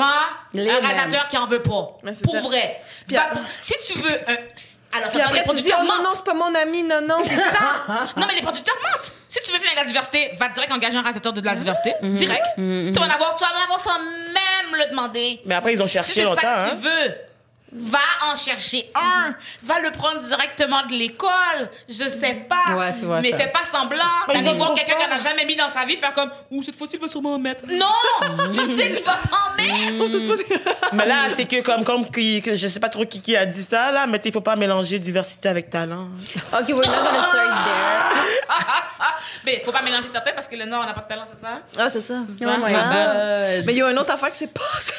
Les 0.54 0.68
un 0.68 0.80
réalisateur 0.80 1.28
qui 1.28 1.38
en 1.38 1.46
veut 1.46 1.62
pas. 1.62 1.96
Mais 2.02 2.14
Pour 2.24 2.34
ça. 2.34 2.42
vrai. 2.42 2.82
Puis 3.06 3.16
Va- 3.16 3.26
après- 3.26 3.42
si 3.60 3.76
tu 3.86 4.00
veux 4.00 4.16
un. 4.32 4.36
Alors, 4.98 5.12
ça 5.12 5.18
Puis 5.20 5.22
après, 5.22 5.38
tu 5.40 5.44
dis, 5.44 5.46
producteurs 5.46 5.80
oh 5.82 5.84
non, 5.84 5.94
mentent. 5.96 6.04
non, 6.04 6.10
c'est 6.16 6.24
pas 6.26 6.34
mon 6.34 6.56
ami, 6.56 6.84
non, 6.84 7.02
non, 7.02 7.18
c'est 7.26 7.36
ça. 7.36 7.86
Non, 8.18 8.26
mais 8.28 8.36
les 8.36 8.42
producteurs 8.42 8.76
mentent. 8.76 9.12
Si 9.28 9.40
tu 9.44 9.52
veux 9.52 9.60
faire 9.60 9.72
de 9.72 9.78
la 9.78 9.84
diversité, 9.86 10.32
va 10.40 10.50
direct 10.50 10.72
engager 10.72 10.98
un 10.98 11.02
réalisateur 11.02 11.34
de 11.34 11.42
la 11.42 11.56
diversité. 11.56 11.94
Direct. 12.02 12.46
Tu 12.56 12.92
vas 12.94 13.06
en 13.06 13.10
avoir, 13.10 13.36
tu 13.36 13.44
vas 13.44 13.52
en 13.60 13.64
avoir 13.64 13.80
sans 13.80 14.00
même 14.00 14.80
le 14.80 14.90
demander. 14.90 15.42
Mais 15.46 15.56
après, 15.56 15.74
ils 15.74 15.82
ont 15.82 15.88
Si 15.88 15.94
cherché 15.94 16.14
c'est 16.14 16.24
longtemps, 16.24 16.42
ça 16.42 16.48
que 16.48 16.60
hein. 16.74 16.78
tu 16.82 16.88
veux, 16.88 17.16
va 17.74 18.00
en 18.32 18.38
chercher 18.38 18.90
un. 18.96 19.34
Va 19.64 19.80
le 19.80 19.92
prendre 19.92 20.20
directement 20.20 20.84
de 20.86 20.94
l'école. 20.94 21.70
Je 21.90 22.06
sais 22.08 22.46
pas. 22.48 22.76
Ouais, 22.76 22.92
c'est 22.94 23.06
vrai, 23.06 23.20
Mais 23.22 23.32
ça. 23.32 23.38
fais 23.38 23.48
pas 23.48 23.64
semblant 23.72 24.04
d'aller 24.28 24.54
voir 24.54 24.74
quelqu'un 24.74 24.94
pas. 24.96 25.04
qui 25.04 25.10
n'a 25.10 25.20
jamais 25.20 25.46
mis 25.46 25.56
dans 25.56 25.70
sa 25.70 25.84
vie, 25.86 25.98
faire 25.98 26.14
comme, 26.14 26.32
ouh, 26.52 26.64
cette 26.64 26.78
fois-ci, 26.78 26.96
il 26.96 27.02
va 27.02 27.08
sûrement 27.08 27.34
en 27.36 27.40
mettre. 27.40 27.64
Non! 27.68 28.48
tu 28.54 28.62
sais 28.78 28.92
qu'il 28.92 29.04
va 29.04 29.20
en 29.32 29.56
mettre! 29.58 30.58
Mais 30.94 31.06
là, 31.06 31.28
c'est 31.30 31.46
que 31.46 31.62
comme, 31.62 31.84
comme 31.84 32.10
qui, 32.10 32.42
que 32.42 32.56
je 32.56 32.68
sais 32.68 32.80
pas 32.80 32.90
trop 32.90 33.06
qui, 33.06 33.22
qui 33.22 33.36
a 33.36 33.46
dit 33.46 33.64
ça, 33.64 33.92
là, 33.92 34.08
mais 34.08 34.20
il 34.24 34.32
faut 34.32 34.42
pas 34.42 34.56
mélanger 34.56 35.00
diversité 35.00 35.50
avec 35.50 35.70
talent. 35.70 36.08
Ok, 36.54 36.70
we're 36.70 36.78
not 36.88 37.04
gonna 37.04 37.24
start 37.24 37.66
there. 37.66 38.24
Mais 39.46 39.62
faut 39.66 39.72
pas 39.72 39.82
mélanger 39.82 40.08
certains 40.12 40.32
parce 40.32 40.48
que 40.48 40.56
le 40.56 40.66
Nord 40.66 40.86
n'a 40.86 40.94
pas 40.94 41.02
de 41.02 41.08
talent, 41.08 41.26
c'est 41.28 41.42
ça? 41.42 41.60
Ah, 41.78 41.90
c'est 41.90 42.02
ça. 42.02 42.22
C'est 42.26 42.44
ça? 42.44 42.50
Oh 42.58 42.64
my 42.66 42.74
Ah. 42.74 43.56
god. 43.58 43.66
Mais 43.66 43.74
il 43.74 43.78
y 43.78 43.82
a 43.82 43.92
une 43.92 44.00
autre 44.00 44.12
affaire 44.14 44.32
qui 44.32 44.38
s'est 44.40 44.48
passée. 44.48 44.94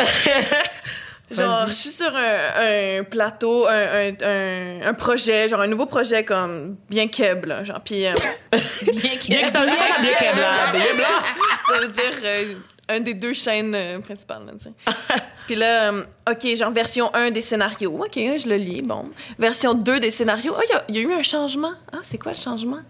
Genre, 1.30 1.66
je 1.66 1.72
suis 1.72 1.90
sur 1.90 2.10
un, 2.14 3.00
un 3.00 3.04
plateau, 3.04 3.66
un, 3.66 3.72
un, 3.72 4.12
un, 4.22 4.88
un 4.88 4.94
projet, 4.94 5.48
genre 5.48 5.60
un 5.60 5.66
nouveau 5.66 5.84
projet 5.86 6.24
comme 6.24 6.76
bien 6.88 7.06
keb, 7.08 7.44
là. 7.44 7.64
Genre, 7.64 7.80
puis 7.84 8.06
euh, 8.06 8.12
Bien 8.82 9.16
qu'il 9.18 9.34
Bien 9.36 9.44
que 9.44 9.50
ça 9.52 9.60
veut 9.60 9.66
dire 9.66 9.76
quoi, 9.76 9.86
ça, 9.96 10.00
bien 10.02 10.12
qu'elle 10.18 10.36
là, 10.36 10.72
bien 10.72 10.94
blanc. 10.94 11.74
ça 11.74 11.80
veut 11.80 11.88
dire 11.88 12.12
euh, 12.24 12.54
un 12.88 13.00
des 13.00 13.12
deux 13.14 13.34
chaînes 13.34 13.74
euh, 13.74 13.98
principales, 13.98 14.46
là, 14.46 14.52
tu 14.58 14.64
sais. 14.64 14.72
Puis 15.46 15.56
là, 15.56 15.92
euh, 15.92 16.02
OK, 16.30 16.54
genre 16.56 16.70
version 16.70 17.10
1 17.14 17.30
des 17.30 17.40
scénarios. 17.42 17.90
OK, 18.04 18.14
je 18.16 18.48
le 18.48 18.56
lis, 18.56 18.82
bon. 18.82 19.10
Version 19.38 19.74
2 19.74 20.00
des 20.00 20.10
scénarios. 20.10 20.54
Ah, 20.56 20.62
il 20.68 20.72
y 20.72 20.76
a- 20.76 20.84
il 20.88 20.96
y, 20.96 20.98
a 20.98 21.02
eu 21.02 21.12
un 21.18 21.22
changement. 21.22 21.72
Ah, 21.92 21.98
c'est 22.02 22.18
quoi 22.18 22.32
le 22.32 22.38
changement? 22.38 22.80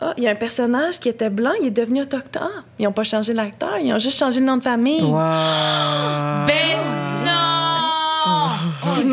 Ah, 0.00 0.14
il 0.16 0.22
y 0.24 0.28
a 0.28 0.30
un 0.30 0.34
personnage 0.36 0.98
qui 1.00 1.08
était 1.08 1.28
blanc, 1.30 1.52
il 1.60 1.66
est 1.66 1.70
devenu 1.70 2.02
autochtone. 2.02 2.42
Ah, 2.56 2.62
ils 2.78 2.86
ont 2.86 2.92
pas 2.92 3.04
changé 3.04 3.32
l'acteur, 3.34 3.76
ils 3.78 3.92
ont 3.92 3.98
juste 3.98 4.18
changé 4.18 4.40
le 4.40 4.46
nom 4.46 4.56
de 4.58 4.62
famille. 4.62 5.02
Ben 6.46 6.54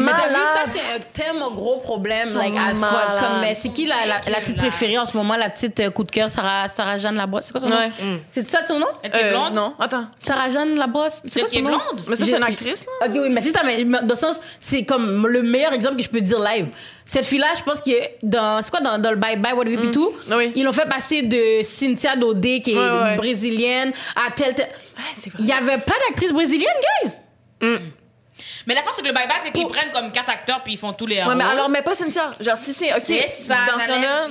ça, 0.04 0.72
c'est 1.16 1.26
un 1.30 1.42
un 1.42 1.52
gros 1.52 1.80
problème. 1.80 2.34
Like, 2.34 2.54
as 2.58 2.74
fuck. 2.76 2.92
malades. 2.92 3.20
Comme, 3.22 3.42
mais 3.42 3.56
c'est 3.56 3.70
qui 3.70 3.86
la, 3.86 4.06
la, 4.06 4.22
la 4.32 4.40
petite 4.40 4.58
préférée 4.58 4.98
en 4.98 5.06
ce 5.06 5.16
moment, 5.16 5.36
la 5.36 5.50
petite 5.50 5.80
euh, 5.80 5.90
coup 5.92 6.04
de 6.04 6.12
cœur, 6.12 6.30
Sarah, 6.30 6.68
Sarah 6.68 6.98
Jeanne 6.98 7.16
Labrosse? 7.16 7.46
C'est 7.46 7.52
quoi 7.52 7.62
son 7.62 7.68
nom? 7.68 7.76
Ouais. 7.78 7.92
C'est 8.32 8.50
ça 8.50 8.66
son 8.66 8.80
nom? 8.80 8.88
Elle 9.04 9.12
est 9.16 9.24
Euh, 9.26 9.32
blonde? 9.32 9.54
Non, 9.56 9.74
attends. 9.80 10.06
Sarah 10.20 10.50
Jeanne 10.50 10.76
Labrosse? 10.76 11.22
C'est 11.26 11.42
quoi 11.42 11.50
qui 11.50 11.58
est 11.58 11.60
son 11.60 11.66
nom? 11.70 11.78
blonde? 11.78 12.06
Mais 12.08 12.16
ça, 12.16 12.26
c'est 12.26 12.38
une 12.38 12.44
actrice, 12.44 12.86
là? 12.86 13.08
Ok, 13.08 13.14
oui, 13.22 13.30
mais 13.30 13.42
c'est 13.42 13.52
ça, 13.52 13.62
mais 13.66 13.84
mais 13.84 14.00
dans 14.02 14.08
le 14.10 14.16
sens, 14.16 14.40
c'est 14.60 14.84
comme 14.86 15.28
le 15.28 15.42
meilleur 15.44 15.74
exemple 15.74 15.98
que 15.98 16.04
je 16.04 16.10
peux 16.10 16.22
dire 16.22 16.40
live. 16.40 16.68
Cette 17.06 17.26
fille-là, 17.26 17.48
je 17.58 17.62
pense 17.64 17.82
que 17.82 17.92
dans, 18.24 18.62
c'est 18.64 18.72
quoi, 18.72 18.80
dans, 18.80 18.98
dans 18.98 19.12
le 19.12 19.18
Bye 19.18 19.38
Bye, 19.38 19.54
What 19.54 19.64
Have 19.64 19.72
You 19.74 19.80
Been 19.80 19.92
To? 19.92 20.16
Oui. 20.32 20.52
Ils 20.56 20.64
l'ont 20.64 20.74
fait 20.74 20.90
passer 20.90 21.22
de 21.22 21.62
Cynthia 21.64 22.16
Dodé, 22.16 22.62
qui 22.62 22.72
est 22.74 22.78
Ouais, 22.78 23.04
ouais. 23.04 23.16
brésilienne, 23.16 23.92
à 24.16 24.32
telle, 24.32 24.56
telle. 24.56 24.70
c'est 25.14 25.32
Il 25.38 25.46
y 25.46 25.52
avait 25.52 25.78
pas 25.80 25.94
d'actrice 26.08 26.32
brésilienne, 26.34 26.68
guys! 27.04 27.12
Mais 28.68 28.74
la 28.74 28.82
force, 28.82 28.96
c'est 28.98 29.02
que 29.02 29.08
le 29.08 29.14
bye-bye, 29.14 29.40
c'est 29.44 29.52
qu'ils 29.52 29.68
prennent 29.68 29.92
comme 29.92 30.12
quatre 30.12 30.30
acteurs 30.30 30.62
puis 30.64 30.74
ils 30.74 30.80
font 30.80 30.94
tous 30.94 31.06
les 31.06 31.22
rôles. 31.22 31.34
Ouais, 31.34 31.44
mais 31.44 31.50
alors, 31.50 31.70
mais 31.70 31.82
pas 31.82 31.94
Cynthia. 31.94 32.32
Genre, 32.40 32.58
si 32.58 32.74
c'est, 32.74 32.94
OK. 32.94 33.04
c'est 33.06 33.28
ça, 33.28 33.56
dans 33.72 33.80
ce 33.80 33.88
cas-là, 33.88 34.28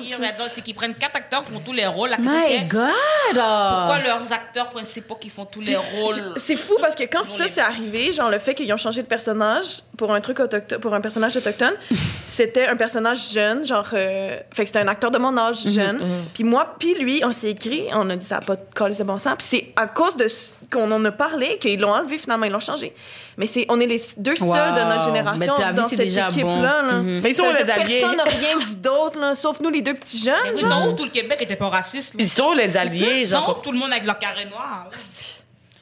C'est 0.49 0.63
qu'ils 0.63 0.75
prennent 0.75 0.95
quatre 0.95 1.17
acteurs, 1.17 1.45
font 1.45 1.61
tous 1.61 1.73
les 1.73 1.87
rôles. 1.87 2.11
La 2.11 2.17
question, 2.17 2.37
My 2.37 2.59
c'est 2.59 2.65
God! 2.69 2.91
pourquoi 3.33 3.99
leurs 4.05 4.33
acteurs 4.33 4.71
principaux 4.71 5.17
qui 5.17 5.31
font 5.31 5.45
tous 5.45 5.61
les 5.61 5.77
rôles. 5.77 6.35
C'est 6.37 6.57
fou 6.57 6.77
parce 6.81 6.95
que 6.95 7.05
quand 7.05 7.25
ça 7.25 7.49
c'est 7.49 7.61
arrivé, 7.61 8.13
genre 8.13 8.31
le 8.31 8.39
fait 8.39 8.55
qu'ils 8.55 8.73
ont 8.73 8.77
changé 8.77 9.03
de 9.03 9.07
personnage 9.07 9.83
pour 9.97 10.13
un 10.13 10.21
truc 10.21 10.41
autochtone, 10.41 10.81
pour 10.81 10.95
un 10.95 11.01
personnage 11.01 11.37
autochtone, 11.37 11.75
c'était 12.27 12.67
un 12.67 12.77
personnage 12.77 13.31
jeune, 13.33 13.67
genre 13.67 13.87
euh, 13.93 14.39
fait 14.53 14.65
que 14.65 14.69
c'était 14.69 14.81
un 14.81 14.89
acteur 14.89 15.11
de 15.11 15.19
mon 15.19 15.37
âge 15.37 15.63
jeune. 15.67 16.01
Puis 16.35 16.45
moi, 16.45 16.75
puis 16.79 16.95
lui, 16.95 17.23
on 17.25 17.33
s'est 17.33 17.51
écrit, 17.51 17.87
on 17.93 18.09
a 18.11 18.17
dit 18.17 18.25
ça 18.25 18.41
pas 18.41 18.57
de 18.57 18.95
de 18.95 19.05
bon 19.05 19.19
sens. 19.19 19.35
Puis 19.39 19.47
c'est 19.49 19.73
à 19.77 19.87
cause 19.87 20.17
de 20.17 20.29
ce 20.29 20.51
qu'on 20.71 20.91
en 20.91 21.05
a 21.05 21.13
parlé 21.13 21.59
qu'ils 21.59 21.81
l'ont 21.81 21.93
enlevé 21.93 22.19
finalement, 22.19 22.47
ils 22.47 22.53
l'ont 22.53 22.61
changé. 22.61 22.95
Mais 23.37 23.47
c'est 23.47 23.67
on 23.69 23.81
est 23.81 23.87
les 23.87 23.99
deux 24.17 24.37
seuls 24.37 24.47
Wow. 24.49 24.55
de 24.55 24.61
notre 24.85 24.99
Mais 24.99 25.05
génération 25.05 25.55
vu, 25.57 25.75
dans 25.75 25.83
c'est 25.89 25.97
cette 25.97 26.07
déjà 26.07 26.29
équipe 26.29 26.43
bon. 26.43 26.63
là. 26.63 26.83
Mhm. 26.83 27.21
Mais 27.23 27.31
ils 27.31 27.35
sont 27.35 27.53
les 27.53 27.71
alliés? 27.71 28.01
Personne 28.01 28.17
n'a 28.17 28.25
rien 28.25 28.57
dit 28.59 28.77
d'autre 28.77 29.19
là, 29.19 29.35
sauf 29.35 29.61
nous 29.61 29.71
les 29.71 29.83
deux 29.83 29.95
petits 29.95 30.19
jeunes. 30.19 30.35
Ils 30.57 30.61
genre. 30.61 30.83
sont 30.83 30.89
où 30.89 30.93
tout 30.93 31.05
le 31.05 31.11
Québec 31.11 31.39
était 31.41 31.57
pas 31.57 31.69
raciste? 31.69 32.15
là? 32.15 32.19
Ils 32.23 32.29
sont 32.29 32.53
les 32.53 32.77
alliés? 32.77 33.21
Ils 33.23 33.29
sont 33.29 33.55
tout 33.63 33.73
le 33.73 33.79
monde 33.79 33.91
avec 33.93 34.05
leur 34.05 34.19
carré 34.19 34.45
noir? 34.47 34.89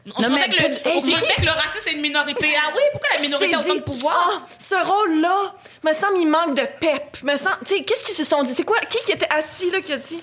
On 0.04 0.08
Non, 0.08 0.14
pensais 0.28 0.30
mais 0.30 0.48
que 0.56 0.62
le, 0.62 0.88
Hey, 0.88 1.00
Québec, 1.02 1.36
le 1.44 1.50
racisme, 1.50 1.78
c'est 1.84 1.92
une 1.92 2.00
minorité. 2.00 2.48
Ah 2.58 2.70
oui, 2.74 2.82
pourquoi 2.90 3.10
la 3.14 3.22
minorité 3.22 3.54
a 3.54 3.60
autant 3.60 3.74
de 3.76 3.80
pouvoir? 3.82 4.30
Ah, 4.34 4.46
ce 4.58 4.74
rôle-là, 4.74 5.54
me 5.84 5.92
semble 5.92 6.18
il 6.18 6.26
manque 6.26 6.56
de 6.56 6.62
pep. 6.80 7.18
Me 7.22 7.36
semble, 7.36 7.58
tu 7.66 7.76
sais, 7.76 7.84
qu'est-ce 7.84 8.06
qu'ils 8.06 8.14
se 8.16 8.24
sont 8.24 8.42
dit? 8.42 8.52
C'est 8.56 8.64
quoi 8.64 8.78
Qui 8.88 8.98
qui 9.06 9.12
était 9.12 9.28
assis 9.30 9.70
là 9.70 9.80
qui 9.80 9.92
a 9.92 9.96
dit 9.98 10.18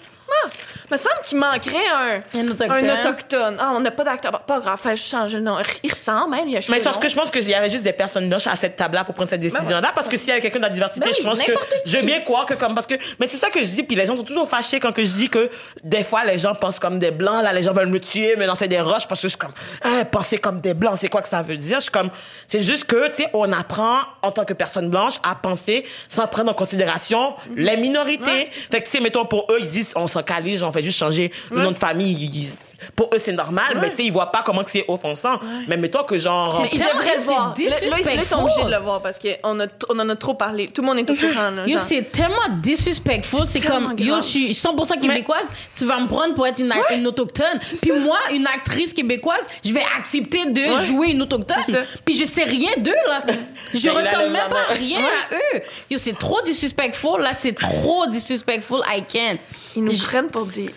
Ah, 0.46 0.50
me 0.92 0.98
semble 0.98 1.22
qu'il 1.24 1.38
manquerait 1.38 1.88
un 2.34 2.40
Un 2.40 2.48
autochtone. 2.50 2.72
un 2.90 3.00
autochtone. 3.00 3.58
Ah, 3.60 3.72
on 3.76 3.80
n'a 3.80 3.92
pas 3.92 4.04
d'acteur. 4.04 4.32
Pas 4.42 4.60
grave, 4.60 4.80
fallait 4.80 4.96
changer 4.96 5.38
le 5.38 5.44
nom. 5.44 5.58
Il 5.84 5.92
ressemble, 5.92 6.34
hein, 6.36 6.44
il 6.48 6.58
a 6.58 6.60
Mais 6.70 6.80
parce 6.82 6.98
que 6.98 7.08
je 7.08 7.16
pense 7.16 7.30
qu'il 7.30 7.48
y 7.48 7.54
avait 7.54 7.70
juste 7.70 7.84
des 7.84 7.94
personnes 7.94 8.28
blanches 8.28 8.48
à 8.48 8.56
cette 8.56 8.76
table-là 8.76 9.04
pour 9.04 9.14
prendre 9.14 9.30
cette 9.30 9.42
décision-là. 9.42 9.92
Parce 9.94 10.08
que 10.08 10.18
s'il 10.18 10.30
y 10.30 10.32
avait 10.32 10.42
quelqu'un 10.42 10.60
de 10.60 10.64
la 10.64 10.70
diversité, 10.70 11.10
Ben 11.10 11.14
je 11.18 11.24
pense 11.24 11.40
que 11.40 11.52
qui. 11.52 11.92
je 11.92 11.98
veux 11.98 12.04
bien 12.04 12.22
croire 12.22 12.46
que 12.46 12.54
comme 12.56 12.74
parce 12.74 12.88
que 12.88 12.96
mais 13.20 13.28
c'est 13.28 13.38
ça 13.38 13.50
que 13.50 13.60
je 13.60 13.68
dis 13.68 13.84
puis 13.84 13.96
les 13.96 14.06
gens 14.06 14.16
sont 14.16 14.24
toujours 14.24 14.50
fâchés 14.50 14.80
quand 14.80 14.92
que 14.92 15.04
je 15.04 15.12
dis 15.12 15.30
que 15.30 15.50
des 15.84 16.04
fois 16.04 16.24
les 16.24 16.38
gens 16.38 16.56
pensent 16.56 16.80
comme 16.80 16.98
des 17.00 17.12
blancs 17.12 17.44
là 17.44 17.54
les 17.54 17.62
gens 17.64 17.74
veulent 17.74 17.88
me 17.88 18.00
tuer 18.00 18.36
me 18.36 18.46
lancer 18.46 18.68
des 18.68 18.80
roches 18.82 19.08
parce 19.08 19.22
que 19.22 19.28
je 19.28 19.30
suis 19.30 19.38
comme 19.38 19.52
hein, 19.84 20.06
penser 20.06 20.38
comme 20.40 20.60
des 20.62 20.74
blancs 20.74 20.98
c'est 21.00 21.10
quoi 21.10 21.22
que 21.22 21.28
ça 21.30 21.42
veut 21.44 21.58
dire? 21.58 21.78
Je 21.78 21.84
suis 21.84 21.92
comme 21.92 22.10
c'est 22.48 22.62
juste 22.62 22.86
que 22.86 23.08
tu 23.10 23.24
sais 23.24 23.30
on 23.34 23.52
apprend 23.52 24.00
en 24.22 24.32
tant 24.32 24.46
que 24.46 24.54
personne 24.54 24.90
blanche 24.90 25.16
à 25.24 25.36
penser 25.36 25.86
sans 26.08 26.26
prendre 26.28 26.52
en 26.52 26.56
considération 26.56 27.36
les 27.56 27.78
minorités 27.78 28.50
fait 28.72 28.82
que 28.82 28.86
tu 28.86 28.92
sais 28.98 29.00
mettons 29.02 29.26
pour 29.26 29.46
eux 29.52 29.58
ils 29.60 29.70
disent 29.70 29.92
on 29.96 30.08
s'en 30.08 30.19
calise 30.24 30.64
on 30.64 30.72
fait 30.72 30.84
juste 30.84 31.00
changer 31.00 31.32
le 31.52 31.62
nom 31.62 31.72
de 31.72 31.78
famille 31.78 32.14
ils 32.14 32.50
pour 32.96 33.10
eux 33.14 33.20
c'est 33.20 33.34
normal 33.34 33.78
mais 33.82 33.90
tu 33.92 33.98
sais 33.98 34.04
ils 34.06 34.12
voient 34.12 34.32
pas 34.32 34.42
comment 34.44 34.64
que 34.64 34.72
c'est 34.72 34.86
offensant 34.88 35.38
mais 35.68 35.76
mettons 35.76 36.04
que 36.04 36.18
genre 36.18 36.58
Mais 36.62 36.70
ils 36.72 36.80
tellement 36.80 36.94
devraient 37.00 37.16
le 37.16 37.22
c'est 37.22 37.26
voir. 37.28 37.48
Là, 37.50 37.54
là, 37.56 37.56
ils- 37.60 37.68
là, 37.70 37.76
ils 37.80 37.90
sont 37.92 37.98
disrespectful. 37.98 38.40
obligés 38.40 38.64
de 38.64 38.70
le 38.72 38.78
voir 38.84 39.02
parce 39.02 39.20
qu'on 39.20 39.60
a, 39.60 39.66
on 39.90 40.00
en 40.00 40.10
a 40.10 40.16
trop 40.16 40.34
parlé. 40.34 40.68
Tout 40.70 40.82
le 40.82 40.88
monde 40.88 41.00
est 41.00 41.10
au 41.10 41.14
courant. 41.16 41.50
Là, 41.52 41.64
Yo, 41.68 41.78
genre. 41.78 41.82
c'est 41.88 42.10
tellement 42.12 42.38
disrespectful. 42.62 43.42
C'est 43.48 43.60
tellement 43.60 43.90
comme, 43.90 44.00
yo, 44.00 44.14
grave. 44.14 44.24
je 44.24 44.28
suis 44.28 44.52
100% 44.54 45.00
québécoise, 45.02 45.50
tu 45.78 45.86
vas 45.86 46.00
me 46.00 46.08
prendre 46.08 46.34
pour 46.36 46.48
être 46.48 46.60
une, 46.60 46.72
act- 46.72 46.92
une 46.92 47.06
autochtone. 47.08 47.60
Puis 47.82 47.92
moi, 47.92 48.18
une 48.34 48.48
actrice 48.48 48.94
québécoise, 48.94 49.46
je 49.64 49.74
vais 49.74 49.84
accepter 49.98 50.46
de 50.46 50.62
Ouais. 50.76 50.86
jouer 50.86 51.08
une 51.12 51.22
autochtone. 51.22 51.58
C'est 51.66 51.72
ça. 51.74 51.80
Puis 52.06 52.16
je 52.16 52.26
sais 52.26 52.44
rien 52.44 52.72
d'eux, 52.78 52.92
là. 53.08 53.24
Je 53.28 53.34
Mais 53.74 53.80
il 53.82 53.90
a 53.90 53.94
ressemble 53.94 54.24
le 54.24 54.30
même 54.30 54.50
pas 54.50 54.62
à 54.70 54.74
rien 54.74 55.00
à 55.00 55.36
eux. 55.36 55.62
Yo, 55.92 55.98
c'est 55.98 56.18
trop 56.18 56.42
disrespectful, 56.44 57.22
là. 57.22 57.34
C'est 57.34 57.54
trop 57.56 58.08
disrespectful. 58.08 58.80
I 58.88 59.04
can't. 59.04 59.40
Ils 59.76 59.84
nous 59.84 59.98
prennent 59.98 60.30
pour 60.30 60.46
des. 60.46 60.70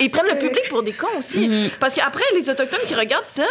Ils 0.00 0.10
prennent 0.10 0.26
le 0.26 0.38
public 0.38 0.68
pour 0.68 0.82
des 0.82 0.92
cons 0.92 1.06
aussi. 1.18 1.48
Mhm. 1.48 1.70
Parce 1.80 1.94
qu'après, 1.94 2.24
les 2.34 2.50
Autochtones 2.50 2.80
qui 2.86 2.94
regardent 2.94 3.26
ça, 3.26 3.46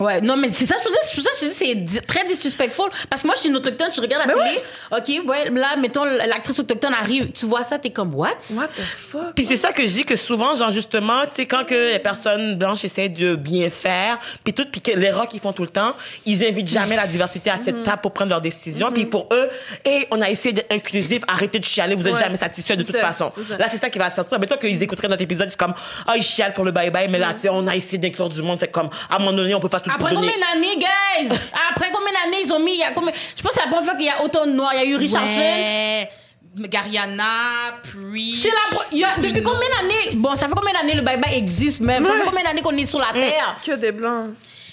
Ouais, 0.00 0.20
non, 0.20 0.36
mais 0.36 0.48
c'est 0.48 0.66
ça, 0.66 0.74
je 0.78 0.82
peux 0.84 0.90
dire, 0.90 0.98
c'est 1.04 1.20
ça 1.20 1.30
que 1.30 1.36
je 1.40 1.46
te 1.46 1.74
dis, 1.74 1.92
c'est 1.94 2.00
très 2.06 2.24
disrespectful. 2.24 2.86
Parce 3.08 3.22
que 3.22 3.26
moi, 3.28 3.34
je 3.36 3.40
suis 3.40 3.48
une 3.50 3.56
autochtone, 3.56 3.90
je 3.94 4.00
regarde 4.00 4.26
la 4.26 4.34
Ben 4.34 4.42
télé, 4.42 5.20
ok, 5.22 5.28
ouais, 5.28 5.50
là, 5.50 5.76
mettons, 5.76 6.04
l'actrice 6.04 6.58
autochtone 6.58 6.94
arrive, 6.94 7.30
tu 7.32 7.46
vois 7.46 7.64
ça, 7.64 7.78
t'es 7.78 7.90
comme, 7.90 8.14
what? 8.14 8.30
what 8.54 8.68
the 8.68 8.80
fuck? 8.80 9.34
Puis 9.36 9.44
c'est 9.44 9.56
ça 9.56 9.72
que 9.72 9.82
je 9.86 9.92
dis 9.92 10.04
que 10.04 10.16
souvent, 10.16 10.54
genre 10.54 10.70
justement, 10.70 11.24
tu 11.26 11.34
sais, 11.34 11.46
quand 11.46 11.64
que 11.64 11.92
les 11.92 11.98
personnes 11.98 12.56
blanches 12.56 12.84
essaient 12.84 13.08
de 13.10 13.34
bien 13.36 13.68
faire, 13.70 14.18
puis 14.42 14.52
tout, 14.54 14.64
puis 14.72 14.80
que 14.80 14.92
l'erreur 14.92 15.28
qu'ils 15.28 15.40
font 15.40 15.52
tout 15.52 15.62
le 15.62 15.68
temps, 15.68 15.94
ils 16.26 16.44
invitent 16.46 16.68
jamais 16.68 16.96
la 16.96 17.06
diversité 17.06 17.50
à 17.50 17.56
Mm-hmm. 17.60 17.64
cette 17.64 17.82
table 17.82 18.00
pour 18.00 18.12
prendre 18.12 18.30
leurs 18.30 18.40
décisions. 18.40 18.90
Puis 18.90 19.04
pour 19.04 19.28
eux, 19.32 19.50
et 19.84 20.06
on 20.10 20.20
a 20.22 20.30
essayé 20.30 20.54
d'être 20.54 20.72
inclusif, 20.72 21.20
arrêtez 21.28 21.58
de 21.58 21.64
chialer, 21.64 21.94
vous 21.94 22.06
êtes 22.08 22.14
Ouais, 22.14 22.20
jamais 22.20 22.38
satisfait 22.38 22.74
de 22.74 22.82
c'est 22.84 22.92
toute 22.92 23.00
ça, 23.00 23.08
façon. 23.12 23.30
c'est. 23.36 23.58
Là, 23.58 23.66
c'est 23.70 23.76
ça 23.78 23.90
qui 23.90 23.98
va 23.98 24.10
sortir. 24.10 24.38
Mais 24.40 24.46
toi, 24.46 24.56
qu'ils 24.56 24.82
écouteraient 24.82 25.08
notre 25.08 25.22
épisode, 25.22 25.50
c'est 25.50 25.58
comme, 25.58 25.74
ah, 26.06 26.16
ils 26.16 26.22
chialent 26.22 26.54
pour 26.54 26.64
le 26.64 26.72
bye-bye, 26.72 27.08
mais 27.10 27.18
là, 27.18 27.34
tu 27.34 27.40
sais, 27.40 27.48
on 27.50 27.66
a 27.66 27.76
essayé 27.76 27.98
d'inclure 27.98 28.30
du 28.30 28.40
monde, 28.40 28.58
fait 28.58 28.68
comme, 28.68 28.88
à 29.10 29.16
un 29.16 29.18
moment 29.18 29.32
donné, 29.32 29.54
on 29.54 29.60
peut 29.60 29.68
pas 29.68 29.80
tout 29.80 29.89
Après 29.94 30.14
donner. 30.14 30.32
combien 30.32 30.46
d'années, 30.54 30.76
guys? 30.76 31.36
Après 31.70 31.90
combien 31.92 32.12
d'années 32.12 32.42
ils 32.44 32.52
ont 32.52 32.58
mis, 32.60 32.72
il 32.74 32.78
y 32.78 32.82
a 32.82 32.92
combien, 32.92 33.12
je 33.36 33.42
pense 33.42 33.52
que 33.52 33.58
c'est 33.60 33.66
la 33.66 33.70
première 33.70 33.84
fois 33.84 33.94
qu'il 33.94 34.06
y 34.06 34.10
a 34.10 34.22
autant 34.22 34.46
de 34.46 34.52
noirs. 34.52 34.72
Il 34.74 34.78
y 34.78 34.82
a 34.82 34.86
eu 34.86 34.96
Richardson. 34.96 35.36
Ouais. 35.38 36.08
Gariana, 36.56 37.78
puis. 37.82 38.34
C'est 38.36 38.48
la, 38.48 38.56
pro- 38.70 38.82
il 38.92 38.98
y 38.98 39.04
a, 39.04 39.16
depuis 39.16 39.42
combien 39.42 39.68
d'années? 39.78 40.14
Bon, 40.16 40.34
ça 40.36 40.48
fait 40.48 40.54
combien 40.54 40.72
d'années 40.72 40.94
le 40.94 41.02
bye-bye 41.02 41.34
existe 41.36 41.80
même? 41.80 42.04
Ça 42.04 42.12
fait 42.12 42.24
combien 42.24 42.42
d'années 42.42 42.62
qu'on 42.62 42.76
est 42.76 42.86
sur 42.86 42.98
la 42.98 43.12
terre? 43.12 43.58
Que 43.64 43.72
des 43.72 43.92
blancs. 43.92 44.30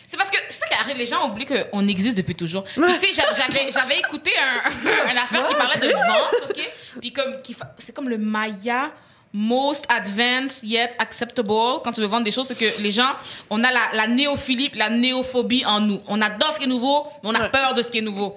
C'est 0.07 0.17
parce 0.17 0.29
que 0.31 0.37
c'est 0.47 0.59
ça 0.59 0.67
qui 0.67 0.73
arrive, 0.75 0.97
les 0.97 1.05
gens 1.05 1.27
oublient 1.27 1.45
qu'on 1.45 1.87
existe 1.87 2.15
depuis 2.17 2.33
toujours. 2.35 2.63
Tu 2.63 2.81
sais, 2.81 3.11
j'a- 3.13 3.33
j'avais 3.33 3.69
j'avais 3.71 3.99
écouté 3.99 4.31
un, 4.39 5.11
une 5.11 5.17
affaire 5.17 5.45
qui 5.45 5.53
parlait 5.53 5.79
de 5.79 5.91
vente, 5.91 6.49
ok? 6.49 6.71
Puis 7.01 7.11
comme 7.11 7.35
c'est 7.77 7.93
comme 7.93 8.07
le 8.09 8.17
Maya 8.17 8.91
most 9.39 9.85
advanced 9.89 10.63
yet 10.63 10.91
acceptable 10.97 11.81
quand 11.83 11.91
tu 11.93 12.01
veux 12.01 12.07
vendre 12.07 12.23
des 12.23 12.31
choses, 12.31 12.47
c'est 12.47 12.57
que 12.57 12.81
les 12.81 12.89
gens, 12.89 13.11
on 13.51 13.63
a 13.63 13.71
la, 13.71 13.79
la 13.93 14.07
néophilie, 14.07 14.71
la 14.73 14.89
néophobie 14.89 15.63
en 15.65 15.79
nous. 15.79 16.01
On 16.07 16.19
adore 16.21 16.53
ce 16.55 16.57
qui 16.59 16.65
est 16.65 16.67
nouveau, 16.67 17.03
mais 17.23 17.29
on 17.29 17.35
a 17.35 17.41
Ouais. 17.41 17.49
peur 17.51 17.75
de 17.75 17.83
ce 17.83 17.91
qui 17.91 17.99
est 17.99 18.01
nouveau. 18.01 18.35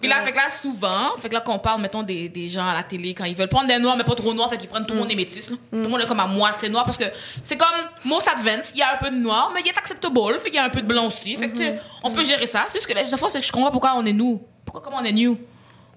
Puis 0.00 0.08
là, 0.08 0.20
fait 0.22 0.30
que 0.30 0.36
là 0.36 0.48
souvent, 0.50 1.16
fait 1.20 1.28
que 1.28 1.34
là 1.34 1.40
quand 1.44 1.54
on 1.54 1.58
parle, 1.58 1.80
mettons 1.80 2.04
des, 2.04 2.28
des 2.28 2.46
gens 2.46 2.68
à 2.68 2.72
la 2.74 2.84
télé 2.84 3.14
quand 3.14 3.24
ils 3.24 3.34
veulent 3.34 3.48
prendre 3.48 3.66
des 3.66 3.78
noirs 3.80 3.96
mais 3.96 4.04
pas 4.04 4.14
trop 4.14 4.32
noirs, 4.32 4.48
fait 4.48 4.58
qu'ils 4.58 4.68
prennent 4.68 4.86
tout 4.86 4.94
le 4.94 5.00
monde 5.00 5.10
est 5.10 5.16
métis. 5.16 5.50
là. 5.50 5.56
Tout 5.56 5.76
le 5.76 5.88
monde 5.88 6.00
est 6.02 6.06
comme 6.06 6.20
à 6.20 6.26
moitié 6.26 6.68
noir 6.68 6.84
parce 6.84 6.96
que 6.98 7.04
c'est 7.42 7.56
comme 7.56 7.68
most 8.04 8.28
advanced, 8.28 8.70
il 8.74 8.78
y 8.78 8.82
a 8.82 8.94
un 8.94 8.98
peu 8.98 9.10
de 9.10 9.16
noir, 9.16 9.50
mais 9.52 9.60
il 9.64 9.68
est 9.68 9.76
acceptable, 9.76 10.38
fait 10.38 10.50
qu'il 10.50 10.54
y 10.54 10.58
a 10.58 10.64
un 10.64 10.70
peu 10.70 10.82
de 10.82 10.86
blanc 10.86 11.06
aussi, 11.08 11.36
fait 11.36 11.50
que 11.50 11.56
sais, 11.58 11.80
on 12.04 12.12
peut 12.12 12.22
gérer 12.24 12.46
ça. 12.46 12.64
C'est 12.68 12.78
juste 12.78 12.86
que 12.86 12.94
la 12.94 13.16
fois 13.16 13.28
c'est 13.28 13.40
que 13.40 13.46
je 13.46 13.50
comprends 13.52 13.72
pourquoi 13.72 13.94
on 13.96 14.04
est 14.06 14.12
nous. 14.12 14.40
Pourquoi 14.64 14.82
comment 14.82 14.98
on 15.00 15.04
est 15.04 15.12
new? 15.12 15.36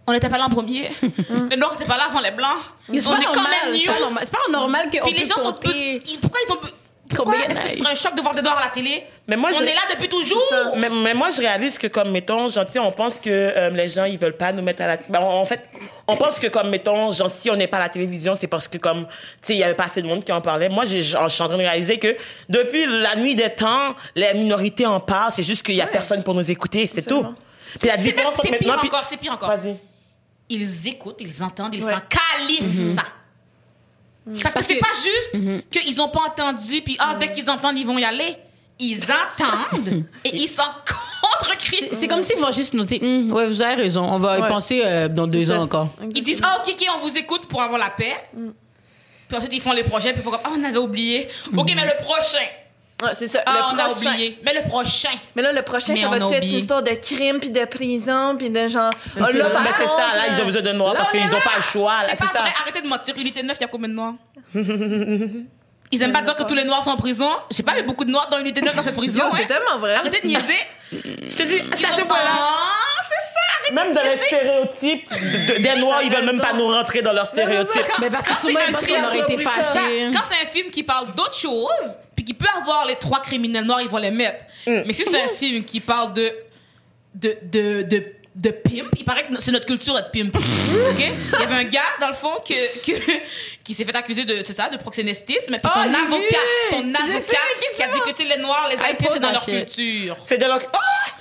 On 0.08 0.14
n'était 0.14 0.30
pas 0.30 0.38
là 0.38 0.46
en 0.46 0.50
premier. 0.50 0.90
Les 1.50 1.58
noirs 1.58 1.72
n'étaient 1.74 1.86
pas 1.86 1.98
là 1.98 2.06
avant 2.10 2.22
les 2.22 2.32
blancs. 2.32 2.50
On 2.90 2.94
est 2.94 3.02
quand 3.02 3.12
normal, 3.16 3.46
même 3.66 3.74
c'est 3.74 3.86
new. 3.86 3.92
C'est 4.24 4.32
pas 4.32 4.40
normal 4.52 4.84
qu'on 4.92 5.06
Puis 5.06 5.12
les 5.14 5.20
puisse 5.20 5.30
gens 5.30 5.44
sont 5.44 5.54
plus. 5.54 6.02
Pourquoi 6.20 6.40
ils 6.48 6.52
ont. 6.54 6.58
Pourquoi 7.14 7.36
est-ce 7.50 7.60
que 7.60 7.68
ce 7.68 7.78
serait 7.78 7.92
un 7.92 7.96
choc 7.96 8.16
de 8.16 8.22
voir 8.22 8.34
des 8.34 8.42
noirs 8.42 8.58
à 8.58 8.62
la 8.62 8.70
télé? 8.70 9.04
Mais 9.28 9.36
moi, 9.36 9.50
on 9.54 9.58
je- 9.60 9.64
est 9.66 9.74
là 9.74 9.82
depuis 9.92 10.08
toujours. 10.08 10.42
Mais, 10.78 10.90
mais 10.90 11.14
moi, 11.14 11.28
je 11.30 11.40
réalise 11.42 11.78
que, 11.78 11.88
comme, 11.88 12.10
mettons, 12.10 12.48
sais, 12.50 12.80
on 12.80 12.92
pense 12.94 13.16
que 13.16 13.30
euh, 13.30 13.70
les 13.72 13.90
gens, 13.90 14.06
ils 14.06 14.18
veulent 14.18 14.38
pas 14.38 14.54
nous 14.54 14.62
mettre 14.64 14.82
à 14.84 14.88
la... 14.88 14.98
Ben, 15.10 15.20
en 15.20 15.44
fait, 15.44 15.60
on 16.08 16.16
pense 16.16 16.40
que, 16.40 16.48
comme, 16.48 16.70
mettons, 16.70 17.12
genre, 17.12 17.30
si 17.30 17.52
on 17.52 17.58
n'est 17.58 17.68
pas 17.68 17.78
à 17.78 17.82
la 17.82 17.90
télévision, 17.90 18.34
c'est 18.36 18.48
parce 18.48 18.70
que, 18.70 18.78
comme, 18.78 19.08
tu 19.08 19.12
sais, 19.42 19.54
il 19.56 19.60
y 19.60 19.64
avait 19.64 19.74
pas 19.74 19.84
assez 19.86 20.02
de 20.02 20.08
monde 20.08 20.24
qui 20.24 20.32
en 20.32 20.40
parlait. 20.40 20.70
Moi, 20.70 20.86
j'ai- 20.86 21.04
je 21.04 21.10
suis 21.10 21.44
en 21.44 21.48
train 21.48 21.50
de 21.50 21.56
réaliser 21.56 21.98
que 22.00 22.16
depuis 22.48 22.86
la 22.86 23.18
nuit 23.18 23.36
des 23.36 23.50
temps, 23.50 23.94
les 24.16 24.34
minorités 24.34 24.86
en 24.86 25.02
parlent. 25.02 25.34
C'est 25.34 25.44
juste 25.44 25.64
qu'il 25.66 25.76
y 25.76 25.82
a 25.82 25.88
personne 25.88 26.24
pour 26.24 26.34
nous 26.34 26.50
écouter, 26.50 26.90
c'est 26.94 27.06
tout. 27.06 27.26
Puis 27.78 27.90
la 27.90 27.98
différence 27.98 28.40
pire 28.42 28.52
maintenant... 28.52 28.76
encore, 28.76 29.04
c'est 29.04 29.18
pire 29.18 29.34
encore. 29.34 29.50
Vas-y. 29.50 29.76
Ils 30.54 30.88
écoutent, 30.88 31.18
ils 31.22 31.42
entendent, 31.42 31.74
ils 31.74 31.84
Ouais. 31.84 31.94
s'en 31.94 32.00
calissent 32.00 32.96
ça. 32.96 33.04
Parce, 34.42 34.54
Parce 34.54 34.68
que 34.68 34.74
c'est 34.74 34.76
que- 34.76 34.82
pas 34.82 35.42
juste 35.42 35.70
qu'ils 35.72 36.02
ont 36.02 36.10
pas 36.10 36.22
entendu, 36.28 36.82
puis 36.82 36.96
ah, 37.00 37.16
dès 37.20 37.32
qu'ils 37.32 37.50
entendent, 37.50 37.78
ils 37.78 37.86
vont 37.88 37.98
y 37.98 38.04
aller. 38.04 38.36
Ils 38.80 39.00
entendent 39.04 40.04
et 40.26 40.36
ils 40.36 40.48
s'en. 40.50 40.64
C'est 41.94 42.08
comme 42.08 42.24
s'il 42.24 42.38
faut 42.38 42.52
juste 42.52 42.74
noter, 42.74 43.00
Hum, 43.02 43.32
ouais, 43.32 43.48
vous 43.48 43.62
avez 43.62 43.82
raison, 43.84 44.04
on 44.04 44.18
va 44.18 44.40
y 44.40 44.42
Ouais. 44.42 44.48
penser 44.48 44.82
euh, 44.84 45.08
dans 45.08 45.28
deux 45.28 45.46
ça. 45.46 45.60
ans 45.60 45.64
encore. 45.64 45.88
Ils 46.14 46.22
disent, 46.24 46.42
ah, 46.44 46.62
ok, 46.64 46.74
ok, 46.74 46.88
on 46.96 47.00
vous 47.08 47.16
écoute 47.18 47.48
pour 47.48 47.62
avoir 47.62 47.80
la 47.80 47.90
paix. 47.90 48.16
Puis 49.28 49.38
ensuite, 49.38 49.54
ils 49.54 49.62
font 49.62 49.72
les 49.74 49.84
projets, 49.84 50.12
puis 50.12 50.22
ils 50.22 50.24
font 50.24 50.32
comme, 50.32 50.42
ah, 50.44 50.50
on 50.58 50.64
avait 50.64 50.78
oublié. 50.78 51.28
Ok, 51.56 51.72
mais 51.76 51.86
le 51.86 52.04
prochain. 52.04 52.46
Ouais, 53.02 53.12
c'est 53.18 53.28
ça. 53.28 53.42
Ah, 53.46 53.52
le 53.52 53.76
on 53.76 53.80
a 53.80 53.90
prochain. 53.90 54.10
oublié. 54.12 54.40
Mais 54.46 54.54
le 54.54 54.62
prochain. 54.70 55.10
Mais 55.36 55.42
là, 55.42 55.52
le 55.52 55.62
prochain, 55.62 55.94
Mais 55.94 56.02
ça 56.02 56.08
va 56.08 56.16
a 56.16 56.20
être 56.20 56.44
une 56.48 56.58
histoire 56.60 56.84
de 56.84 56.92
crime, 56.92 57.40
puis 57.40 57.50
de 57.50 57.66
prison, 57.66 58.36
puis 58.38 58.50
de 58.50 58.68
genre. 58.68 58.92
Oh, 58.94 59.00
C'est 59.14 59.20
là, 59.20 59.44
ça. 59.46 59.50
par 59.50 59.62
Mais 59.64 59.70
c'est 59.78 59.86
ça, 59.88 60.16
là, 60.16 60.24
ils 60.36 60.42
ont 60.42 60.46
besoin 60.46 60.62
de 60.62 60.72
noirs 60.74 60.94
là, 60.94 61.00
parce 61.02 61.12
qu'ils 61.12 61.22
ont 61.30 61.38
là. 61.38 61.42
pas 61.44 61.56
le 61.58 61.62
choix, 61.64 61.94
là, 61.98 62.04
C'est 62.10 62.12
c'est 62.12 62.18
pas 62.28 62.34
ça. 62.34 62.40
vrai, 62.42 62.52
arrêtez 62.62 62.82
de 62.82 62.88
mentir. 62.88 63.16
Unité 63.18 63.44
9, 63.44 63.58
il 63.58 63.62
y 63.62 63.64
a 63.64 63.68
combien 63.68 63.90
de 63.90 63.94
noirs? 63.94 64.14
Ils 65.94 66.02
aiment 66.02 66.14
pas 66.14 66.22
dire 66.22 66.36
que 66.38 66.44
tous 66.44 66.54
les 66.56 66.64
noirs 66.64 66.84
sont 66.86 66.92
en 66.92 66.96
prison. 66.98 67.28
J'ai 67.50 67.64
pas 67.64 67.74
vu 67.74 67.84
beaucoup 67.84 68.06
de 68.06 68.12
noirs 68.12 68.30
dans 68.32 68.40
Unité 68.40 68.62
9 68.62 68.74
dans 68.76 68.82
cette 68.84 68.96
prison. 69.04 69.20
Yo, 69.20 69.26
hein. 69.26 69.36
c'est 69.36 69.46
tellement 69.46 69.78
vrai. 69.78 69.96
Arrêtez 69.96 70.22
de 70.22 70.28
niaiser. 70.28 70.54
Je 70.92 71.36
te 71.36 71.44
dis, 71.44 71.56
Ils 71.56 71.78
c'est 71.78 71.86
à 71.86 71.92
ce 71.92 72.00
sont- 72.02 72.06
point-là. 72.08 72.30
Ah, 72.32 73.02
c'est 73.04 73.34
ça, 73.34 73.40
arrêtez 73.60 73.74
Même 73.74 73.94
dans 73.94 74.02
les 74.02 74.16
stéréotypes 74.18 75.10
de- 75.10 75.54
de- 75.58 75.62
des 75.62 75.80
noirs, 75.82 76.02
ils 76.04 76.10
veulent 76.14 76.26
même 76.26 76.40
pas 76.40 76.54
nous 76.54 76.68
rentrer 76.68 77.02
dans 77.02 77.12
leurs 77.12 77.26
stéréotypes. 77.28 77.84
Mais 78.00 78.10
parce 78.10 78.26
que 78.26 78.36
souvent, 78.36 78.60
c'est 78.60 78.68
ils 78.68 78.70
un 78.70 78.78
pensent 78.78 78.86
film, 78.86 79.02
qu'on 79.02 79.08
aurait 79.08 79.20
été 79.20 79.36
a 79.36 79.40
ça. 79.44 79.50
fâchés. 79.50 80.08
Quand 80.14 80.22
c'est 80.24 80.46
un 80.46 80.50
film 80.50 80.70
qui 80.72 80.84
parle 80.84 81.14
d'autre 81.14 81.38
chose, 81.38 81.98
puis 82.24 82.26
qui 82.26 82.34
peut 82.34 82.48
avoir 82.58 82.86
les 82.86 82.96
trois 82.96 83.20
criminels 83.22 83.66
noirs, 83.66 83.82
ils 83.82 83.90
vont 83.90 83.98
les 83.98 84.12
mettre. 84.12 84.46
Mm. 84.68 84.82
Mais 84.86 84.94
si 84.94 85.04
c'est 85.06 85.22
un 85.22 85.30
film 85.30 85.64
qui 85.64 85.80
parle 85.80 86.14
de 86.14 86.32
de 87.16 87.38
de 87.44 87.82
de 87.84 88.06
de 88.34 88.50
pimp, 88.50 88.88
il 88.98 89.04
paraît 89.04 89.24
que 89.24 89.42
c'est 89.42 89.52
notre 89.52 89.66
culture 89.66 89.94
d'être 89.94 90.12
pimp. 90.12 90.34
OK? 90.34 90.44
Il 91.00 91.40
y 91.40 91.44
avait 91.44 91.56
un 91.56 91.64
gars 91.66 91.82
dans 92.00 92.08
le 92.08 92.14
fond 92.14 92.32
que, 92.48 92.80
que 92.80 92.92
qui 93.62 93.74
s'est 93.74 93.84
fait 93.84 93.94
accuser 93.96 94.24
de 94.24 94.42
ça, 94.44 94.70
de 94.70 94.78
proxénétisme, 94.78 95.52
puis 95.52 95.62
Oh, 95.66 95.70
son 95.74 95.90
j'ai 95.90 95.96
avocat, 95.98 96.38
vu! 96.38 96.70
son 96.70 96.96
avocat 96.96 97.20
de 97.20 97.76
qui 97.76 97.84
a 97.84 97.88
dit 97.88 98.14
que 98.14 98.30
les 98.36 98.42
noirs, 98.42 98.70
les 98.70 98.78
haïtiens 98.78 98.94
post 99.08 99.12
c'est 99.16 99.20
dans 99.20 99.32
leur 99.32 99.44
shit. 99.44 99.66
culture. 99.66 100.18
C'est 100.24 100.38
de 100.38 100.46
leur... 100.46 100.62
Oh! 100.64 100.78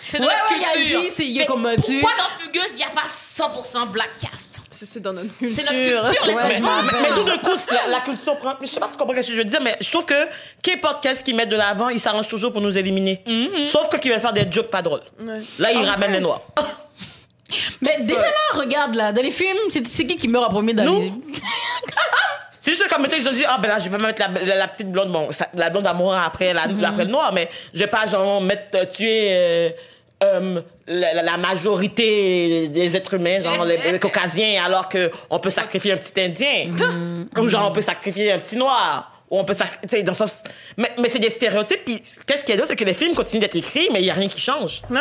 C'est 0.06 0.18
de 0.20 0.24
Ouais, 0.24 0.30
notre 0.30 0.52
ouais, 0.52 0.58
il 0.60 0.64
a 0.64 0.72
culture. 0.72 1.00
dit, 1.02 1.10
c'est- 1.16 1.26
il 1.26 1.46
comme. 1.46 1.62
Pourquoi 1.76 2.12
dans 2.16 2.44
Fugueuse, 2.44 2.68
il 2.72 2.76
n'y 2.76 2.84
a 2.84 2.90
pas 2.90 3.02
100% 3.08 3.90
black 3.90 4.10
cast? 4.20 4.59
C'est 4.80 4.86
c'est 4.86 5.00
dans 5.00 5.12
notre 5.12 5.36
culture. 5.36 5.52
C'est 5.54 5.62
notre 5.62 5.74
culture, 5.76 6.26
les 6.26 6.34
Mais, 6.34 6.56
enfants. 6.66 6.82
mais- 6.90 7.02
mais 7.02 7.08
tout 7.14 7.24
d'un 7.24 7.36
coup, 7.38 7.50
la, 7.70 7.86
la 7.90 8.00
culture 8.00 8.38
prend. 8.38 8.54
mais 8.58 8.66
Je 8.66 8.72
sais 8.72 8.80
pas 8.80 8.86
si 8.86 8.92
tu 8.92 8.98
comprends 8.98 9.14
ce 9.22 9.28
que 9.28 9.32
je 9.34 9.38
veux 9.38 9.44
dire, 9.44 9.60
mais 9.62 9.76
je 9.78 9.90
trouve 9.90 10.06
que 10.06 10.26
qu'importe 10.62 11.02
qu'est-ce 11.02 11.22
qu'ils 11.22 11.36
mettent 11.36 11.50
de 11.50 11.56
l'avant, 11.56 11.90
ils 11.90 12.00
s'arrangent 12.00 12.28
toujours 12.28 12.50
pour 12.50 12.62
nous 12.62 12.78
éliminer. 12.78 13.22
Sauf 13.66 13.90
que 13.90 13.98
qu'ils 13.98 14.10
veulent 14.10 14.20
faire 14.22 14.32
des 14.32 14.50
jokes 14.50 14.70
pas 14.70 14.80
drôles. 14.80 15.02
Ouais. 15.20 15.40
Là, 15.58 15.72
ils 15.72 15.84
ramènent 15.86 16.12
les 16.12 16.20
noirs. 16.20 16.40
Mais 17.82 17.96
déjà 18.00 18.22
là, 18.22 18.30
regarde 18.54 18.94
là, 18.94 19.12
dans 19.12 19.22
les 19.22 19.30
films, 19.32 19.58
c'est 19.68 19.82
qui 20.06 20.16
qui 20.16 20.28
meurt 20.28 20.46
en 20.46 20.50
premier 20.50 20.72
dans 20.72 20.84
Nous. 20.84 21.00
les. 21.00 21.12
C'est 22.62 22.72
juste 22.72 22.88
comme 22.88 23.06
ils 23.10 23.26
ont 23.28 23.32
dit, 23.32 23.44
ah 23.48 23.58
ben 23.60 23.68
là, 23.68 23.78
je 23.78 23.84
vais 23.88 23.96
pas 23.98 24.02
mettre 24.06 24.20
la, 24.20 24.28
la- 24.44 24.54
la 24.54 24.68
petite 24.68 24.90
blonde, 24.92 25.10
bon, 25.10 25.32
ça- 25.32 25.48
la 25.54 25.70
blonde 25.70 25.86
amour 25.86 26.14
après, 26.14 26.52
la, 26.52 26.62
après 26.88 27.04
le 27.04 27.10
noir, 27.10 27.32
mais 27.32 27.48
je 27.72 27.78
vais 27.80 27.86
pas, 27.86 28.04
genre, 28.06 28.40
mettre, 28.42 28.76
euh, 28.76 28.84
tuer 28.84 29.28
euh, 29.30 29.70
euh, 30.22 30.60
la, 30.86 31.36
majorité 31.38 32.68
des 32.68 32.96
êtres 32.96 33.14
humains, 33.14 33.40
genre 33.40 33.64
les, 33.64 33.78
les 33.90 33.98
caucasiens, 33.98 34.62
alors 34.64 34.88
que 34.88 35.10
on 35.30 35.38
peut 35.38 35.50
sacrifier 35.50 35.92
un 35.92 35.96
petit 35.96 36.20
indien. 36.20 37.28
Ou 37.38 37.48
genre, 37.48 37.68
on 37.70 37.72
peut 37.72 37.82
sacrifier 37.82 38.32
un 38.32 38.38
petit 38.38 38.56
noir. 38.56 39.12
Ou 39.30 39.38
on 39.38 39.44
peut 39.44 39.54
sacrifier, 39.54 40.02
dans 40.02 40.12
le 40.12 40.16
sens... 40.16 40.42
Mais, 40.76 40.90
mais 40.98 41.08
c'est 41.08 41.20
des 41.20 41.30
stéréotypes, 41.30 41.84
puis 41.84 42.02
qu'est-ce 42.26 42.42
qu'il 42.42 42.50
y 42.50 42.52
a 42.54 42.56
d'autre, 42.56 42.68
c'est 42.68 42.76
que 42.76 42.84
les 42.84 42.94
films 42.94 43.14
continuent 43.14 43.40
d'être 43.40 43.56
écrits, 43.56 43.88
mais 43.92 44.00
il 44.00 44.06
y 44.06 44.10
a 44.10 44.14
rien 44.14 44.28
qui 44.28 44.40
change. 44.40 44.82
Ouais. 44.90 45.00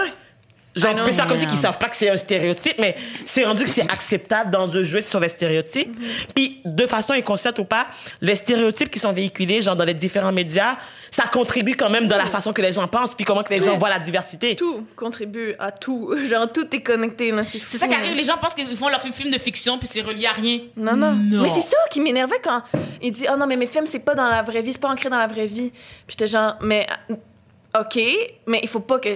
Genre, 0.76 0.96
peut 0.96 1.12
faire 1.12 1.28
comme 1.28 1.38
si 1.38 1.48
qu'ils 1.48 1.58
savent 1.58 1.78
pas 1.78 1.90
que 1.90 1.96
c'est 1.96 2.10
un 2.10 2.18
stéréotype, 2.18 2.80
mais 2.80 2.96
c'est 3.26 3.44
rendu 3.44 3.64
que 3.64 3.70
c'est 3.70 3.92
acceptable 3.92 4.52
dans 4.52 4.72
un 4.76 4.84
jeu 4.84 5.02
sur 5.02 5.20
les 5.20 5.30
stéréotypes. 5.30 5.96
Puis, 6.36 6.62
de 6.64 6.86
façon 6.86 7.14
inconsciente 7.14 7.58
ou 7.60 7.66
pas, 7.66 7.88
les 8.22 8.36
stéréotypes 8.36 8.90
qui 8.90 9.00
sont 9.00 9.12
véhiculés, 9.12 9.62
genre 9.62 9.76
dans 9.76 9.84
les 9.84 9.96
différents 9.96 10.32
médias, 10.32 10.78
ça 11.10 11.24
contribue 11.24 11.76
quand 11.76 11.90
même 11.90 12.08
dans 12.08 12.18
la 12.18 12.28
façon 12.28 12.54
que 12.54 12.62
les 12.62 12.72
gens 12.72 12.88
pensent, 12.88 13.16
puis 13.16 13.26
comment 13.26 13.44
que 13.44 13.54
les 13.54 13.62
gens 13.62 13.78
voient 13.78 13.90
la 13.90 14.00
diversité. 14.00 14.56
Tout 14.56 14.86
contribue 14.96 15.56
à 15.58 15.72
tout. 15.72 16.14
Genre, 16.30 16.52
tout 16.52 16.68
est 16.76 16.82
connecté. 16.82 17.34
C'est 17.48 17.62
C'est 17.68 17.78
ça 17.78 17.88
qui 17.88 17.96
arrive. 17.96 18.16
Les 18.16 18.24
gens 18.24 18.38
pensent 18.38 18.54
qu'ils 18.54 18.78
font 18.78 18.90
leur 18.90 19.02
film 19.02 19.32
de 19.32 19.38
fiction, 19.40 19.78
puis 19.80 19.88
c'est 19.88 20.02
relié 20.02 20.28
à 20.28 20.34
rien. 20.34 20.60
Non, 20.78 20.96
non. 20.96 21.14
Non. 21.14 21.44
Mais 21.44 21.50
c'est 21.50 21.68
ça 21.68 21.78
qui 21.90 22.00
m'énervait 22.00 22.40
quand 22.44 22.62
il 23.02 23.12
dit 23.12 23.26
Oh 23.32 23.38
non, 23.38 23.48
mais 23.48 23.58
mes 23.58 23.68
films, 23.68 23.86
c'est 23.86 24.00
pas 24.00 24.16
dans 24.16 24.28
la 24.28 24.44
vraie 24.44 24.62
vie, 24.62 24.74
c'est 24.74 24.82
pas 24.82 24.90
ancré 24.90 25.10
dans 25.10 25.18
la 25.18 25.28
vraie 25.28 25.48
vie. 25.48 25.72
Puis 25.72 26.10
j'étais 26.10 26.28
genre, 26.28 26.56
mais 26.62 26.88
euh, 27.10 27.82
OK, 27.82 28.00
mais 28.48 28.60
il 28.62 28.70
faut 28.70 28.80
pas 28.80 29.00
que 29.00 29.10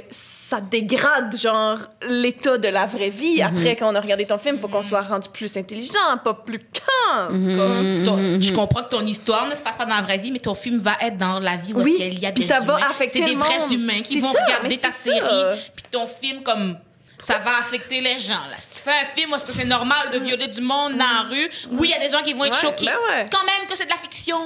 ça 0.56 0.62
dégrade, 0.62 1.36
genre, 1.36 1.78
l'état 2.08 2.58
de 2.58 2.68
la 2.68 2.86
vraie 2.86 3.10
vie. 3.10 3.42
Après, 3.42 3.76
quand 3.76 3.92
on 3.92 3.96
a 3.96 4.02
regardé 4.02 4.26
ton 4.26 4.38
film, 4.38 4.56
il 4.58 4.62
faut 4.62 4.68
qu'on 4.68 4.84
soit 4.84 5.02
rendu 5.02 5.28
plus 5.30 5.56
intelligent, 5.58 6.18
pas 6.24 6.34
plus 6.34 6.60
calme. 6.60 7.58
Comme- 7.58 8.04
Ton- 8.06 8.42
Je 8.42 8.54
comprends 8.54 8.84
que 8.84 8.90
ton 8.90 9.06
histoire 9.06 9.48
ne 9.48 9.56
se 9.56 9.62
passe 9.64 9.76
pas 9.76 9.86
dans 9.86 9.96
la 9.96 10.02
vraie 10.04 10.18
vie, 10.20 10.32
mais 10.32 10.40
ton 10.40 10.54
film 10.56 10.78
va 10.78 10.94
être 11.02 11.18
dans 11.18 11.40
la 11.40 11.56
vie 11.58 11.74
où 11.74 11.82
Oui, 11.82 11.92
est-ce 11.92 11.98
qu'il 12.10 12.20
y 12.20 12.26
a 12.26 12.32
puis 12.32 12.44
des 12.44 12.50
ça 12.50 12.60
va 12.60 12.78
humains. 12.78 12.88
affecter 12.90 13.20
C'est 13.20 13.26
des 13.26 13.36
vrais 13.36 13.74
humains 13.74 14.02
qui 14.04 14.16
C'est 14.16 14.28
vont 14.28 14.32
ça, 14.34 14.44
regarder 14.46 14.78
ta 14.78 14.92
ça. 14.92 14.98
série, 14.98 15.60
puis 15.76 15.86
ton 15.90 16.06
film 16.08 16.44
comme 16.44 16.78
ça 17.24 17.38
va 17.40 17.52
affecter 17.58 18.02
les 18.02 18.20
gens. 18.20 18.34
Là. 18.52 18.56
Si 18.60 18.70
tu 18.70 18.80
fais 18.82 18.92
un 18.92 19.06
film 19.16 19.34
est-ce 19.34 19.46
que 19.46 19.54
c'est 19.54 19.66
normal 19.66 20.10
de 20.12 20.20
violer 20.20 20.48
du 20.48 20.62
monde 20.62 20.94
dans 20.94 20.98
la 21.00 21.22
rue, 21.30 21.50
oui, 21.72 21.90
il 21.90 21.92
y 21.92 21.94
a 21.94 22.00
des 22.00 22.10
gens 22.10 22.22
qui 22.22 22.34
vont 22.34 22.46
être 22.46 22.54
Ouais, 22.56 22.62
choqués. 22.70 22.86
ben 22.86 22.94
ouais. 23.10 23.26
Quand 23.32 23.44
même 23.46 23.68
que 23.68 23.76
c'est 23.76 23.86
de 23.86 23.90
la 23.90 23.98
fiction. 23.98 24.38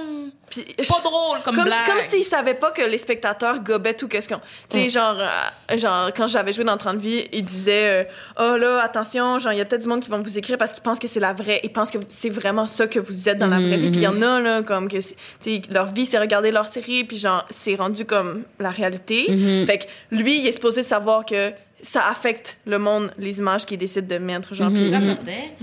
Puis- 0.49 0.63
Pas 0.63 1.01
drôle 1.03 1.39
comme, 1.43 1.55
comme, 1.55 1.65
blague. 1.65 1.85
comme 1.85 1.99
s'ils 1.99 2.23
savaient 2.23 2.53
pas 2.53 2.71
que 2.71 2.81
les 2.81 2.97
spectateurs 2.97 3.59
gobaient 3.59 3.93
tout 3.95 4.07
qu'est-ce 4.07 4.29
qu'on 4.29 4.39
tu 4.69 4.77
sais 4.79 4.87
genre 4.89 5.17
euh, 5.19 5.77
genre 5.77 6.09
quand 6.15 6.25
j'avais 6.25 6.53
joué 6.53 6.63
dans 6.63 6.77
30 6.77 6.99
vies 7.01 7.27
ils 7.33 7.43
disaient 7.43 8.05
euh, 8.39 8.53
oh 8.53 8.55
là 8.55 8.79
attention 8.81 9.39
genre 9.39 9.51
il 9.51 9.57
y 9.57 9.61
a 9.61 9.65
peut-être 9.65 9.81
du 9.81 9.89
monde 9.89 9.99
qui 10.01 10.09
vont 10.09 10.21
vous 10.21 10.37
écrire 10.37 10.57
parce 10.57 10.71
qu'ils 10.71 10.83
pensent 10.83 10.99
que 10.99 11.09
c'est 11.09 11.19
la 11.19 11.33
vraie 11.33 11.59
ils 11.65 11.69
pensent 11.73 11.91
que 11.91 11.97
c'est 12.07 12.29
vraiment 12.29 12.65
ça 12.65 12.87
que 12.87 12.97
vous 12.97 13.27
êtes 13.27 13.37
dans 13.39 13.47
la 13.47 13.57
vraie 13.57 13.75
vie 13.75 13.89
puis 13.89 13.99
il 13.99 14.03
y 14.03 14.07
en 14.07 14.21
a 14.21 14.39
là 14.39 14.61
comme 14.61 14.87
que 14.87 14.95
tu 14.95 15.15
sais 15.41 15.61
leur 15.69 15.87
vie 15.87 16.05
c'est 16.05 16.17
regarder 16.17 16.51
leur 16.51 16.69
série 16.69 17.03
puis 17.03 17.17
genre 17.17 17.45
c'est 17.49 17.75
rendu 17.75 18.05
comme 18.05 18.43
la 18.57 18.69
réalité 18.69 19.25
fait 19.65 19.79
que 19.79 20.15
lui 20.15 20.39
il 20.39 20.47
est 20.47 20.53
supposé 20.53 20.81
savoir 20.81 21.25
que 21.25 21.51
ça 21.87 22.07
affecte 22.07 22.57
le 22.65 22.79
monde 22.79 23.11
les 23.17 23.37
images 23.39 23.65
qu'il 23.65 23.77
décide 23.77 24.07
de 24.07 24.17
mettre 24.17 24.53
genre 24.53 24.69
puis-. 24.71 24.89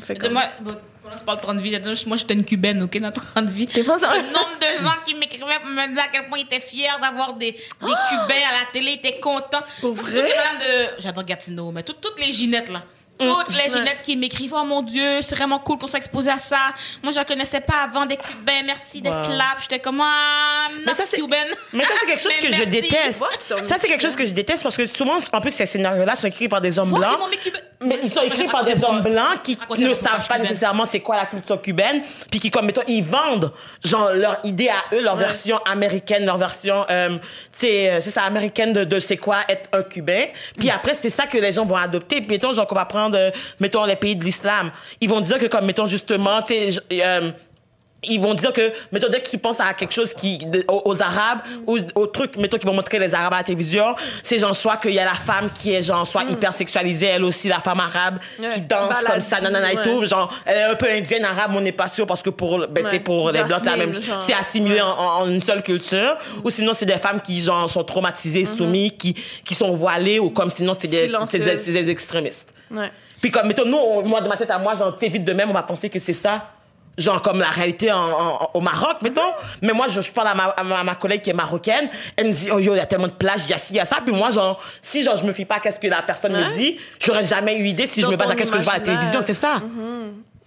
Fait 0.03 0.15
De 0.15 0.21
comme- 0.21 0.33
Moi, 0.33 0.43
bon, 0.61 0.77
parles 1.27 1.39
de 1.39 1.43
30 1.43 1.61
vies, 1.61 1.71
j'ai 1.71 1.79
dit, 1.81 2.05
moi, 2.07 2.17
j'étais 2.17 2.35
une 2.35 2.45
cubaine, 2.45 2.83
OK, 2.83 2.99
dans 2.99 3.13
30 3.13 3.51
vies. 3.51 3.67
T'es 3.67 3.83
pas 3.85 3.99
ça- 3.99 4.11
Le 4.15 4.23
nombre 4.23 4.57
de 4.61 4.83
gens 4.83 4.95
qui 5.05 5.15
m'écrivaient 5.15 5.59
pour 5.61 5.71
me 5.71 5.95
dire 5.95 6.03
à 6.03 6.09
quel 6.13 6.29
point 6.29 6.39
ils 6.39 6.45
étaient 6.47 6.61
fiers 6.61 6.89
d'avoir 7.01 7.35
des, 7.35 7.53
des 7.53 7.59
Cubains 7.81 8.45
à 8.51 8.65
la 8.65 8.71
télé, 8.73 8.93
ils 8.93 8.95
étaient 9.07 9.21
contents. 9.21 9.63
Pour 9.81 9.95
Ça, 9.97 10.03
vrai? 10.03 10.23
de... 10.23 11.03
J'adore 11.03 11.25
Gatineau, 11.25 11.71
mais 11.71 11.83
toutes 11.83 12.19
les 12.19 12.33
Ginettes, 12.33 12.71
là. 12.71 12.83
Toutes 13.19 13.55
les 13.57 13.71
Ginettes 13.71 14.03
qui 14.03 14.17
m'écrivent, 14.17 14.55
oh 14.57 14.65
mon 14.65 14.83
Dieu, 14.83 15.23
c'est 15.23 15.37
vraiment 15.37 15.59
cool 15.61 15.79
qu'on 15.79 15.87
soit 15.87 15.99
exposé 15.99 16.31
à 16.31 16.39
ça. 16.39 16.59
Moi, 17.03 17.13
je 17.13 17.17
la 17.17 17.25
connaissais 17.25 17.61
pas 17.61 17.83
avant 17.85 18.07
des 18.07 18.17
Cubains, 18.17 18.63
merci 18.65 19.01
d'être 19.01 19.29
Wow. 19.31 19.37
là. 19.37 19.45
J'étais 19.61 19.79
comme, 19.79 20.01
ah, 20.01 20.69
Mais 20.85 20.93
ça, 20.95 21.05
c'est-. 21.07 21.21
Mais 21.73 21.85
ça, 21.85 21.95
c'est 22.01 22.07
quelque 22.07 22.21
chose 22.23 22.37
que 22.41 22.53
je 22.53 22.65
déteste. 22.65 23.23
Ça, 23.63 23.77
c'est 23.81 23.87
quelque 23.89 24.03
chose 24.03 24.17
que 24.17 24.27
je 24.27 24.33
déteste 24.33 24.63
parce 24.63 24.77
que 24.77 24.87
souvent, 24.87 25.19
en 25.33 25.41
plus, 25.41 25.53
ces 25.53 25.67
scénarios-là 25.67 26.17
sont 26.17 26.27
écrits 26.27 26.49
par 26.49 26.61
des 26.61 26.79
hommes 26.79 26.89
Voir 26.89 27.17
blancs. 27.17 27.31
Mais 27.85 27.99
ils 28.03 28.11
sont 28.11 28.23
écrits 28.23 28.47
par 28.47 28.65
des 28.65 28.75
hommes 28.83 29.03
blancs 29.03 29.43
qui 29.43 29.59
ne 29.79 29.95
savent 29.95 30.27
pas 30.27 30.39
nécessairement 30.39 30.85
c'est 30.85 31.01
quoi 31.01 31.17
la 31.17 31.27
culture 31.27 31.61
cubaine, 31.61 32.03
puis 32.31 32.41
qui, 32.41 32.51
comme 32.51 32.67
mettons, 32.67 32.83
ils 32.87 33.05
vendent 33.05 33.53
genre 33.85 34.11
leur 34.13 34.39
idée 34.45 34.69
à 34.69 34.95
eux, 34.95 35.03
leur 35.03 35.17
version 35.17 35.59
américaine, 35.65 36.25
leur 36.25 36.37
version, 36.37 36.85
euh, 36.91 37.19
euh, 37.65 37.97
c'est 38.01 38.11
ça 38.11 38.23
américaine 38.23 38.73
de, 38.73 38.85
de 38.85 38.99
c'est 38.99 39.17
quoi 39.17 39.39
être 39.49 39.69
un 39.73 39.83
cubain. 39.83 40.27
Puis 40.59 40.71
après, 40.71 40.95
c'est 40.95 41.11
ça 41.11 41.27
que 41.27 41.39
les 41.39 41.53
gens 41.53 41.65
vont 41.65 41.77
adopter. 41.77 42.21
Puis 42.21 42.31
mettons, 42.31 42.53
genre 42.53 42.67
qu'on 42.67 42.75
va 42.75 42.85
prendre, 42.85 43.17
euh, 43.17 43.31
mettons 43.61 43.85
les 43.85 43.97
pays 43.97 44.17
de 44.17 44.25
l'islam, 44.25 44.71
ils 45.01 45.09
vont 45.09 45.21
dire 45.21 45.39
que 45.39 45.47
comme 45.47 45.67
mettons 45.67 45.87
justement, 45.87 46.43
tu 46.43 46.55
sais. 46.55 46.81
euh, 46.93 47.31
ils 48.09 48.21
vont 48.21 48.35
dire 48.35 48.53
que, 48.53 48.73
mettons, 48.93 49.09
dès 49.09 49.21
que 49.21 49.31
tu 49.31 49.39
penses 49.39 49.61
à 49.61 49.75
quelque 49.75 49.93
chose 49.93 50.13
qui, 50.15 50.39
de- 50.39 50.65
aux, 50.69 50.83
aux 50.85 51.03
Arabes, 51.03 51.41
ou 51.67 51.79
aux 51.95 52.07
trucs, 52.07 52.37
mettons, 52.37 52.59
qui 52.59 52.67
vont 52.67 52.73
montrer 52.75 52.99
les 52.99 53.15
Arabes 53.15 53.35
à 53.35 53.39
la 53.39 53.45
télévision, 53.45 53.95
c'est 54.23 54.39
genre 54.39 54.55
soit 54.57 54.77
qu'il 54.77 54.93
y 54.93 54.99
a 54.99 55.05
la 55.05 55.15
femme 55.15 55.51
qui 55.53 55.73
est 55.75 55.83
genre 55.83 56.07
soit 56.07 56.25
hyper 56.25 56.53
sexualisée, 56.53 57.07
elle 57.07 57.25
aussi, 57.25 57.49
la 57.49 57.61
femme 57.61 57.81
arabe, 57.81 58.19
Ouais. 58.39 58.51
qui 58.55 58.61
danse 58.63 58.95
comme 59.05 59.21
ça, 59.21 59.41
nanana 59.41 59.73
et 59.73 59.77
tout, 59.83 60.05
genre, 60.07 60.33
elle 60.47 60.57
est 60.57 60.63
un 60.63 60.75
peu 60.75 60.91
indienne, 60.91 61.25
arabe, 61.25 61.53
on 61.57 61.61
n'est 61.61 61.73
pas 61.73 61.89
sûr 61.89 62.07
parce 62.07 62.23
que 62.23 62.31
pour, 62.31 62.67
ben, 62.69 62.85
Ouais. 62.87 63.01
pour 63.01 63.31
les 63.31 63.43
blancs, 63.43 63.61
c'est 63.65 63.71
la 63.71 63.77
même 63.77 64.01
genre. 64.03 64.23
c'est 64.23 64.35
assimilé 64.35 64.81
en, 64.81 64.89
en 64.89 65.29
une 65.29 65.41
seule 65.43 65.63
culture, 65.63 66.17
ou 66.43 66.51
sinon 66.51 66.73
c'est 66.75 66.87
des 66.87 66.97
femmes 66.99 67.21
qui, 67.21 67.41
genre, 67.41 67.69
sont 67.71 67.85
traumatisées, 67.85 68.45
soumises, 68.47 68.93
qui, 68.99 69.15
qui 69.45 69.55
sont 69.55 69.75
voilées, 69.75 70.19
ou 70.19 70.31
comme 70.31 70.51
sinon 70.51 70.75
c'est 70.79 70.89
des, 70.89 70.97
c'est 71.29 71.39
des, 71.39 71.45
Silencieuses. 71.45 71.61
c'est 71.65 71.73
des 71.73 71.91
extrémistes. 71.91 72.55
ouais 72.71 72.91
Puis 73.21 73.31
comme, 73.31 73.47
mettons, 73.47 73.65
nous, 73.65 73.77
on- 73.79 74.03
moi, 74.07 74.21
de 74.21 74.29
ma 74.29 74.37
tête 74.37 74.51
à 74.51 74.59
moi, 74.59 74.75
genre, 74.75 74.97
t'évites 74.99 75.25
de 75.25 75.33
même, 75.33 75.51
on 75.51 75.55
va 75.55 75.63
penser 75.63 75.89
que 75.89 75.99
c'est 75.99 76.13
ça. 76.13 76.51
Genre, 76.97 77.21
comme 77.23 77.41
la 77.41 77.49
réalité 77.51 77.91
en, 77.91 77.99
en- 78.01 78.51
au 78.55 78.61
Maroc, 78.61 78.99
mettons. 79.03 79.21
Mais 79.63 79.73
moi, 79.73 79.87
je, 79.89 80.01
je 80.01 80.11
parle 80.13 80.29
à 80.29 80.35
ma, 80.35 80.45
à, 80.45 80.63
ma, 80.63 80.79
à 80.79 80.85
ma 80.85 80.95
collègue 80.95 81.23
qui 81.23 81.31
est 81.31 81.35
marocaine. 81.35 81.89
Elle 82.17 82.29
me 82.29 82.33
dit, 82.33 82.49
oh 82.53 82.59
yo, 82.59 82.75
il 82.75 82.79
y 82.79 82.81
a 82.81 82.87
tellement 82.87 83.09
de 83.09 83.13
plages, 83.13 83.47
il 83.47 83.51
y 83.51 83.55
a 83.55 83.59
ci, 83.59 83.73
il 83.73 83.77
y 83.77 83.81
a 83.81 83.85
ça. 83.85 83.99
Puis 84.05 84.15
moi, 84.15 84.31
genre, 84.31 84.61
si 84.81 85.03
genre, 85.03 85.17
je 85.17 85.25
me 85.25 85.33
fie 85.33 85.45
pas 85.45 85.57
à 85.65 85.71
ce 85.73 85.79
que 85.81 85.89
la 85.89 86.03
personne 86.03 86.33
me 86.33 86.55
dit, 86.57 86.79
j'aurais 87.05 87.25
jamais 87.25 87.57
eu 87.57 87.67
idée 87.67 87.87
si 87.87 88.01
Dans 88.03 88.09
je 88.09 88.13
me 88.13 88.17
base 88.17 88.31
à 88.31 88.35
ton 88.35 88.45
ce 88.45 88.51
que 88.51 88.59
je 88.59 88.65
vois 88.65 88.73
à 88.75 88.79
la 88.79 88.85
télévision, 88.85 89.21
c'est 89.27 89.35
ça. 89.35 89.61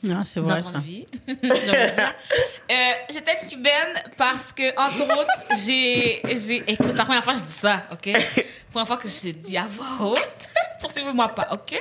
Non, 0.16 0.24
c'est 0.24 0.40
vrai 0.40 0.56
notre 0.56 0.72
ça. 0.74 0.80
vie. 0.80 1.06
Euh, 1.30 2.74
J'étais 3.12 3.38
cubaine 3.48 3.94
parce 4.18 4.52
que, 4.54 4.70
entre 4.80 5.04
autres, 5.04 5.64
j'ai, 5.66 6.22
j'ai, 6.36 6.64
écoute, 6.72 6.98
la 6.98 7.06
première 7.06 7.24
fois 7.24 7.34
que 7.34 7.40
je 7.40 7.46
dis 7.46 7.52
ça, 7.52 7.86
ok? 7.92 8.06
La 8.08 8.20
première 8.72 8.88
fois 8.88 8.98
que 8.98 9.08
je 9.08 9.20
te 9.22 9.28
dis 9.30 9.58
à 9.58 9.66
voix 9.70 10.08
haute, 10.12 10.20
poursuivez-moi 10.82 11.30
pas, 11.30 11.48
ok? 11.52 11.80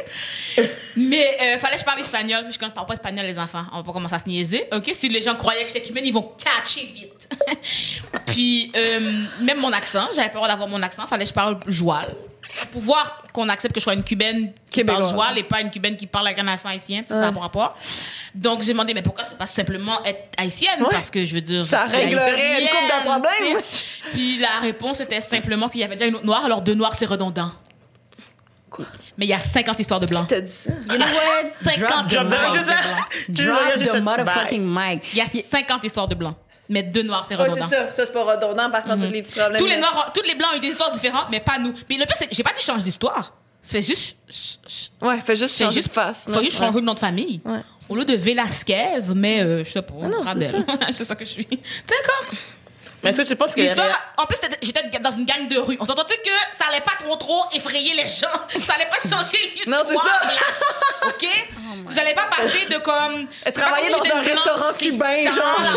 Mais, 0.97 1.37
euh, 1.41 1.59
fallait 1.59 1.74
que 1.74 1.81
je 1.81 1.85
parle 1.85 2.01
espagnol, 2.01 2.45
puis 2.49 2.59
quand 2.59 2.68
je 2.68 2.72
parle 2.72 2.87
pas 2.87 2.95
espagnol, 2.95 3.27
les 3.27 3.39
enfants, 3.39 3.64
on 3.72 3.79
va 3.79 3.83
pas 3.83 3.93
commencer 3.93 4.14
à 4.14 4.18
se 4.18 4.29
niaiser, 4.29 4.66
ok? 4.72 4.91
Si 4.93 5.09
les 5.09 5.22
gens 5.22 5.35
croyaient 5.35 5.62
que 5.62 5.68
j'étais 5.68 5.83
cubaine, 5.83 6.07
ils 6.07 6.12
vont 6.14 6.33
catcher 6.43 6.85
vite. 6.87 7.29
puis, 8.27 8.70
euh, 8.77 9.24
même 9.41 9.59
mon 9.61 9.72
accent, 9.72 10.07
j'avais 10.14 10.31
peur 10.31 10.47
d'avoir 10.47 10.68
mon 10.68 10.83
accent, 10.83 11.07
fallait 11.07 11.24
que 11.24 11.31
je 11.31 11.35
parle 11.35 11.59
joual. 11.66 12.14
Pour 12.72 12.80
voir 12.82 13.22
qu'on 13.32 13.48
accepte 13.48 13.74
que 13.74 13.80
je 13.80 13.84
sois 13.84 13.94
une 13.94 14.04
cubaine 14.04 14.52
qui 14.70 14.82
parle 14.84 15.07
joual 15.09 15.38
et 15.38 15.42
pas 15.42 15.61
une 15.61 15.70
cubaine 15.70 15.96
qui 15.96 16.07
parle 16.07 16.26
avec 16.28 16.38
un 16.38 16.48
accent 16.48 16.68
haïtien, 16.68 17.02
ça 17.07 17.28
a 17.28 17.32
pas 17.32 17.40
rapport. 17.40 17.76
Donc, 18.34 18.62
j'ai 18.62 18.72
demandé, 18.72 18.92
mais 18.94 19.02
pourquoi 19.02 19.24
je 19.24 19.30
peux 19.30 19.36
pas 19.36 19.46
simplement 19.46 20.02
être 20.04 20.28
haïtienne? 20.38 20.80
Ouais. 20.82 20.88
Parce 20.90 21.11
que 21.11 21.24
je 21.24 21.34
veux 21.34 21.40
dire. 21.40 21.66
Ça 21.66 21.84
réglerait 21.84 22.62
une 22.62 22.68
problèmes. 23.04 23.59
tu 23.59 23.64
sais. 23.64 23.84
Puis 24.12 24.38
la 24.38 24.61
réponse 24.61 25.00
était 25.00 25.20
simplement 25.20 25.68
qu'il 25.68 25.80
y 25.80 25.84
avait 25.84 25.96
déjà 25.96 26.07
une 26.07 26.16
autre 26.16 26.26
noire, 26.26 26.44
alors 26.44 26.61
deux 26.62 26.74
noirs, 26.74 26.94
c'est 26.94 27.07
redondant. 27.07 27.50
Mais 29.16 29.24
il 29.24 29.28
y 29.28 29.32
a 29.32 29.38
50 29.38 29.80
histoires 29.80 30.00
de 30.00 30.07
blancs. 30.07 30.28
dit 30.28 30.50
ça? 30.50 30.70
You 30.70 30.96
know 30.98 31.07
what? 31.07 31.72
50 31.72 31.78
Drop 31.78 32.07
the 32.09 32.12
Drop 32.12 32.28
the- 32.28 32.32
histoires 32.32 32.52
de 32.52 32.64
blancs. 32.64 33.28
Drop 33.28 33.96
the 33.96 34.02
motherfucking 34.02 34.62
mic. 34.66 35.02
Il 35.12 35.18
y 35.18 35.20
a 35.22 35.26
50 35.26 35.84
histoires 35.84 36.09
de 36.09 36.14
blancs. 36.14 36.36
Mais 36.69 36.83
deux 36.83 37.03
noirs, 37.03 37.25
c'est 37.29 37.37
ouais 37.37 37.45
redondant. 37.45 37.67
c'est 37.69 37.77
ça 37.77 37.91
ça 37.91 38.07
c'est 38.07 38.12
pas 38.12 38.25
redondant 38.25 38.71
par 38.71 38.83
contre 38.83 39.07
tous 39.07 39.12
les 39.12 39.23
petits 39.23 39.39
problèmes 39.39 39.59
Tous 39.59 39.67
les 39.67 39.77
noirs, 39.77 40.12
tous 40.14 40.23
les 40.23 40.35
blancs 40.35 40.51
ont 40.55 40.57
eu 40.57 40.61
des 40.61 40.69
histoires 40.69 40.91
différentes, 40.91 41.27
mais 41.31 41.41
pas 41.41 41.59
nous. 41.59 41.73
Mais 41.89 41.97
le 41.97 42.07
pire, 42.07 42.17
c'est 42.19 42.27
que 42.27 42.35
j'ai 42.35 42.43
pas 42.43 42.53
dit 42.57 42.62
change 42.62 42.83
d'histoire. 42.83 43.33
Fais 43.62 43.83
juste, 43.83 44.17
ouais 45.03 45.21
fais 45.21 45.35
juste 45.35 45.59
changer 45.59 45.75
juste 45.75 45.89
de 45.89 45.93
face 45.93 46.27
Faut 46.29 46.41
juste 46.41 46.57
changer 46.59 46.79
le 46.79 46.85
nom 46.85 46.95
de 46.95 47.01
famille. 47.01 47.41
Ouais. 47.45 47.59
Au 47.89 47.97
lieu 47.97 48.05
de 48.05 48.14
Velasquez, 48.14 49.12
mais 49.14 49.43
euh, 49.43 49.64
je 49.64 49.71
sais 49.71 49.83
pas, 49.83 49.95
c'est 50.01 50.25
Rabel. 50.25 50.67
c'est 50.93 51.05
ça 51.05 51.17
que 51.17 51.25
je 51.25 51.31
suis. 51.31 51.49
Sais 51.51 51.95
comme 52.29 52.39
Mais 53.07 53.12
est-ce 53.12 53.22
que 53.22 53.28
tu 53.28 53.36
penses 53.36 53.54
que 53.54 53.61
l'histoire. 53.61 54.14
En 54.16 54.26
plus, 54.26 54.38
j'étais 54.62 54.98
dans 54.98 55.11
une 55.12 55.24
gang 55.24 55.46
de 55.48 55.59
rue. 55.59 55.76
On 55.78 55.84
s'entend-tu 55.84 56.16
que 56.16 56.30
ça 56.57 56.64
allait 56.68 56.80
pas 56.80 56.94
trop 56.98 57.14
trop 57.16 57.44
effrayer 57.54 57.94
les 57.94 58.09
gens? 58.09 58.26
Ça 58.61 58.74
allait 58.74 58.86
pas 58.86 58.98
changer 59.09 59.38
l'histoire. 59.54 59.84
Non, 59.84 59.90
c'est 59.90 60.09
ça. 60.09 60.20
Oh. 61.04 61.09
Ok. 61.09 61.28
J'allais 61.94 62.14
pas 62.14 62.24
passer 62.24 62.66
de 62.66 62.78
comme. 62.78 63.28
Si 63.46 63.52
dans 63.61 64.16
un 64.16 64.20
restaurant 64.22 64.72
cubain, 64.78 65.24
genre. 65.32 65.62
là. 65.62 65.70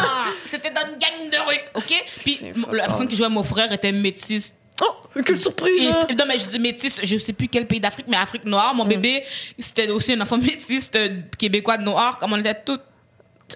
C'était 0.46 0.72
dans 0.72 0.82
une 0.82 0.98
gang 0.98 1.30
de 1.32 1.38
rue. 1.48 1.60
Ok? 1.76 2.04
Puis 2.24 2.42
la 2.72 2.88
personne 2.88 3.08
qui 3.08 3.16
jouait 3.16 3.30
mon 3.30 3.44
frère 3.44 3.72
était 3.72 3.92
métisse. 3.92 4.56
oh 4.82 4.96
Quelle 5.24 5.40
surprise! 5.42 5.84
Et- 5.84 5.90
hein. 5.90 6.08
non, 6.18 6.26
mais 6.28 6.38
je 6.40 6.48
dis 6.48 6.60
métis, 6.60 7.00
je 7.04 7.18
sais 7.18 7.34
plus 7.34 7.48
quel 7.48 7.68
pays 7.68 7.80
d'Afrique, 7.80 8.08
mais 8.08 8.18
Afrique 8.18 8.46
noire. 8.46 8.74
Mm. 8.74 8.78
Mon 8.78 8.86
bébé, 8.86 9.24
c'était 9.60 9.88
aussi 9.90 10.14
un 10.14 10.22
enfant 10.22 10.38
métis, 10.50 10.86
c'était 10.86 11.12
québécois 11.38 11.78
noir, 11.78 12.18
comme 12.18 12.34
on 12.34 12.38
était 12.40 12.56
tous 12.66 12.80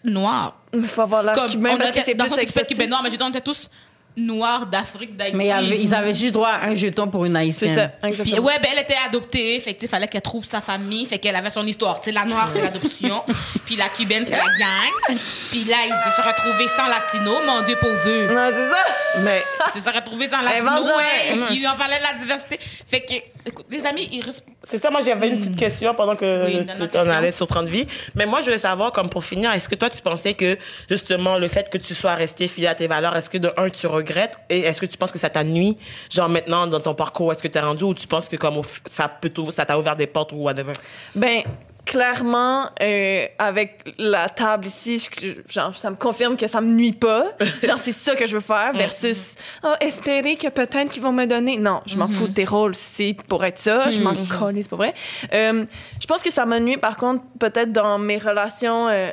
noirs. 0.04 0.56
Mais 0.74 0.88
faut 0.88 1.02
avoir 1.02 1.24
l'air 1.24 1.34
Comme, 1.34 1.52
cubain 1.52 1.72
on 1.74 1.78
parce 1.78 1.92
que 1.92 1.98
était, 1.98 2.12
c'est 2.12 2.16
dans 2.16 2.26
le 2.26 2.30
sens 2.30 2.40
cubain 2.68 2.88
noir, 2.88 3.02
mais 3.04 3.10
je 3.12 3.16
dis, 3.16 3.24
on 3.24 3.30
était 3.30 3.42
tous 3.42 3.70
noirs 4.16 4.66
d'Afrique, 4.68 5.16
d'Haïti. 5.18 5.36
Mais 5.36 5.46
il 5.46 5.48
y 5.48 5.52
avait- 5.52 5.82
ils 5.82 5.94
avaient 5.94 6.14
juste 6.14 6.34
droit 6.34 6.50
à 6.50 6.68
un 6.68 6.76
jeton 6.76 7.08
pour 7.08 7.26
une 7.26 7.34
C'est 7.34 7.40
haïtienne. 7.40 7.76
ça, 7.76 8.08
Puis, 8.24 8.40
ouais, 8.40 8.54
ben, 8.62 8.70
elle 8.74 8.80
était 8.84 8.96
adoptée. 9.06 9.60
Fait 9.60 9.74
que, 9.74 9.84
il 9.84 9.88
fallait 9.90 10.08
qu'elle 10.08 10.22
trouve 10.22 10.46
sa 10.46 10.62
famille. 10.62 11.06
Fait 11.06 11.18
qu'elle 11.18 11.36
avait 11.36 11.50
son 11.50 11.66
histoire. 11.66 12.00
Tu 12.00 12.06
sais, 12.06 12.12
la 12.12 12.26
noire, 12.26 12.50
c'est 12.54 12.62
l'adoption. 12.62 13.24
puis 13.66 13.76
la 13.76 13.90
cubaine, 13.90 14.26
c'est 14.26 14.38
la 14.38 14.44
gang. 14.60 15.18
Puis 15.52 15.64
là, 15.66 15.78
ils 15.88 15.94
se 16.12 16.16
sont 16.16 16.28
retrouvés 16.28 16.68
sans 16.68 16.88
latino, 16.88 17.40
mon 17.46 17.62
Dieu 17.64 17.76
pauvre. 17.80 17.94
Non, 17.94 18.50
c'est 18.50 18.70
ça. 18.70 19.20
Mais 19.20 19.44
Ils 19.76 19.82
se 19.82 19.90
sont 19.90 19.96
retrouvés 19.96 20.28
sans 20.28 20.42
latino. 20.42 20.84
Ouais, 20.86 21.38
il 21.52 21.68
en 21.68 21.76
fallait 21.76 21.98
de 21.98 22.04
la 22.04 22.14
diversité. 22.14 22.60
Fait 22.88 23.02
que, 23.02 23.14
écoute, 23.50 23.66
les 23.70 23.86
amis, 23.86 24.10
ils 24.12 24.24
c'est 24.66 24.82
ça, 24.82 24.90
moi 24.90 25.02
j'avais 25.06 25.28
une 25.28 25.40
petite 25.40 25.58
question 25.58 25.94
pendant 25.94 26.16
que 26.16 26.46
Oui, 26.46 26.66
tu 26.90 26.98
en 26.98 27.10
allais 27.10 27.32
sur 27.34 27.48
30 27.48 27.68
vies. 27.68 27.86
Mais 28.16 28.26
moi 28.26 28.40
je 28.40 28.46
voulais 28.46 28.58
savoir, 28.58 28.94
comme 28.94 29.10
pour 29.10 29.24
finir, 29.26 29.52
est-ce 29.52 29.68
que 29.68 29.76
toi 29.76 29.90
tu 29.90 30.02
pensais 30.02 30.36
que 30.36 30.58
justement 30.90 31.38
le 31.38 31.50
fait 31.50 31.70
que 31.70 31.78
tu 31.78 31.94
sois 31.94 32.14
resté 32.16 32.48
fidèle 32.48 32.70
à 32.70 32.76
tes 32.76 32.88
valeurs, 32.88 33.14
est-ce 33.18 33.30
que 33.30 33.38
de 33.38 33.52
un 33.58 33.70
tu 33.70 33.88
regrettes 34.04 34.36
et 34.50 34.60
est-ce 34.62 34.80
que 34.82 34.86
tu 34.86 34.98
penses 34.98 35.12
que 35.12 35.20
ça 35.20 35.30
t'a 35.30 35.44
nuit, 35.44 35.78
genre 36.10 36.30
maintenant 36.30 36.68
dans 36.68 36.80
ton 36.80 36.94
parcours, 36.94 37.32
est-ce 37.32 37.42
que 37.44 37.48
t'es 37.48 37.60
rendu 37.60 37.84
ou 37.84 37.94
tu 37.94 38.08
penses 38.08 38.30
que 38.30 38.36
comme 38.36 38.62
ça 38.86 39.08
peut 39.08 39.32
ça 39.52 39.66
t'a 39.66 39.78
ouvert 39.78 39.96
des 39.96 40.08
portes 40.08 40.32
ou 40.32 40.38
whatever? 40.44 40.74
Ben, 41.16 41.42
clairement, 41.86 42.66
euh, 42.82 43.26
avec 43.38 43.94
la 43.98 44.30
table 44.30 44.68
ici, 44.68 45.06
je- 45.22 45.42
genre, 45.52 45.76
ça 45.78 45.90
me 45.90 45.96
confirme 45.96 46.38
que 46.38 46.48
ça 46.48 46.62
me 46.62 46.70
nuit 46.70 46.94
pas. 46.94 47.26
Genre, 47.64 47.78
c'est 47.82 47.92
ça 47.92 48.16
que 48.16 48.26
je 48.26 48.36
veux 48.36 48.40
faire 48.42 48.72
versus 48.74 49.36
oh, 49.64 49.74
espérer 49.82 50.38
que 50.38 50.48
peut-être 50.48 50.90
qu'ils 50.92 51.04
vont 51.04 51.12
me 51.12 51.26
donner. 51.26 51.58
Non, 51.58 51.82
je 51.86 51.98
m'en 51.98 52.08
fous 52.08 52.28
de 52.30 52.34
tes 52.34 52.46
rôles, 52.46 52.74
c'est 52.76 53.16
pour 53.28 53.44
être 53.44 53.60
ça. 53.60 53.90
Je 53.90 54.00
m'en 54.00 54.16
colle, 54.28 54.56
c'est 54.62 54.70
pas 54.70 54.78
vrai. 54.78 54.94
Euh, 55.34 55.66
je 56.00 56.08
pense 56.08 56.22
que 56.22 56.32
ça 56.32 56.46
me 56.46 56.58
nuit, 56.60 56.78
par 56.78 56.96
contre, 56.96 57.24
peut-être 57.40 57.72
dans 57.74 58.00
mes 58.00 58.18
relations, 58.18 58.88
euh, 58.88 59.12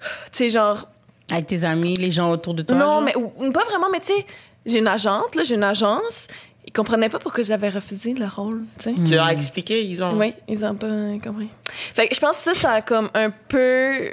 tu 0.00 0.08
sais, 0.32 0.50
genre, 0.50 0.88
Avec 1.30 1.46
tes 1.46 1.64
amis, 1.64 1.94
les 1.94 2.10
gens 2.10 2.30
autour 2.30 2.54
de 2.54 2.62
toi. 2.62 2.76
non, 2.76 2.84
genre? 2.86 3.00
mais 3.02 3.16
ou- 3.16 3.50
pas 3.52 3.64
vraiment, 3.64 3.88
mais 3.90 4.00
tu 4.00 4.06
sais, 4.06 4.26
j'ai 4.66 4.78
une 4.78 4.88
agente, 4.88 5.34
là, 5.34 5.42
j'ai 5.42 5.54
une 5.54 5.62
agence. 5.64 6.26
Ils 6.66 6.72
comprenaient 6.72 7.08
pas 7.10 7.18
pourquoi 7.18 7.42
j'avais 7.44 7.68
refusé 7.68 8.14
le 8.14 8.26
rôle, 8.26 8.62
tu 8.78 8.84
sais. 8.84 8.94
Tu 9.04 9.14
leur 9.14 9.26
as 9.26 9.32
expliqué, 9.34 9.82
ils 9.84 10.02
ont. 10.02 10.16
Oui, 10.18 10.34
ils 10.48 10.64
ont 10.64 10.74
pas 10.74 10.86
compris. 11.22 11.48
Fait 11.68 12.08
que 12.08 12.14
je 12.14 12.20
pense 12.20 12.36
que 12.38 12.42
ça, 12.42 12.54
ça 12.54 12.70
a 12.72 12.82
comme 12.82 13.10
un 13.14 13.30
peu 13.30 14.10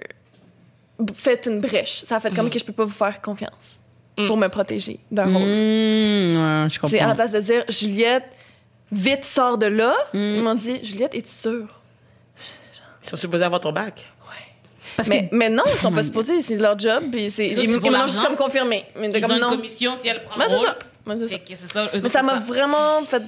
fait 1.16 1.46
une 1.48 1.62
brèche. 1.62 2.02
Ça 2.04 2.18
a 2.18 2.20
fait 2.20 2.34
comme 2.36 2.50
que 2.50 2.60
je 2.60 2.66
peux 2.66 2.74
pas 2.74 2.86
vous 2.86 2.92
faire 2.92 3.22
confiance 3.22 3.80
pour 4.28 4.36
me 4.38 4.48
protéger 4.50 5.00
d'un 5.10 5.24
rôle. 5.26 5.34
Mmh, 5.42 5.46
ouais, 5.46 6.68
je 6.70 6.80
C'est 6.88 7.00
à 7.00 7.08
la 7.08 7.14
comprends. 7.14 7.16
place 7.16 7.32
de 7.32 7.40
dire, 7.40 7.64
Juliette, 7.70 8.26
vite, 8.92 9.26
sors 9.26 9.58
de 9.58 9.66
là. 9.68 9.94
Ils 10.14 10.44
m'ont 10.44 10.54
dit, 10.56 10.80
Juliette, 10.84 11.16
es-tu 11.16 11.30
sûre? 11.32 11.80
Ils 13.04 13.10
sont 13.10 13.16
supposés 13.18 13.44
avoir 13.46 13.62
ton 13.62 13.72
bac. 13.72 14.11
Parce 14.98 15.10
Mais, 15.10 15.28
que 15.30 15.36
mais 15.36 15.50
non, 15.50 15.64
ils 15.72 15.80
sont 15.80 15.92
pas 15.92 16.04
supposés, 16.04 16.42
c'est 16.42 16.58
leur 16.58 16.78
job. 16.78 17.04
Puis 17.12 17.32
c'est, 17.32 17.48
ils 17.48 17.56
c'est 17.56 17.64
ils 17.64 17.92
m'ont 17.92 18.02
juste 18.08 18.24
comme 18.26 18.36
confirmé. 18.36 18.86
Mais 19.00 19.10
Ils 19.10 19.18
ont 19.18 19.28
comme 19.28 19.36
une 19.38 19.42
non. 19.42 19.50
commission 19.50 19.96
si 19.96 20.08
elle 20.08 20.24
prend 20.24 20.40
c'est 20.48 20.56
rôle. 20.56 20.66
ça. 20.68 20.76
C'est 21.48 21.56
ça. 21.56 21.68
Ça. 21.86 21.90
Mais 22.02 22.10
ça 22.10 22.22
m'a 22.22 22.36
vraiment 22.36 23.04
fait 23.06 23.24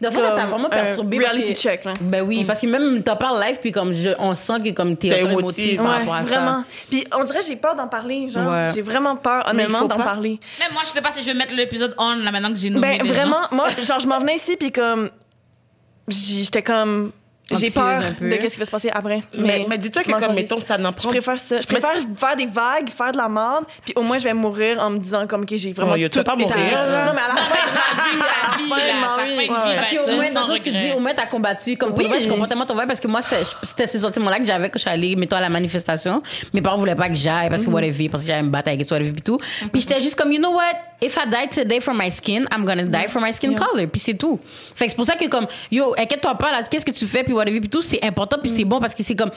de 0.00 0.10
fois, 0.10 0.20
ça 0.20 0.30
t'a 0.32 0.46
vraiment 0.46 0.68
perturbé. 0.68 1.18
reality 1.18 1.54
que- 1.54 1.58
check, 1.60 1.84
là. 1.84 1.92
Ben 2.00 2.22
oui, 2.26 2.44
parce 2.44 2.60
que 2.60 2.66
même 2.66 3.04
t'en 3.04 3.14
parles 3.14 3.40
live, 3.40 3.58
puis 3.60 3.70
comme 3.70 3.94
je, 3.94 4.10
on 4.18 4.34
sent 4.34 4.54
que 4.64 4.70
comme 4.70 4.96
t'es 4.96 5.20
émotive 5.20 5.76
par 5.76 5.92
rapport 6.00 6.14
à 6.14 6.22
vraiment. 6.24 6.64
Puis 6.90 7.06
on 7.16 7.22
dirait 7.22 7.38
que 7.38 7.46
j'ai 7.46 7.54
peur 7.54 7.76
d'en 7.76 7.86
parler, 7.86 8.28
genre. 8.28 8.50
Ouais. 8.50 8.68
J'ai 8.74 8.82
vraiment 8.82 9.14
peur, 9.14 9.46
honnêtement, 9.48 9.82
d'en 9.82 9.96
pas. 9.96 10.02
parler. 10.02 10.40
Même 10.58 10.72
moi, 10.72 10.82
je 10.84 10.90
sais 10.90 11.00
pas 11.02 11.12
si 11.12 11.20
je 11.22 11.26
vais 11.26 11.34
mettre 11.34 11.54
l'épisode 11.54 11.94
on 11.98 12.16
là 12.16 12.32
maintenant 12.32 12.48
que 12.52 12.58
j'ai 12.58 12.70
nommé 12.70 12.98
Ben 12.98 13.06
vraiment, 13.06 13.42
gens. 13.42 13.48
moi, 13.56 13.68
genre, 13.80 14.00
je 14.00 14.08
m'en 14.08 14.18
venais 14.18 14.34
ici, 14.34 14.56
puis 14.56 14.72
comme. 14.72 15.08
J'étais 16.08 16.62
comme. 16.62 17.12
J'ai 17.50 17.70
peur 17.70 18.00
de 18.20 18.36
qu'est-ce 18.36 18.54
qui 18.54 18.58
va 18.60 18.64
se 18.64 18.70
passer 18.70 18.90
après. 18.92 19.22
Mais, 19.36 19.66
mais 19.68 19.76
dis-toi 19.76 20.02
que 20.02 20.10
je 20.12 20.16
comme 20.16 20.34
mettons 20.34 20.60
ça 20.60 20.78
n'en 20.78 20.90
Je 20.90 20.96
prend. 20.96 21.10
préfère 21.10 21.38
ça. 21.40 21.60
Je 21.60 21.66
préfère 21.66 21.90
faire 22.16 22.36
des 22.36 22.46
vagues, 22.46 22.88
faire 22.88 23.12
de 23.12 23.18
la 23.18 23.28
merde, 23.28 23.64
puis 23.84 23.92
au 23.96 24.02
moins 24.02 24.16
je 24.18 24.24
vais 24.24 24.32
mourir 24.32 24.78
en 24.80 24.90
me 24.90 24.98
disant 24.98 25.26
comme 25.26 25.44
que 25.44 25.56
j'ai 25.56 25.72
vraiment 25.72 25.96
yo, 25.96 26.08
tu 26.08 26.18
vas 26.18 26.24
pas 26.24 26.36
mourir, 26.36 26.56
là. 26.56 27.04
Non 27.06 27.12
mais 27.14 27.20
à 27.20 27.28
la 27.28 27.34
fin 27.34 27.50
de 27.50 28.68
ma 28.68 28.76
vie, 28.76 28.82
à 28.82 29.16
la 29.18 29.24
vie, 29.24 29.32
vie. 29.32 29.46
fin 29.48 29.96
qu'au 29.96 30.08
être 30.08 30.14
moins, 30.14 30.30
dans 30.30 30.46
sens, 30.46 30.60
tu 30.62 30.70
dis, 30.70 30.92
au 30.96 31.00
moins, 31.00 31.12
t'as 31.14 31.26
combattu. 31.26 31.74
Comme 31.76 31.90
pour 31.90 31.98
Oui. 31.98 32.06
vrai, 32.06 32.20
je 32.20 32.28
comprends 32.28 32.46
tellement 32.46 32.64
ton 32.66 32.74
vibe 32.76 32.86
parce 32.86 33.00
que 33.00 33.08
moi, 33.08 33.20
c'était 33.22 33.42
c'était 33.64 33.86
ce 33.86 33.98
sentiment-là 33.98 34.38
que 34.38 34.46
j'avais 34.46 34.68
quand 34.68 34.78
je 34.78 34.82
suis 34.82 34.90
allée, 34.90 35.16
mettons, 35.16 35.36
à 35.36 35.40
la 35.40 35.48
manifestation. 35.48 36.22
Mes 36.54 36.62
parents 36.62 36.78
voulaient 36.78 36.94
pas 36.96 37.08
que 37.08 37.14
j'aille 37.14 37.48
parce 37.50 37.62
que 37.62 37.68
Mhm. 37.68 37.74
whatever, 37.74 38.08
parce 38.08 38.22
que 38.22 38.28
j'allais 38.28 38.42
me 38.42 38.50
battre 38.50 38.68
avec 38.68 38.88
whatever 38.90 39.12
puis 39.12 39.22
tout. 39.22 39.38
Puis 39.72 39.80
j'étais 39.82 40.00
juste 40.00 40.14
comme, 40.14 40.32
you 40.32 40.38
know 40.38 40.52
what? 40.54 40.62
If 41.04 41.16
I 41.16 41.28
die 41.28 41.48
today 41.52 41.80
for 41.80 41.92
my 41.94 42.10
skin, 42.12 42.44
I'm 42.54 42.64
gonna 42.64 42.84
die 42.84 43.08
for 43.08 43.20
my 43.20 43.32
skin 43.32 43.54
color. 43.54 43.86
Puis 43.90 44.00
c'est 44.00 44.14
tout. 44.14 44.38
Fait 44.74 44.84
que 44.86 44.90
c'est 44.92 44.96
pour 44.96 45.04
ça 45.04 45.16
que 45.16 45.26
comme, 45.28 45.46
yo, 45.70 45.94
inquiète-toi 45.98 46.34
pas, 46.36 46.52
là, 46.52 46.62
qu'est-ce 46.62 46.84
que 46.86 46.92
tu 46.92 47.06
fais? 47.06 47.24
Puis 47.24 47.32
whatever 47.42 47.60
puis 47.60 47.68
tout, 47.68 47.82
c'est 47.82 48.02
important 48.04 48.36
puis 48.40 48.50
c'est 48.50 48.64
bon 48.64 48.80
parce 48.80 48.94
que 48.94 49.02
c'est 49.02 49.16
comme, 49.16 49.30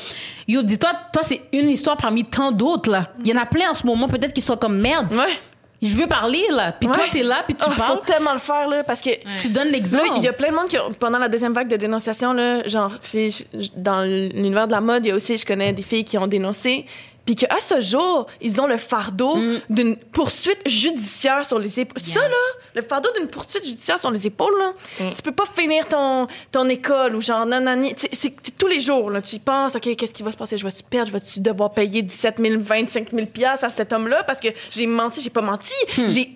yo, 0.48 0.62
dis-toi, 0.64 0.92
toi, 1.12 1.24
c'est 1.24 1.42
une 1.54 1.70
histoire 1.70 1.98
parmi 1.98 2.24
tant 2.26 2.52
d'autres, 2.52 2.90
là. 2.90 3.10
Il 3.24 3.28
y 3.28 3.34
en 3.34 3.42
a 3.42 3.46
plein 3.46 3.72
en 3.72 3.76
ce 3.76 3.86
moment, 3.86 4.08
peut-être 4.08 4.34
qui 4.34 4.42
sont 4.42 4.58
comme 4.58 4.78
merde. 4.80 5.12
Ouais. 5.12 5.38
Je 5.82 5.96
veux 5.98 6.08
parler, 6.08 6.42
là. 6.52 6.72
Puis 6.72 6.88
toi, 6.88 7.04
Ouais. 7.04 7.10
t'es 7.12 7.22
là, 7.22 7.44
puis 7.46 7.54
tu 7.54 7.64
Oh, 7.68 7.72
parles. 7.78 8.00
faut 8.00 8.06
tellement 8.06 8.34
le 8.34 8.40
faire 8.40 8.68
là 8.68 8.84
parce 8.84 9.02
que 9.02 9.10
Tu 9.42 9.50
donnes 9.50 9.68
l'exemple. 9.68 10.06
il 10.16 10.24
y 10.24 10.28
a 10.28 10.34
plein 10.34 10.50
de 10.50 10.56
monde 10.56 10.68
qui, 10.70 10.78
pendant 11.00 11.20
la 11.20 11.28
deuxième 11.28 11.54
vague 11.54 11.68
de 11.68 11.76
dénonciation, 11.76 12.32
là, 12.34 12.66
genre, 12.68 12.92
tu 13.04 13.30
sais, 13.30 13.46
je- 13.54 13.68
dans 13.76 14.02
l'univers 14.04 14.68
de 14.68 14.72
la 14.72 14.82
mode, 14.82 15.06
il 15.06 15.10
y 15.10 15.12
a 15.12 15.16
aussi, 15.16 15.38
je 15.38 15.46
connais 15.46 15.74
des 15.74 15.82
filles 15.84 16.06
qui 16.06 16.18
ont 16.18 16.28
dénoncé, 16.28 16.86
puis 17.26 17.36
qu'à 17.36 17.58
ce 17.60 17.82
jour, 17.82 18.28
ils 18.40 18.62
ont 18.62 18.68
le 18.68 18.78
fardeau 18.78 19.36
Mm. 19.36 19.60
d'une 19.70 19.96
poursuite 19.96 20.62
judiciaire 20.68 21.46
sur 21.46 21.58
les 21.60 21.80
épaules. 21.80 22.00
Ça, 22.04 22.22
là, 22.28 22.36
le 22.76 22.82
fardeau 22.84 23.10
d'une 23.18 23.28
poursuite 23.28 23.66
judiciaire 23.66 23.98
sur 23.98 24.12
les 24.12 24.28
épaules, 24.28 24.54
là, 24.60 24.74
Mm. 25.00 25.14
tu 25.16 25.22
peux 25.24 25.32
pas 25.32 25.46
finir 25.56 25.88
ton, 25.88 26.28
ton 26.52 26.70
école 26.70 27.16
ou 27.16 27.22
genre, 27.22 27.46
nanani. 27.46 27.96
C'est 28.14 28.58
tous 28.58 28.68
les 28.68 28.80
jours, 28.80 29.10
là, 29.10 29.22
tu 29.22 29.38
y 29.38 29.40
penses, 29.40 29.76
OK, 29.76 29.96
qu'est-ce 29.96 30.14
qui 30.14 30.24
va 30.24 30.32
se 30.32 30.38
passer? 30.38 30.58
Je 30.58 30.64
vais-tu 30.66 30.84
perdre? 30.84 31.08
Je 31.08 31.14
vais-tu 31.14 31.40
devoir 31.40 31.72
payer 31.72 32.02
17 32.04 32.36
000, 32.40 32.62
25 32.62 33.10
000 33.12 33.26
piastres 33.28 33.66
à 33.66 33.70
cet 33.72 33.92
homme-là? 33.92 34.24
Parce 34.24 34.40
que 34.40 34.50
j'ai 34.72 34.86
menti, 34.88 35.20
j'ai 35.22 35.30
pas 35.32 35.42
menti. 35.42 35.74
Hmm. 35.98 36.08
J'ai... 36.08 36.30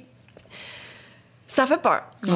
Ça 1.48 1.66
fait 1.66 1.78
peur. 1.82 2.02
Ouais. 2.26 2.32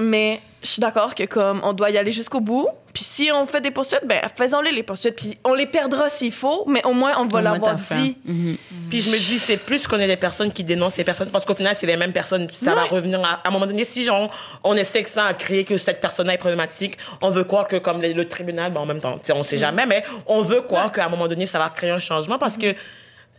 Mais 0.00 0.40
je 0.62 0.68
suis 0.68 0.80
d'accord 0.80 1.14
que 1.14 1.24
comme 1.24 1.60
on 1.64 1.72
doit 1.72 1.90
y 1.90 1.98
aller 1.98 2.12
jusqu'au 2.12 2.40
bout. 2.40 2.68
Puis 2.94 3.04
si 3.04 3.30
on 3.32 3.46
fait 3.46 3.60
des 3.60 3.70
poursuites, 3.70 4.02
ben 4.06 4.20
faisons-les 4.34 4.72
les 4.72 4.82
poursuites. 4.82 5.14
Puis 5.14 5.38
on 5.44 5.54
les 5.54 5.66
perdra 5.66 6.08
s'il 6.08 6.32
faut, 6.32 6.64
mais 6.66 6.84
au 6.84 6.92
moins 6.92 7.12
on 7.18 7.26
va 7.28 7.40
l'avoir 7.42 7.76
t'as 7.76 7.78
fait. 7.78 7.94
dit. 8.24 8.58
Puis 8.90 9.00
je 9.02 9.10
me 9.10 9.16
dis, 9.16 9.38
c'est 9.38 9.58
plus 9.58 9.86
qu'on 9.86 9.98
ait 10.00 10.06
des 10.06 10.16
personnes 10.16 10.50
qui 10.50 10.64
dénoncent 10.64 10.94
ces 10.94 11.04
personnes, 11.04 11.30
parce 11.30 11.44
qu'au 11.44 11.54
final, 11.54 11.74
c'est 11.76 11.86
les 11.86 11.96
mêmes 11.96 12.12
personnes. 12.12 12.46
Puis 12.48 12.56
ça 12.56 12.74
va 12.74 12.82
Ouais. 12.84 12.88
revenir 12.88 13.20
à, 13.24 13.40
à 13.44 13.48
un 13.48 13.50
moment 13.50 13.66
donné. 13.66 13.84
Si 13.84 14.08
on, 14.10 14.28
on 14.64 14.74
essaie 14.74 15.02
que 15.02 15.10
ça 15.10 15.26
à 15.26 15.34
créer 15.34 15.64
que 15.64 15.76
cette 15.78 16.00
personne-là 16.00 16.34
est 16.34 16.38
problématique, 16.38 16.96
on 17.20 17.30
veut 17.30 17.44
croire 17.44 17.68
que 17.68 17.76
comme 17.76 18.00
le, 18.02 18.12
le 18.12 18.26
tribunal, 18.28 18.72
ben 18.72 18.80
en 18.80 18.86
même 18.86 19.00
temps, 19.00 19.18
tu 19.18 19.26
sais, 19.26 19.32
on 19.34 19.44
sait 19.44 19.58
jamais, 19.58 19.86
mais 19.86 20.02
on 20.26 20.42
veut 20.42 20.62
croire 20.62 20.90
qu'à 20.90 21.06
un 21.06 21.08
moment 21.08 21.28
donné, 21.28 21.46
ça 21.46 21.58
va 21.58 21.68
créer 21.70 21.90
un 21.90 22.00
changement 22.00 22.38
parce 22.38 22.56
que 22.56 22.74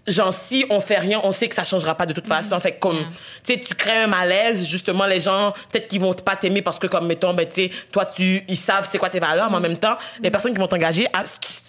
genre 0.10 0.34
si 0.34 0.66
on 0.70 0.82
fait 0.82 1.00
rien 1.00 1.20
on 1.24 1.32
sait 1.32 1.48
que 1.48 1.56
ça 1.56 1.64
changera 1.64 1.96
pas 1.96 2.06
de 2.06 2.14
toute 2.14 2.28
façon. 2.28 2.60
Fait 2.60 2.74
que 2.74 2.80
comme 2.80 2.98
tu 3.44 3.54
sais 3.54 3.60
tu 3.60 3.76
crées 3.76 3.98
un 3.98 4.08
malaise 4.08 4.68
justement 4.68 5.06
les 5.06 5.20
gens 5.20 5.54
peut-être 5.72 5.88
qu'ils 5.88 6.02
vont 6.02 6.14
pas 6.14 6.36
t'aimer 6.36 6.62
parce 6.62 6.80
que 6.80 6.88
comme 6.88 7.08
mettons 7.08 7.34
ben 7.34 7.46
tu 7.46 7.64
sais 7.64 7.72
toi 7.92 8.06
tu 8.06 8.44
ils 8.48 8.58
savent 8.58 8.88
c'est 8.90 8.98
quoi 8.98 9.10
tes 9.10 9.20
valeurs 9.20 9.50
mais 9.50 9.58
en 9.58 9.62
même 9.62 9.78
temps 9.78 9.98
les 10.22 10.32
personnes 10.32 10.54
qui 10.54 10.60
vont 10.60 10.68
t'engager 10.68 11.08
ah, 11.14 11.24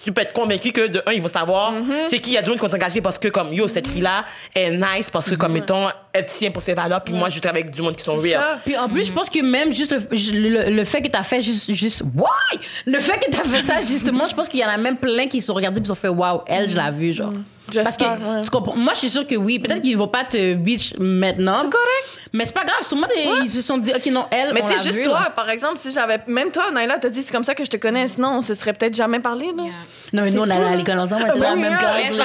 tu, 0.05 0.13
peux 0.13 0.23
être 0.23 0.33
convaincu 0.33 0.73
que 0.73 0.87
de 0.87 1.03
un 1.07 1.13
ils 1.13 1.23
vont 1.23 1.29
savoir 1.29 1.73
c'est 2.09 2.19
qui 2.19 2.31
il 2.31 2.35
y 2.35 2.39
a 2.39 2.43
du 2.43 2.49
monde 2.49 2.59
qui 2.59 2.65
vont 2.65 2.71
t'engager 2.71 3.01
parce 3.01 3.19
que 3.19 3.29
comme 3.29 3.53
yo 3.53 3.69
cette 3.69 3.87
fille 3.87 4.01
là 4.01 4.25
est 4.55 4.71
nice 4.71 5.11
parce 5.11 5.29
que 5.31 5.35
comme 5.35 5.53
mettons 5.53 5.89
elle 6.13 6.27
tient 6.27 6.51
pour 6.51 6.63
ses 6.63 6.75
valeurs 6.75 7.03
puis 7.03 7.15
moi 7.15 7.29
je 7.29 7.39
travaille 7.41 7.63
avec 7.63 7.75
du 7.75 7.83
monde 7.83 7.97
qui 7.97 8.05
sont 8.05 8.17
real. 8.17 8.41
ça. 8.41 8.61
Puis 8.65 8.77
en 8.77 8.89
plus, 8.89 9.07
je 9.07 9.13
pense 9.13 9.31
que 9.31 9.41
même 9.43 9.73
juste 9.73 9.93
le, 9.93 10.09
le, 10.11 10.77
le 10.77 10.85
fait 10.85 11.03
que 11.03 11.09
t'as 11.09 11.23
fait 11.23 11.43
juste, 11.43 11.73
juste, 11.73 12.03
why? 12.15 12.61
Le 12.87 13.01
fait 13.01 13.19
que 13.19 13.31
t'as 13.31 13.45
fait 13.45 13.63
ça, 13.63 13.83
justement, 13.83 14.29
je 14.29 14.35
pense 14.35 14.49
qu'il 14.49 14.61
y 14.61 14.65
en 14.65 14.69
a 14.69 14.77
même 14.77 14.97
plein 14.97 15.27
qui 15.27 15.41
se 15.41 15.49
sont 15.49 15.55
regardés 15.55 15.81
et 15.81 15.85
se 15.85 15.89
sont 15.89 15.95
fait, 15.95 16.09
wow, 16.09 16.43
elle, 16.47 16.69
je 16.69 16.77
l'ai 16.77 16.91
vue, 16.91 17.13
genre. 17.13 17.33
Parce 17.75 17.97
que, 17.97 18.05
ouais. 18.05 18.43
tu 18.45 18.51
comprends, 18.51 18.77
moi, 18.77 18.93
je 18.95 18.99
suis 19.01 19.11
sûre 19.11 19.27
que 19.27 19.35
oui. 19.37 19.59
Peut-être 19.59 19.83
qu'ils 19.83 19.97
vont 19.97 20.09
pas 20.09 20.25
te 20.25 20.55
bitch 20.55 20.95
maintenant. 20.99 21.57
C'est 21.57 21.71
correct. 21.71 22.07
Mais 22.33 22.47
c'est 22.47 22.53
pas 22.55 22.65
grave. 22.65 22.83
Sûrement, 22.83 23.07
des- 23.09 23.45
ils 23.45 23.51
se 23.51 23.61
sont 23.63 23.79
dit, 23.79 23.93
OK, 23.95 24.07
non, 24.07 24.27
elle, 24.31 24.53
Mais 24.55 24.63
c'est 24.65 24.75
juste 24.83 24.99
vue, 24.99 25.03
toi, 25.03 25.21
là. 25.25 25.31
par 25.35 25.51
exemple, 25.51 25.79
si 25.79 25.91
j'avais 25.91 26.19
même 26.29 26.51
toi, 26.53 26.71
Naila, 26.73 26.99
t'as 26.99 27.09
dit 27.09 27.23
c'est 27.23 27.33
comme 27.33 27.43
ça 27.45 27.55
que 27.57 27.65
je 27.65 27.71
te 27.71 27.77
connais, 27.77 28.07
sinon 28.09 28.37
on 28.37 28.41
se 28.41 28.55
serait 28.55 28.73
peut-être 28.73 28.95
jamais 28.95 29.19
parlé, 29.19 29.47
là. 29.57 29.63
Yeah. 29.65 29.73
Non, 30.13 30.23
mais 30.23 30.31
nous, 30.31 30.41
on 30.43 30.51
allait 30.51 30.65
à 30.65 30.77
l'école 30.77 30.99
ensemble, 31.01 31.25
on 31.25 31.29
était 31.31 31.39
dans 31.39 31.51
la 31.51 31.57
même 31.57 31.77
classe. 31.79 32.07
tu 32.07 32.13
m'aurais 32.13 32.25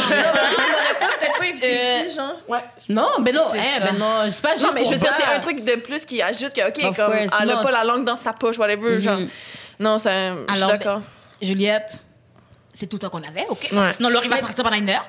pas 0.99 1.07
peut-être 1.19 1.37
pas 1.39 1.43
invité 1.45 1.67
Euh, 1.67 2.05
ici, 2.07 2.15
genre. 2.15 2.35
ouais 2.47 2.59
Non, 2.89 3.07
ben 3.19 3.35
non, 3.35 3.43
hein, 3.53 3.57
ça. 3.79 3.85
ben 3.91 3.97
non, 3.97 4.05
c'est 4.29 4.41
pas 4.43 4.51
juste 4.51 4.63
Non, 4.63 4.69
mais 4.75 4.85
je 4.85 4.89
veux 4.91 4.99
dire, 4.99 5.11
c'est 5.17 5.35
un 5.35 5.39
truc 5.39 5.63
de 5.63 5.73
plus 5.75 6.05
qui 6.05 6.21
ajoute 6.21 6.53
que, 6.53 6.61
OK, 6.67 6.83
Of 6.89 6.95
comme, 6.97 7.05
course. 7.11 7.31
elle 7.41 7.49
a 7.49 7.55
Non, 7.55 7.63
pas 7.63 7.71
la 7.71 7.83
langue 7.83 8.05
dans 8.05 8.15
sa 8.15 8.33
poche, 8.33 8.57
whatever, 8.59 8.99
genre. 8.99 9.19
Non, 9.79 9.97
ça, 9.97 10.11
je 10.11 10.53
suis 10.53 10.63
Alors, 10.63 10.77
d'accord. 10.77 10.99
ben, 10.99 11.47
Juliette, 11.47 11.97
c'est 12.75 12.87
tout 12.87 12.97
le 12.97 12.99
temps 12.99 13.09
qu'on 13.09 13.23
avait, 13.23 13.45
OK? 13.49 13.69
Sinon, 13.91 14.09
Laurie 14.09 14.27
va 14.27 14.37
partir 14.37 14.63
pendant 14.63 14.75
une 14.75 14.89
heure. 14.89 15.07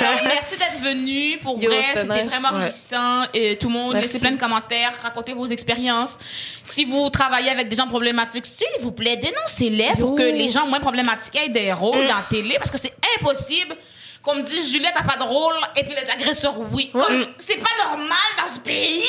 Alors, 0.00 0.20
merci 0.24 0.56
d'être 0.58 0.78
venue. 0.82 1.38
Pour 1.38 1.58
Yo, 1.60 1.70
vrai, 1.70 1.82
c'était 1.94 2.22
nice. 2.22 2.30
vraiment 2.30 2.48
enrichissant. 2.48 3.22
Et 3.32 3.56
tout 3.56 3.68
le 3.68 3.72
monde, 3.72 3.94
Merci. 3.94 4.08
laissez 4.08 4.18
plein 4.20 4.32
de 4.32 4.38
commentaires, 4.40 4.92
racontez 5.02 5.32
vos 5.32 5.46
expériences. 5.46 6.18
Si 6.62 6.84
vous 6.84 7.08
travaillez 7.08 7.50
avec 7.50 7.68
des 7.68 7.76
gens 7.76 7.88
problématiques, 7.88 8.44
s'il 8.46 8.82
vous 8.82 8.92
plaît, 8.92 9.16
dénoncez-les 9.16 9.98
pour 9.98 10.14
que 10.14 10.22
les 10.22 10.50
gens 10.50 10.66
moins 10.66 10.80
problématiques 10.80 11.36
aient 11.36 11.48
des 11.48 11.72
rôles 11.72 12.06
dans 12.06 12.16
la 12.16 12.26
télé, 12.28 12.56
parce 12.58 12.70
que 12.70 12.78
c'est 12.78 12.94
impossible 13.18 13.74
qu'on 14.22 14.34
me 14.36 14.42
dise 14.42 14.70
Juliette 14.70 14.94
n'a 14.94 15.02
pas 15.02 15.16
de 15.16 15.24
rôle 15.28 15.54
et 15.76 15.82
puis 15.84 15.94
les 15.94 16.10
agresseurs 16.10 16.54
oui. 16.72 16.90
Comme, 16.92 17.26
c'est 17.38 17.56
pas 17.56 17.88
normal 17.88 18.18
dans 18.38 18.52
ce 18.54 18.60
pays 18.60 19.02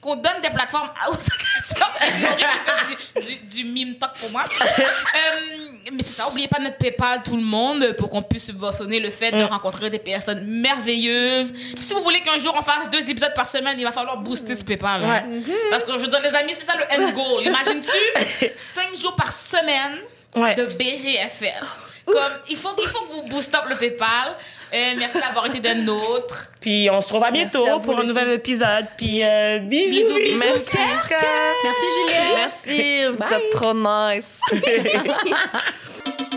qu'on 0.00 0.16
donne 0.16 0.40
des 0.42 0.50
plateformes 0.50 0.90
aux 1.10 1.16
du, 3.20 3.26
du, 3.26 3.34
du 3.36 3.64
mime 3.64 3.94
talk 3.96 4.12
pour 4.20 4.30
moi. 4.30 4.44
Euh, 4.80 5.90
mais 5.92 6.02
c'est 6.02 6.14
ça, 6.14 6.28
oubliez 6.28 6.48
pas 6.48 6.58
notre 6.60 6.76
PayPal, 6.76 7.22
tout 7.22 7.36
le 7.36 7.42
monde, 7.42 7.94
pour 7.98 8.08
qu'on 8.10 8.22
puisse 8.22 8.46
subventionner 8.46 9.00
le 9.00 9.10
fait 9.10 9.30
de 9.32 9.42
rencontrer 9.42 9.90
des 9.90 9.98
personnes 9.98 10.44
merveilleuses. 10.46 11.52
Puis 11.52 11.82
si 11.84 11.94
vous 11.94 12.02
voulez 12.02 12.20
qu'un 12.20 12.38
jour 12.38 12.54
on 12.58 12.62
fasse 12.62 12.88
deux 12.90 13.08
épisodes 13.10 13.34
par 13.34 13.46
semaine, 13.46 13.74
il 13.78 13.84
va 13.84 13.92
falloir 13.92 14.16
booster 14.18 14.54
ce 14.54 14.64
PayPal. 14.64 15.04
hein. 15.04 15.22
Parce 15.70 15.84
que 15.84 15.98
je 15.98 16.06
donne 16.06 16.22
les 16.22 16.34
amis, 16.34 16.54
c'est 16.56 16.64
ça 16.64 16.74
le 16.76 16.84
end 17.04 17.10
goal. 17.12 17.42
Imagines-tu 17.44 18.50
cinq 18.54 18.96
jours 19.00 19.16
par 19.16 19.32
semaine 19.32 19.98
Ouais. 20.36 20.54
de 20.54 20.66
BGFL. 20.66 21.64
Comme, 22.12 22.32
il 22.48 22.56
faut, 22.56 22.70
il 22.80 22.88
faut 22.88 23.04
que 23.04 23.12
vous 23.12 23.22
boost 23.22 23.54
up 23.54 23.62
le 23.68 23.76
PayPal. 23.76 24.36
Euh, 24.72 24.92
merci 24.98 25.18
d'avoir 25.18 25.46
été 25.46 25.60
des 25.60 25.74
nôtres. 25.74 26.48
Puis 26.60 26.88
on 26.90 27.00
se 27.00 27.06
retrouve 27.06 27.24
à 27.24 27.30
bientôt 27.30 27.66
à 27.66 27.80
pour 27.80 27.98
un 27.98 28.04
nouvel 28.04 28.30
épisode. 28.30 28.86
Puis 28.96 29.22
euh, 29.22 29.58
bisous, 29.58 29.90
Bisous, 29.90 30.16
bisous, 30.18 30.38
Merci. 30.38 30.76
cœur, 31.08 31.20
Merci, 31.64 31.86
Juliette. 31.96 32.34
Merci, 32.36 33.04
vous 33.06 33.34
êtes 33.34 33.50
trop 33.50 33.74
nice. 33.74 34.38